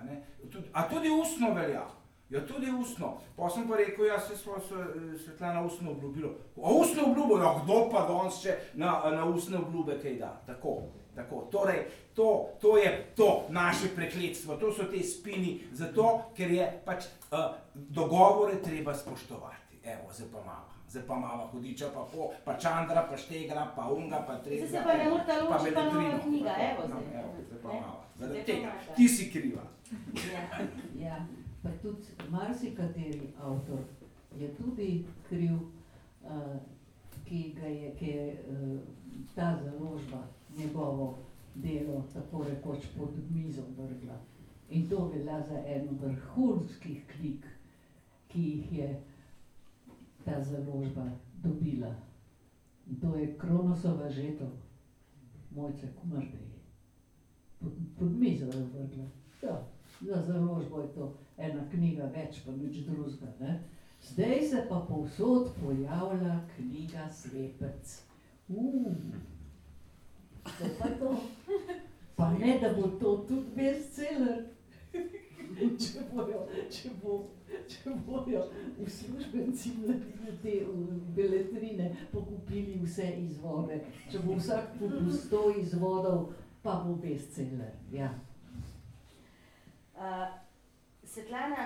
Tud, 0.51 0.63
a 0.73 0.89
tudi 0.89 1.11
ustno 1.11 1.53
velja. 1.53 1.83
Ja, 2.30 2.41
tudi 2.45 2.71
ustno. 2.82 3.17
Pa 3.36 3.49
sem 3.49 3.67
pa 3.69 3.78
rekel, 3.78 4.05
ja, 4.05 4.19
se 4.19 4.38
smo 4.38 4.59
se 4.59 4.76
Svetlana 5.23 5.61
ustno 5.61 5.91
obljubilo. 5.91 6.30
A 6.57 6.71
ustno 6.73 7.03
obljubo, 7.03 7.38
ja, 7.38 7.61
kdo 7.63 7.89
pa 7.91 8.07
danes 8.09 8.41
še 8.41 8.57
na, 8.73 8.97
na 9.13 9.26
ustne 9.26 9.57
obljube 9.57 9.99
kaj 10.01 10.15
da? 10.19 10.32
Tako, 10.47 10.78
tako. 11.15 11.47
Torej, 11.51 11.86
to, 12.13 12.49
to 12.61 12.78
je 12.78 13.13
to 13.15 13.45
naše 13.49 13.93
prekletstvo, 13.95 14.57
to 14.57 14.73
so 14.73 14.89
te 14.91 15.03
spini, 15.03 15.59
zato, 15.71 16.32
ker 16.38 16.51
je 16.51 16.69
pač 16.86 17.05
uh, 17.30 17.53
dogovore 17.73 18.57
treba 18.63 18.93
spoštovati. 18.93 19.84
Evo, 19.86 20.09
zdaj 20.13 20.32
pa 20.34 20.41
malo 20.45 20.76
zdaj 20.95 21.07
pa 21.07 21.15
malo 21.15 21.47
hudiča, 21.51 21.86
pa, 21.93 22.07
po, 22.13 22.32
pa 22.45 22.57
čandra, 22.57 23.07
pa 23.09 23.17
štegra, 23.17 23.67
pa 23.76 23.89
unga, 23.91 24.23
pa 24.28 24.38
trega. 24.39 24.67
Zdaj 24.67 24.82
se 24.82 24.88
pa 24.88 24.97
ne 24.97 25.09
morete 25.09 25.34
ločiti, 25.41 25.76
pa 25.76 25.84
nova 25.84 26.19
knjiga, 26.23 26.53
evo 26.71 26.82
no, 26.88 27.01
zdaj. 27.01 27.21
Evo, 27.21 27.34
zdaj 27.47 27.59
pa 27.63 27.67
malo. 27.67 28.03
Zaradi 28.15 28.43
tega, 28.45 28.71
ti 28.95 29.07
si 29.07 29.32
kriva. 29.32 29.61
Ja, 30.32 30.41
ja. 31.07 31.26
Pa 31.66 31.72
tudi 31.82 32.07
marsikateri 32.30 33.34
avtor 33.41 33.80
je 34.39 34.55
tudi 34.55 35.05
kriv, 35.30 35.53
uh, 35.53 36.57
ki 37.26 37.55
ga 37.59 37.68
je, 37.68 37.95
ki 37.99 38.05
je 38.05 38.45
uh, 38.49 38.80
ta 39.36 39.59
založba 39.63 40.28
njegovo 40.57 41.18
delo 41.55 42.03
tako 42.13 42.43
rekoč 42.43 42.86
pod 42.97 43.09
mizo 43.30 43.61
vrgla. 43.78 44.20
In 44.70 44.89
to 44.89 45.11
velja 45.13 45.41
za 45.41 45.63
eno 45.68 45.91
vrhunskih 46.01 47.03
knjig, 47.07 47.45
ki 48.28 48.41
jih 48.41 48.78
je 48.78 49.01
ta 50.26 50.43
založba 50.43 51.09
dobila. 51.43 51.95
In 52.89 52.99
to 52.99 53.16
je 53.16 53.38
Kronosova 53.38 54.09
žeto, 54.09 54.45
mojce 55.55 55.88
Kumardej. 56.01 56.49
Pod, 57.59 57.72
pod 57.99 58.11
mizo 58.11 58.45
je 58.45 58.66
vrgla. 58.74 59.05
Ja, 59.43 59.63
za 60.01 60.22
založbo 60.22 60.82
je 60.82 60.88
to 60.88 61.13
ena 61.38 61.63
knjiga 61.71 62.09
več, 62.15 62.41
pa 62.45 62.51
nič 62.55 62.83
drugega. 62.88 63.59
Zdaj 64.05 64.41
se 64.49 64.65
pa 64.69 64.79
povsod 64.89 65.51
pojavlja 65.61 66.39
knjiga 66.55 67.09
Slepec. 67.09 68.01
Uh, 68.49 68.93
to 70.43 70.65
pa 70.79 70.89
to. 70.99 71.17
Pa 72.15 72.29
ne, 72.33 72.59
da 72.61 72.73
bo 72.73 72.88
to 72.88 73.17
tudi 73.27 73.55
bestseller. 73.55 74.45
če 75.55 76.03
bojo, 76.11 76.45
če 76.71 76.91
bo, 77.01 77.17
če 77.69 77.93
bojo 78.07 78.41
uslužbenci 78.83 79.73
mladine 79.79 80.36
te 80.43 80.55
beletrine 81.15 81.89
pokupili 82.11 82.79
vse 82.83 83.09
izvode, 83.21 83.81
če 84.11 84.23
bo 84.25 84.38
vsak 84.39 84.75
kupil 84.79 85.11
sto 85.15 85.43
izvodov, 85.59 86.31
pa 86.63 86.79
bo 86.83 86.95
bestseller. 87.03 87.75
Ja. 87.93 88.11
Uh, 89.95 90.27
Svetlana, 91.16 91.66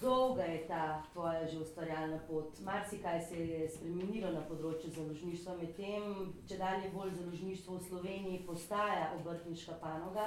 dolga 0.00 0.42
je 0.42 0.66
ta 0.68 1.02
tvoja 1.12 1.46
že 1.46 1.58
ustvarjalna 1.58 2.18
pot. 2.28 2.60
Marsikaj 2.60 3.20
se 3.20 3.36
je 3.46 3.68
spremenilo 3.68 4.28
na 4.34 4.40
področju 4.44 4.90
založništva, 4.92 5.54
medtem, 5.56 6.34
če 6.48 6.58
dalje 6.60 6.90
bolj 6.92 7.14
založništvo 7.16 7.78
v 7.78 7.86
Sloveniji 7.86 8.42
postaja 8.44 9.06
obrtniška 9.16 9.78
panoga. 9.80 10.26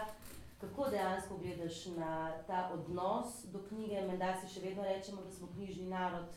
Kako 0.62 0.88
dejansko 0.90 1.38
gledaš 1.44 1.84
na 2.00 2.32
ta 2.48 2.64
odnos 2.74 3.44
do 3.54 3.62
knjige? 3.68 4.02
Menda 4.08 4.32
si 4.42 4.50
še 4.56 4.64
vedno 4.64 4.88
rečemo, 4.88 5.22
da 5.22 5.34
smo 5.36 5.52
knjižni 5.54 5.86
narod. 5.92 6.34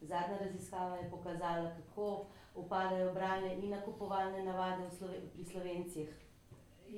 Zadnja 0.00 0.40
raziskava 0.40 0.96
je 0.98 1.10
pokazala, 1.12 1.70
kako 1.76 2.08
upadajo 2.64 3.12
branje 3.14 3.52
in 3.60 3.70
nakupovalne 3.70 4.42
navade 4.48 4.90
Sloven 4.98 5.30
pri 5.36 5.46
slovencih. 5.52 6.10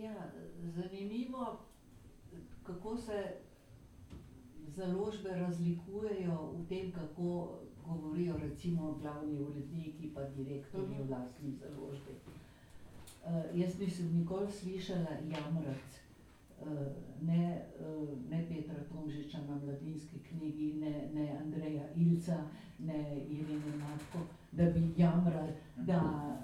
Ja, 0.01 0.17
zanimivo, 0.79 1.59
kako 2.65 2.97
se 2.97 3.21
založbe 4.79 5.31
razlikujejo 5.31 6.37
v 6.57 6.67
tem, 6.69 6.93
kako 6.93 7.59
govorijo 7.87 8.37
recimo 8.43 8.93
glavni 9.03 9.39
uredniki 9.43 10.11
pa 10.15 10.25
direktorji 10.25 11.01
uh 11.01 11.07
-huh. 11.07 11.09
vlastni 11.09 11.53
založbi. 11.53 12.13
Uh, 13.25 13.61
jaz 13.61 13.79
nisem 13.79 14.13
nikoli 14.19 14.53
slišala 14.53 15.13
jamrati 15.31 15.99
Eh, 16.61 16.67
ne, 17.23 17.63
eh, 17.81 18.09
ne 18.31 18.47
Petra 18.49 18.75
Tomžiča 18.93 19.39
na 19.49 19.55
mladinski 19.65 20.19
knjigi, 20.19 20.73
ne, 20.75 21.09
ne 21.15 21.39
Andreja 21.41 21.83
Ilca, 21.97 22.37
ne 22.79 23.27
Irene 23.31 23.77
Matko, 23.77 24.19
da 24.53 24.65
bi 24.65 24.93
jamrali, 24.97 25.53
da, 25.77 26.01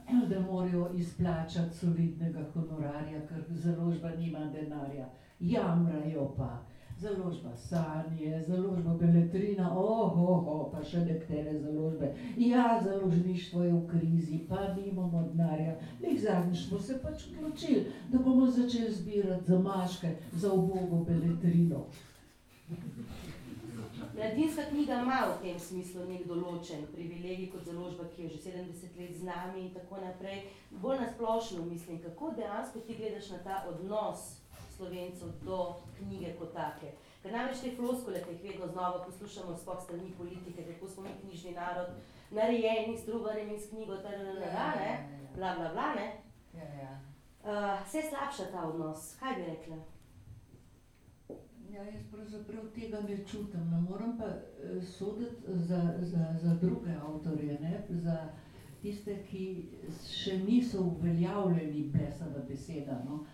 da 0.30 0.40
morajo 0.40 0.90
izplačati 0.94 1.76
solidnega 1.76 2.44
honorarja, 2.52 3.26
ker 3.26 3.44
založba 3.48 4.10
nima 4.10 4.38
denarja. 4.38 5.08
Jamrajo 5.40 6.34
pa 6.36 6.62
založba 7.00 7.56
Sanje, 7.56 8.42
založba 8.46 8.94
Beletrina, 8.94 9.70
oho, 9.78 10.26
oh, 10.46 10.72
pa 10.72 10.82
še 10.84 11.04
nekatere 11.04 11.58
založbe. 11.60 12.14
Ja, 12.36 12.80
založništvo 12.84 13.64
je 13.64 13.72
v 13.72 13.82
krizi, 13.90 14.38
pa 14.48 14.74
nimamo 14.74 15.24
denarja. 15.32 15.76
Nek 16.02 16.20
zadnjič 16.20 16.68
smo 16.68 16.80
se 16.80 16.98
pač 17.02 17.26
odločili, 17.32 17.86
da 18.12 18.18
bomo 18.18 18.46
začeli 18.46 18.92
zbirati 18.92 19.44
za 19.46 19.58
maške, 19.58 20.14
za 20.32 20.52
ubogo 20.52 21.04
Beletrino. 21.04 21.86
Mladinska 24.14 24.62
knjiga 24.70 25.00
ima 25.02 25.18
v 25.26 25.42
tem 25.42 25.58
smislu 25.58 26.04
nek 26.06 26.22
določen 26.30 26.86
privilegij 26.94 27.48
kot 27.50 27.66
založba, 27.66 28.06
ki 28.14 28.22
je 28.22 28.28
že 28.36 28.38
70 28.44 29.00
let 29.00 29.16
z 29.18 29.26
nami 29.26 29.64
in 29.66 29.72
tako 29.74 29.98
naprej. 29.98 30.44
Bolj 30.70 31.00
nasplošno 31.02 31.64
mislim, 31.66 31.98
kako 31.98 32.30
dejansko 32.36 32.80
ti 32.86 32.94
gledaš 32.94 33.30
na 33.34 33.42
ta 33.42 33.64
odnos 33.68 34.43
slovencev 34.76 35.28
do 35.44 35.58
knjige 35.98 36.34
kot 36.38 36.52
take. 36.54 36.92
Ker 37.22 37.32
namreč 37.32 37.62
te 37.64 37.72
floskole, 37.76 38.20
ki 38.24 38.34
jih 38.34 38.42
vedno 38.50 38.68
znova 38.72 39.04
poslušamo, 39.06 39.56
sploh 39.56 39.80
strani 39.82 40.12
politike, 40.18 40.66
kako 40.72 40.88
smo 40.88 41.02
mi 41.02 41.14
knjižni 41.22 41.54
narod, 41.56 41.94
narejeni 42.30 42.98
s 42.98 43.06
trubarjem 43.06 43.54
in 43.54 43.60
s 43.60 43.70
knjigo, 43.70 43.96
ter 43.96 44.18
ne, 44.18 44.34
ne, 44.34 44.52
ja, 44.52 44.68
ne, 44.76 44.86
ja, 44.86 44.92
ja, 44.92 45.32
bla, 45.36 45.54
bla, 45.58 45.72
bla, 45.72 45.88
ne. 45.94 46.08
Ja, 46.54 46.68
ja. 46.82 46.92
Uh, 47.44 47.86
vse 47.86 48.02
slabša 48.08 48.50
ta 48.52 48.68
odnos, 48.68 49.16
kaj 49.20 49.34
bi 49.36 49.42
rekla? 49.50 49.76
Ja, 51.74 51.82
jaz 51.84 52.02
pravzaprav 52.12 52.68
tega 52.74 53.00
ne 53.00 53.16
čutim, 53.16 53.70
ne 53.70 53.80
moram 53.80 54.18
pa 54.18 54.24
uh, 54.24 54.84
soditi 54.84 55.42
za, 55.46 55.80
za, 56.00 56.26
za 56.42 56.54
druge 56.62 56.92
avtorje, 57.08 57.58
ne? 57.60 57.82
za 57.90 58.16
tiste, 58.82 59.16
ki 59.30 59.44
še 60.08 60.38
niso 60.44 60.82
uveljavljeni 60.84 61.88
blesava 61.92 62.44
beseda. 62.48 63.00
No? 63.08 63.24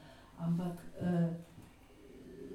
Ampak 0.41 0.77
uh, 1.03 1.29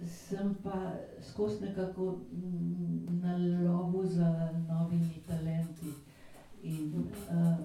sem 0.07 0.55
pa 0.63 0.93
skozi 1.21 1.65
nekako 1.65 2.19
mm, 2.31 3.19
na 3.21 3.37
lovu 3.37 4.05
za 4.05 4.51
novimi 4.69 5.21
talenti. 5.27 5.93
In 6.63 6.93
uh, 7.31 7.57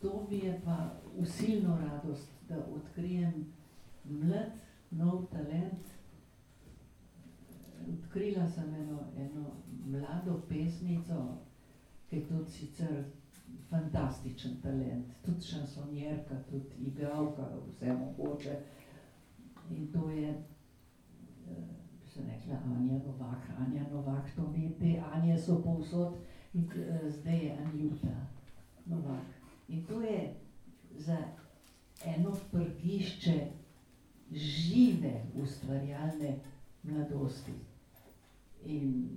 to 0.00 0.26
mi 0.30 0.38
je 0.38 0.60
pa 0.64 0.90
usilno 1.16 1.78
radost, 1.78 2.28
da 2.48 2.56
odkrijem 2.74 3.46
mlad, 4.04 4.52
nov 4.90 5.26
talent. 5.26 5.86
Odkrila 7.88 8.48
sem 8.48 8.74
eno, 8.74 8.98
eno 9.16 9.44
mlado 9.86 10.42
pesnico, 10.48 11.38
ki 12.10 12.16
je 12.16 12.26
tudi 12.26 12.50
sicer 12.50 13.04
fantastičen 13.70 14.60
talent, 14.62 15.06
tudi 15.24 15.40
šansonjerka, 15.44 16.34
tudi 16.50 16.86
igralka, 16.86 17.48
vse 17.68 17.92
mogoče. 17.92 18.50
Uh, 18.50 18.75
In 19.70 19.92
to 19.92 20.10
je, 20.10 20.44
bi 22.00 22.08
se 22.08 22.20
rekla, 22.20 22.58
Anja 22.76 22.98
Novak, 23.06 23.50
Anja 23.58 23.88
Novak, 23.92 24.34
to 24.36 24.42
ve, 24.42 24.70
te 24.78 25.02
Anje 25.12 25.38
so 25.38 25.62
povsod 25.62 26.14
in 26.54 26.68
zdaj 27.08 27.38
je 27.38 27.58
Anjuta 27.66 28.16
Novak. 28.86 29.26
In 29.68 29.84
to 29.84 30.00
je 30.00 30.34
za 30.96 31.18
eno 32.04 32.36
prgišče 32.50 33.46
žive 34.30 35.22
ustvarjalne 35.34 36.38
mladosti. 36.82 37.52
In 38.64 39.08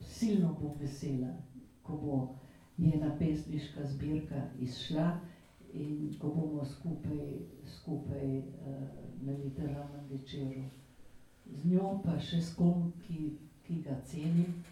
silno 0.00 0.56
bo 0.60 0.74
vesela, 0.80 1.32
ko 1.82 1.96
bo 1.96 2.34
njena 2.78 3.16
pesniška 3.18 3.86
zbirka 3.86 4.42
izšla 4.58 5.20
in 5.72 6.14
ko 6.20 6.28
bomo 6.28 6.64
skupaj, 6.64 7.38
skupaj 7.66 8.38
uh, 8.38 8.82
na 9.20 9.32
literarnem 9.32 10.08
večeru. 10.10 10.64
Z 11.46 11.64
njo 11.64 12.00
pa 12.04 12.18
še 12.20 12.42
s 12.42 12.54
kom, 12.54 12.92
ki, 13.06 13.38
ki 13.66 13.82
ga 13.82 14.00
cenim. 14.04 14.64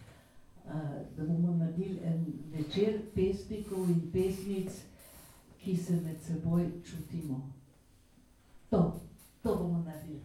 da 1.15 1.23
bomo 1.23 1.53
naredili 1.55 1.99
en 2.03 2.25
večer 2.51 2.99
pesnikov 3.15 3.89
in 3.89 4.11
pesnic, 4.11 4.71
ki 5.61 5.77
se 5.77 5.93
med 5.93 6.21
seboj 6.21 6.65
čutimo. 6.83 7.53
To, 8.69 8.99
to 9.43 9.55
bomo 9.55 9.83
naredili. 9.85 10.21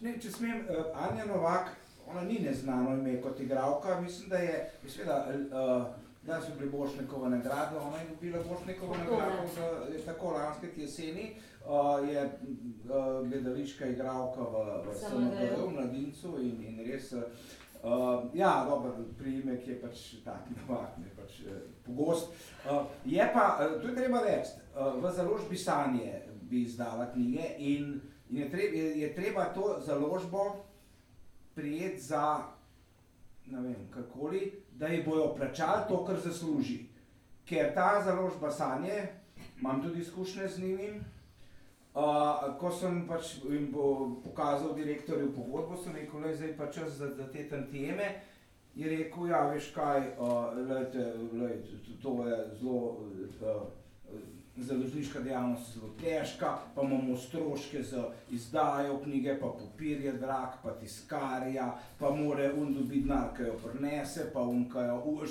Ne, 0.00 0.18
če 0.20 0.30
smem, 0.30 0.66
uh, 0.70 0.90
Anja 0.94 1.24
Novak, 1.26 1.70
ona 2.06 2.22
ni 2.22 2.38
neznano 2.38 2.96
ime 2.96 3.20
kot 3.22 3.40
igralka, 3.40 4.00
mislim, 4.00 4.28
da 4.30 4.36
je, 4.36 4.58
seveda, 4.88 5.16
uh, 5.28 6.07
da 6.28 6.40
so 6.40 6.52
bili 6.58 6.70
Bošnikova 6.70 7.28
nagrada, 7.28 7.80
ona 7.82 7.96
je 7.96 8.08
dobila 8.08 8.38
Bošnikova 8.48 8.96
nagrado 8.96 9.48
za 9.54 10.04
tako 10.06 10.30
lanske 10.30 10.68
jeseni, 10.76 11.30
uh, 11.64 12.08
je 12.08 12.24
uh, 12.24 13.28
gledališka 13.28 13.86
igralka 13.86 14.40
v, 14.40 14.54
v 14.86 14.94
SMD, 14.94 15.38
v 15.66 15.70
Mladincu 15.72 16.36
in, 16.40 16.64
in 16.64 16.84
res, 16.86 17.12
uh, 17.12 17.22
ja, 18.34 18.66
dober 18.68 18.92
priimek 19.18 19.68
je 19.68 19.80
pač 19.80 20.04
tak, 20.24 20.46
Novak, 20.56 20.98
ne 20.98 21.10
pač 21.16 21.40
uh, 21.40 21.58
pogost. 21.86 22.30
Uh, 22.64 22.86
je 23.04 23.30
pa, 23.34 23.58
uh, 23.60 23.80
to 23.82 23.88
je 23.88 23.96
treba 23.96 24.22
reči, 24.22 24.60
uh, 24.76 25.00
v 25.02 25.12
založbi 25.16 25.58
Sanje 25.58 26.22
bi 26.50 26.62
izdala 26.62 27.10
knjige 27.12 27.54
in 27.58 28.00
In 28.30 28.38
je 28.38 28.50
treba, 28.50 28.76
je, 28.76 29.00
je 29.00 29.14
treba 29.14 29.44
to 29.44 29.80
založbo 29.80 30.56
prijeti 31.54 32.00
za, 32.00 32.42
ne 33.46 33.60
vem, 33.60 33.88
kakoli, 33.90 34.52
da 34.78 34.86
ji 34.86 35.02
bojo 35.02 35.34
plačali 35.34 35.82
to, 35.88 36.04
kar 36.04 36.16
zasluži. 36.24 36.78
Ker 37.48 37.74
ta 37.74 38.02
založba 38.04 38.50
Sanje, 38.50 39.06
imam 39.60 39.82
tudi 39.82 40.00
izkušnje 40.00 40.48
z 40.48 40.62
njimi, 40.62 40.90
uh, 41.94 42.58
ko 42.60 42.70
sem 42.70 43.06
pač 43.08 43.34
jim 43.50 43.72
pokazal 44.24 44.74
direktorju 44.74 45.32
pogodbo, 45.34 45.76
sem 45.76 45.96
rekel, 45.96 46.20
da 46.20 46.28
je 46.28 46.36
zdaj 46.36 46.56
pa 46.56 46.70
čas 46.72 46.92
za, 46.92 47.10
za 47.14 47.26
te 47.32 47.48
tantijeme. 47.48 48.20
Je 48.74 48.88
rekel, 48.88 49.26
ja, 49.26 49.42
veš 49.50 49.72
kaj, 49.74 50.12
uh, 50.18 50.54
lejte, 50.68 51.12
lejte, 51.32 51.82
to 52.02 52.28
je 52.28 52.38
zelo. 52.60 52.78
Uh, 53.40 53.87
založniška 54.58 55.20
dejavnost 55.20 55.74
zelo 55.74 55.88
težka, 56.00 56.58
pa 56.74 56.82
imamo 56.82 57.16
stroške 57.16 57.82
za 57.82 58.08
izdajo 58.30 58.98
knjige, 59.04 59.38
pa 59.40 59.46
papir 59.46 60.00
je 60.04 60.12
drag, 60.12 60.58
pa 60.62 60.70
tiskarja, 60.70 61.74
pa 61.98 62.10
more 62.10 62.52
un 62.52 62.74
dobiti 62.74 63.02
denar, 63.02 63.30
ki 63.36 63.42
jo 63.42 63.58
prinese, 63.64 64.30
pa 64.32 64.40
jo 64.40 65.24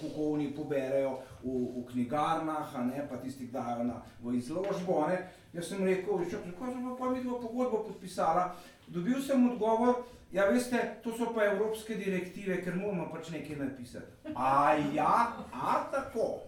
kako 0.00 0.32
oni 0.32 0.54
poberejo 0.56 1.18
v, 1.42 1.54
v 1.76 1.84
knjigarnah, 1.92 2.76
a 2.76 2.84
ne, 2.84 3.06
pa 3.10 3.16
tisti, 3.16 3.46
dajo 3.46 3.84
na, 3.84 4.02
v 4.22 4.36
izložbo, 4.38 5.06
ne. 5.08 5.30
Jaz 5.52 5.68
sem 5.68 5.84
rekel, 5.84 6.24
že 6.30 6.42
kako 6.42 6.72
sem 6.72 6.96
pa 6.98 7.10
mi 7.10 7.22
dva 7.22 7.38
pogodbo 7.38 7.84
podpisala, 7.86 8.54
dobil 8.88 9.22
sem 9.22 9.50
odgovor, 9.50 10.02
ja 10.32 10.48
veste, 10.50 10.80
to 11.02 11.12
so 11.14 11.30
pa 11.34 11.44
evropske 11.44 11.94
direktive, 11.94 12.58
ker 12.64 12.74
moramo 12.74 13.06
pač 13.12 13.30
nekaj 13.30 13.56
napisati. 13.56 14.34
A 14.34 14.74
ja, 14.94 15.36
a 15.52 15.74
tako. 15.92 16.42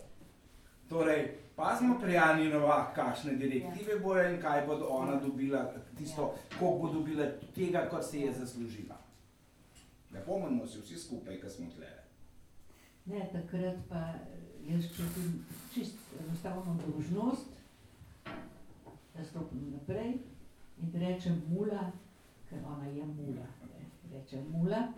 Torej, 0.90 1.45
Pa 1.56 1.76
smo 1.76 1.98
prijavili 2.00 2.50
nova, 2.50 2.92
kakšne 2.94 3.32
direktive 3.32 3.92
ja. 3.92 3.98
bojo 4.02 4.30
in 4.30 4.40
kaj 4.40 4.66
bodo 4.66 4.86
ona 4.90 5.20
dobila, 5.20 5.72
tisto, 5.98 6.22
ja. 6.22 6.58
koliko 6.58 6.78
bo 6.78 6.92
dobila 6.92 7.26
tega, 7.54 7.88
kar 7.90 8.04
se 8.04 8.20
je 8.20 8.32
zaslužila. 8.32 8.96
Ne 10.10 10.24
pomnimo 10.24 10.66
se 10.66 10.80
vsi 10.80 10.98
skupaj, 10.98 11.40
ki 11.40 11.50
smo 11.50 11.66
tle. 11.76 11.88
Ne, 13.06 13.28
takrat 13.32 13.76
pa 13.88 14.12
jaz 14.68 14.84
čutim 14.96 15.46
čist 15.74 15.96
enostavno 16.20 16.78
dolžnost, 16.86 17.48
da 19.14 19.24
stopim 19.24 19.72
naprej 19.72 20.12
in 20.82 20.92
rečem 21.00 21.42
mula, 21.48 21.90
ker 22.50 22.58
ona 22.66 22.86
je 22.86 23.04
mula. 23.04 23.46
Ne. 23.72 23.88
Rečem 24.12 24.44
mula, 24.50 24.88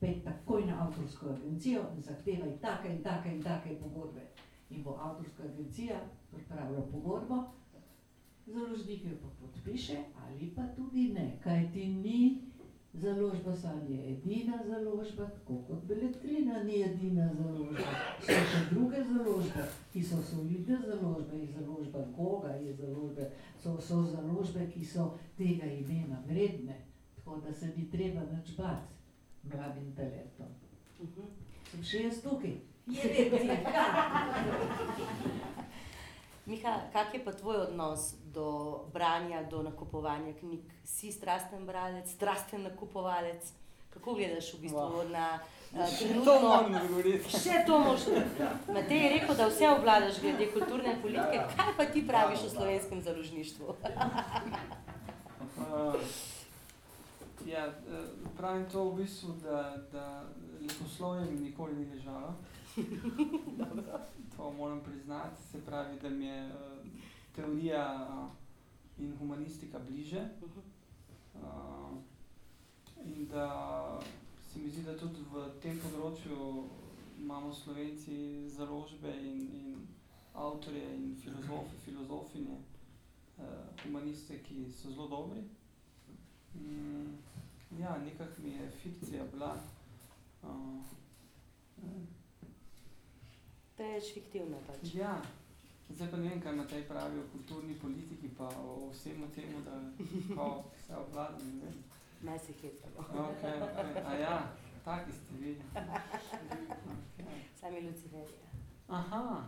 pet 0.00 0.24
takoj 0.24 0.66
na 0.66 0.86
avtorsko 0.86 1.28
agencijo 1.28 1.82
in 1.96 2.02
zahtevaj 2.02 2.58
take 2.60 2.94
in 2.94 3.02
take 3.02 3.34
in 3.34 3.42
take 3.42 3.76
pogodbe 3.82 4.33
in 4.70 4.82
bo 4.82 4.96
avtorska 5.00 5.42
agencija 5.42 6.00
pripravila 6.30 6.82
pogodbo, 6.92 7.44
založnik 8.46 9.04
jo 9.04 9.16
pa 9.22 9.28
podpiše 9.40 9.98
ali 10.24 10.52
pa 10.56 10.62
tudi 10.76 11.12
ne, 11.12 11.38
kaj 11.42 11.72
ti 11.72 11.86
ni 11.86 12.40
založba 12.94 13.56
sanje 13.56 14.10
edina 14.10 14.58
založba, 14.66 15.26
tako 15.26 15.62
kot 15.68 15.84
Beletrina 15.84 16.62
ni 16.62 16.82
edina 16.82 17.30
založba. 17.34 17.94
So 18.20 18.32
še 18.32 18.60
druge 18.70 19.02
založbe, 19.04 19.64
ki 19.92 20.02
so 20.02 20.22
solidne 20.22 20.78
založbe, 20.86 21.38
je 21.38 21.48
založba 21.58 22.04
Goga, 22.16 22.54
je 22.54 22.74
založbe, 22.74 23.30
so, 23.62 23.80
so 23.80 24.02
založbe, 24.02 24.68
ki 24.70 24.84
so 24.84 25.10
tega 25.38 25.66
imena 25.66 26.22
vredne, 26.28 26.76
tako 27.16 27.40
da 27.46 27.52
se 27.52 27.72
ni 27.76 27.90
treba 27.90 28.22
nič 28.30 28.54
bati 28.56 28.94
mladim 29.42 29.92
talentom. 29.96 30.54
Uh 31.00 31.08
-huh. 31.08 31.28
Sem 31.70 31.82
še 31.82 32.02
jaz 32.02 32.22
tukaj. 32.22 32.54
Miha, 36.46 36.80
kak 36.92 37.14
je 37.14 37.24
pa 37.24 37.32
tvoj 37.32 37.56
odnos 37.56 38.14
do 38.24 38.80
branja, 38.92 39.42
do 39.42 39.62
nakupovanja 39.62 40.32
knjig? 40.40 40.60
Si 40.84 41.12
strasten 41.12 41.66
bralec, 41.66 42.10
strasten 42.10 42.62
nakupovalec? 42.62 43.52
Kako 43.90 44.14
gledaš 44.14 44.54
v 44.54 44.58
bistvu 44.60 44.78
wow. 44.78 45.08
na 45.08 45.40
uh, 45.72 45.98
trenutno? 45.98 46.68
Še 47.30 47.64
to 47.66 47.78
možno. 47.78 48.14
Matej 48.68 48.98
je 49.00 49.10
rekel, 49.16 49.34
da 49.36 49.46
vse 49.48 49.70
obvladaš 49.70 50.20
glede 50.20 50.52
kulturne 50.52 51.02
politike. 51.02 51.36
Ja, 51.36 51.42
ja. 51.42 51.48
Kaj 51.56 51.72
pa 51.76 51.84
ti 51.86 52.06
praviš 52.06 52.40
o 52.44 52.48
slovenskem 52.58 53.02
založništvu? 53.02 53.64
uh, 53.64 53.74
ja, 57.54 57.72
pravim 58.36 58.66
to 58.72 58.84
v 58.90 58.94
bistvu, 59.00 59.28
da, 59.40 59.76
da 59.92 60.22
leposlovje 60.60 61.24
mi 61.30 61.40
nikoli 61.48 61.76
ni 61.76 61.84
ležalo. 61.94 62.34
To 64.36 64.52
moram 64.52 64.80
priznati, 64.80 65.42
se 65.42 65.64
pravi, 65.64 66.00
da 66.00 66.10
mi 66.10 66.24
je 66.24 66.46
uh, 66.46 66.52
teorija 67.36 68.08
uh, 68.10 69.04
in 69.04 69.16
humanistika 69.18 69.78
bliže. 69.78 70.28
Uh, 71.34 71.98
in 73.04 73.26
da 73.26 74.00
se 74.52 74.58
mi 74.58 74.70
zdi, 74.70 74.82
da 74.82 74.96
tudi 74.98 75.22
v 75.32 75.48
tem 75.62 75.78
področju 75.82 76.68
imamo 77.20 77.52
slovenci 77.52 78.48
založbe 78.48 79.10
in, 79.20 79.40
in 79.54 79.86
avtorje 80.34 80.84
in 80.96 81.14
filozofe, 81.16 81.78
filozofinje, 81.84 82.58
uh, 83.38 83.44
humaniste, 83.82 84.40
ki 84.42 84.66
so 84.72 84.90
zelo 84.90 85.08
dobri. 85.08 85.44
Mm, 86.54 87.18
ja, 87.78 87.98
nekak 87.98 88.38
mi 88.38 88.50
je 88.54 88.70
fikcija 88.82 89.30
bila. 89.32 89.54
Uh, 90.42 90.82
Preveč 93.76 94.12
fiktivno 94.14 94.58
pač. 94.66 94.94
Ja, 94.94 95.22
zdaj 95.90 96.10
pa 96.10 96.16
ne 96.16 96.28
vem, 96.28 96.40
kaj 96.42 96.52
ima 96.52 96.66
taj 96.66 96.84
pravi 96.88 97.18
o 97.18 97.24
kulturni 97.32 97.74
politiki, 97.82 98.30
pa 98.38 98.48
o 98.62 98.90
vsemu 98.92 99.26
temu, 99.34 99.64
da 99.64 99.80
ko 100.34 100.64
se 100.86 100.96
obvlada, 100.96 101.38
ne 101.38 101.64
vem. 101.64 101.82
Naj 102.22 102.38
se 102.38 102.52
hecamo. 102.62 103.00
Ok, 103.00 103.42
ok. 103.66 104.06
A 104.06 104.14
ja, 104.14 104.38
taki 104.84 105.12
ste 105.12 105.40
vi. 105.40 105.56
Okay. 105.74 107.42
Sami 107.60 107.80
Luciferija. 107.80 108.48
Aha. 108.88 109.44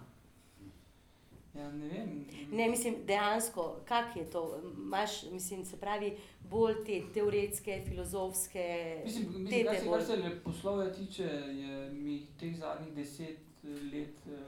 Ja, 1.55 1.71
ne 1.73 1.89
vem. 1.89 2.27
Ne, 2.53 2.69
mislim, 2.69 2.95
dejansko, 3.07 3.77
kak 3.85 4.17
je 4.17 4.31
to? 4.31 4.61
Imaš, 4.79 5.23
mislim, 5.33 5.65
se 5.65 5.77
pravi, 5.81 6.17
bolj 6.51 6.85
te 6.85 7.01
teoretske, 7.15 7.83
filozofske... 7.89 9.01
Mislim, 9.05 9.29
mislim 9.29 9.67
kar 9.67 9.77
se, 9.77 9.91
kar 9.91 10.03
se 10.03 10.17
leposlovja 10.17 10.93
tiče, 10.93 11.25
je 11.63 11.91
mi 11.91 12.27
teh 12.41 12.57
zadnjih 12.59 12.95
deset 12.95 13.46
let 13.93 14.27
uh, 14.27 14.41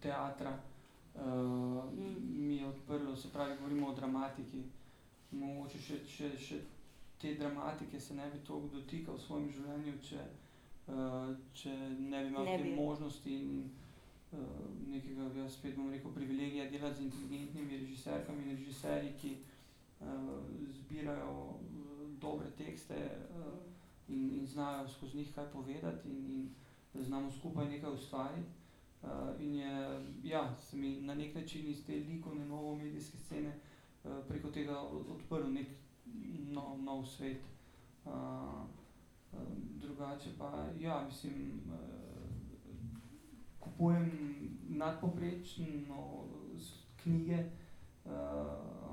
teatra 0.00 0.58
uh, 1.14 1.84
mi 2.22 2.56
je 2.56 2.66
odprlo, 2.66 3.16
se 3.16 3.32
pravi, 3.32 3.56
govorimo 3.56 3.88
o 3.88 3.94
dramatiki. 3.94 4.62
Mogoče 5.30 5.78
še, 5.78 5.98
še, 6.06 6.30
še 6.38 6.60
te 7.20 7.34
dramatike 7.34 8.00
se 8.00 8.14
ne 8.14 8.30
bi 8.30 8.40
toliko 8.46 8.76
dotikal 8.76 9.14
v 9.14 9.22
svojem 9.22 9.50
življenju, 9.52 9.92
če, 10.02 10.24
uh, 10.88 11.30
če 11.54 11.74
ne 11.98 12.24
bi 12.24 12.32
imel 12.32 12.48
ne 12.48 12.56
te 12.62 12.72
možnosti 12.74 13.36
in 13.36 13.52
uh, 14.32 14.64
nekega, 14.90 15.28
jaz 15.42 15.58
spet 15.58 15.76
bom 15.78 15.90
rekel, 15.92 16.14
privilegija 16.14 16.70
delati 16.72 17.02
z 17.02 17.06
inteligentnimi 17.10 17.82
režiserkami 17.84 18.46
in 18.46 18.56
režiserji, 18.56 19.12
ki 19.20 19.34
uh, 19.36 20.40
zbirajo 20.80 21.36
uh, 21.50 22.06
dobre 22.20 22.50
tekste 22.58 22.98
uh, 23.30 23.52
in, 24.08 24.40
in 24.40 24.46
znajo 24.46 24.88
skozi 24.88 25.20
njih 25.20 25.34
kaj 25.34 25.52
povedati 25.52 26.08
in, 26.08 26.26
in 26.34 26.48
znamo 26.94 27.30
skupaj 27.30 27.68
nekaj 27.68 27.92
ustvariti. 27.92 28.48
Uh, 29.02 29.08
in 29.40 29.54
je, 29.54 30.00
ja, 30.22 30.56
se 30.56 30.76
mi 30.76 31.00
na 31.00 31.14
nek 31.14 31.34
način 31.34 31.68
iz 31.68 31.86
te 31.86 31.92
likovne 31.92 32.46
novo 32.46 32.76
medijske 32.76 33.18
scene 33.18 33.52
uh, 34.04 34.10
preko 34.28 34.50
tega 34.50 34.80
odprl 34.80 35.52
nek 35.52 35.66
no, 36.50 36.76
nov 36.80 37.06
svet. 37.06 37.40
Uh, 38.04 38.12
drugače 39.80 40.30
pa, 40.38 40.66
ja, 40.80 41.04
mislim, 41.06 41.60
uh, 41.66 42.00
kupujem 43.60 44.10
nadpoprečno 44.68 46.24
knjige. 47.02 47.44
Uh, 48.04 48.12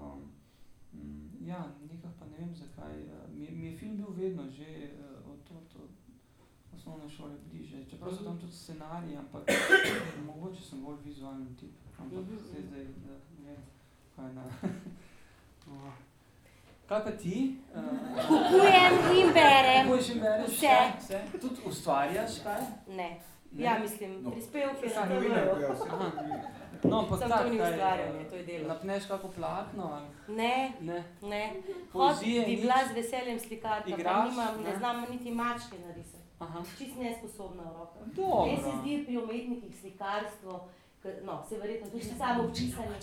um, 0.03 1.31
ja, 1.41 1.65
nekaj 1.91 2.11
pa 2.19 2.25
ne 2.25 2.37
vem 2.37 2.55
zakaj. 2.55 3.03
Uh, 3.03 3.35
mi, 3.35 3.51
mi 3.51 3.65
je 3.65 3.77
film 3.77 3.97
bil 3.97 4.13
vedno 4.15 4.49
že 4.49 4.91
uh, 4.99 5.06
osnovne 6.87 7.09
šole 7.09 7.31
bliže. 7.43 7.85
Čeprav 7.85 8.11
so 8.11 8.23
tam 8.23 8.39
tudi 8.39 8.53
scenariji, 8.53 9.17
ampak 9.17 9.41
mogoče 10.25 10.61
sem 10.63 10.81
bolj 10.81 10.95
vizualen 11.03 11.55
tip. 11.55 11.71
Ampak 11.99 12.19
Mhm. 12.19 12.37
zdaj, 12.39 12.61
zdaj, 12.63 12.83
da 12.83 13.13
ne 13.39 13.49
vem, 13.49 13.63
kaj 14.15 14.33
na... 14.33 14.43
Kaj 16.87 17.03
pa 17.03 17.11
ti? 17.13 17.55
Uh, 17.67 17.81
Kupujem 18.23 18.93
in 19.13 19.33
berem. 19.33 19.83
Kupuješ 19.83 20.09
in 20.09 20.19
bereš 20.19 20.47
Vse. 20.47 20.75
vse? 20.97 21.17
vse? 21.21 21.39
Tudi 21.39 21.55
ustvarjaš 21.65 22.31
kaj? 22.39 22.61
Ne. 22.89 23.09
Ne? 23.51 23.63
Ja, 23.63 23.79
mislim, 23.79 24.23
No. 24.23 24.31
prispevke 24.31 24.87
na 24.89 25.05
novinarka, 25.05 25.59
ja. 25.59 25.75
No, 26.83 26.99
ampak 26.99 27.19
Samo 27.19 27.29
tak, 27.29 27.43
to 27.43 27.49
ni 27.49 27.55
ustvarjanje, 27.57 28.21
eh, 28.21 28.29
to 28.29 28.35
je 28.35 28.43
delo. 28.43 28.67
Napneš 28.67 29.05
kako 29.05 29.27
plakno 29.29 29.83
ali 29.89 30.35
Ne, 30.35 30.71
ne? 30.81 31.03
ne. 31.23 31.53
Hod 31.83 31.91
Poezije 31.93 32.45
bi 32.45 32.51
nič? 32.51 32.61
bila 32.61 32.75
z 32.85 32.93
veseljem 32.93 33.39
slikarka, 33.39 33.83
pa 33.85 33.89
Igraš, 33.91 34.29
nimam, 34.29 34.53
ne 34.57 34.69
ne? 34.69 34.77
znam 34.77 35.05
niti 35.11 35.31
mačke 35.33 35.75
narisati. 35.79 36.26
Aha. 36.39 36.63
Čist 36.77 36.95
nesposobna. 36.97 37.63
Dobro. 38.15 38.45
Meni 38.45 38.57
se 38.57 38.71
zdi 38.81 39.03
pri 39.05 39.17
umetnikih 39.17 39.79
slikarstvo, 39.79 40.69
k, 41.01 41.05
no, 41.25 41.43
se 41.49 41.57
verjetno 41.57 41.89
tudi 41.89 42.03
samo 42.03 42.51
pisanje. 42.53 42.95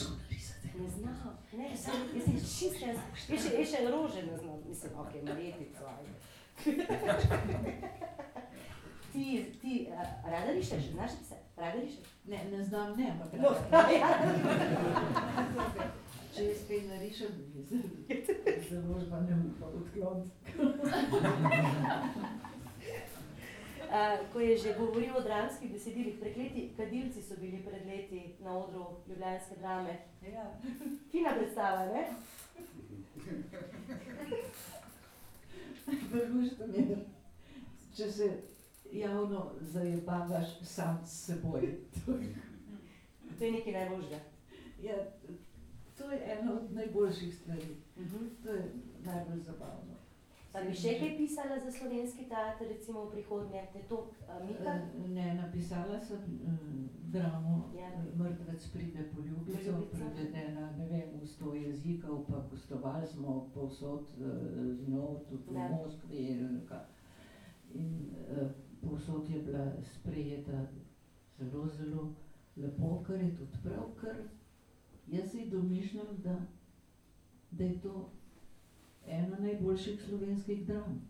Ne 0.78 0.88
znam, 0.88 1.38
ne, 1.52 1.76
sem, 1.76 1.94
jaz 2.14 2.24
sem 2.24 2.34
čist, 2.34 2.82
jaz, 2.82 2.96
jaz 3.28 3.44
še, 3.46 3.50
jaz 3.60 3.68
še 3.70 3.90
rože 3.90 4.22
ne 4.26 4.36
znam, 4.38 4.58
mislim, 4.68 4.92
ok, 4.98 5.12
marjetico, 5.22 5.84
ajde. 5.86 6.12
ti, 9.12 9.52
ti, 9.60 9.74
uh, 9.90 10.30
rada 10.30 10.52
rišeš, 10.52 10.82
znaš 10.96 11.10
se, 11.28 11.38
rada 11.56 11.78
rišeš? 11.78 12.10
Ne, 12.26 12.40
ne 12.50 12.64
znam, 12.64 12.96
ne, 12.98 13.10
ampak 13.10 13.32
No, 13.38 13.54
ja. 13.94 14.10
če 16.34 16.48
jaz 16.48 16.66
kaj 16.68 16.82
narišem, 16.88 17.32
je 18.08 18.58
zelo 18.70 18.98
žba 19.00 19.20
ne 19.28 19.34
upam 19.46 19.78
odkloniti. 19.78 20.34
Uh, 23.84 24.32
ko 24.32 24.40
je 24.40 24.56
že 24.58 24.74
govoril 24.78 25.16
o 25.16 25.20
dramskih 25.20 25.72
besedilih, 25.72 26.18
prekleti 26.20 26.72
kadilci 26.76 27.22
so 27.22 27.34
bili 27.40 27.62
pred 27.62 27.86
leti 27.86 28.34
na 28.40 28.58
odru 28.58 28.84
Ljubljanske 29.08 29.56
drame. 29.60 29.98
Ja. 30.32 30.60
Fina 31.10 31.34
predstava, 31.38 31.86
ne? 31.86 32.06
Vrhušno 36.12 36.66
mi 36.66 36.78
je, 36.90 36.96
če 37.96 38.12
se 38.12 38.42
javno 38.92 39.52
zajebavaš 39.60 40.58
sam 40.62 41.02
s 41.06 41.26
seboj. 41.26 41.78
To 43.38 43.44
je 43.44 43.52
nekaj 43.52 43.72
najboljšega. 43.72 44.20
Ja, 44.82 44.96
to 45.98 46.10
je 46.10 46.38
ena 46.38 46.52
od 46.52 46.72
najboljših 46.74 47.34
stvari. 47.34 47.76
Uh 47.96 48.02
-huh. 48.02 48.28
To 48.42 48.50
je 48.50 48.72
najbolj 49.04 49.40
zabavno. 49.40 50.03
Pa 50.54 50.60
bi 50.62 50.70
še 50.70 50.92
kaj 51.00 51.16
pisala 51.18 51.56
za 51.58 51.70
slovenski 51.74 52.28
teater, 52.30 52.68
recimo 52.70 53.00
v 53.08 53.16
prihodnje, 53.16 53.62
te 53.72 53.80
to 53.90 53.96
Mika? 54.46 54.74
Eh, 54.78 55.08
Ne, 55.10 55.34
napisala 55.34 55.98
sem 56.00 56.20
um, 56.46 56.84
dramo 57.10 57.72
Ja. 57.74 57.88
ja. 57.90 58.04
Mrtvec 58.14 58.68
pride 58.70 59.08
po 59.10 59.24
ljubico, 59.26 59.74
prevedena 59.90 60.70
ne 60.78 60.86
vem, 60.92 61.18
v 61.18 61.26
sto 61.26 61.56
jezikov, 61.58 62.22
pa 62.30 62.44
gostovali 62.50 63.06
smo 63.06 63.50
povsod 63.54 64.14
z 64.78 64.88
njo, 64.88 65.26
tudi 65.28 65.50
v 65.50 65.58
Ja. 65.58 65.68
Moskvi. 65.74 66.22
In, 66.38 66.62
in 67.74 68.14
uh, 68.30 68.46
povsod 68.78 69.30
je 69.30 69.42
bila 69.42 69.72
sprejeta 69.82 70.66
zelo, 71.38 71.66
zelo 71.66 72.14
lepo, 72.56 73.02
kar 73.02 73.18
je 73.18 73.34
tudi 73.34 73.58
prav, 73.62 73.90
ker 73.98 74.22
jaz 75.10 75.34
si 75.34 75.50
domišljam, 75.50 76.14
da, 76.22 76.38
da 77.50 77.64
je 77.64 77.80
to 77.80 78.10
ena 79.08 79.36
najboljših 79.38 80.02
slovenskih 80.02 80.66
dram. 80.66 81.00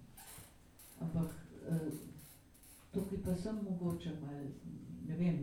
Ampak 1.01 1.27
uh, 1.71 1.79
Tukaj 2.93 3.19
pa 3.25 3.35
sem 3.37 3.57
mogoče 3.65 4.11
malo, 4.21 4.45
ne 5.09 5.17
vem, 5.17 5.39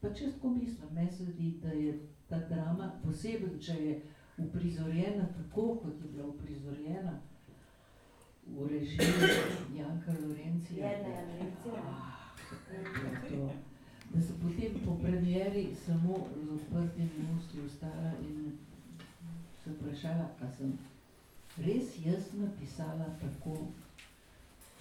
pač 0.00 0.20
jaz 0.20 0.34
tako 0.34 0.50
mislim, 0.50 0.88
meni 0.92 1.10
se 1.12 1.24
zdi, 1.24 1.58
da 1.62 1.68
je 1.68 1.96
ta 2.28 2.38
drama, 2.38 2.92
posebej 3.04 3.58
če 3.60 3.74
je 3.84 3.96
uprizorjena 4.38 5.26
tako, 5.28 5.64
kot 5.76 5.98
je 5.98 6.10
bila 6.12 6.28
uprizorjena 6.28 7.16
v 8.46 8.68
režiji 8.68 9.06
Janka 9.76 10.12
Lorencija. 10.22 10.86
Jerneja 10.86 11.20
Lorencija. 11.22 11.82
da 12.72 13.28
to- 13.28 13.50
Da 14.14 14.22
se 14.22 14.32
potem 14.42 14.80
po 14.84 14.98
premieri 15.02 15.74
samo 15.86 16.16
z 16.36 16.50
odprtimi 16.50 17.08
usti 17.36 17.60
ustala 17.60 18.12
in 18.20 18.52
se 19.64 19.70
vprašala, 19.70 20.28
a 20.40 20.50
sem 20.50 20.72
res 21.58 21.98
jaz 22.06 22.32
napisala 22.32 23.06
tako 23.20 23.56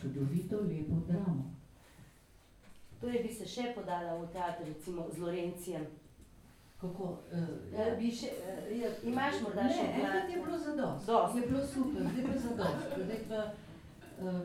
čudovito 0.02 0.58
lepo 0.62 0.96
dramo. 1.08 1.54
To 3.02 3.08
je 3.08 3.24
bi 3.24 3.34
se 3.34 3.46
še 3.46 3.74
podala 3.76 4.14
v 4.16 4.28
teater, 4.34 4.68
recimo 4.68 5.08
z 5.12 5.18
Lorencijem. 5.20 5.86
Kako? 6.82 7.04
Uh, 7.32 7.78
Ja, 7.78 7.96
bi 7.96 8.12
še, 8.12 8.30
uh, 8.42 8.78
ja, 8.78 8.90
imaš 9.04 9.42
morda 9.42 9.68
še 9.70 9.84
Ne, 9.84 9.94
enkrat 10.02 10.30
je 10.30 10.38
bilo 10.42 10.58
zadost. 10.58 11.06
Dosti. 11.06 11.38
Je 11.40 11.48
bilo 11.48 11.66
super, 11.68 12.02
zdaj 12.08 12.26
pa 12.26 12.38
zadost. 12.38 12.88
Zdaj 12.98 13.22
pa, 13.30 13.42
uh, 14.22 14.42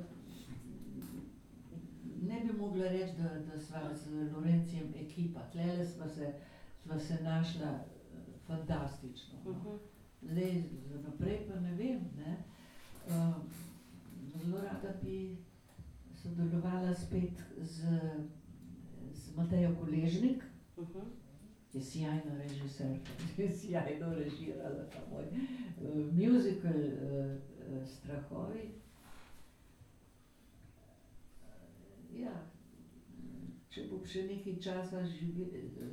ne 2.22 2.40
bi 2.44 2.52
mogla 2.58 2.88
reči, 2.88 3.14
da, 3.18 3.28
da 3.48 3.60
sva 3.60 3.84
z 3.94 4.04
Lorencijem 4.32 4.92
ekipa. 5.00 5.40
Tlele 5.52 5.84
sva 5.86 6.08
se, 6.08 6.32
sva 6.82 6.98
se 6.98 7.20
našla 7.22 7.74
fantastično. 8.46 9.38
Uh 9.44 9.46
No. 9.46 9.52
-huh. 9.64 9.78
Zdaj, 10.22 10.62
za 10.88 11.00
naprej 11.00 11.38
pa 11.48 11.60
ne 11.60 11.74
vem. 11.74 12.00
Ne? 12.16 12.36
Uh, 13.06 13.34
zelo 14.32 14.58
rada 14.58 14.94
bi 15.02 15.36
sodelovala 16.22 16.94
spet 16.94 17.42
z, 17.58 17.82
z 19.12 19.36
Matejo 19.36 19.76
Koležnik, 19.80 20.44
Uh 20.76 20.88
-huh. 20.88 21.04
je 21.72 21.82
sjajna 21.82 22.38
režiserka, 22.38 23.10
je 23.42 23.50
sjajno 23.50 24.14
režirala 24.14 24.84
ta 24.90 24.98
moj 25.10 25.24
uh, 25.24 26.12
musical 26.12 26.80
uh, 26.80 27.36
uh, 27.72 27.88
Strahovi. 27.88 28.68
Uh, 32.12 32.20
ja, 32.20 32.46
če 33.68 33.88
bo 33.90 34.06
še 34.06 34.22
nekaj 34.22 34.60
časa 34.60 35.04
živel, 35.04 35.48
uh, 35.48 35.88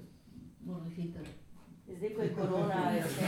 moram 0.66 0.92
hitro. 0.92 1.24
Zdaj, 1.94 2.14
ko 2.16 2.22
je 2.22 2.30
korona, 2.32 2.92
je 2.92 3.04
vse. 3.04 3.26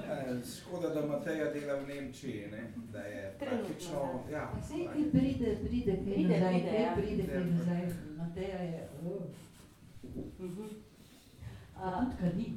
Eh, 0.00 0.36
Škoda, 0.52 0.88
da 0.90 1.06
Mateja 1.06 1.52
dela 1.52 1.74
v 1.74 1.86
Nemčiji, 1.86 2.46
ne? 2.50 2.62
da 2.92 2.98
je 3.00 3.34
Trenutno, 3.38 3.66
praktično. 3.66 4.24
Ja, 4.32 4.52
Sej, 4.62 4.86
ki 4.86 5.10
pride, 5.10 5.56
pride, 5.58 5.92
kaj 5.94 6.04
Pride, 6.04 6.28
nazaj, 6.30 6.52
pride, 6.52 6.70
kaj 6.70 6.82
ja. 6.82 6.92
pride, 6.94 7.22
kaj 7.24 7.34
Pride. 7.34 7.50
nazaj. 7.52 7.82
Mateja 8.18 8.58
je, 8.58 8.88
uh, 9.02 9.22
Uh 10.34 10.44
-huh. 10.44 10.70
tudi 11.76 12.06
kadi. 12.20 12.52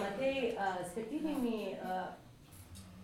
Matej, 0.00 0.36
uh, 0.52 0.60
s 0.82 0.94
katerimi 0.94 1.58
uh, 1.74 2.14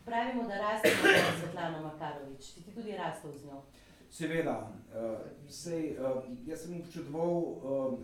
pravimo, 0.05 0.43
da 0.43 0.59
rastemo 0.59 0.95
z 1.03 1.41
Svetlano 1.41 1.83
Makarovič? 1.83 2.43
Si 2.45 2.65
ti 2.65 2.71
tudi 2.71 2.93
rastel 2.93 3.33
z 3.33 3.45
njo? 3.45 3.63
Seveda, 4.11 4.55
uh, 4.89 5.19
sej, 5.49 5.97
uh, 6.01 6.23
jaz 6.47 6.63
sem 6.63 6.81
občudoval 6.81 7.29
uh, 7.29 7.57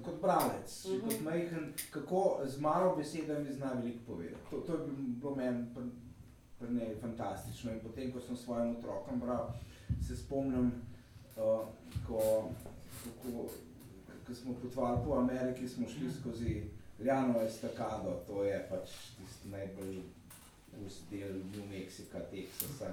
kot 0.05 0.20
bralec, 0.20 0.85
uh 0.85 0.90
Mhm. 0.93 1.01
-huh. 1.01 1.05
kot 1.09 1.20
majhen, 1.20 1.72
kako 1.90 2.40
z 2.44 2.60
malo 2.60 2.97
besedami 2.97 3.52
zna 3.52 3.72
veliko 3.72 3.98
povedati. 4.06 4.40
To, 4.51 4.56
to 4.56 4.72
je 4.72 4.78
bilo 4.97 5.35
meni 5.35 5.66
pri, 5.74 5.85
pri 6.59 6.74
njej 6.74 6.97
fantastično. 7.01 7.72
In 7.72 7.81
potem, 7.81 8.12
ko 8.12 8.20
sem 8.20 8.36
svojim 8.36 8.76
otrokom 8.76 9.20
bral, 9.20 9.48
se 10.09 10.16
spomnim, 10.16 10.72
uh, 11.36 11.66
ko, 12.06 12.51
kako, 13.05 13.48
ko 14.26 14.35
smo 14.35 14.55
potovali 14.62 14.98
po 15.06 15.14
Ameriki, 15.14 15.68
smo 15.68 15.89
šli 15.89 16.12
skozi 16.20 16.62
Ljano 16.98 17.40
estakado, 17.40 18.22
to 18.26 18.44
je 18.44 18.66
pač 18.70 18.89
tisti 19.18 19.48
najbolj 19.48 20.01
del 21.10 21.32
New 21.52 21.66
Mexica, 21.70 22.18
Teksasa. 22.31 22.90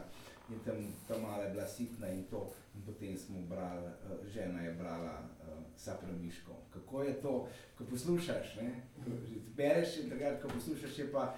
In 0.51 0.59
tam, 0.65 0.93
tam 1.07 1.21
mala 1.21 1.43
je 1.43 1.49
bila 1.49 1.67
sitna 1.67 2.07
in 2.07 2.23
to. 2.23 2.53
In 2.75 2.81
potem 2.85 3.17
smo 3.17 3.41
brali, 3.49 3.87
uh, 3.87 4.27
žena 4.27 4.61
je 4.61 4.73
brala 4.73 5.19
uh, 5.19 5.63
Sapramiško. 5.75 6.51
Kako 6.73 7.03
je 7.03 7.13
to, 7.21 7.47
ko 7.77 7.83
poslušaš, 7.89 8.55
ne? 8.61 8.81
ko 9.03 9.11
bereš 9.55 9.97
in 9.97 10.09
takrat, 10.09 10.41
ko 10.41 10.47
poslušaš, 10.47 10.99
je 10.99 11.11
pa 11.11 11.35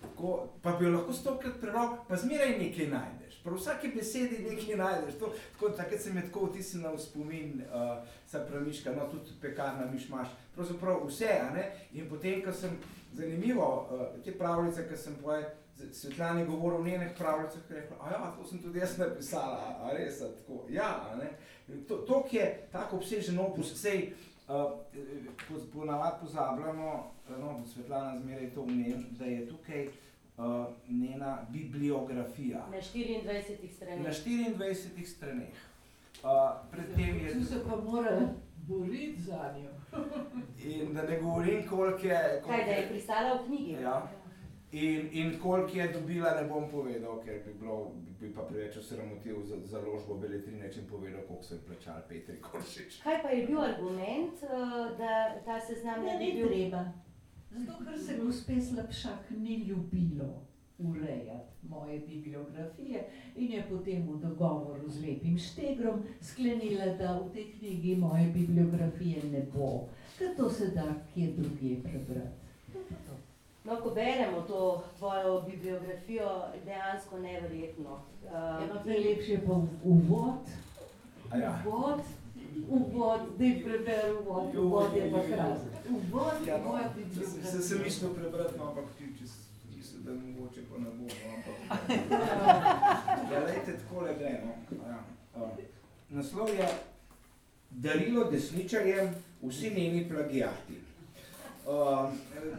tako, 0.00 0.48
pa 0.62 0.72
bi 0.72 0.84
jo 0.84 0.90
lahko 0.90 1.12
stokrat 1.12 1.60
prebral, 1.60 1.96
pa 2.08 2.16
zmeraj 2.16 2.58
nekaj 2.58 2.86
najdeš. 2.86 3.38
Prav 3.42 3.56
vsake 3.56 3.88
besedi 3.94 4.42
nekaj 4.50 4.76
najdeš. 4.76 5.18
To, 5.18 5.32
tako, 5.52 5.70
takrat 5.70 6.00
se 6.00 6.12
mi 6.12 6.20
je 6.20 6.26
tako 6.26 6.46
vtisnila 6.46 6.92
v 6.92 6.98
spomin 6.98 7.62
uh, 7.62 8.06
Sapramiška, 8.26 8.92
no 8.92 9.08
tudi 9.10 9.38
pekarna 9.40 9.86
mišmaš, 9.92 10.28
pravzaprav 10.54 11.06
vse, 11.06 11.30
a 11.42 11.50
ne? 11.54 11.70
In 11.92 12.08
potem, 12.10 12.42
ko 12.44 12.52
sem, 12.52 12.78
zanimivo, 13.14 13.88
uh, 13.90 14.24
te 14.24 14.34
pravljice, 14.38 14.88
ko 14.88 14.96
sem 14.96 15.16
poje, 15.22 15.46
Svetlani 15.92 16.46
govoril 16.46 16.80
o 16.80 16.84
njenih 16.84 17.08
pravljicah, 17.18 17.70
je 17.70 17.80
rekla, 17.80 17.96
a 18.00 18.10
ja, 18.10 18.34
to 18.38 18.44
sem 18.44 18.62
tudi 18.62 18.78
jaz 18.78 18.98
napisala, 18.98 19.58
a, 19.68 19.86
a 19.86 19.92
res, 19.96 20.20
a 20.22 20.28
tako, 20.34 20.64
ja, 20.70 21.08
a 21.10 21.16
ne. 21.16 21.30
To, 21.88 21.96
to 21.96 22.24
je 22.32 22.68
tako 22.72 22.96
obsežen 22.96 23.38
opus, 23.38 23.74
sej, 23.80 24.12
uh, 24.48 24.54
po, 25.48 25.54
ponavadi 25.72 26.16
pozabljamo, 26.20 27.12
no, 27.38 27.62
Svetlana 27.74 28.20
zmeraj 28.20 28.50
to 28.54 28.62
umem, 28.62 29.06
da 29.10 29.24
je 29.24 29.48
tukaj 29.48 29.86
uh, 29.86 30.66
njena 30.88 31.38
bibliografija. 31.50 32.66
Na 32.70 32.76
24 32.76 33.70
straneh. 33.76 34.04
Na 34.04 34.10
24 34.10 35.06
straneh. 35.06 35.54
Uh, 36.22 36.30
predtem 36.70 37.20
je 37.26 37.32
Tu 37.32 37.44
se 37.44 37.64
pa 37.68 37.76
mora 37.76 38.20
boriti 38.56 39.22
za 39.22 39.54
njo. 39.58 39.70
In 40.64 40.94
da 40.94 41.02
ne 41.02 41.20
govorim, 41.20 41.68
koliko 41.68 42.06
je. 42.06 42.42
Kaj, 42.46 42.64
da 42.64 42.70
je 42.70 42.88
pristala 42.88 43.34
v 43.34 43.46
knjigi? 43.46 43.72
Ja. 43.72 44.10
In, 44.72 45.08
in 45.12 45.38
koliko 45.42 45.78
je 45.78 45.88
dobila, 45.88 46.30
ne 46.40 46.48
bom 46.48 46.70
povedal, 46.70 47.22
ker 47.24 47.38
bi, 47.46 47.54
bilo, 47.60 47.92
bi 48.20 48.28
pa 48.34 48.42
preveč 48.42 48.76
osramotil 48.76 49.40
za 49.42 49.56
založbo 49.64 50.18
Beletrine, 50.20 50.68
če 50.72 50.80
bi 50.80 50.90
povedal, 50.90 51.22
koliko 51.28 51.44
so 51.44 51.54
jim 51.54 51.62
plačali 51.66 52.02
Petri 52.08 52.36
Koršič. 52.40 52.98
Kaj 53.02 53.22
pa 53.22 53.28
je 53.28 53.46
bil 53.46 53.60
argument, 53.60 54.42
eh, 54.42 54.48
da 54.98 55.12
ta 55.44 55.56
seznam 55.60 56.04
ne 56.04 56.12
Ne, 56.12 56.18
bi 56.18 56.24
ni 56.24 56.32
bil? 56.36 56.48
treba. 56.48 56.82
Zato, 57.50 57.78
ker 57.84 57.96
se 57.98 58.18
gospe 58.18 58.60
Slabšak 58.60 59.30
ni 59.30 59.56
ljubilo 59.64 60.28
urejati 60.78 61.48
moje 61.68 61.98
bibliografije 62.00 63.00
in 63.36 63.52
je 63.52 63.64
potem 63.70 64.04
v 64.04 64.18
dogovoru 64.20 64.88
z 64.88 65.00
lepim 65.00 65.38
štegrom 65.38 66.02
sklenila, 66.20 66.92
da 66.94 67.16
v 67.18 67.32
tej 67.32 67.46
knjigi 67.52 67.96
moje 67.96 68.28
bibliografije 68.34 69.24
ne 69.32 69.46
bo, 69.54 69.88
ker 70.18 70.36
to 70.36 70.50
se 70.50 70.68
da 70.70 70.84
kje 71.14 71.32
drugje 71.32 71.80
prebrati. 71.82 72.36
No, 73.68 73.76
ko 73.76 73.90
beremo 73.90 74.40
to 74.40 74.84
tvojo 74.98 75.40
bibliografijo, 75.50 76.28
dejansko 76.64 77.18
neverjetno. 77.18 77.90
Uh, 78.24 78.62
Eno 78.64 78.82
najlepše 78.84 79.32
je 79.32 79.40
pa 79.46 79.52
uvod. 79.84 80.34
A 81.30 81.36
ja. 81.36 81.62
Uvod, 81.66 82.00
uvod, 82.68 83.20
da 83.38 83.44
jih 83.44 83.64
prebere 83.64 84.12
uvod, 84.12 84.54
uvod 84.56 84.96
je 84.96 85.12
pa 85.12 85.20
krasen. 85.20 85.68
Uvod 85.90 86.32
je 86.46 86.52
Ja, 86.52 86.58
no, 86.58 86.64
moja 86.64 86.88
se, 86.88 86.94
bibliografija. 86.96 87.50
se, 87.52 87.62
se 87.68 87.78
mislil 87.84 88.14
prebrati, 88.14 88.58
no, 88.58 88.68
ampak 88.68 88.84
ti, 88.98 89.04
če 89.18 89.24
mislim, 89.76 90.02
da 90.04 90.12
mogoče 90.14 90.60
pa 90.70 90.78
ne 90.78 90.84
bo. 90.84 91.04
No, 91.04 91.34
ampak, 91.36 91.56
ja, 93.32 93.44
lejte, 93.44 93.78
takole 93.78 94.14
gre. 94.18 94.42
No. 94.44 94.84
Ja, 94.88 95.50
naslov 96.10 96.48
je 96.48 96.68
Darilo 97.70 98.24
desničarjem, 98.30 99.14
vsi 99.42 99.70
njeni 99.70 100.08
plagijati. 100.08 100.87
Uh, 101.68 102.08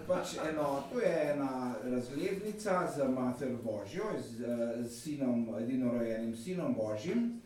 pač 0.08 0.36
eno, 0.50 0.84
to 0.94 1.00
je 1.00 1.32
ena 1.34 1.76
razglednica 1.84 2.92
za 2.98 3.08
mater 3.10 3.50
Božjo, 3.64 4.06
z, 4.20 4.46
z 4.84 5.02
sinom, 5.02 5.48
edinorojenim 5.60 6.36
sinom 6.36 6.76
Božjim, 6.78 7.42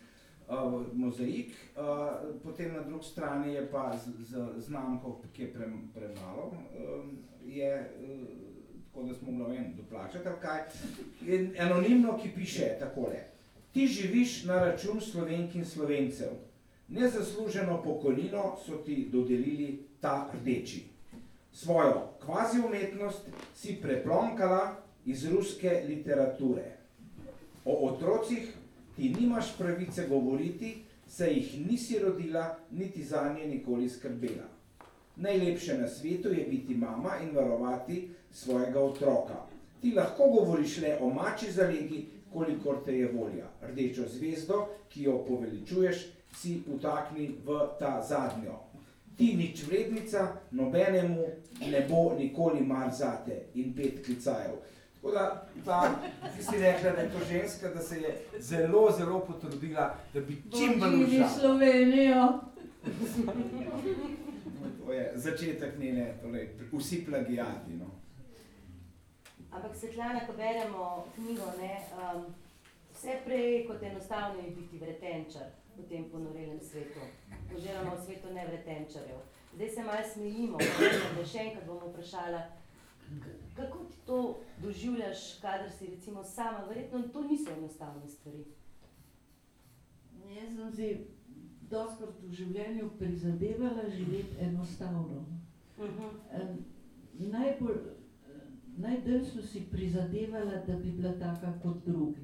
uh, 0.49 0.83
mozaik, 0.93 1.55
uh, 1.77 2.35
potem 2.43 2.73
na 2.73 2.81
drugi 2.81 3.05
strani 3.05 3.53
je 3.53 3.71
pa 3.71 3.95
z, 3.97 4.11
z 4.27 4.59
znamko, 4.59 5.21
ki 5.33 5.41
je 5.41 5.53
pre, 5.53 5.71
premalo, 5.95 6.51
um, 6.51 7.17
je 7.45 7.71
uh, 7.79 8.43
tako, 8.85 9.07
da 9.07 9.13
smo 9.13 9.31
mogli 9.31 9.57
vem, 9.57 9.73
doplačati, 9.77 10.27
ali 10.27 10.37
kaj, 10.41 10.61
in 11.27 11.53
anonimno, 11.59 12.17
ki 12.17 12.35
piše 12.35 12.75
takole. 12.79 13.23
Ti 13.71 13.87
živiš 13.87 14.43
na 14.43 14.65
račun 14.65 15.01
slovenk 15.01 15.55
in 15.55 15.65
slovencev. 15.65 16.35
Nezasluženo 16.87 17.83
pokojnino 17.83 18.57
so 18.65 18.83
ti 18.83 19.09
dodelili 19.11 19.87
ta 20.01 20.29
rdeči. 20.33 20.92
Svojo 21.53 22.09
kvazi 22.25 22.59
umetnost 22.59 23.29
si 23.55 23.77
preplonkala 23.81 24.75
iz 25.05 25.31
ruske 25.31 25.83
literature. 25.87 26.77
O 27.65 27.89
otrocih 27.89 28.53
ti 28.95 29.15
nimaš 29.19 29.57
pravice 29.57 30.07
govoriti, 30.07 30.83
saj 31.07 31.33
jih 31.33 31.67
nisi 31.67 31.99
rodila, 31.99 32.57
niti 32.71 33.03
za 33.03 33.35
nje 33.37 33.47
nikoli 33.47 33.89
skrbela. 33.89 34.49
Najlepše 35.15 35.77
na 35.77 35.87
svetu 35.87 36.29
je 36.29 36.45
biti 36.45 36.75
mama 36.75 37.11
in 37.23 37.35
varovati 37.35 38.09
svojega 38.31 38.79
otroka. 38.79 39.45
Ti 39.81 39.93
lahko 39.95 40.23
govoriš 40.23 40.77
le 40.77 40.97
o 41.01 41.09
mači 41.09 41.51
zalegi, 41.51 42.05
kolikor 42.33 42.83
te 42.85 42.97
je 42.97 43.11
volja. 43.11 43.45
Rdečo 43.61 44.03
zvezdo, 44.09 44.67
ki 44.89 45.03
jo 45.03 45.25
poveličuješ, 45.27 46.05
si 46.35 46.61
utakni 46.75 47.35
v 47.45 47.59
ta 47.79 48.01
zadnjo. 48.01 48.72
Ti 49.17 49.35
nič 49.37 49.63
vrednica, 49.67 50.27
nobenemu 50.51 51.25
ne 51.69 51.81
bo 51.89 52.15
nikoli 52.17 52.61
mar 52.61 52.91
zate 52.91 53.45
in 53.53 53.73
pet 53.75 54.05
klicajev. 54.05 54.55
Tako 54.95 55.11
da, 55.11 55.47
ta, 55.65 55.95
ti 56.37 56.43
si 56.43 56.57
rekla, 56.59 56.91
da 56.91 57.01
je 57.01 57.11
to 57.11 57.25
ženska, 57.29 57.69
da 57.69 57.81
se 57.81 58.01
je 58.01 58.17
zelo, 58.39 58.91
zelo 58.97 59.19
potrudila, 59.19 59.95
da 60.13 60.19
bi 60.19 60.41
čim 60.57 60.79
bolj 60.79 60.89
Živi 60.89 61.03
užila. 61.03 61.29
Slovenijo. 61.29 62.39
To 64.85 64.93
je 64.93 65.11
začetek 65.15 65.79
njene, 65.79 66.13
torej 66.21 66.49
vsi 66.71 67.05
plagijati. 67.05 67.71
No. 67.71 67.85
Ampak 69.51 69.75
Svetlana, 69.75 70.27
ko 70.27 70.33
beremo 70.33 71.05
knjigo, 71.15 71.53
ne, 71.59 71.81
um, 72.15 72.25
vse 72.93 73.19
prej 73.25 73.67
kot 73.67 73.83
enostavno 73.83 74.41
je 74.41 74.51
biti 74.51 74.77
vretenčar 74.77 75.45
v 75.77 75.83
tem 75.89 76.03
ponorelem 76.11 76.59
svetu, 76.61 76.99
oziroma 77.55 77.95
v 77.95 78.05
svetu 78.05 78.33
nevretenčarjev. 78.33 79.17
Zdaj 79.55 79.69
se 79.69 79.83
malo 79.83 80.03
smejimo, 80.13 80.57
da 81.17 81.25
še 81.25 81.37
enkrat 81.39 81.65
bom 81.67 81.81
vprašala, 81.89 82.39
k- 83.21 83.37
kako 83.55 83.83
ti 83.83 83.97
to 84.05 84.19
doživljaš, 84.57 85.39
kadar 85.41 85.71
si 85.71 85.87
recimo 85.87 86.23
sama, 86.23 86.65
verjetno 86.65 87.01
to 87.07 87.23
niso 87.23 87.51
enostavne 87.51 88.07
stvari. 88.07 88.45
Jaz 90.33 90.55
sem 90.55 90.71
si 90.73 90.87
doskrat 91.69 92.09
v 92.21 92.31
življenju 92.33 92.89
prizadevala 92.99 93.89
živeti 93.89 94.35
enostavno. 94.39 95.25
Uh 95.77 95.85
-huh. 95.85 96.11
Em, 96.31 96.65
Najbolj, 97.19 97.77
najdalj 98.77 99.25
sem 99.25 99.41
si 99.43 99.59
prizadevala, 99.71 100.55
da 100.67 100.75
bi 100.75 100.91
bila 100.91 101.11
taka 101.19 101.53
kot 101.63 101.85
drugi. 101.85 102.21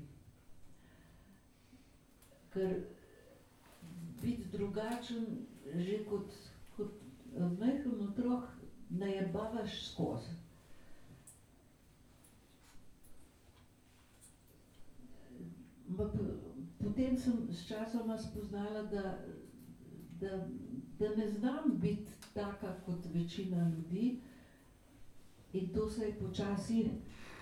Ker 2.54 2.80
biti 4.22 4.48
drugačen, 4.48 5.26
že 5.78 6.06
kot, 6.06 6.32
kot 6.78 6.92
majhen 7.58 8.02
otrok, 8.04 8.44
najebavaš 8.92 9.86
skozi. 9.86 10.36
Ma 15.90 16.06
p- 16.06 16.40
Potem 16.80 17.18
sem 17.18 17.48
s 17.50 17.68
časoma 17.68 18.16
spoznala, 18.18 18.82
da, 18.84 19.20
da, 20.14 20.46
da 20.98 21.10
ne 21.10 21.28
znam 21.30 21.76
biti 21.76 22.12
taka 22.34 22.74
kot 22.80 23.06
večina 23.06 23.68
ljudi, 23.68 24.22
in 25.54 25.70
to 25.70 25.88
se 25.88 26.04
je 26.04 26.14
počasi 26.16 26.86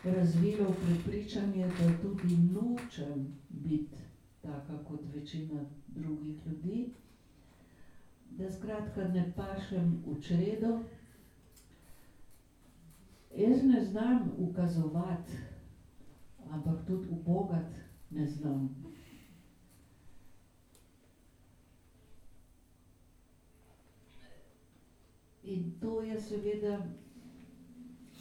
razvilo 0.05 0.65
v 0.65 0.75
prepričanje, 0.77 1.67
da 1.69 1.97
tudi 1.99 2.37
nočem 2.37 3.27
biti 3.49 3.97
taka 4.41 4.77
kot 4.79 5.01
večina 5.05 5.65
drugih 5.97 6.47
ljudi, 6.47 6.89
da 8.37 8.51
skratka 8.51 9.07
ne 9.07 9.33
pašem 9.35 10.03
v 10.05 10.21
čredo. 10.21 10.79
Jaz 13.37 13.63
ne 13.63 13.83
znam 13.85 14.31
ukazovati, 14.37 15.37
ampak 16.49 16.85
tudi 16.87 17.07
ubogati 17.09 17.79
ne 18.09 18.27
znam. 18.27 18.75
In 25.43 25.79
to 25.81 26.01
je 26.01 26.21
seveda 26.21 26.85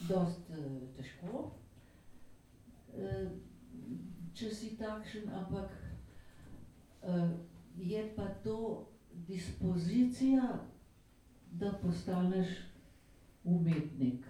dost 0.08 0.50
uh, 0.50 0.56
težko, 0.96 1.50
uh, 2.94 3.30
če 4.34 4.50
si 4.54 4.76
takšen, 4.78 5.26
ampak 5.34 5.72
uh, 7.02 7.30
je 7.76 8.12
pa 8.16 8.28
to 8.28 8.88
dispozicija, 9.12 10.58
da 11.52 11.72
postaneš 11.82 12.48
umetnik. 13.44 14.26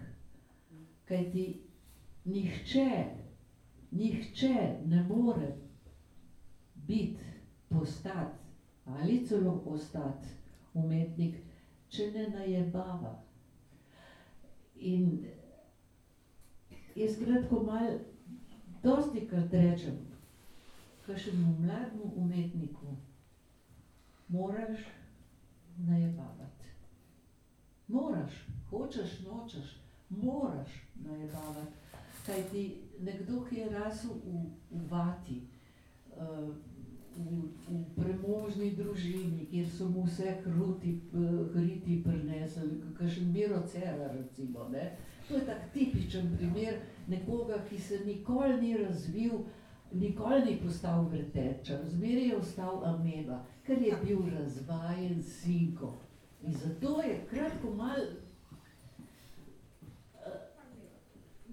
Kajti 1.05 1.63
nihče, 2.25 3.05
nihče 3.91 4.79
ne 4.85 5.03
more 5.03 5.57
biti, 6.75 7.25
postati 7.69 8.47
ali 8.85 9.27
celo 9.27 9.63
ostati 9.67 10.27
umetnik, 10.75 11.37
če 11.89 12.11
ne 12.11 12.29
najebava. 12.29 13.23
In 14.77 15.25
jaz 16.95 17.19
kratko 17.25 17.63
mal, 17.63 17.99
dosti 18.83 19.27
krat 19.27 19.53
rečem, 19.53 19.99
kakšnemu 21.07 21.57
mlademu 21.61 22.13
umetniku 22.17 22.97
moraš 24.29 24.79
najebavati. 25.77 26.67
Moraš, 27.89 28.33
hočeš, 28.71 29.21
nočeš, 29.21 29.77
moraš 30.11 30.69
najebavati. 31.05 31.73
Kaj 32.27 32.43
ti 32.51 32.77
nekdo, 33.01 33.45
ki 33.45 33.57
je 33.57 33.71
rasel 33.71 34.11
v, 34.11 34.41
v 34.71 34.91
vati, 34.91 35.41
uh, 36.17 36.55
v, 37.17 37.43
v 37.69 37.85
premožni 37.97 38.71
družini, 38.71 39.47
kjer 39.51 39.69
so 39.71 39.89
mu 39.89 40.05
vse 40.05 40.37
hruti, 40.45 41.01
p- 41.13 41.45
hriti 41.55 42.03
prinesli, 42.05 42.81
kakšen 42.99 43.33
Miro 43.33 43.63
Cerar 43.67 44.11
recimo, 44.17 44.69
ne? 44.69 44.97
To 45.29 45.35
je 45.35 45.47
tak 45.47 45.71
tipičen 45.73 46.37
primer, 46.37 46.81
nekoga, 47.09 47.63
ki 47.71 47.79
se 47.79 48.03
nikoli 48.07 48.61
ni 48.61 48.77
razvil, 48.77 49.39
nikoli 49.93 50.45
ni 50.45 50.59
postal 50.61 51.07
vrteča, 51.11 51.79
zmeraj 51.89 52.29
je 52.29 52.37
ostal 52.37 52.85
ameba, 52.85 53.45
ker 53.67 53.83
je 53.83 53.97
bil 54.05 54.19
razvajen 54.39 55.23
sinko. 55.23 55.95
In 56.43 56.53
zato 56.53 57.01
je 57.03 57.27
kratko 57.31 57.75
mal 57.75 58.01
uh, 60.15 60.33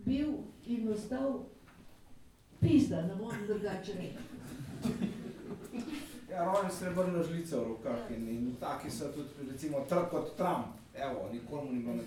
bil 0.06 0.34
in 0.65 0.90
ostal 0.94 1.45
pizda, 2.60 3.02
ne 3.02 3.15
morem 3.15 3.48
drugače 3.48 3.94
reči. 3.94 4.18
Ja, 6.31 6.44
rojen 6.45 6.72
srebrno 6.72 7.23
žlico 7.23 7.60
v 7.60 7.68
rokah 7.68 8.11
in, 8.11 8.30
in 8.30 8.56
taki 8.60 8.91
so 8.91 9.11
tudi, 9.11 9.52
recimo, 9.52 9.85
trk 9.90 10.10
kot 10.10 10.38
Trump. 10.38 10.65
Evo, 10.94 11.30
nikomu 11.34 11.72
ni 11.72 11.80
bilo 11.80 11.94
nič. 11.94 12.06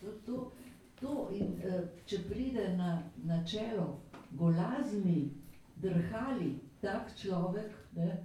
To, 0.00 0.06
to, 0.26 0.52
to 1.00 1.28
in 1.32 1.60
uh, 1.64 1.80
če 2.06 2.18
pride 2.28 2.68
na, 2.76 3.02
na 3.24 3.44
čelo 3.44 4.00
golazni, 4.30 5.30
drhali 5.76 6.54
tak 6.80 7.12
človek, 7.16 7.72
ne, 7.96 8.16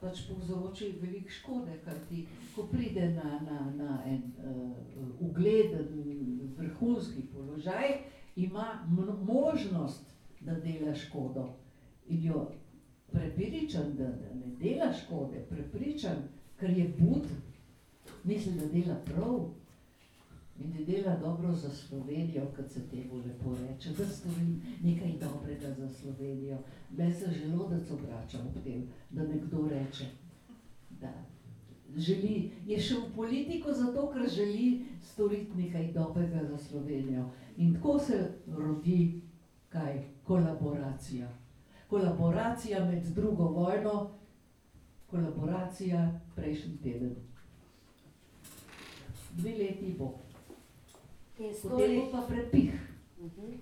pač 0.00 0.20
povzroči 0.28 0.92
veliko 1.02 1.30
škode, 1.30 1.78
kajti 1.84 2.26
ko 2.54 2.66
pride 2.70 3.08
na, 3.16 3.40
na, 3.42 3.58
na 3.76 3.96
en 4.06 4.22
uh, 4.38 4.76
ugleden 5.20 5.88
vrhunski 6.56 7.26
položaj, 7.32 7.98
ima 8.36 8.86
možnost, 9.26 10.06
da 10.40 10.54
dela 10.54 10.94
škodo. 10.94 11.48
In 12.08 12.24
jo 12.24 12.50
prepričan, 13.12 13.96
da, 13.96 14.04
da 14.04 14.34
ne 14.34 14.54
dela 14.60 14.92
škode, 14.92 15.42
prepričan, 15.50 16.28
ker 16.60 16.70
je 16.70 16.88
bud, 16.98 17.26
misli, 18.24 18.52
da 18.52 18.66
dela 18.66 19.00
prav 19.04 19.50
in 20.60 20.72
da 20.72 20.92
dela 20.92 21.16
dobro 21.16 21.52
za 21.54 21.70
Slovenijo, 21.70 22.46
kot 22.56 22.70
se 22.70 22.88
temu 22.88 23.16
lepo 23.16 23.56
reče, 23.68 23.90
da 23.98 24.06
storim 24.06 24.62
nekaj 24.82 25.12
dobrega 25.12 25.74
za 25.74 25.88
Slovenijo. 25.88 26.58
Me 26.90 27.12
se 27.12 27.30
želodec 27.30 27.90
obrača 27.90 28.38
ob 28.38 28.62
tem, 28.64 28.88
da 29.10 29.22
nekdo 29.22 29.68
reče, 29.68 30.04
da 31.00 31.12
želi, 31.96 32.50
je 32.66 32.80
šel 32.80 33.00
v 33.00 33.14
politiko 33.14 33.72
zato, 33.72 34.10
ker 34.12 34.28
želi 34.30 34.84
storiti 35.02 35.56
nekaj 35.56 35.92
dobrega 35.92 36.44
za 36.50 36.58
Slovenijo. 36.58 37.30
In 37.56 37.74
tako 37.74 37.98
se 37.98 38.30
rodi 38.46 39.20
kaj? 39.68 40.04
Kolaboracija. 40.24 41.28
Kolaboracija 41.88 42.84
med 42.84 43.04
drugo 43.04 43.44
vojno, 43.44 44.10
kolaboracija 45.06 46.20
prejšnji 46.36 46.76
teden. 46.76 47.14
Dve 49.32 49.50
leti 49.50 49.94
bo, 49.98 50.18
In 51.38 51.54
sto 51.54 51.76
let, 51.76 52.10
pa 52.12 52.20
prepih. 52.22 52.72
Mhm. 53.18 53.52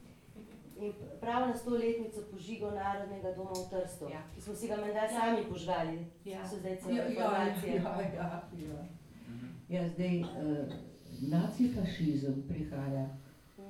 in 0.79 0.93
prav 1.21 1.49
na 1.49 1.57
stoletnico 1.57 2.21
požigov 2.31 2.75
Narodnega 2.75 3.33
doma 3.33 3.51
v 3.51 3.65
Trstu, 3.71 4.09
Ja. 4.13 4.21
ki 4.35 4.41
smo 4.41 4.55
si 4.55 4.69
ga 4.69 4.77
menda 4.77 5.09
sami 5.09 5.45
požgali. 5.49 6.05
Ja. 6.25 6.45
So 6.45 6.57
zdaj 6.57 6.77
celo 6.77 6.93
Ja, 6.93 7.03
ja, 7.03 7.09
informacije. 7.09 7.75
ja, 7.75 8.01
ja, 8.01 8.45
ja. 8.61 8.85
ja, 9.69 9.89
zdaj 9.89 10.21
uh, 10.21 10.69
nacifašizem 11.23 12.43
prihaja 12.49 13.09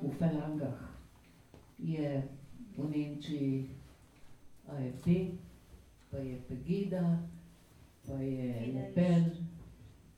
v 0.02 0.10
falangah. 0.18 0.78
Je 1.78 2.22
v 2.76 2.82
Nemčiji 2.90 3.70
AFD, 4.66 5.06
pa 6.10 6.18
je 6.18 6.36
Pegida, 6.48 7.22
pa 8.02 8.12
je 8.18 8.50
Le 8.74 8.90
Pen, 8.94 9.30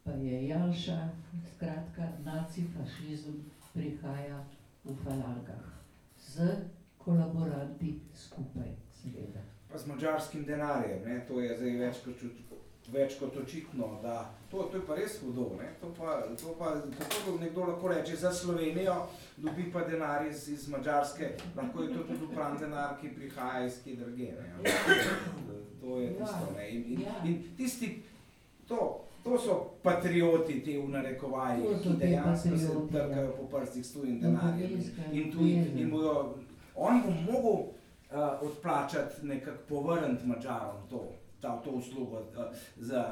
pa 0.05 0.13
je 0.13 0.49
Janša. 0.49 1.09
Skratka, 1.55 2.09
nacifašizem 2.25 3.45
prihaja 3.79 4.43
v 4.85 4.95
falangah 5.05 5.65
z 6.19 6.51
kolaboranti 6.99 8.01
skupaj, 8.15 8.69
seveda. 8.93 9.41
Pa 9.73 9.79
z 9.79 9.87
mačarskim 9.87 10.45
denarjem, 10.45 11.05
ne? 11.05 11.25
to 11.29 11.41
je 11.41 11.57
zdaj 11.57 11.77
več 11.77 11.97
kot, 12.05 12.23
več 12.89 13.19
kot 13.21 13.37
očitno, 13.37 13.99
da 14.03 14.15
to, 14.51 14.63
to 14.73 14.77
je 14.77 14.85
pa 14.87 14.97
res 14.97 15.19
hudo, 15.21 15.57
ne? 15.61 15.69
to 15.81 15.93
pa, 15.93 16.23
to 16.41 16.55
pa 16.59 16.73
tako 16.99 17.39
nekdo 17.39 17.65
lahko 17.65 17.89
reče 17.89 18.17
za 18.17 18.33
Slovenijo, 18.33 18.95
dobi 19.37 19.69
pa 19.73 19.85
denar 19.85 20.27
iz, 20.27 20.49
iz 20.49 20.69
Mačarske, 20.69 21.35
lahko 21.57 21.83
je 21.83 21.95
to 21.95 22.05
tudi 22.05 22.25
upran 22.25 22.57
denar, 22.59 22.97
ki 23.01 23.13
prihaja 23.15 23.67
iz 23.67 23.77
kje 23.85 23.97
drugje. 23.97 24.33
ne. 24.33 24.73
To 25.81 26.01
je 26.01 26.15
tisto. 26.17 26.47
Ne? 26.57 26.71
In, 26.71 26.85
in, 26.87 27.01
Ja. 27.01 27.21
in 27.25 27.43
tisti, 27.57 28.03
to, 28.69 29.05
to 29.29 29.39
so 29.39 29.55
patrioti, 29.83 30.61
te 30.65 30.79
v 30.79 30.89
narekovajih, 30.89 31.65
ki 31.83 31.89
ti 31.89 31.97
dejansko 31.99 32.59
se 32.59 32.69
patrioti, 32.93 33.21
ja. 33.21 33.31
po 33.37 33.59
prstih 33.59 33.87
s 33.87 33.93
tujim 33.93 34.21
denarjem. 34.21 34.71
Ljubezenska 34.71 35.03
In, 35.13 35.33
tuj, 35.33 35.51
in 35.83 35.91
bojo, 35.91 36.35
on 36.75 37.03
bo 37.03 37.33
mogel 37.33 37.59
uh, 37.61 38.43
odplačati, 38.43 39.27
nekako 39.27 39.59
povrniti 39.69 40.27
Mačarom 40.27 40.89
to, 40.91 41.13
ta, 41.41 41.57
to 41.63 41.71
uslugo, 41.71 42.23
za, 42.77 43.05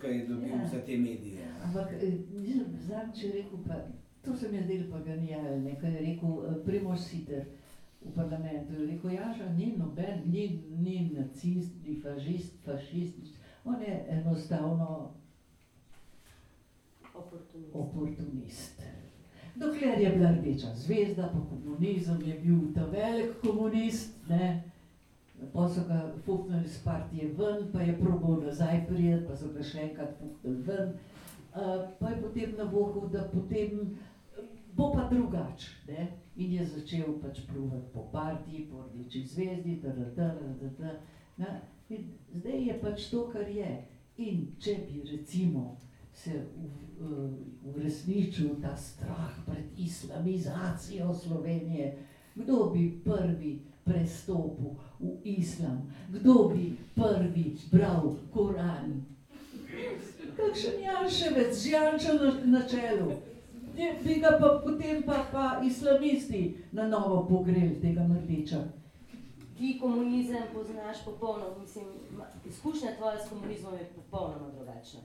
ki 0.00 0.06
je 0.06 0.26
dobil 0.26 0.48
Ja. 0.48 0.66
za 0.68 0.78
te 0.86 0.96
medije. 0.98 1.48
Ampak 1.64 1.92
eh, 1.92 2.12
nisem 2.36 2.66
zadnjič 2.88 3.34
rekel, 3.34 3.58
pa, 3.68 3.74
to 4.24 4.36
se 4.36 4.48
mi 4.48 4.56
je 4.56 4.64
zdelo 4.64 4.84
pa 4.92 4.98
genialno, 5.04 5.70
kaj 5.80 5.90
je 5.94 6.00
rekel 6.00 6.30
eh, 6.30 6.64
Primož 6.64 7.00
Siter 7.00 7.44
v 8.04 8.14
parlamentu. 8.14 8.72
Je 8.72 8.86
rekel, 8.86 9.10
Jaža 9.10 9.48
ni 9.56 9.74
noben, 9.76 10.22
ni, 10.26 10.62
ni 10.78 11.10
nacist, 11.18 11.72
ni 11.86 12.00
fašist, 12.00 12.52
fašist, 12.64 13.16
on 13.64 13.80
je 13.82 14.06
enostavno 14.08 15.14
Oportunist. 17.14 17.74
oportunist. 17.74 18.82
Dokler 19.56 20.00
je 20.00 20.10
bila 20.10 20.30
rdeča 20.32 20.74
zvezda, 20.74 21.30
pa 21.32 21.40
komunizem 21.50 22.22
je 22.26 22.34
bil 22.38 22.74
ta 22.74 22.84
velik 22.84 23.30
komunist, 23.42 24.28
ne. 24.28 24.62
Pa 25.52 25.68
so 25.68 25.80
ga 25.88 26.12
fuknili 26.24 26.64
iz 26.64 26.78
partije 26.84 27.28
ven, 27.38 27.72
pa 27.72 27.80
je 27.80 27.98
probal 28.00 28.40
nazaj 28.42 28.86
prijeti, 28.88 29.26
pa 29.28 29.36
so 29.36 29.48
ga 29.48 29.62
še 29.62 29.78
enkrat 29.80 30.14
fuknili 30.18 30.62
ven. 30.62 30.88
Uh, 31.54 31.60
pa 32.00 32.10
je 32.10 32.22
potem 32.22 32.54
navohal, 32.58 33.08
da 33.08 33.22
potem 33.32 33.98
bo 34.74 34.92
pa 34.92 35.08
drugače. 35.10 35.70
ne. 35.88 36.08
In 36.36 36.52
je 36.52 36.64
začel 36.66 37.20
pač 37.22 37.40
pluvati 37.46 37.86
po 37.92 38.08
partiji, 38.12 38.66
po 38.70 38.82
rdeči 38.82 39.22
zvezdi, 39.26 39.76
da, 39.82 39.88
da, 39.88 40.04
da, 40.04 40.28
da, 40.60 40.68
da, 40.78 40.90
da. 41.36 41.60
Zdaj 42.34 42.66
je 42.66 42.80
pač 42.80 43.10
to, 43.10 43.28
kar 43.32 43.48
je. 43.48 43.84
In 44.16 44.46
če 44.58 44.74
bi 44.86 45.02
recimo 45.12 45.76
se 46.12 46.30
v- 46.56 46.83
uresničil 47.64 48.48
ta 48.62 48.76
strah 48.76 49.30
pred 49.46 49.64
islamizacijo 49.78 51.14
Slovenije, 51.14 51.98
kdo 52.34 52.70
bi 52.74 53.00
prvi 53.04 53.60
prestopil 53.84 54.70
v 54.98 55.16
islam, 55.24 55.94
kdo 56.08 56.48
bi 56.54 56.76
prvi 56.94 57.56
bral 57.72 58.16
Koran. 58.32 59.04
Kakšen 60.36 60.80
Janševec 60.82 61.54
z 61.54 61.66
Jančo 61.70 62.12
na, 62.44 62.62
čelu. 62.68 63.12
Bi 64.04 64.14
ga 64.20 64.38
pa 64.40 64.60
potem 64.64 65.02
pa, 65.02 65.26
pa 65.32 65.60
islamisti 65.66 66.56
na 66.72 66.88
novo 66.88 67.26
pogreli, 67.28 67.80
tega 67.82 68.02
mrdeča. 68.08 68.64
Ti 69.58 69.78
komunizem 69.80 70.42
poznaš 70.54 71.04
popolnoma, 71.04 71.58
mislim, 71.60 71.84
izkušnja 72.46 72.96
tvoja 72.96 73.18
s 73.18 73.28
komunizmom 73.28 73.74
je 73.74 73.90
popolnoma 73.94 74.50
drugačna. 74.50 75.00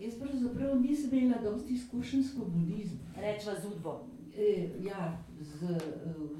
Jaz 0.00 0.14
pravzaprav 0.18 0.80
nisem 0.80 1.18
imela 1.18 1.42
dosti 1.42 1.74
izkušenj 1.74 2.22
s 2.22 2.34
komunizmom. 2.38 3.06
Rečva 3.16 3.54
z 3.60 3.66
udbo. 3.66 4.00
E, 4.36 4.70
ja, 4.80 5.18
z, 5.40 5.62
eh, 5.62 5.78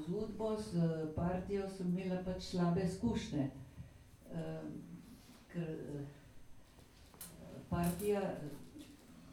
z 0.07 0.13
Udbo, 0.13 0.57
z 0.57 0.77
partijo 1.15 1.69
sem 1.69 1.87
imela 1.87 2.23
pač 2.25 2.43
slabe 2.43 2.81
izkušnje. 2.83 3.49
E, 4.31 4.61
ker 5.53 5.69
eh, 5.69 6.05
partija, 7.69 8.21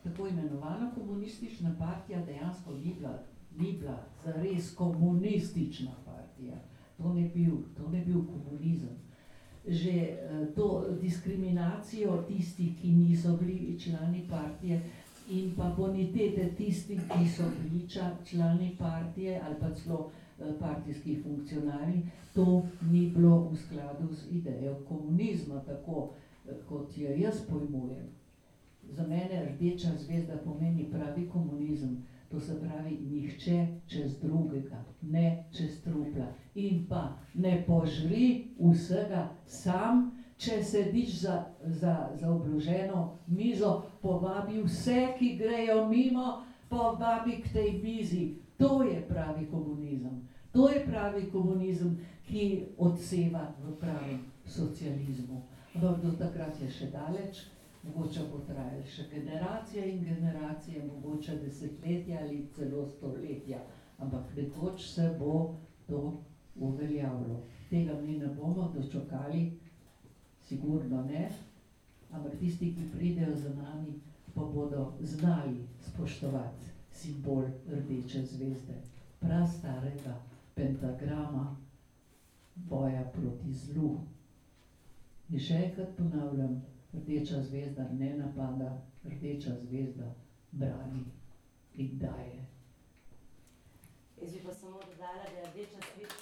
tako 0.05 0.27
imenovana 0.27 0.93
komunistična 0.95 1.75
partija, 1.79 2.25
dejansko 2.27 2.75
ni 2.75 2.95
bila, 2.99 3.19
ni 3.57 3.73
bila 3.73 4.05
zares 4.25 4.75
komunistična 4.75 5.91
partija. 6.05 6.55
To 6.97 7.15
ne 7.15 7.31
bil, 7.35 7.57
to 7.77 7.89
ne 7.89 8.05
bil 8.05 8.21
komunizem. 8.27 8.97
Že 9.67 9.93
eh, 9.93 10.47
to 10.57 10.87
diskriminacijo 11.03 12.25
tistih, 12.29 12.81
ki 12.81 12.89
niso 12.93 13.37
bili 13.37 13.79
člani 13.79 14.25
partije, 14.31 14.81
in 15.31 15.55
pa 15.57 15.75
bonitete 15.77 16.55
tistih, 16.57 17.01
ki 17.09 17.29
so 17.29 17.43
bili 17.63 17.87
ča- 17.89 18.17
člani 18.25 18.77
partije 18.79 19.41
ali 19.45 19.57
pa 19.61 19.75
celo 19.75 20.11
eh, 20.41 20.53
partijski 20.61 21.23
funkcionarji, 21.23 22.03
to 22.35 22.63
ni 22.91 23.11
bilo 23.11 23.49
v 23.53 23.57
skladu 23.57 24.15
z 24.15 24.27
idejo 24.31 24.75
komunizma, 24.89 25.61
tako 25.67 26.11
eh, 26.49 26.55
kot 26.69 26.99
jo 26.99 27.11
jaz 27.11 27.41
pojmujem. 27.49 28.07
Za 28.91 29.07
mene 29.07 29.45
rdeča 29.45 29.89
zvezda 29.99 30.37
pomeni 30.45 30.89
pravi 30.93 31.29
komunizem, 31.29 32.07
to 32.31 32.41
se 32.41 32.61
pravi 32.61 32.99
nihče 33.11 33.67
čez 33.87 34.21
drugega, 34.21 34.85
ne 35.03 35.45
čez 35.57 35.83
trupla. 35.83 36.27
In 36.55 36.87
pa 36.89 37.19
ne 37.35 37.65
požri 37.67 38.55
vsega 38.59 39.29
sam, 39.47 40.13
če 40.37 40.63
sediš 40.65 41.21
za, 41.21 41.45
za, 41.67 41.97
za 42.21 42.31
obloženo 42.31 43.19
mizo, 43.27 43.83
povabi 44.03 44.63
vse, 44.63 45.15
ki 45.19 45.37
grejo 45.37 45.89
mimo, 45.89 46.43
povabi 46.69 47.43
k 47.43 47.53
tej 47.53 47.73
mizi. 47.83 48.35
To 48.57 48.83
je 48.83 49.03
pravi 49.09 49.47
komunizem. 49.51 50.29
To 50.53 50.69
je 50.69 50.87
pravi 50.87 51.31
komunizem, 51.31 51.99
ki 52.27 52.65
odseva 52.79 53.51
v 53.65 53.75
pravem 53.81 54.21
socializmu. 54.45 55.43
Ampak 55.75 56.03
do 56.03 56.13
takrat 56.19 56.63
je 56.63 56.71
še 56.71 56.91
daleč, 56.95 57.47
mogoče 57.83 58.21
bo 58.33 58.39
trajalo 58.47 58.87
še 58.87 59.07
generacije 59.13 59.87
in 59.93 60.05
generacije, 60.05 60.85
mogoče 60.87 61.37
desetletja 61.45 62.19
ali 62.23 62.47
celo 62.57 62.87
stoletja. 62.87 63.61
Ampak 63.99 64.37
nekoč 64.37 64.87
se 64.95 65.15
bo 65.19 65.55
to 65.87 66.23
uveljavilo. 66.57 67.41
Tega 67.71 68.01
mi 68.01 68.19
ne 68.19 68.27
bomo 68.27 68.73
dočakali, 68.75 69.53
sigurno 70.49 71.03
ne, 71.05 71.29
ampak 72.11 72.39
tisti, 72.41 72.75
ki 72.75 72.91
pridejo 72.97 73.37
za 73.37 73.55
nami, 73.55 74.01
pa 74.35 74.45
bodo 74.45 74.93
znali 75.01 75.67
spoštovati 75.87 76.71
simbol 76.93 77.45
rdeče 77.69 78.25
zvezde, 78.27 78.75
prastarega 79.21 80.17
pentagrama 80.55 81.57
boja 82.55 83.05
proti 83.15 83.53
zlu. 83.53 83.97
In 85.31 85.39
še 85.39 85.63
enkrat 85.65 85.95
ponavljam, 85.97 86.59
rdeča 86.93 87.43
zvezda 87.43 87.89
ne 87.93 88.17
napada, 88.17 88.83
rdeča 89.05 89.51
zvezda 89.63 90.15
brani 90.53 91.05
in 91.75 91.99
daje. 91.99 92.47
Jaz 94.23 94.33
bi 94.33 94.41
pa 94.45 94.55
samo 94.55 94.79
dodala, 94.91 95.25
da 95.33 95.39
je 95.39 95.47
rdeča 95.53 95.79
zvezda. 95.95 96.15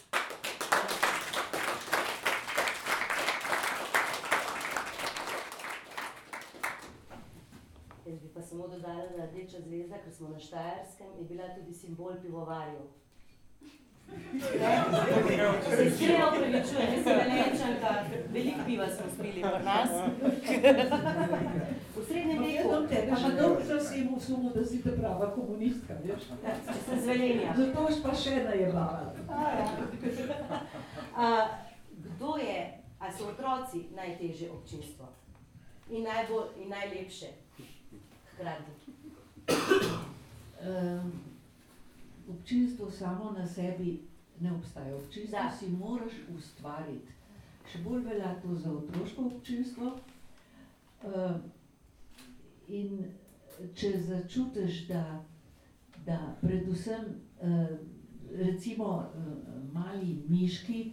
Jaz 8.07 8.21
bi 8.21 8.29
pa 8.35 8.43
samo 8.43 8.69
dodala, 8.69 9.07
da 9.17 9.23
je 9.23 9.31
rdeča 9.31 9.61
zvezda, 9.61 9.99
ker 10.05 10.13
smo 10.13 10.29
na 10.29 10.39
Štajerskem, 10.39 11.07
je 11.19 11.25
bila 11.25 11.55
tudi 11.55 11.75
simbol 11.75 12.21
pivovarjev. 12.23 12.87
Se 14.09 15.85
iskreno 15.87 16.29
opravičujem, 16.29 16.93
jaz 16.95 17.05
sem 17.05 17.19
Velenčanka, 17.19 18.05
veliko 18.33 18.61
piva 18.67 18.87
smo 18.89 19.07
spili 19.15 19.43
pri 19.43 19.65
nas. 19.65 19.91
V 21.97 22.05
srednjem 22.09 22.43
veku. 22.43 22.87
Tebe 22.89 23.17
še 23.21 23.31
dobro 23.41 23.81
si 23.81 24.01
imel 24.01 24.21
sumo, 24.21 24.51
da 24.55 24.65
si 24.65 24.83
te 24.83 24.95
prava 24.97 25.31
komunistka, 25.35 25.99
veš? 26.05 26.29
Če 26.43 26.77
sem 26.87 27.01
z 27.01 27.07
Velenja. 27.11 27.55
Zato 27.57 27.83
boš 27.83 28.03
pa 28.03 28.15
še 28.15 28.43
najevala. 28.45 29.15
A, 31.17 31.31
kdo 31.93 32.37
je, 32.37 32.59
a 33.01 33.13
so 33.13 33.31
otroci 33.33 33.89
najtežje 33.97 34.51
občinstvo? 34.51 35.09
In 35.91 36.05
najbolj, 36.05 36.53
in 36.63 36.69
najlepše 36.73 37.33
hkrati. 38.33 38.73
Um, 40.59 41.28
občinstvo 42.29 42.91
samo 42.91 43.33
na 43.33 43.47
sebi 43.47 44.01
ne 44.41 44.53
obstaja. 44.53 44.97
Občinstvo 44.97 45.39
Da. 45.39 45.51
si 45.51 45.69
moraš 45.69 46.13
ustvariti. 46.37 47.13
Še 47.73 47.83
bolj 47.85 48.05
velja 48.05 48.35
to 48.43 48.55
za 48.55 48.73
otroško 48.73 49.25
občinstvo. 49.27 49.93
Uh, 51.03 51.37
in 52.69 53.05
če 53.75 53.93
začutiš, 54.01 54.87
da, 54.89 55.25
da 56.07 56.19
predvsem 56.41 57.05
uh, 57.05 57.67
recimo 58.35 58.89
uh, 58.97 59.03
mali 59.73 60.23
miški 60.29 60.93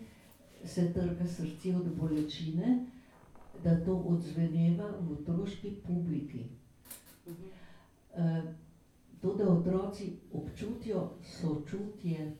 se 0.65 0.93
trga 0.93 1.27
srce 1.27 1.75
od 1.75 1.87
bolečine, 1.95 2.85
da 3.63 3.77
to 3.85 3.95
odzveneva 3.97 4.91
v 4.99 5.11
otroški 5.19 5.75
publiki. 5.87 6.45
Uh, 7.25 8.43
to, 9.25 9.35
da 9.35 9.49
otroci 9.49 10.13
občutijo 10.33 11.09
sočutje, 11.23 12.35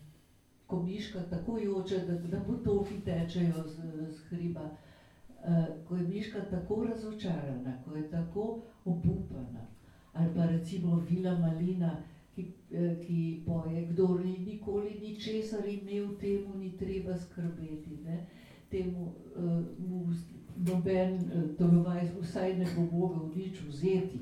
ko 0.68 0.84
miška 0.84 1.20
tako 1.30 1.58
joče, 1.58 2.00
da, 2.00 2.14
da 2.14 2.40
potoki 2.40 3.02
tečejo 3.06 3.64
z, 3.68 3.78
z 4.12 4.20
hriba, 4.30 4.70
uh, 4.70 5.88
ko 5.88 5.96
je 5.96 6.08
miška 6.08 6.42
tako 6.52 6.84
razočarana, 6.84 7.82
ko 7.86 7.96
je 7.96 8.10
tako 8.10 8.62
obupana. 8.86 9.68
Ali 10.14 10.34
pa 10.36 10.46
recimo 10.46 11.04
Vila 11.10 11.38
Malina, 11.40 12.04
ki, 12.36 12.52
eh, 12.72 12.96
ki 13.08 13.44
poje, 13.46 13.86
kdo 13.86 14.20
ni 14.24 14.38
nikoli 14.38 15.00
ničesar 15.02 15.66
imel, 15.68 16.18
temu 16.20 16.56
ni 16.58 16.78
treba 16.78 17.18
skrbeti. 17.18 17.98
Ne? 18.06 18.26
Temu 18.70 19.14
uh, 19.36 19.66
mu 19.80 20.14
noben 20.56 21.14
uh, 21.16 21.58
tolovaj 21.58 22.10
vsaj 22.22 22.58
ne 22.58 22.66
bo 22.76 22.82
mogel 22.98 23.30
nič 23.36 23.62
vzeti. 23.68 24.20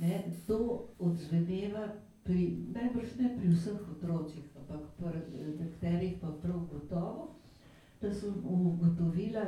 Ne, 0.00 0.22
to 0.46 0.88
odzveneva 0.98 1.88
pri, 2.24 2.56
najbrž 2.74 3.16
ne 3.18 3.36
pri 3.36 3.48
vseh 3.52 3.80
otrocih, 3.96 4.44
ampak 4.56 4.86
pri 4.96 5.20
nekaterih 5.58 6.14
pa 6.20 6.32
prav 6.42 6.60
gotovo, 6.72 7.28
da 8.00 8.12
sem 8.14 8.34
ugotovila 8.44 9.44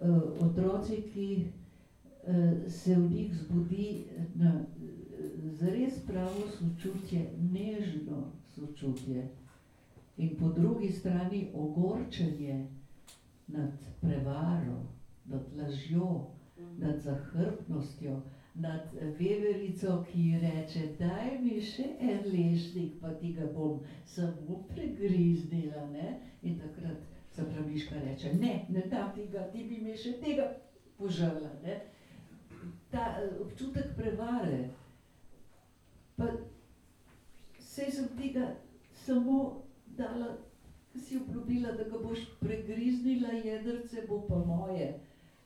uh, 0.00 0.22
otroci, 0.40 1.02
ki 1.12 1.28
uh, 1.44 2.70
se 2.70 2.94
v 2.94 3.10
njih 3.10 3.34
zbudi 3.34 4.04
na 4.34 4.54
uh, 4.54 4.96
zares 5.52 6.00
pravo 6.06 6.48
sočutje, 6.58 7.30
nežno 7.52 8.32
sočutje. 8.54 9.28
In 10.16 10.36
po 10.38 10.48
drugi 10.48 10.92
strani 10.92 11.50
ogorčenje 11.54 12.66
nad 13.46 13.72
prevaro, 14.00 14.80
nad 15.24 15.42
lažjo, 15.56 16.26
nad 16.78 17.00
zahrbnostjo, 17.00 18.20
nad 18.58 18.80
veverico, 19.18 20.04
ki 20.12 20.38
reče, 20.40 20.86
daj 20.98 21.38
mi 21.42 21.60
še 21.60 21.84
en 22.00 22.22
lešnik, 22.32 22.96
pa 23.00 23.12
ti 23.20 23.34
ga 23.36 23.48
bom 23.52 23.82
samo 24.08 24.62
pregriznila. 24.70 25.84
Ne? 25.92 26.14
In 26.42 26.56
takrat 26.60 27.04
zapraviška 27.36 28.00
reče, 28.04 28.32
ne, 28.40 28.54
ne 28.68 28.86
dam 28.90 29.12
ti 29.14 29.28
ga, 29.32 29.44
ti 29.52 29.66
bi 29.68 29.82
mi 29.84 29.96
še 29.96 30.16
tega 30.22 30.48
požrla. 30.96 31.52
Ne? 31.64 31.80
Ta 32.92 33.10
eh, 33.20 33.36
občutek 33.44 33.92
prevare, 33.98 34.62
pa 36.16 36.30
sej 37.60 37.92
sem 37.92 38.08
ti 38.16 38.32
ga 38.32 38.54
samo 39.04 39.66
dala, 39.98 40.36
si 40.96 41.18
obljubila, 41.20 41.74
da 41.76 41.84
ga 41.84 41.98
boš 42.00 42.24
pregriznila, 42.40 43.34
jedrce 43.44 44.06
bo 44.08 44.22
pa 44.28 44.38
moje. 44.48 44.94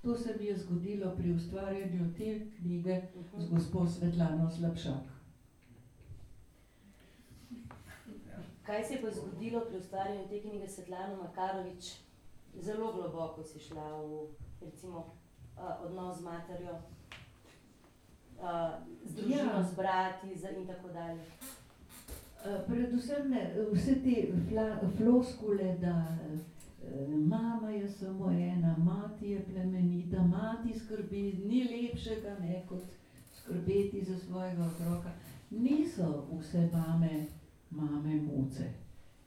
To 0.02 0.16
se 0.16 0.34
mi 0.38 0.44
je 0.44 0.56
zgodilo 0.56 1.16
pri 1.16 1.32
ustvarjanju 1.32 2.14
te 2.18 2.46
knjige 2.58 3.02
z 3.38 3.48
gospod 3.50 3.92
Svetlano 3.92 4.50
Slabšak. 4.50 5.04
Kaj 8.62 8.84
se 8.84 8.94
je 8.94 9.02
pa 9.02 9.10
zgodilo 9.10 9.60
pri 9.68 9.78
ustvarjanju 9.78 10.28
te 10.28 10.40
knjige 10.40 10.68
Svetlana 10.68 11.16
Makarovič? 11.16 11.92
Zelo 12.60 12.92
globoko 12.92 13.44
si 13.44 13.60
šla 13.60 14.02
v 14.02 14.26
recimo, 14.60 15.12
odnos 15.84 16.18
z 16.18 16.22
materjo, 16.22 16.78
z 19.04 19.14
družino, 19.14 19.36
Ja. 19.36 19.62
z 19.62 19.74
brati 19.76 20.26
in 20.60 20.66
tako 20.66 20.88
dalje. 20.88 21.24
Predvsem 22.66 23.30
ne, 23.30 23.54
vse 23.72 23.94
te 23.94 24.32
fla, 24.48 24.80
floskule, 24.96 25.76
da 25.80 26.06
mama 27.26 27.70
je 27.70 27.88
samo 27.88 28.30
ena, 28.30 28.76
mati 28.78 29.26
je 29.26 29.44
plemenita, 29.44 30.22
mati 30.22 30.78
skrbi, 30.78 31.32
ni 31.32 31.64
lepšega 31.64 32.36
ne, 32.40 32.64
kot 32.68 32.82
skrbeti 33.32 34.04
za 34.04 34.18
svojega 34.18 34.62
otroka. 34.62 35.10
Niso 35.50 36.26
vse 36.38 36.70
mame, 36.72 37.26
mame 37.70 38.14
muce. 38.14 38.64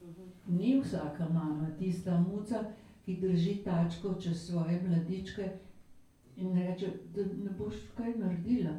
Mhm. 0.02 0.58
Ni 0.58 0.80
vsaka 0.80 1.30
mama 1.30 1.70
tista 1.80 2.20
muca, 2.20 2.64
ki 3.06 3.18
drži 3.18 3.56
tačko 3.56 4.14
čez 4.22 4.46
svoje 4.48 4.82
mladičke 4.88 5.50
in 6.36 6.56
reče, 6.56 6.88
da 7.16 7.22
ne 7.22 7.50
boš 7.58 7.76
kaj 7.98 8.16
naredila. 8.16 8.72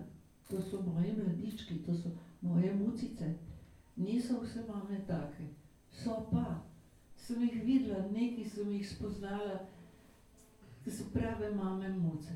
To 0.51 0.63
so 0.63 0.83
moje 0.83 1.13
mladički, 1.13 1.75
to 1.75 1.95
so 1.95 2.09
moje 2.41 2.75
mucice. 2.75 3.35
Niso 3.97 4.41
vse 4.41 4.65
mame 4.69 5.01
take, 5.07 5.45
so 5.91 6.27
pa. 6.33 6.74
Sem 7.25 7.43
jih 7.43 7.63
videla, 7.65 8.03
neki 8.13 8.45
sem 8.45 8.73
jih 8.73 8.85
spoznala, 8.85 9.63
ki 10.85 10.91
so 10.93 11.07
prave 11.13 11.49
mame 11.57 11.89
muce. 11.89 12.35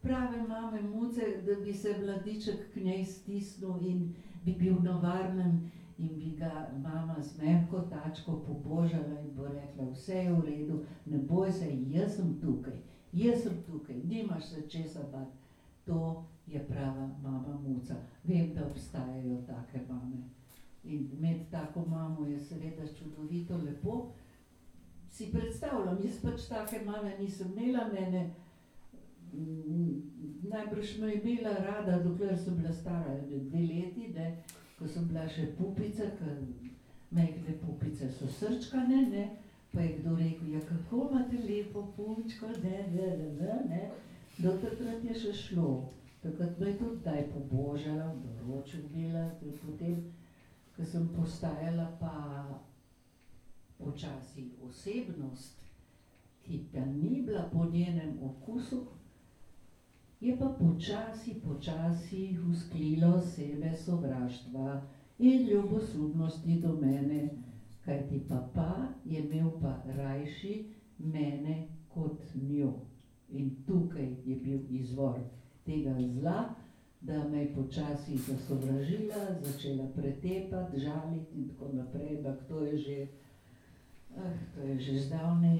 Prave 0.00 0.40
mame 0.48 0.80
muce, 0.82 1.26
da 1.44 1.58
bi 1.60 1.72
se 1.72 1.92
mladiček 1.98 2.70
k 2.72 2.80
njej 2.80 3.04
stisnil 3.04 3.76
in 3.84 4.14
bi 4.44 4.54
bil 4.56 4.78
na 4.82 4.94
varnem 5.02 5.58
in 5.98 6.14
bi 6.18 6.30
ga 6.38 6.70
mama 6.82 7.16
z 7.22 7.42
mehko 7.42 7.80
tačko 7.90 8.38
pobožala 8.46 9.20
in 9.20 9.34
bo 9.36 9.48
rekla, 9.48 9.90
vse 9.92 10.14
je 10.14 10.32
v 10.32 10.40
redu, 10.44 10.80
ne 11.06 11.18
boj 11.18 11.52
se, 11.52 11.68
jaz 11.92 12.16
sem 12.16 12.38
tukaj, 12.40 12.78
jaz 13.12 13.42
sem 13.42 13.62
tukaj, 13.66 13.96
nimaš 14.04 14.48
se 14.48 14.68
česa 14.68 15.04
bati. 15.12 15.36
To 15.84 16.24
je 16.46 16.64
prava 16.68 17.10
mama 17.22 17.60
muca. 17.68 17.94
Vem, 18.24 18.54
da 18.54 18.66
obstajajo 18.66 19.42
take 19.46 19.84
mame. 19.88 20.35
In 20.86 21.08
imeti 21.18 21.50
tako 21.50 21.84
mamo 21.88 22.26
je 22.26 22.40
seveda 22.40 22.86
čudovito, 22.98 23.56
lepo. 23.56 24.12
Si 25.10 25.30
predstavljam, 25.32 25.98
jaz 26.04 26.20
pač 26.22 26.48
take 26.48 26.84
mame 26.84 27.16
nisem 27.18 27.52
imela, 27.56 27.88
mene 27.92 28.30
mm, 29.32 30.02
najbrž 30.42 30.98
me 30.98 31.10
je 31.10 31.20
imela 31.22 31.54
rada, 31.58 31.98
dokler 32.02 32.38
sem 32.38 32.56
bila 32.56 32.72
stara 32.72 33.16
dve 33.26 33.58
leti, 33.58 34.12
ne, 34.14 34.42
ko 34.78 34.88
sem 34.88 35.08
bila 35.08 35.28
še 35.28 35.50
pupica, 35.58 36.10
ker 36.18 36.38
Mehne 37.10 37.54
pupice 37.60 38.10
so 38.12 38.26
srčkane, 38.26 39.02
ne? 39.10 39.30
pa 39.72 39.80
je 39.80 39.98
kdo 39.98 40.16
rekel, 40.16 40.48
ja 40.48 40.60
kako 40.60 41.08
imate 41.10 41.36
lepo 41.48 41.92
punčko, 41.96 42.46
ne, 42.46 42.78
ne, 42.94 43.06
ne, 43.16 43.32
ne, 43.40 43.54
ne. 43.68 43.90
Do 44.38 44.52
takrat 44.62 45.04
je 45.04 45.14
še 45.14 45.32
šlo. 45.32 45.92
Takrat 46.22 46.58
me 46.58 46.70
je 46.70 46.78
tudi 46.78 47.02
daj 47.04 47.26
pobožala, 47.32 48.06
v 48.14 48.32
doročju 48.38 48.80
bila, 48.94 49.26
potem, 49.62 50.00
ko 50.76 50.84
sem 50.84 51.08
postajala 51.08 51.86
pa 52.00 52.16
počasi 53.80 54.50
osebnost, 54.60 55.62
ki 56.44 56.58
pa 56.72 56.84
ni 56.84 57.22
bila 57.22 57.48
po 57.52 57.64
njenem 57.64 58.18
okusu, 58.22 58.84
je 60.20 60.38
pa 60.38 60.46
počasi, 60.46 61.34
počasi 61.44 62.38
usklilo 62.50 63.22
sebe 63.22 63.74
sovraštva 63.74 64.82
in 65.18 65.48
ljubosumnosti 65.48 66.60
do 66.60 66.74
mene, 66.74 67.42
kajti 67.84 68.20
papa 68.28 68.86
je 69.04 69.18
imel 69.18 69.50
pa 69.60 69.80
rajši 69.84 70.54
mene 70.98 71.62
kot 71.88 72.34
njo. 72.34 72.72
In 73.28 73.64
tukaj 73.66 74.08
je 74.24 74.36
bil 74.36 74.60
izvor 74.68 75.20
tega 75.64 75.98
zla, 76.00 76.65
da 77.06 77.28
me 77.28 77.38
je 77.38 77.54
počasi 77.54 78.16
zasovražila, 78.16 79.14
začela 79.42 79.86
pretepati, 79.96 80.80
žaliti 80.80 81.34
in 81.36 81.48
tako 81.48 81.72
naprej, 81.72 82.16
ampak 82.18 82.48
to 82.48 82.60
je 82.60 82.78
že, 82.78 83.06
ah, 84.16 84.34
to 84.54 84.60
je 84.60 84.80
že 84.80 84.98
zdavnaj. 84.98 85.58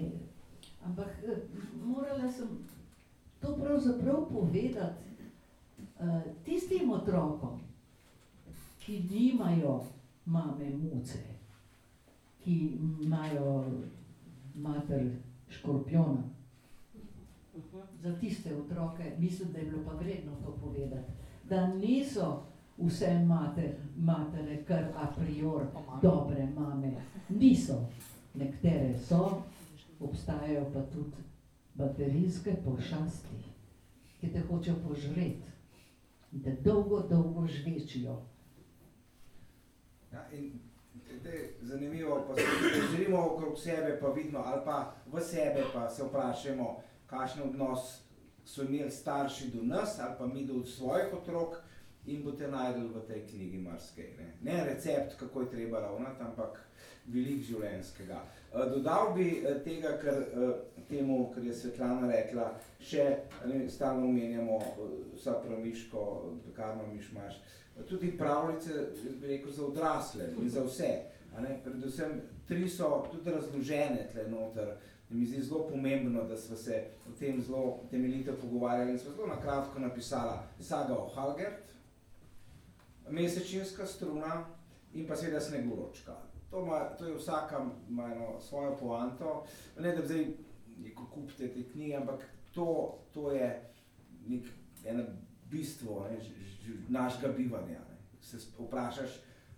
Ampak 0.87 1.09
eh, 1.23 1.37
morala 1.85 2.33
sem 2.33 2.49
to 3.41 3.57
pravzaprav 3.57 4.29
povedati 4.33 5.07
uh, 6.01 6.23
tistim 6.45 6.91
otrokom, 6.91 7.61
ki 8.79 9.03
nimajo 9.11 9.85
mame 10.25 10.71
muce, 10.71 11.19
ki 12.45 12.79
imajo 13.03 13.65
mater 14.55 15.11
škorpiona. 15.49 16.23
Za 18.03 18.19
tiste 18.21 18.57
otroke 18.57 19.13
mislim, 19.19 19.53
da 19.53 19.59
je 19.59 19.65
bilo 19.65 19.83
pa 19.85 19.93
vredno 19.93 20.33
to 20.45 20.59
povedati, 20.63 21.13
da 21.49 21.67
niso 21.67 22.43
vse 22.79 23.19
mater, 23.19 23.75
matere 23.97 24.65
kar 24.65 24.85
a 24.97 25.07
priori 25.07 25.67
dobre 26.03 26.49
mame. 26.55 26.93
Niso. 27.29 27.89
Nekatere 28.35 28.99
so, 28.99 29.43
obstajajo 30.01 30.65
pa 30.73 30.81
tudi 30.93 31.23
baterijske 31.75 32.57
pošasti, 32.65 33.37
ki 34.21 34.33
te 34.33 34.41
hočejo 34.41 34.77
požreti 34.89 35.53
in 36.33 36.43
te 36.43 36.57
dolgo, 36.65 37.01
dolgo 37.11 37.47
žvečijo. 37.47 38.23
Ja, 40.13 40.27
in 40.33 40.61
to 41.23 41.29
je 41.29 41.55
zanimivo, 41.63 42.25
pa 42.29 42.35
se 42.35 42.43
želimo 42.91 43.27
okrog 43.27 43.59
sebe, 43.59 43.99
pa 44.01 44.09
vidimo, 44.09 44.39
ali 44.39 44.61
pa 44.65 44.95
v 45.07 45.21
sebe, 45.21 45.65
pa 45.75 45.91
se 45.91 46.05
vprašamo, 46.05 46.81
kakšen 47.07 47.43
odnos 47.43 48.06
so 48.47 48.63
imeli 48.63 48.91
starši 48.91 49.51
do 49.51 49.63
nas, 49.63 49.99
ali 50.01 50.15
pa 50.19 50.27
mi 50.27 50.45
do 50.47 50.63
svojih 50.65 51.13
otrok, 51.13 51.57
in 52.07 52.23
boste 52.23 52.49
najdel 52.49 52.89
v 52.95 53.03
tej 53.09 53.25
knjigi 53.27 53.59
marsikaj. 53.59 54.11
Ne? 54.19 54.29
ne 54.43 54.65
recept, 54.65 55.19
kako 55.19 55.41
je 55.41 55.51
treba 55.51 55.81
ravnati, 55.81 56.23
ampak 56.23 56.61
velik 57.11 57.43
življenjskega. 57.43 58.21
Eh, 58.53 58.71
dodal 58.71 59.13
bi 59.15 59.27
eh, 59.43 59.59
tega, 59.65 59.97
kar 60.03 60.23
eh, 60.23 60.53
temu, 60.89 61.33
kar 61.35 61.45
je 61.45 61.55
Svetlana 61.55 62.07
rekla, 62.11 62.53
še 62.81 63.07
ne, 63.51 63.65
stalno 63.71 64.07
omenjamo 64.07 64.61
vsa 65.17 65.39
pramiško, 65.43 66.07
pekarno 66.47 66.87
mišmaš, 66.93 67.41
tudi 67.91 68.15
pravljice, 68.19 68.87
bi 69.21 69.35
rekel, 69.35 69.53
za 69.53 69.67
odrasle 69.67 70.31
in 70.41 70.51
za 70.51 70.63
vse. 70.65 70.93
A 71.37 71.43
ne? 71.45 71.59
Predvsem 71.65 72.21
tri 72.49 72.69
so 72.71 73.03
tudi 73.11 73.35
razložene 73.35 74.07
tle 74.13 74.29
noter, 74.31 74.71
in 74.71 74.96
mi 75.11 75.27
zdi 75.27 75.43
zelo 75.43 75.69
pomembno, 75.69 76.25
da 76.25 76.37
smo 76.37 76.57
se 76.57 76.85
o 77.09 77.19
tem 77.19 77.43
zelo 77.43 77.81
temeljito 77.91 78.33
pogovarjali 78.41 78.93
in 78.93 78.99
smo 78.99 79.13
zelo 79.13 79.27
na 79.27 79.41
kratko 79.41 79.79
napisala 79.79 80.43
saga 80.61 80.95
o 80.95 81.09
Halgert, 81.15 81.63
mesečinska 83.11 83.87
struna 83.87 84.45
in 84.95 85.07
pa 85.07 85.17
seveda 85.17 85.41
snegoročka. 85.41 86.17
To, 86.51 86.63
ima, 86.63 86.85
to 86.99 87.07
je 87.07 87.17
vsaka 87.17 87.67
eno 87.89 88.41
svojo 88.41 88.77
poanto, 88.77 89.45
ne 89.79 89.93
da 89.93 90.01
bi 90.01 90.07
zdaj 90.07 90.27
neko 90.79 91.07
kupite 91.15 91.49
te 91.49 91.63
knjige, 91.73 91.97
ampak 91.97 92.21
to, 92.55 92.99
to 93.15 93.33
je 93.33 93.71
nek, 94.27 94.45
eno 94.85 95.05
bistvo 95.51 96.09
ne, 96.11 96.19
našega 96.89 97.33
bivanja. 97.33 97.79
Ne. 97.79 97.97
Se 98.21 98.37
vprašaš, 98.59 99.11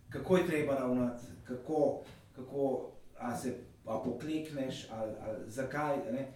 kako 0.09 0.37
je 0.37 0.47
treba 0.47 0.75
ravnati, 0.75 1.25
kako, 1.45 2.01
kako 2.37 2.91
a 3.19 3.37
se 3.37 3.68
a 3.89 4.01
poklekneš, 4.05 4.87
ali, 4.91 5.13
ali 5.21 5.51
zakaj. 5.51 5.97
Ne. 6.13 6.29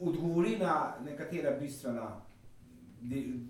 Odgovori 0.00 0.58
na 0.58 0.94
nekatera 1.04 1.50
bistvena, 1.60 2.20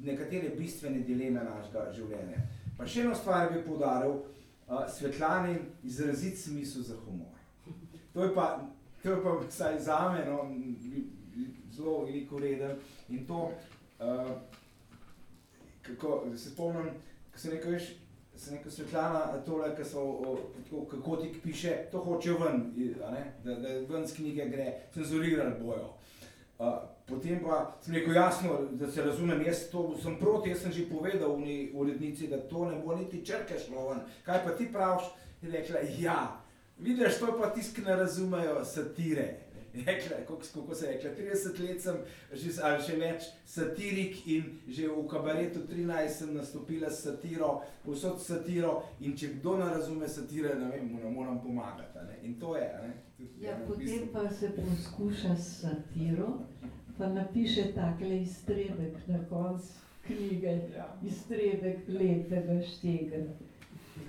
nekatere 0.03 0.49
bistvene 0.49 1.01
dileme 1.01 1.45
našega 1.45 1.93
življenja. 1.95 2.43
Pa 2.79 2.87
še 2.87 3.07
eno 3.07 3.15
stvar 3.15 3.53
bi 3.53 3.63
poudaril, 3.65 4.19
uh, 4.67 4.85
Svetlani 4.93 5.57
izrazit 5.87 6.39
smisel 6.39 6.83
za 6.83 6.99
humor. 7.05 7.33
To 8.13 8.25
je 8.25 8.35
pa, 8.35 8.47
to 9.03 9.13
je 9.13 9.23
pa 9.23 9.37
vsaj 9.43 9.79
za 9.81 10.01
me 10.13 10.25
no, 10.25 10.43
zelo 11.71 12.05
veliko 12.05 12.39
reden 12.39 12.79
in 13.09 13.27
to, 13.27 13.51
uh, 14.01 14.31
kako 15.83 16.25
se 16.37 16.51
spomnim, 16.51 16.91
ko 17.33 17.39
se 17.39 17.51
nekaj 17.55 17.73
veš, 17.73 17.91
se 18.37 18.55
neka 18.55 18.71
Svetlana 18.71 19.45
tole, 19.47 19.77
ko 19.77 19.85
so, 19.85 20.03
tako, 20.65 20.85
kako 20.85 21.17
ti 21.17 21.33
piše, 21.43 21.77
to 21.93 21.99
hočejo 21.99 22.39
ven, 22.39 22.73
da, 23.45 23.55
da 23.55 23.69
ven 23.89 24.07
z 24.07 24.17
knjige 24.17 24.49
gre, 24.49 24.73
cenzurirali 24.95 25.55
bojo. 25.61 25.93
Uh, 26.59 26.67
potem 27.07 27.41
pa 27.45 27.77
sem 27.81 27.95
rekel 27.95 28.15
jasno, 28.15 28.59
da 28.71 28.91
se 28.91 29.03
razumem, 29.03 29.43
jaz 29.47 29.69
to 29.71 29.97
sem 30.03 30.17
proti, 30.19 30.51
jaz 30.51 30.63
sem 30.63 30.73
že 30.73 30.89
povedal 30.89 31.37
v 31.37 31.69
urednici, 31.75 32.29
da 32.29 32.41
to 32.49 32.65
ne 32.71 32.81
bo 32.85 32.97
niti 32.97 33.25
črke 33.25 33.59
šlo 33.59 33.89
ven. 33.89 34.01
Kaj 34.25 34.45
pa 34.45 34.57
ti 34.57 34.73
praviš? 34.73 35.05
Je 35.43 35.51
rekla, 35.51 35.81
ja, 35.99 36.41
vidiš, 36.79 37.19
to 37.21 37.37
pa 37.41 37.51
tisti, 37.51 37.75
ki 37.75 37.87
ne 37.87 37.97
razumejo 37.97 38.65
satire. 38.65 39.46
Rekla, 39.87 40.17
kako 40.27 40.75
se 40.75 40.87
je 40.87 40.93
rekla, 40.93 41.11
30 41.11 41.69
let 41.69 41.83
sem, 41.83 41.97
že, 42.33 42.51
ali 42.63 42.83
še 42.83 42.97
več, 43.01 43.29
satirik 43.45 44.23
in 44.27 44.51
že 44.69 44.89
v 44.89 45.03
kabaretu 45.11 45.67
13 45.69 46.09
sem 46.09 46.35
nastopila 46.35 46.91
s 46.91 47.03
satiro, 47.05 47.61
vsot 47.85 48.23
satiro 48.23 48.83
in 49.01 49.17
če 49.17 49.35
kdo 49.37 49.57
ne 49.61 49.69
razume 49.75 50.09
satire, 50.09 50.55
ne 50.55 50.71
vem, 50.73 50.89
mu 50.93 51.03
ne 51.03 51.11
moram 51.11 51.41
pomagati. 51.43 52.07
Ne? 52.09 52.19
In 52.23 52.39
to 52.41 52.57
je. 52.57 52.69
Ne? 52.83 52.95
Ja, 53.41 53.57
potem 53.67 54.09
pa 54.13 54.29
se 54.31 54.53
poskuša 54.57 55.37
s 55.37 55.61
satiro, 55.61 56.39
pa 56.99 57.09
napiše 57.13 57.73
takle 57.75 58.23
iztrebek 58.23 58.97
na 59.07 59.21
koncu 59.29 59.85
knjige, 60.07 60.61
iztrebek 61.03 61.89
lepega 61.89 62.61
štega, 62.63 63.23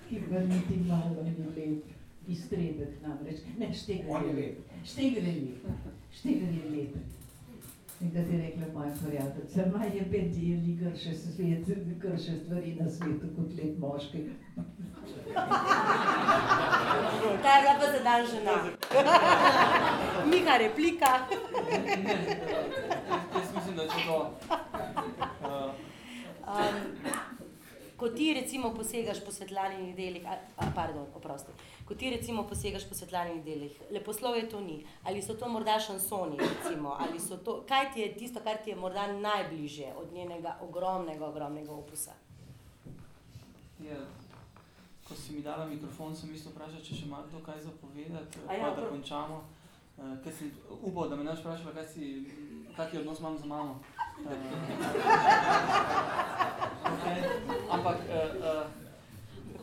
ki 0.07 0.21
pa 0.29 0.39
niti 0.39 0.79
malo 0.87 1.23
ni 1.23 1.47
lep. 1.55 1.93
Iztrebek 2.27 3.01
namreč, 3.01 3.39
ne 3.57 3.73
štega 3.73 4.19
je 4.27 4.33
lep. 4.33 4.57
Štega 4.85 5.19
je 5.19 5.33
lep, 5.33 5.63
štega 6.11 6.45
je 6.45 6.69
lep. 6.71 6.95
Da 7.99 8.23
ti 8.23 8.37
rekla 8.37 8.65
moja 8.73 8.91
prijateljica, 9.07 9.77
maj 9.77 9.89
je 9.95 10.01
bedeli, 10.01 10.77
krše 10.79 11.13
svet, 11.15 11.65
krše 12.01 12.31
stvari 12.43 12.75
na 12.79 12.89
svetu 12.89 13.27
kot 13.35 13.53
lep 13.57 13.77
moški. 13.79 14.17
Ta 17.43 17.49
je 17.55 17.61
bila 17.61 17.75
pa 17.79 17.85
sedaj 17.97 18.25
žena. 18.25 18.55
Miha 20.31 20.57
replika. 20.57 21.11
Jaz 23.35 23.55
mislim, 23.55 23.75
da 23.75 23.83
če 23.83 23.99
to. 24.05 24.19
Uh, 25.41 25.71
Um, 26.47 26.95
ko 27.97 28.09
ti 28.09 28.33
recimo 28.33 28.73
posegaš 28.75 29.23
po 29.25 29.31
svetlanih 29.31 29.95
delih, 29.95 30.25
a, 30.25 30.37
a, 30.57 30.69
pardon, 30.75 31.07
oprosti, 31.15 31.55
ko 31.87 31.95
ti 31.95 32.09
recimo 32.13 32.43
posegaš 32.47 32.85
po 32.89 32.95
svetlanih 32.95 33.43
delih, 33.43 33.81
leposlovje 33.91 34.49
to 34.49 34.61
ni, 34.61 34.83
ali 35.03 35.21
so 35.21 35.33
to 35.33 35.49
morda 35.49 35.79
šansoni, 35.79 36.37
recimo, 36.37 36.95
ali 36.99 37.19
so 37.19 37.37
to, 37.37 37.63
kaj 37.67 37.91
ti 37.93 38.05
je 38.05 38.13
tisto, 38.13 38.39
kar 38.43 38.61
ti 38.63 38.69
je 38.69 38.75
morda 38.75 39.07
najbližje 39.13 39.93
od 39.97 40.13
njenega 40.13 40.57
ogromnega, 40.61 41.25
ogromnega 41.25 41.73
opusa? 41.73 42.13
je, 43.79 43.97
ko 45.07 45.15
si 45.15 45.33
mi 45.33 45.41
dala 45.41 45.65
mikrofon, 45.65 46.15
sem 46.15 46.31
mislil 46.31 46.51
vprašati, 46.51 46.83
če 46.83 46.95
še 46.95 47.05
ima 47.07 47.21
kdo 47.29 47.41
kaj 47.45 47.61
zapovedati, 47.69 48.43
ja, 48.43 48.57
pa 48.61 48.73
da 48.75 48.89
končamo. 48.89 49.43
Uh, 49.97 50.13
ker 50.21 50.33
si 50.33 50.51
upal, 50.69 51.07
da 51.09 51.17
me 51.17 51.25
ne 51.25 51.33
vprašala, 51.33 51.73
kaj 51.73 51.87
si, 51.89 52.09
je 52.93 52.99
odnos 52.99 53.19
imam 53.19 53.37
z 53.37 53.45
mamo. 53.45 53.79
Uh, 54.17 54.33
okay. 56.93 57.21
Ampak, 57.69 57.97
uh, 58.09 58.15
uh, 58.41 58.65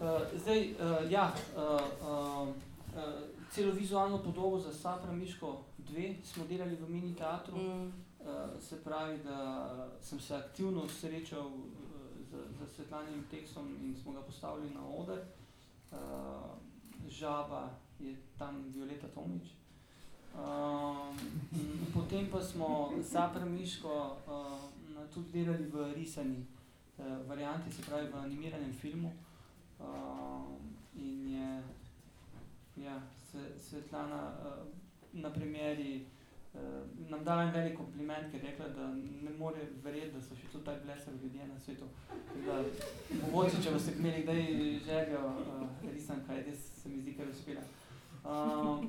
uh, 0.03 0.41
zdaj, 0.41 0.75
uh, 0.79 1.11
ja, 1.11 1.33
uh, 1.57 1.63
uh, 2.01 2.49
uh, 2.49 2.55
celo 3.51 3.73
vizualno 3.73 4.19
podobo 4.23 4.59
za 4.59 4.73
Safra 4.73 5.13
Miško 5.13 5.63
2 5.79 6.15
smo 6.25 6.45
delali 6.47 6.77
v 6.77 6.91
mini 6.91 7.15
teatru. 7.17 7.57
Mm. 7.57 7.87
Uh, 7.87 7.93
se 8.61 8.85
pravi, 8.85 9.19
da 9.25 9.69
sem 10.01 10.21
se 10.21 10.37
aktivno 10.37 10.89
srečal 10.89 11.47
uh, 11.47 11.55
z, 12.31 12.33
z 12.59 12.75
Svetlanim 12.77 13.25
tekstom 13.31 13.77
in 13.83 13.97
smo 14.03 14.13
ga 14.13 14.21
postavili 14.23 14.71
na 14.71 14.89
oder. 14.89 15.19
Uh, 15.93 15.99
Žaba 17.09 17.71
je 18.01 18.17
tam 18.39 18.65
Violeta 18.75 19.09
Tomič. 19.09 19.64
Um, 20.35 21.17
potem 21.95 22.27
pa 22.31 22.43
smo 22.43 22.93
za 23.01 23.31
Premiško 23.35 24.17
uh, 24.27 25.11
tudi 25.15 25.31
delali 25.33 25.65
v 25.65 25.95
risani 25.95 26.47
uh, 26.99 27.29
varianti, 27.29 27.73
se 27.73 27.83
pravi 27.83 28.09
v 28.09 28.17
animiranem 28.17 28.73
filmu. 28.73 29.13
Uh, 29.81 29.87
in 30.97 31.29
je 31.29 31.63
ja, 32.77 33.03
Svetlana 33.61 34.33
uh, 34.43 34.67
na 35.13 35.31
primeri 35.31 36.07
uh, 36.55 36.61
nam 37.11 37.25
dala 37.25 37.43
en 37.43 37.53
velik 37.53 37.77
kompliment, 37.77 38.31
ker 38.31 38.41
je 38.41 38.51
rekla, 38.51 38.69
da 38.69 38.89
ne 39.23 39.31
more 39.39 39.69
verjeti, 39.83 40.13
da 40.17 40.23
so 40.23 40.35
še 40.35 40.51
tudi 40.53 40.65
tako 40.65 40.87
blesavi 40.87 41.23
ljudje 41.23 41.47
na 41.47 41.61
svetu. 41.61 41.87
Da, 42.47 42.59
mogoče, 43.31 43.63
če 43.63 43.71
boste 43.71 43.95
imeli 43.99 44.23
kdaj 44.23 44.43
željo 44.87 45.25
uh, 45.31 45.65
risanka, 45.93 46.35
je 46.35 46.47
res 46.51 46.69
se 46.83 46.89
mi 46.89 47.03
zdi, 47.03 47.15
je 47.19 47.31
uspela. 47.31 47.67
Um, 48.25 48.89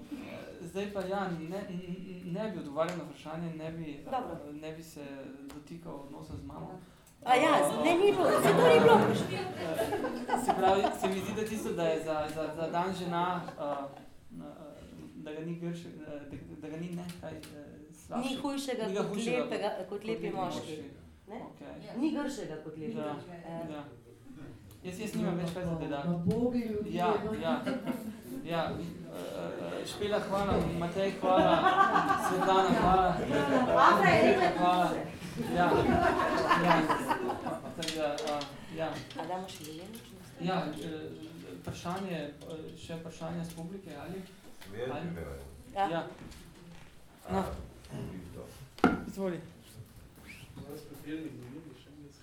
zdaj 0.61 0.93
pa 0.93 0.99
ja, 0.99 1.29
ne, 1.49 1.61
ne 2.25 2.51
bi 2.51 2.59
odgovarjal 2.59 2.97
na 2.97 3.03
vprašanje, 3.03 3.53
ne 3.55 3.71
bi, 3.71 4.05
uh, 4.07 4.53
ne 4.61 4.71
bi 4.71 4.83
se 4.83 5.05
dotikal 5.53 5.93
odnosa 5.93 6.37
z 6.37 6.45
mamo. 6.45 6.79
A 7.25 7.35
ja, 7.35 7.51
ne, 7.83 7.95
ni 7.95 8.11
bilo, 8.11 8.29
se 8.41 8.49
to 8.49 8.67
ni 8.67 8.79
bilo. 8.79 8.99
Se 10.45 10.51
pravi, 10.57 10.83
se 11.01 11.07
mi 11.07 11.19
zdi, 11.19 11.33
da 11.35 11.47
tisto, 11.47 11.73
da 11.73 11.83
je 11.83 12.03
za, 12.03 12.27
za, 12.35 12.49
za 12.55 12.69
dan 12.69 12.93
žena, 12.93 13.41
uh, 13.57 14.43
da 15.15 15.33
ga 15.33 15.39
ni 15.39 15.55
grše, 15.55 15.89
da, 15.89 16.19
da 16.61 16.69
ga 16.69 16.77
ni 16.77 16.89
nekaj 16.89 17.41
slabše. 18.05 18.29
Ni 18.29 18.35
hujšega 18.41 18.87
Ni 18.87 18.95
kot, 18.95 19.07
hujšega 19.07 19.43
lepega, 19.43 19.71
kot 19.89 20.03
lepi 20.05 20.29
moški. 20.29 20.83
Ne? 21.27 21.35
Okay. 21.35 21.99
Ni 21.99 22.11
gršega 22.11 22.55
kot 22.63 22.77
lepi 22.77 22.97
Ja, 22.97 23.13
moški. 23.13 24.04
Eh. 24.85 24.89
ja. 24.89 24.91
Jaz, 24.91 24.99
jaz 24.99 25.15
nimam 25.15 25.37
več 25.37 25.53
kaj 25.53 25.65
za 25.65 25.75
dodati. 25.81 26.07
Na 26.09 26.17
bogi 26.25 26.59
ljudje. 26.59 26.93
Ja, 26.93 27.13
ja. 27.41 27.61
ja. 28.45 28.71
Uh, 29.15 29.87
špela, 29.87 30.19
hvala, 30.19 30.53
Matej, 30.79 31.13
hvala, 31.21 31.53
Svetlana, 32.27 32.69
hvala. 32.79 33.15
Afra 33.87 34.09
je 34.09 34.21
rekla, 34.23 34.49
hvala. 34.57 34.89
Ja, 35.55 35.71
ja. 36.65 36.81
Tako 37.77 37.89
da, 37.95 38.15
uh, 38.25 38.43
ja. 38.77 38.89
A 39.19 39.25
damo 39.27 39.47
še 39.49 39.63
Jelenično? 39.63 40.15
Ja, 40.41 40.65
eh, 40.83 41.09
vprašanje, 41.61 42.17
eh, 42.17 42.63
še 42.77 42.99
vprašanje 42.99 43.45
z 43.45 43.53
publike, 43.55 43.95
ali? 43.95 44.21
ali? 44.91 45.07
Ja. 45.75 45.89
ja. 45.89 46.07
No. 47.31 47.43
Izvoli. 49.07 49.39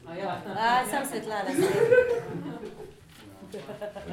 A 0.07 0.15
ja. 0.15 0.43
A, 0.47 0.85
sam 0.91 1.07
Svetlana. 1.07 1.51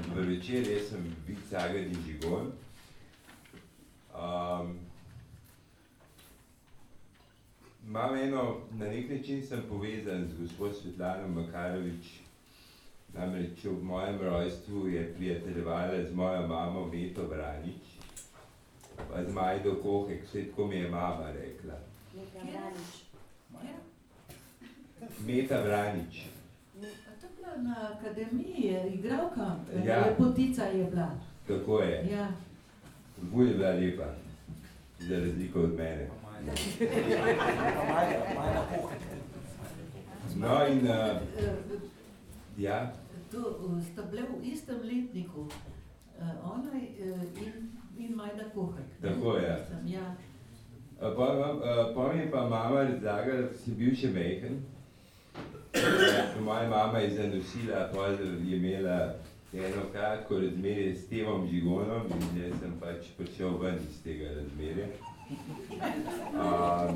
Dober 0.08 0.28
večer, 0.28 0.68
jaz 0.68 0.90
sem 0.90 1.16
Vid 1.28 1.38
Sagadi 1.50 1.96
Žigon. 2.06 2.52
Um, 4.14 4.80
Imam 7.88 8.16
eno, 8.16 8.58
na 8.72 8.86
nek 8.86 9.10
način 9.10 9.48
sem 9.48 9.64
povezan 9.70 10.28
z 10.28 10.42
gospod 10.42 10.76
Svetlano 10.76 11.28
Makarovič. 11.28 12.20
Namreč 13.14 13.66
ob 13.66 13.84
mojem 13.84 14.22
rojstvu 14.22 14.88
je 14.88 15.14
prijateljevala 15.14 16.04
z 16.10 16.16
mojo 16.16 16.48
mamo 16.48 16.86
Meto 16.86 17.28
Branič, 17.28 17.82
pa 19.12 19.24
z 19.24 19.34
Majdo 19.34 19.76
Kohek, 19.84 20.24
vse 20.24 20.46
tako 20.50 20.68
mi 20.68 20.76
je 20.76 20.90
mama 20.90 21.32
rekla. 21.32 21.74
Meta 25.26 25.62
Branič. 25.64 26.26
A 26.80 27.12
to 27.22 27.26
je 27.26 27.32
bila 27.38 27.58
na 27.58 27.92
akademiji, 27.94 28.64
je 28.66 28.94
igralka, 28.94 29.56
Ja. 29.86 30.06
lepotica 30.08 30.64
je 30.64 30.84
bila. 30.86 31.10
Tako 31.48 31.80
je. 31.80 32.08
Ja. 32.12 32.28
Bolj 33.22 33.48
je 33.48 33.54
bila 33.54 33.70
lepa, 33.70 34.08
za 35.00 35.16
razliko 35.20 35.60
od 35.62 35.74
mene. 35.78 36.08
No 40.36 40.68
in, 40.68 40.88
uh, 40.88 41.22
ja, 42.58 42.92
To 43.32 43.38
eh, 43.38 43.84
sta 43.94 44.02
bile 44.10 44.22
v 44.22 44.44
istem 44.44 44.78
letniku, 44.84 45.46
eh, 46.20 46.24
ona 46.44 46.72
in, 47.38 47.70
in 47.98 48.16
Majda 48.16 48.44
Kohek. 48.54 48.86
ne? 49.02 49.10
Tako 49.10 49.36
je. 49.38 49.66
Ja. 49.86 50.16
pa, 51.00 51.08
uh, 51.10 51.96
pa 51.96 52.14
mi 52.14 52.20
je 52.20 52.32
pa 52.32 52.42
mama 52.50 52.84
razlagala, 52.84 53.42
da 53.42 53.58
si 53.58 53.72
bil 53.72 53.96
še 53.96 54.10
mehen. 54.10 54.64
Moja 56.46 56.70
mama 56.70 57.00
je 57.00 57.10
zanosila, 57.10 57.90
pol 57.94 58.12
je 58.12 58.58
imela 58.58 59.14
eno 59.54 59.82
kratko 59.92 60.40
razmerje 60.40 60.96
s 60.96 61.08
Tevom 61.08 61.48
Žigonom 61.48 62.02
in 62.06 62.42
jaz 62.44 62.54
sem 62.62 62.74
pač 62.80 63.06
prišel 63.18 63.58
ven 63.62 63.76
iz 63.90 64.04
tega 64.04 64.28
razmerja. 64.36 64.88
Uh, 65.30 66.92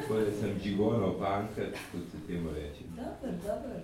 tako 0.00 0.14
da 0.14 0.32
sem 0.40 0.60
Žigonov 0.64 1.18
panker, 1.20 1.70
kot 1.92 2.02
se 2.12 2.18
temu 2.26 2.50
reče. 2.54 2.84
Dobro, 2.96 3.32
dobro. 3.46 3.74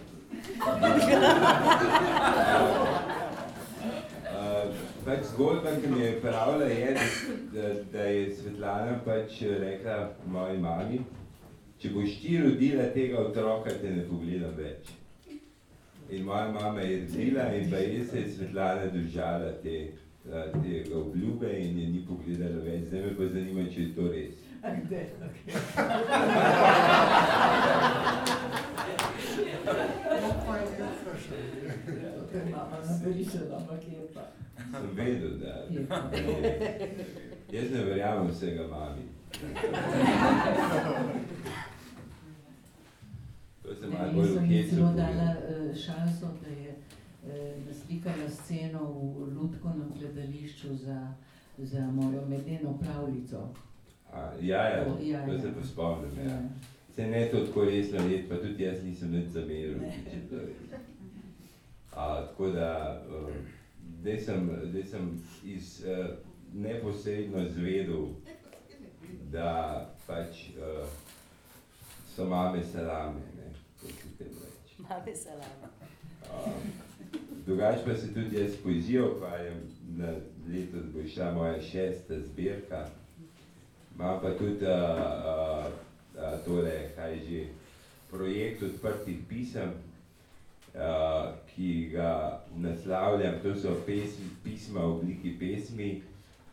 Uh, 4.31 4.75
pač 5.05 5.25
zgodba, 5.33 5.71
ki 5.81 5.89
mi 5.89 6.01
je 6.01 6.21
pravila, 6.21 6.65
je, 6.65 6.97
da, 7.53 7.75
da 7.93 8.03
je 8.03 8.35
Svetlana 8.37 9.01
pač 9.05 9.43
rekla 9.43 10.11
moji 10.27 10.59
mami, 10.59 11.01
če 11.81 11.89
boš 11.95 12.17
ti 12.21 12.37
rodila 12.39 12.85
tega 12.95 13.21
otroka, 13.25 13.73
te 13.81 13.91
ne 13.95 14.03
pogledam 14.09 14.53
več. 14.57 14.91
In 16.11 16.25
moja 16.27 16.51
mama 16.53 16.81
je 16.85 17.01
rodila 17.07 17.47
in 17.57 17.71
pa 17.71 17.77
je 17.81 18.05
se 18.05 18.21
je 18.21 18.31
Svetlana 18.35 18.87
držala 18.93 19.53
te, 19.63 19.77
uh, 20.27 20.63
te 20.63 20.83
obljube 20.95 21.53
in 21.57 21.79
je 21.79 21.87
ni 21.89 22.05
pogledala 22.09 22.65
več. 22.65 22.89
Zdaj 22.89 23.01
me 23.07 23.15
pa 23.17 23.29
zanima, 23.33 23.65
če 23.73 23.81
je 23.81 23.95
to 23.97 24.09
res. 24.13 24.35
A 24.61 24.75
kde? 24.77 25.07
Sem 34.71 34.91
vedel, 34.95 35.33
da 35.41 35.55
jaz 37.51 37.71
ne 37.73 37.85
verjamem 37.85 38.29
vsega 38.29 38.69
mami. 38.69 39.09
To 43.63 43.75
se 43.75 43.87
Ne, 43.87 44.11
bolj 44.15 44.27
jaz 44.27 44.35
sem 44.35 44.49
v 44.49 44.53
ji 44.53 44.69
celo 44.71 44.93
dala 44.97 45.29
eh, 45.49 45.75
šanso, 45.77 46.27
da 46.43 46.49
je 46.49 46.71
eh, 46.71 47.55
naslikala 47.67 48.31
sceno 48.31 48.85
v 48.93 49.35
Lutkovnem 49.35 49.93
gledališču 49.99 50.75
za, 50.77 51.13
za 51.59 51.87
mojo 51.91 52.27
medeno 52.29 52.79
pravljico. 52.79 53.49
A, 54.13 54.33
ja, 54.41 54.63
ja, 54.69 54.85
To- 54.85 54.99
ja, 55.03 55.27
to 55.27 55.33
ja. 55.33 55.41
se 55.41 55.55
pa 55.55 55.67
spomnim. 55.67 56.11
Ja. 56.19 56.25
Ja. 56.33 56.41
Se 56.95 57.07
ne 57.07 57.29
to 57.31 57.45
tako 57.47 57.65
resno 57.65 58.07
let, 58.09 58.29
pa 58.29 58.37
tudi 58.37 58.63
jaz 58.63 58.83
nisem 58.85 59.11
nič 59.13 59.29
zameril. 59.29 59.79
A, 61.93 62.27
tako 62.27 62.49
da, 62.51 63.03
uh, 63.09 63.35
zdaj 64.01 64.19
sem, 64.19 64.51
zdaj 64.71 64.85
sem 64.85 65.23
iz, 65.45 65.85
uh, 65.87 66.07
neposredno 66.55 67.49
zvedel, 67.49 68.09
da 69.33 69.51
pač 70.07 70.49
uh, 70.59 70.89
so 72.17 72.25
mame 72.27 72.63
salame, 72.65 73.21
ne, 73.37 73.53
kot 73.81 73.91
se 73.91 74.09
tem 74.19 74.27
reče. 74.29 74.79
Mame 74.91 75.17
salama. 75.17 75.69
Um, 76.47 76.53
Drugače 77.47 77.85
pa 77.87 77.95
se 77.95 78.15
tudi 78.15 78.41
jaz 78.41 78.57
poezijo 78.63 79.13
ukvarjam, 79.13 79.61
na 79.97 80.07
letos 80.53 80.85
bo 80.95 81.09
šla 81.09 81.33
moja 81.35 81.63
šesta 81.63 82.21
zbirka. 82.21 82.89
Imam 83.95 84.21
pa 84.23 84.31
tudi 84.39 84.65
uh, 84.65 84.71
uh, 84.71 85.73
uh, 86.15 86.45
tole, 86.45 86.91
kaj 86.97 87.19
že, 87.29 87.45
projekt 88.11 88.63
odprtih 88.63 89.19
pisem, 89.29 89.71
uh, 90.75 91.35
ki 91.55 91.91
ga 91.93 92.41
naslavljam, 92.57 93.35
to 93.43 93.55
so 93.55 93.77
pesmi, 93.87 94.27
pisma 94.45 94.81
v 94.81 94.91
obliki 94.91 95.37
pesmi, 95.39 96.03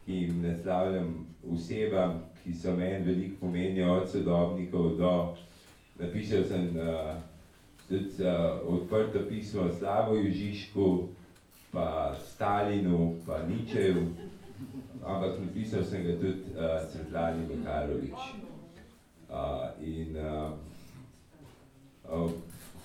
ki 0.06 0.14
jim 0.14 0.42
naslavljam 0.42 1.26
osebam, 1.54 2.22
ki 2.44 2.54
so 2.54 2.76
meni 2.76 3.06
veliko 3.06 3.36
pomenijo 3.40 3.94
od 3.94 4.12
sodobnikov 4.12 4.96
do, 4.98 5.16
napisal 6.00 6.44
sem 6.44 6.78
uh, 6.78 7.18
tudi 7.90 8.24
uh, 8.24 8.60
odprto 8.68 9.20
pismo 9.30 9.70
Slavoju 9.80 10.32
Žižku, 10.32 11.08
pa 11.72 12.16
Stalinu, 12.26 13.16
pa 13.26 13.44
Ničeju, 13.48 14.08
ampak 15.04 15.40
napisal 15.40 15.84
sem 15.84 16.04
ga 16.04 16.16
tudi 16.20 16.52
uh, 16.56 16.84
Svetlani 16.92 17.48
Makarovič. 17.48 18.20
Uh, 19.28 19.72
in 19.84 20.16
uh, 20.16 20.52
uh, 22.12 22.32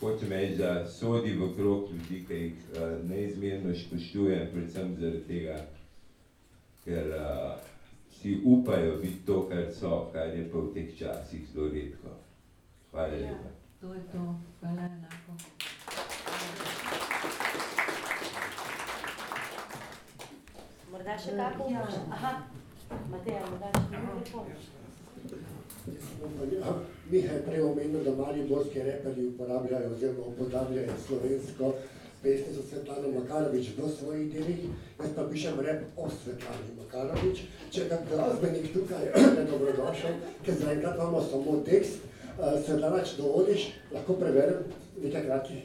hočem 0.01 0.29
reči, 0.29 0.57
da 0.59 0.87
sodi 0.87 1.37
v 1.39 1.55
krog 1.57 1.91
ljudi, 1.93 2.25
ki 2.27 2.35
jih 2.35 2.55
uh, 2.75 3.09
neizmerno 3.09 3.75
spoštujem, 3.75 4.51
predvsem 4.53 4.97
zaradi 4.99 5.23
tega, 5.29 5.59
ker 6.85 7.15
uh, 7.15 7.73
si 8.21 8.41
upajo 8.45 8.99
biti 9.03 9.27
to, 9.27 9.49
kar 9.49 9.71
so, 9.71 10.11
kar 10.13 10.35
je 10.35 10.47
pa 10.51 10.59
v 10.59 10.75
teh 10.75 10.95
časih 10.99 11.47
zelo 11.55 11.71
redko. 11.71 12.19
Hvala 12.91 13.19
lepa. 13.19 13.52
To 13.83 13.95
je 13.95 14.01
to. 14.13 14.35
Hvala 14.61 14.83
enako. 14.83 15.33
kako 21.37 21.71
imaš? 21.71 21.95
Aha, 22.11 22.43
Mateja, 23.11 23.41
mu 23.51 23.59
daš 23.59 23.83
mikrofon. 23.91 24.47
Miha 27.11 27.33
je 27.33 27.43
prej 27.43 27.63
omenil, 27.63 28.05
da 28.05 28.15
mali 28.15 28.49
morski 28.49 28.83
reperji 28.83 29.27
uporabljajo 29.27 29.91
oziroma 29.93 30.27
upodabljajo 30.27 30.93
slovensko 31.07 31.75
pesnico 32.23 32.63
Svetlano 32.63 33.09
Makarovič 33.21 33.69
v 33.79 33.89
svojih 33.99 34.33
delih, 34.33 34.59
jaz 35.01 35.11
pa 35.17 35.23
pišem 35.31 35.61
rep 35.61 35.85
o 35.97 36.09
Svetlani 36.11 36.73
Makarovič. 36.79 37.43
Če 37.71 37.89
kak 37.89 38.09
glasbenik 38.09 38.73
tukaj 38.73 39.05
je 39.39 39.45
dobrodošel, 39.51 40.15
ker 40.45 40.55
zaenkrat 40.55 40.95
imamo 40.95 41.23
samo 41.31 41.61
tekst. 41.67 42.12
Svetlana, 42.43 43.05
če 43.07 43.21
dovoliš, 43.21 43.69
lahko 43.95 44.17
preberem 44.19 44.65
nekaj 44.99 45.29
kratkih. 45.29 45.61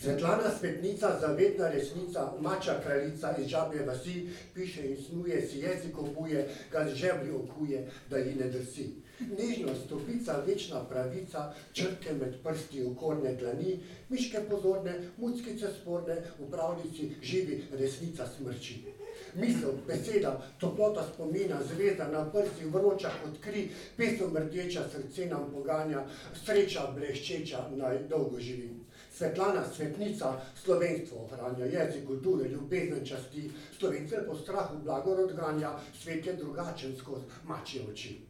Svetlana 0.00 0.48
svetnica, 0.48 1.10
zavedna 1.20 1.68
resnica, 1.68 2.22
mača 2.40 2.78
kraljica 2.80 3.34
iz 3.36 3.50
žabje 3.52 3.84
vasi, 3.84 4.14
piše 4.54 4.86
in 4.88 4.96
snuje, 4.96 5.42
si 5.46 5.60
jezik 5.60 5.98
obuje, 5.98 6.46
ga 6.72 6.86
z 6.88 6.94
žeblji 7.02 7.34
okuje, 7.36 7.82
da 8.10 8.18
ji 8.18 8.34
ne 8.38 8.48
drsi. 8.54 8.86
Nežno 9.20 9.74
stopica, 9.84 10.38
večna 10.46 10.80
pravica, 10.88 11.52
črke 11.72 12.14
med 12.16 12.40
prsti 12.44 12.86
okorne 12.88 13.34
dlani, 13.36 13.76
miške 14.08 14.40
pozorne, 14.48 14.96
muckice 15.18 15.74
sporne, 15.76 16.16
v 16.38 16.48
pravljici 16.50 17.10
živi 17.22 17.60
resnica 17.76 18.24
smrči. 18.36 18.80
Misel, 19.34 19.72
beseda, 19.86 20.42
toplota 20.58 21.04
spomina, 21.14 21.58
zvezda 21.74 22.08
na 22.08 22.24
prsi, 22.30 22.64
vroča 22.64 23.10
kot 23.22 23.40
kri, 23.40 23.68
pesem 23.96 24.36
rdeča 24.36 24.82
srce 24.92 25.26
nam 25.26 25.50
poganja, 25.52 26.04
sreča 26.44 26.90
bleščeča 26.96 27.68
naj 27.76 27.98
dolgo 28.08 28.40
živi. 28.40 28.70
Svetlana 29.12 29.64
svetnica 29.76 30.32
slovenstvo 30.62 31.24
ohranja, 31.24 31.66
jezik, 31.66 32.06
kulture, 32.06 32.48
ljubezen 32.48 33.06
časti, 33.06 33.50
Slovence 33.78 34.26
po 34.26 34.34
strahu 34.34 34.78
blagor 34.84 35.20
odganja, 35.20 35.72
svet 36.02 36.26
je 36.26 36.32
drugačen 36.32 36.96
skozi 36.96 37.24
mačje 37.44 37.82
oči. 37.92 38.20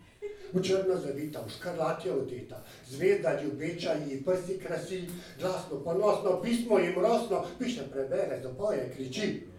V 0.53 0.63
črno 0.63 0.97
zavita, 0.99 1.41
v 1.47 1.51
škrlat 1.51 2.05
je 2.05 2.13
odeta, 2.13 2.59
zvezda 2.89 3.41
ljubeča 3.43 3.93
ji 3.93 4.23
prsi 4.25 4.59
krasi, 4.59 5.05
glasno, 5.41 5.79
ponosno, 5.85 6.41
pismo 6.43 6.79
jim 6.79 6.99
rosno, 6.99 7.47
piše, 7.59 7.87
prebere, 7.93 8.41
zapoje, 8.43 8.91
kriči. 8.97 9.50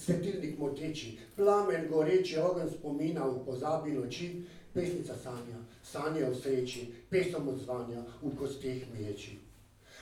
Svetilnik 0.00 0.58
moteči, 0.58 1.18
plamen 1.36 1.88
goreči, 1.90 2.38
ogenj 2.40 2.70
spomina 2.72 3.26
v 3.28 3.42
pozabi 3.44 3.92
noči, 3.92 4.30
pesnica 4.72 5.12
sanja, 5.12 5.58
sanja 5.84 6.30
v 6.30 6.36
sreči, 6.40 6.86
pesem 7.10 7.48
odzvanja 7.48 8.00
v 8.22 8.30
kosteh 8.38 8.86
meči. 8.94 9.36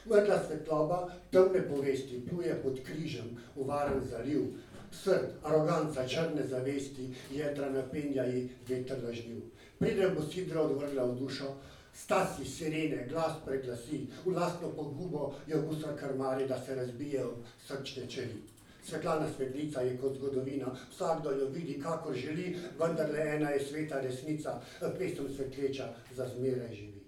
Mrtla 0.07 0.39
svetloba, 0.45 0.99
temne 1.33 1.65
povesti, 1.67 2.21
pluje 2.29 2.55
pod 2.63 2.79
križem 2.87 3.33
v 3.57 3.67
varen 3.67 4.05
zaliv. 4.07 4.53
Srd, 4.95 5.35
aroganca, 5.43 6.07
črne 6.07 6.47
zavesti, 6.47 7.11
jedra 7.35 7.69
napenja 7.71 8.25
ji 8.25 8.47
veter 8.69 9.03
lažniv. 9.05 9.43
Preden 9.79 10.15
bo 10.15 10.23
sidra 10.23 10.63
odvrgla 10.63 11.05
v 11.11 11.19
dušo, 11.19 11.57
stasi 11.93 12.47
sirene, 12.47 13.03
glas 13.11 13.43
preglasi, 13.45 14.07
v 14.25 14.33
lastno 14.33 14.71
pogubo 14.71 15.35
jo 15.47 15.61
gusar 15.67 15.99
krmari, 15.99 16.47
da 16.47 16.63
se 16.63 16.75
razbije 16.75 17.25
v 17.27 17.35
srčne 17.67 18.07
čeli. 18.09 18.58
Svetlana 18.89 19.27
svetlica 19.37 19.81
je 19.81 19.97
kot 20.01 20.15
zgodovina, 20.17 20.67
vsakdo 20.91 21.31
jo 21.31 21.49
vidi, 21.49 21.81
kakor 21.83 22.15
želi, 22.15 22.57
vendarle 22.81 23.27
ena 23.37 23.51
je 23.51 23.61
sveta 23.61 24.01
resnica, 24.01 24.61
pesem 24.99 25.29
svetleča 25.37 25.89
za 26.17 26.29
zmeraj 26.37 26.75
živi. 26.75 27.05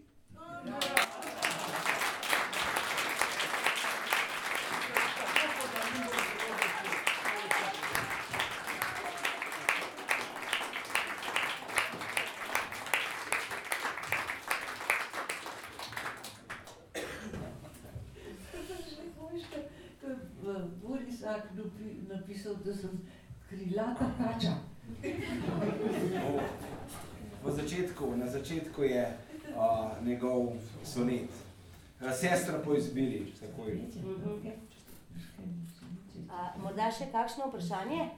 napisal, 0.67 1.20
krilata 23.95 24.05
kača. 24.19 24.55
V 27.45 27.51
začetku, 27.51 28.17
na 28.17 28.27
začetku 28.27 28.83
je 28.83 29.19
uh, 29.57 30.07
njegov 30.07 30.53
sonet. 30.85 31.31
Sestra 32.01 32.59
po 32.65 32.75
izbiri, 32.75 33.33
takoj. 33.41 33.81
A, 36.31 36.53
morda 36.57 36.89
še 36.89 37.11
kakšno 37.13 37.51
vprašanje? 37.51 38.09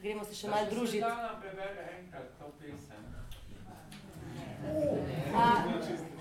Gremo 0.00 0.24
se 0.24 0.34
še 0.34 0.48
malo 0.48 0.68
družiti. 0.68 1.04
A, 5.34 5.62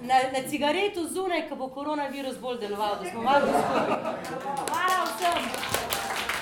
na, 0.02 0.16
na 0.34 0.48
cigaretu 0.50 1.08
zunaj, 1.08 1.50
ko 1.50 1.56
bo 1.56 1.68
koronavirus 1.68 2.38
bolj 2.40 2.60
deloval, 2.60 2.96
da 3.04 3.10
smo 3.12 3.22
malo 3.24 3.48
skupaj. 3.48 3.86
Hvala 4.70 5.04
vsem! 5.06 6.39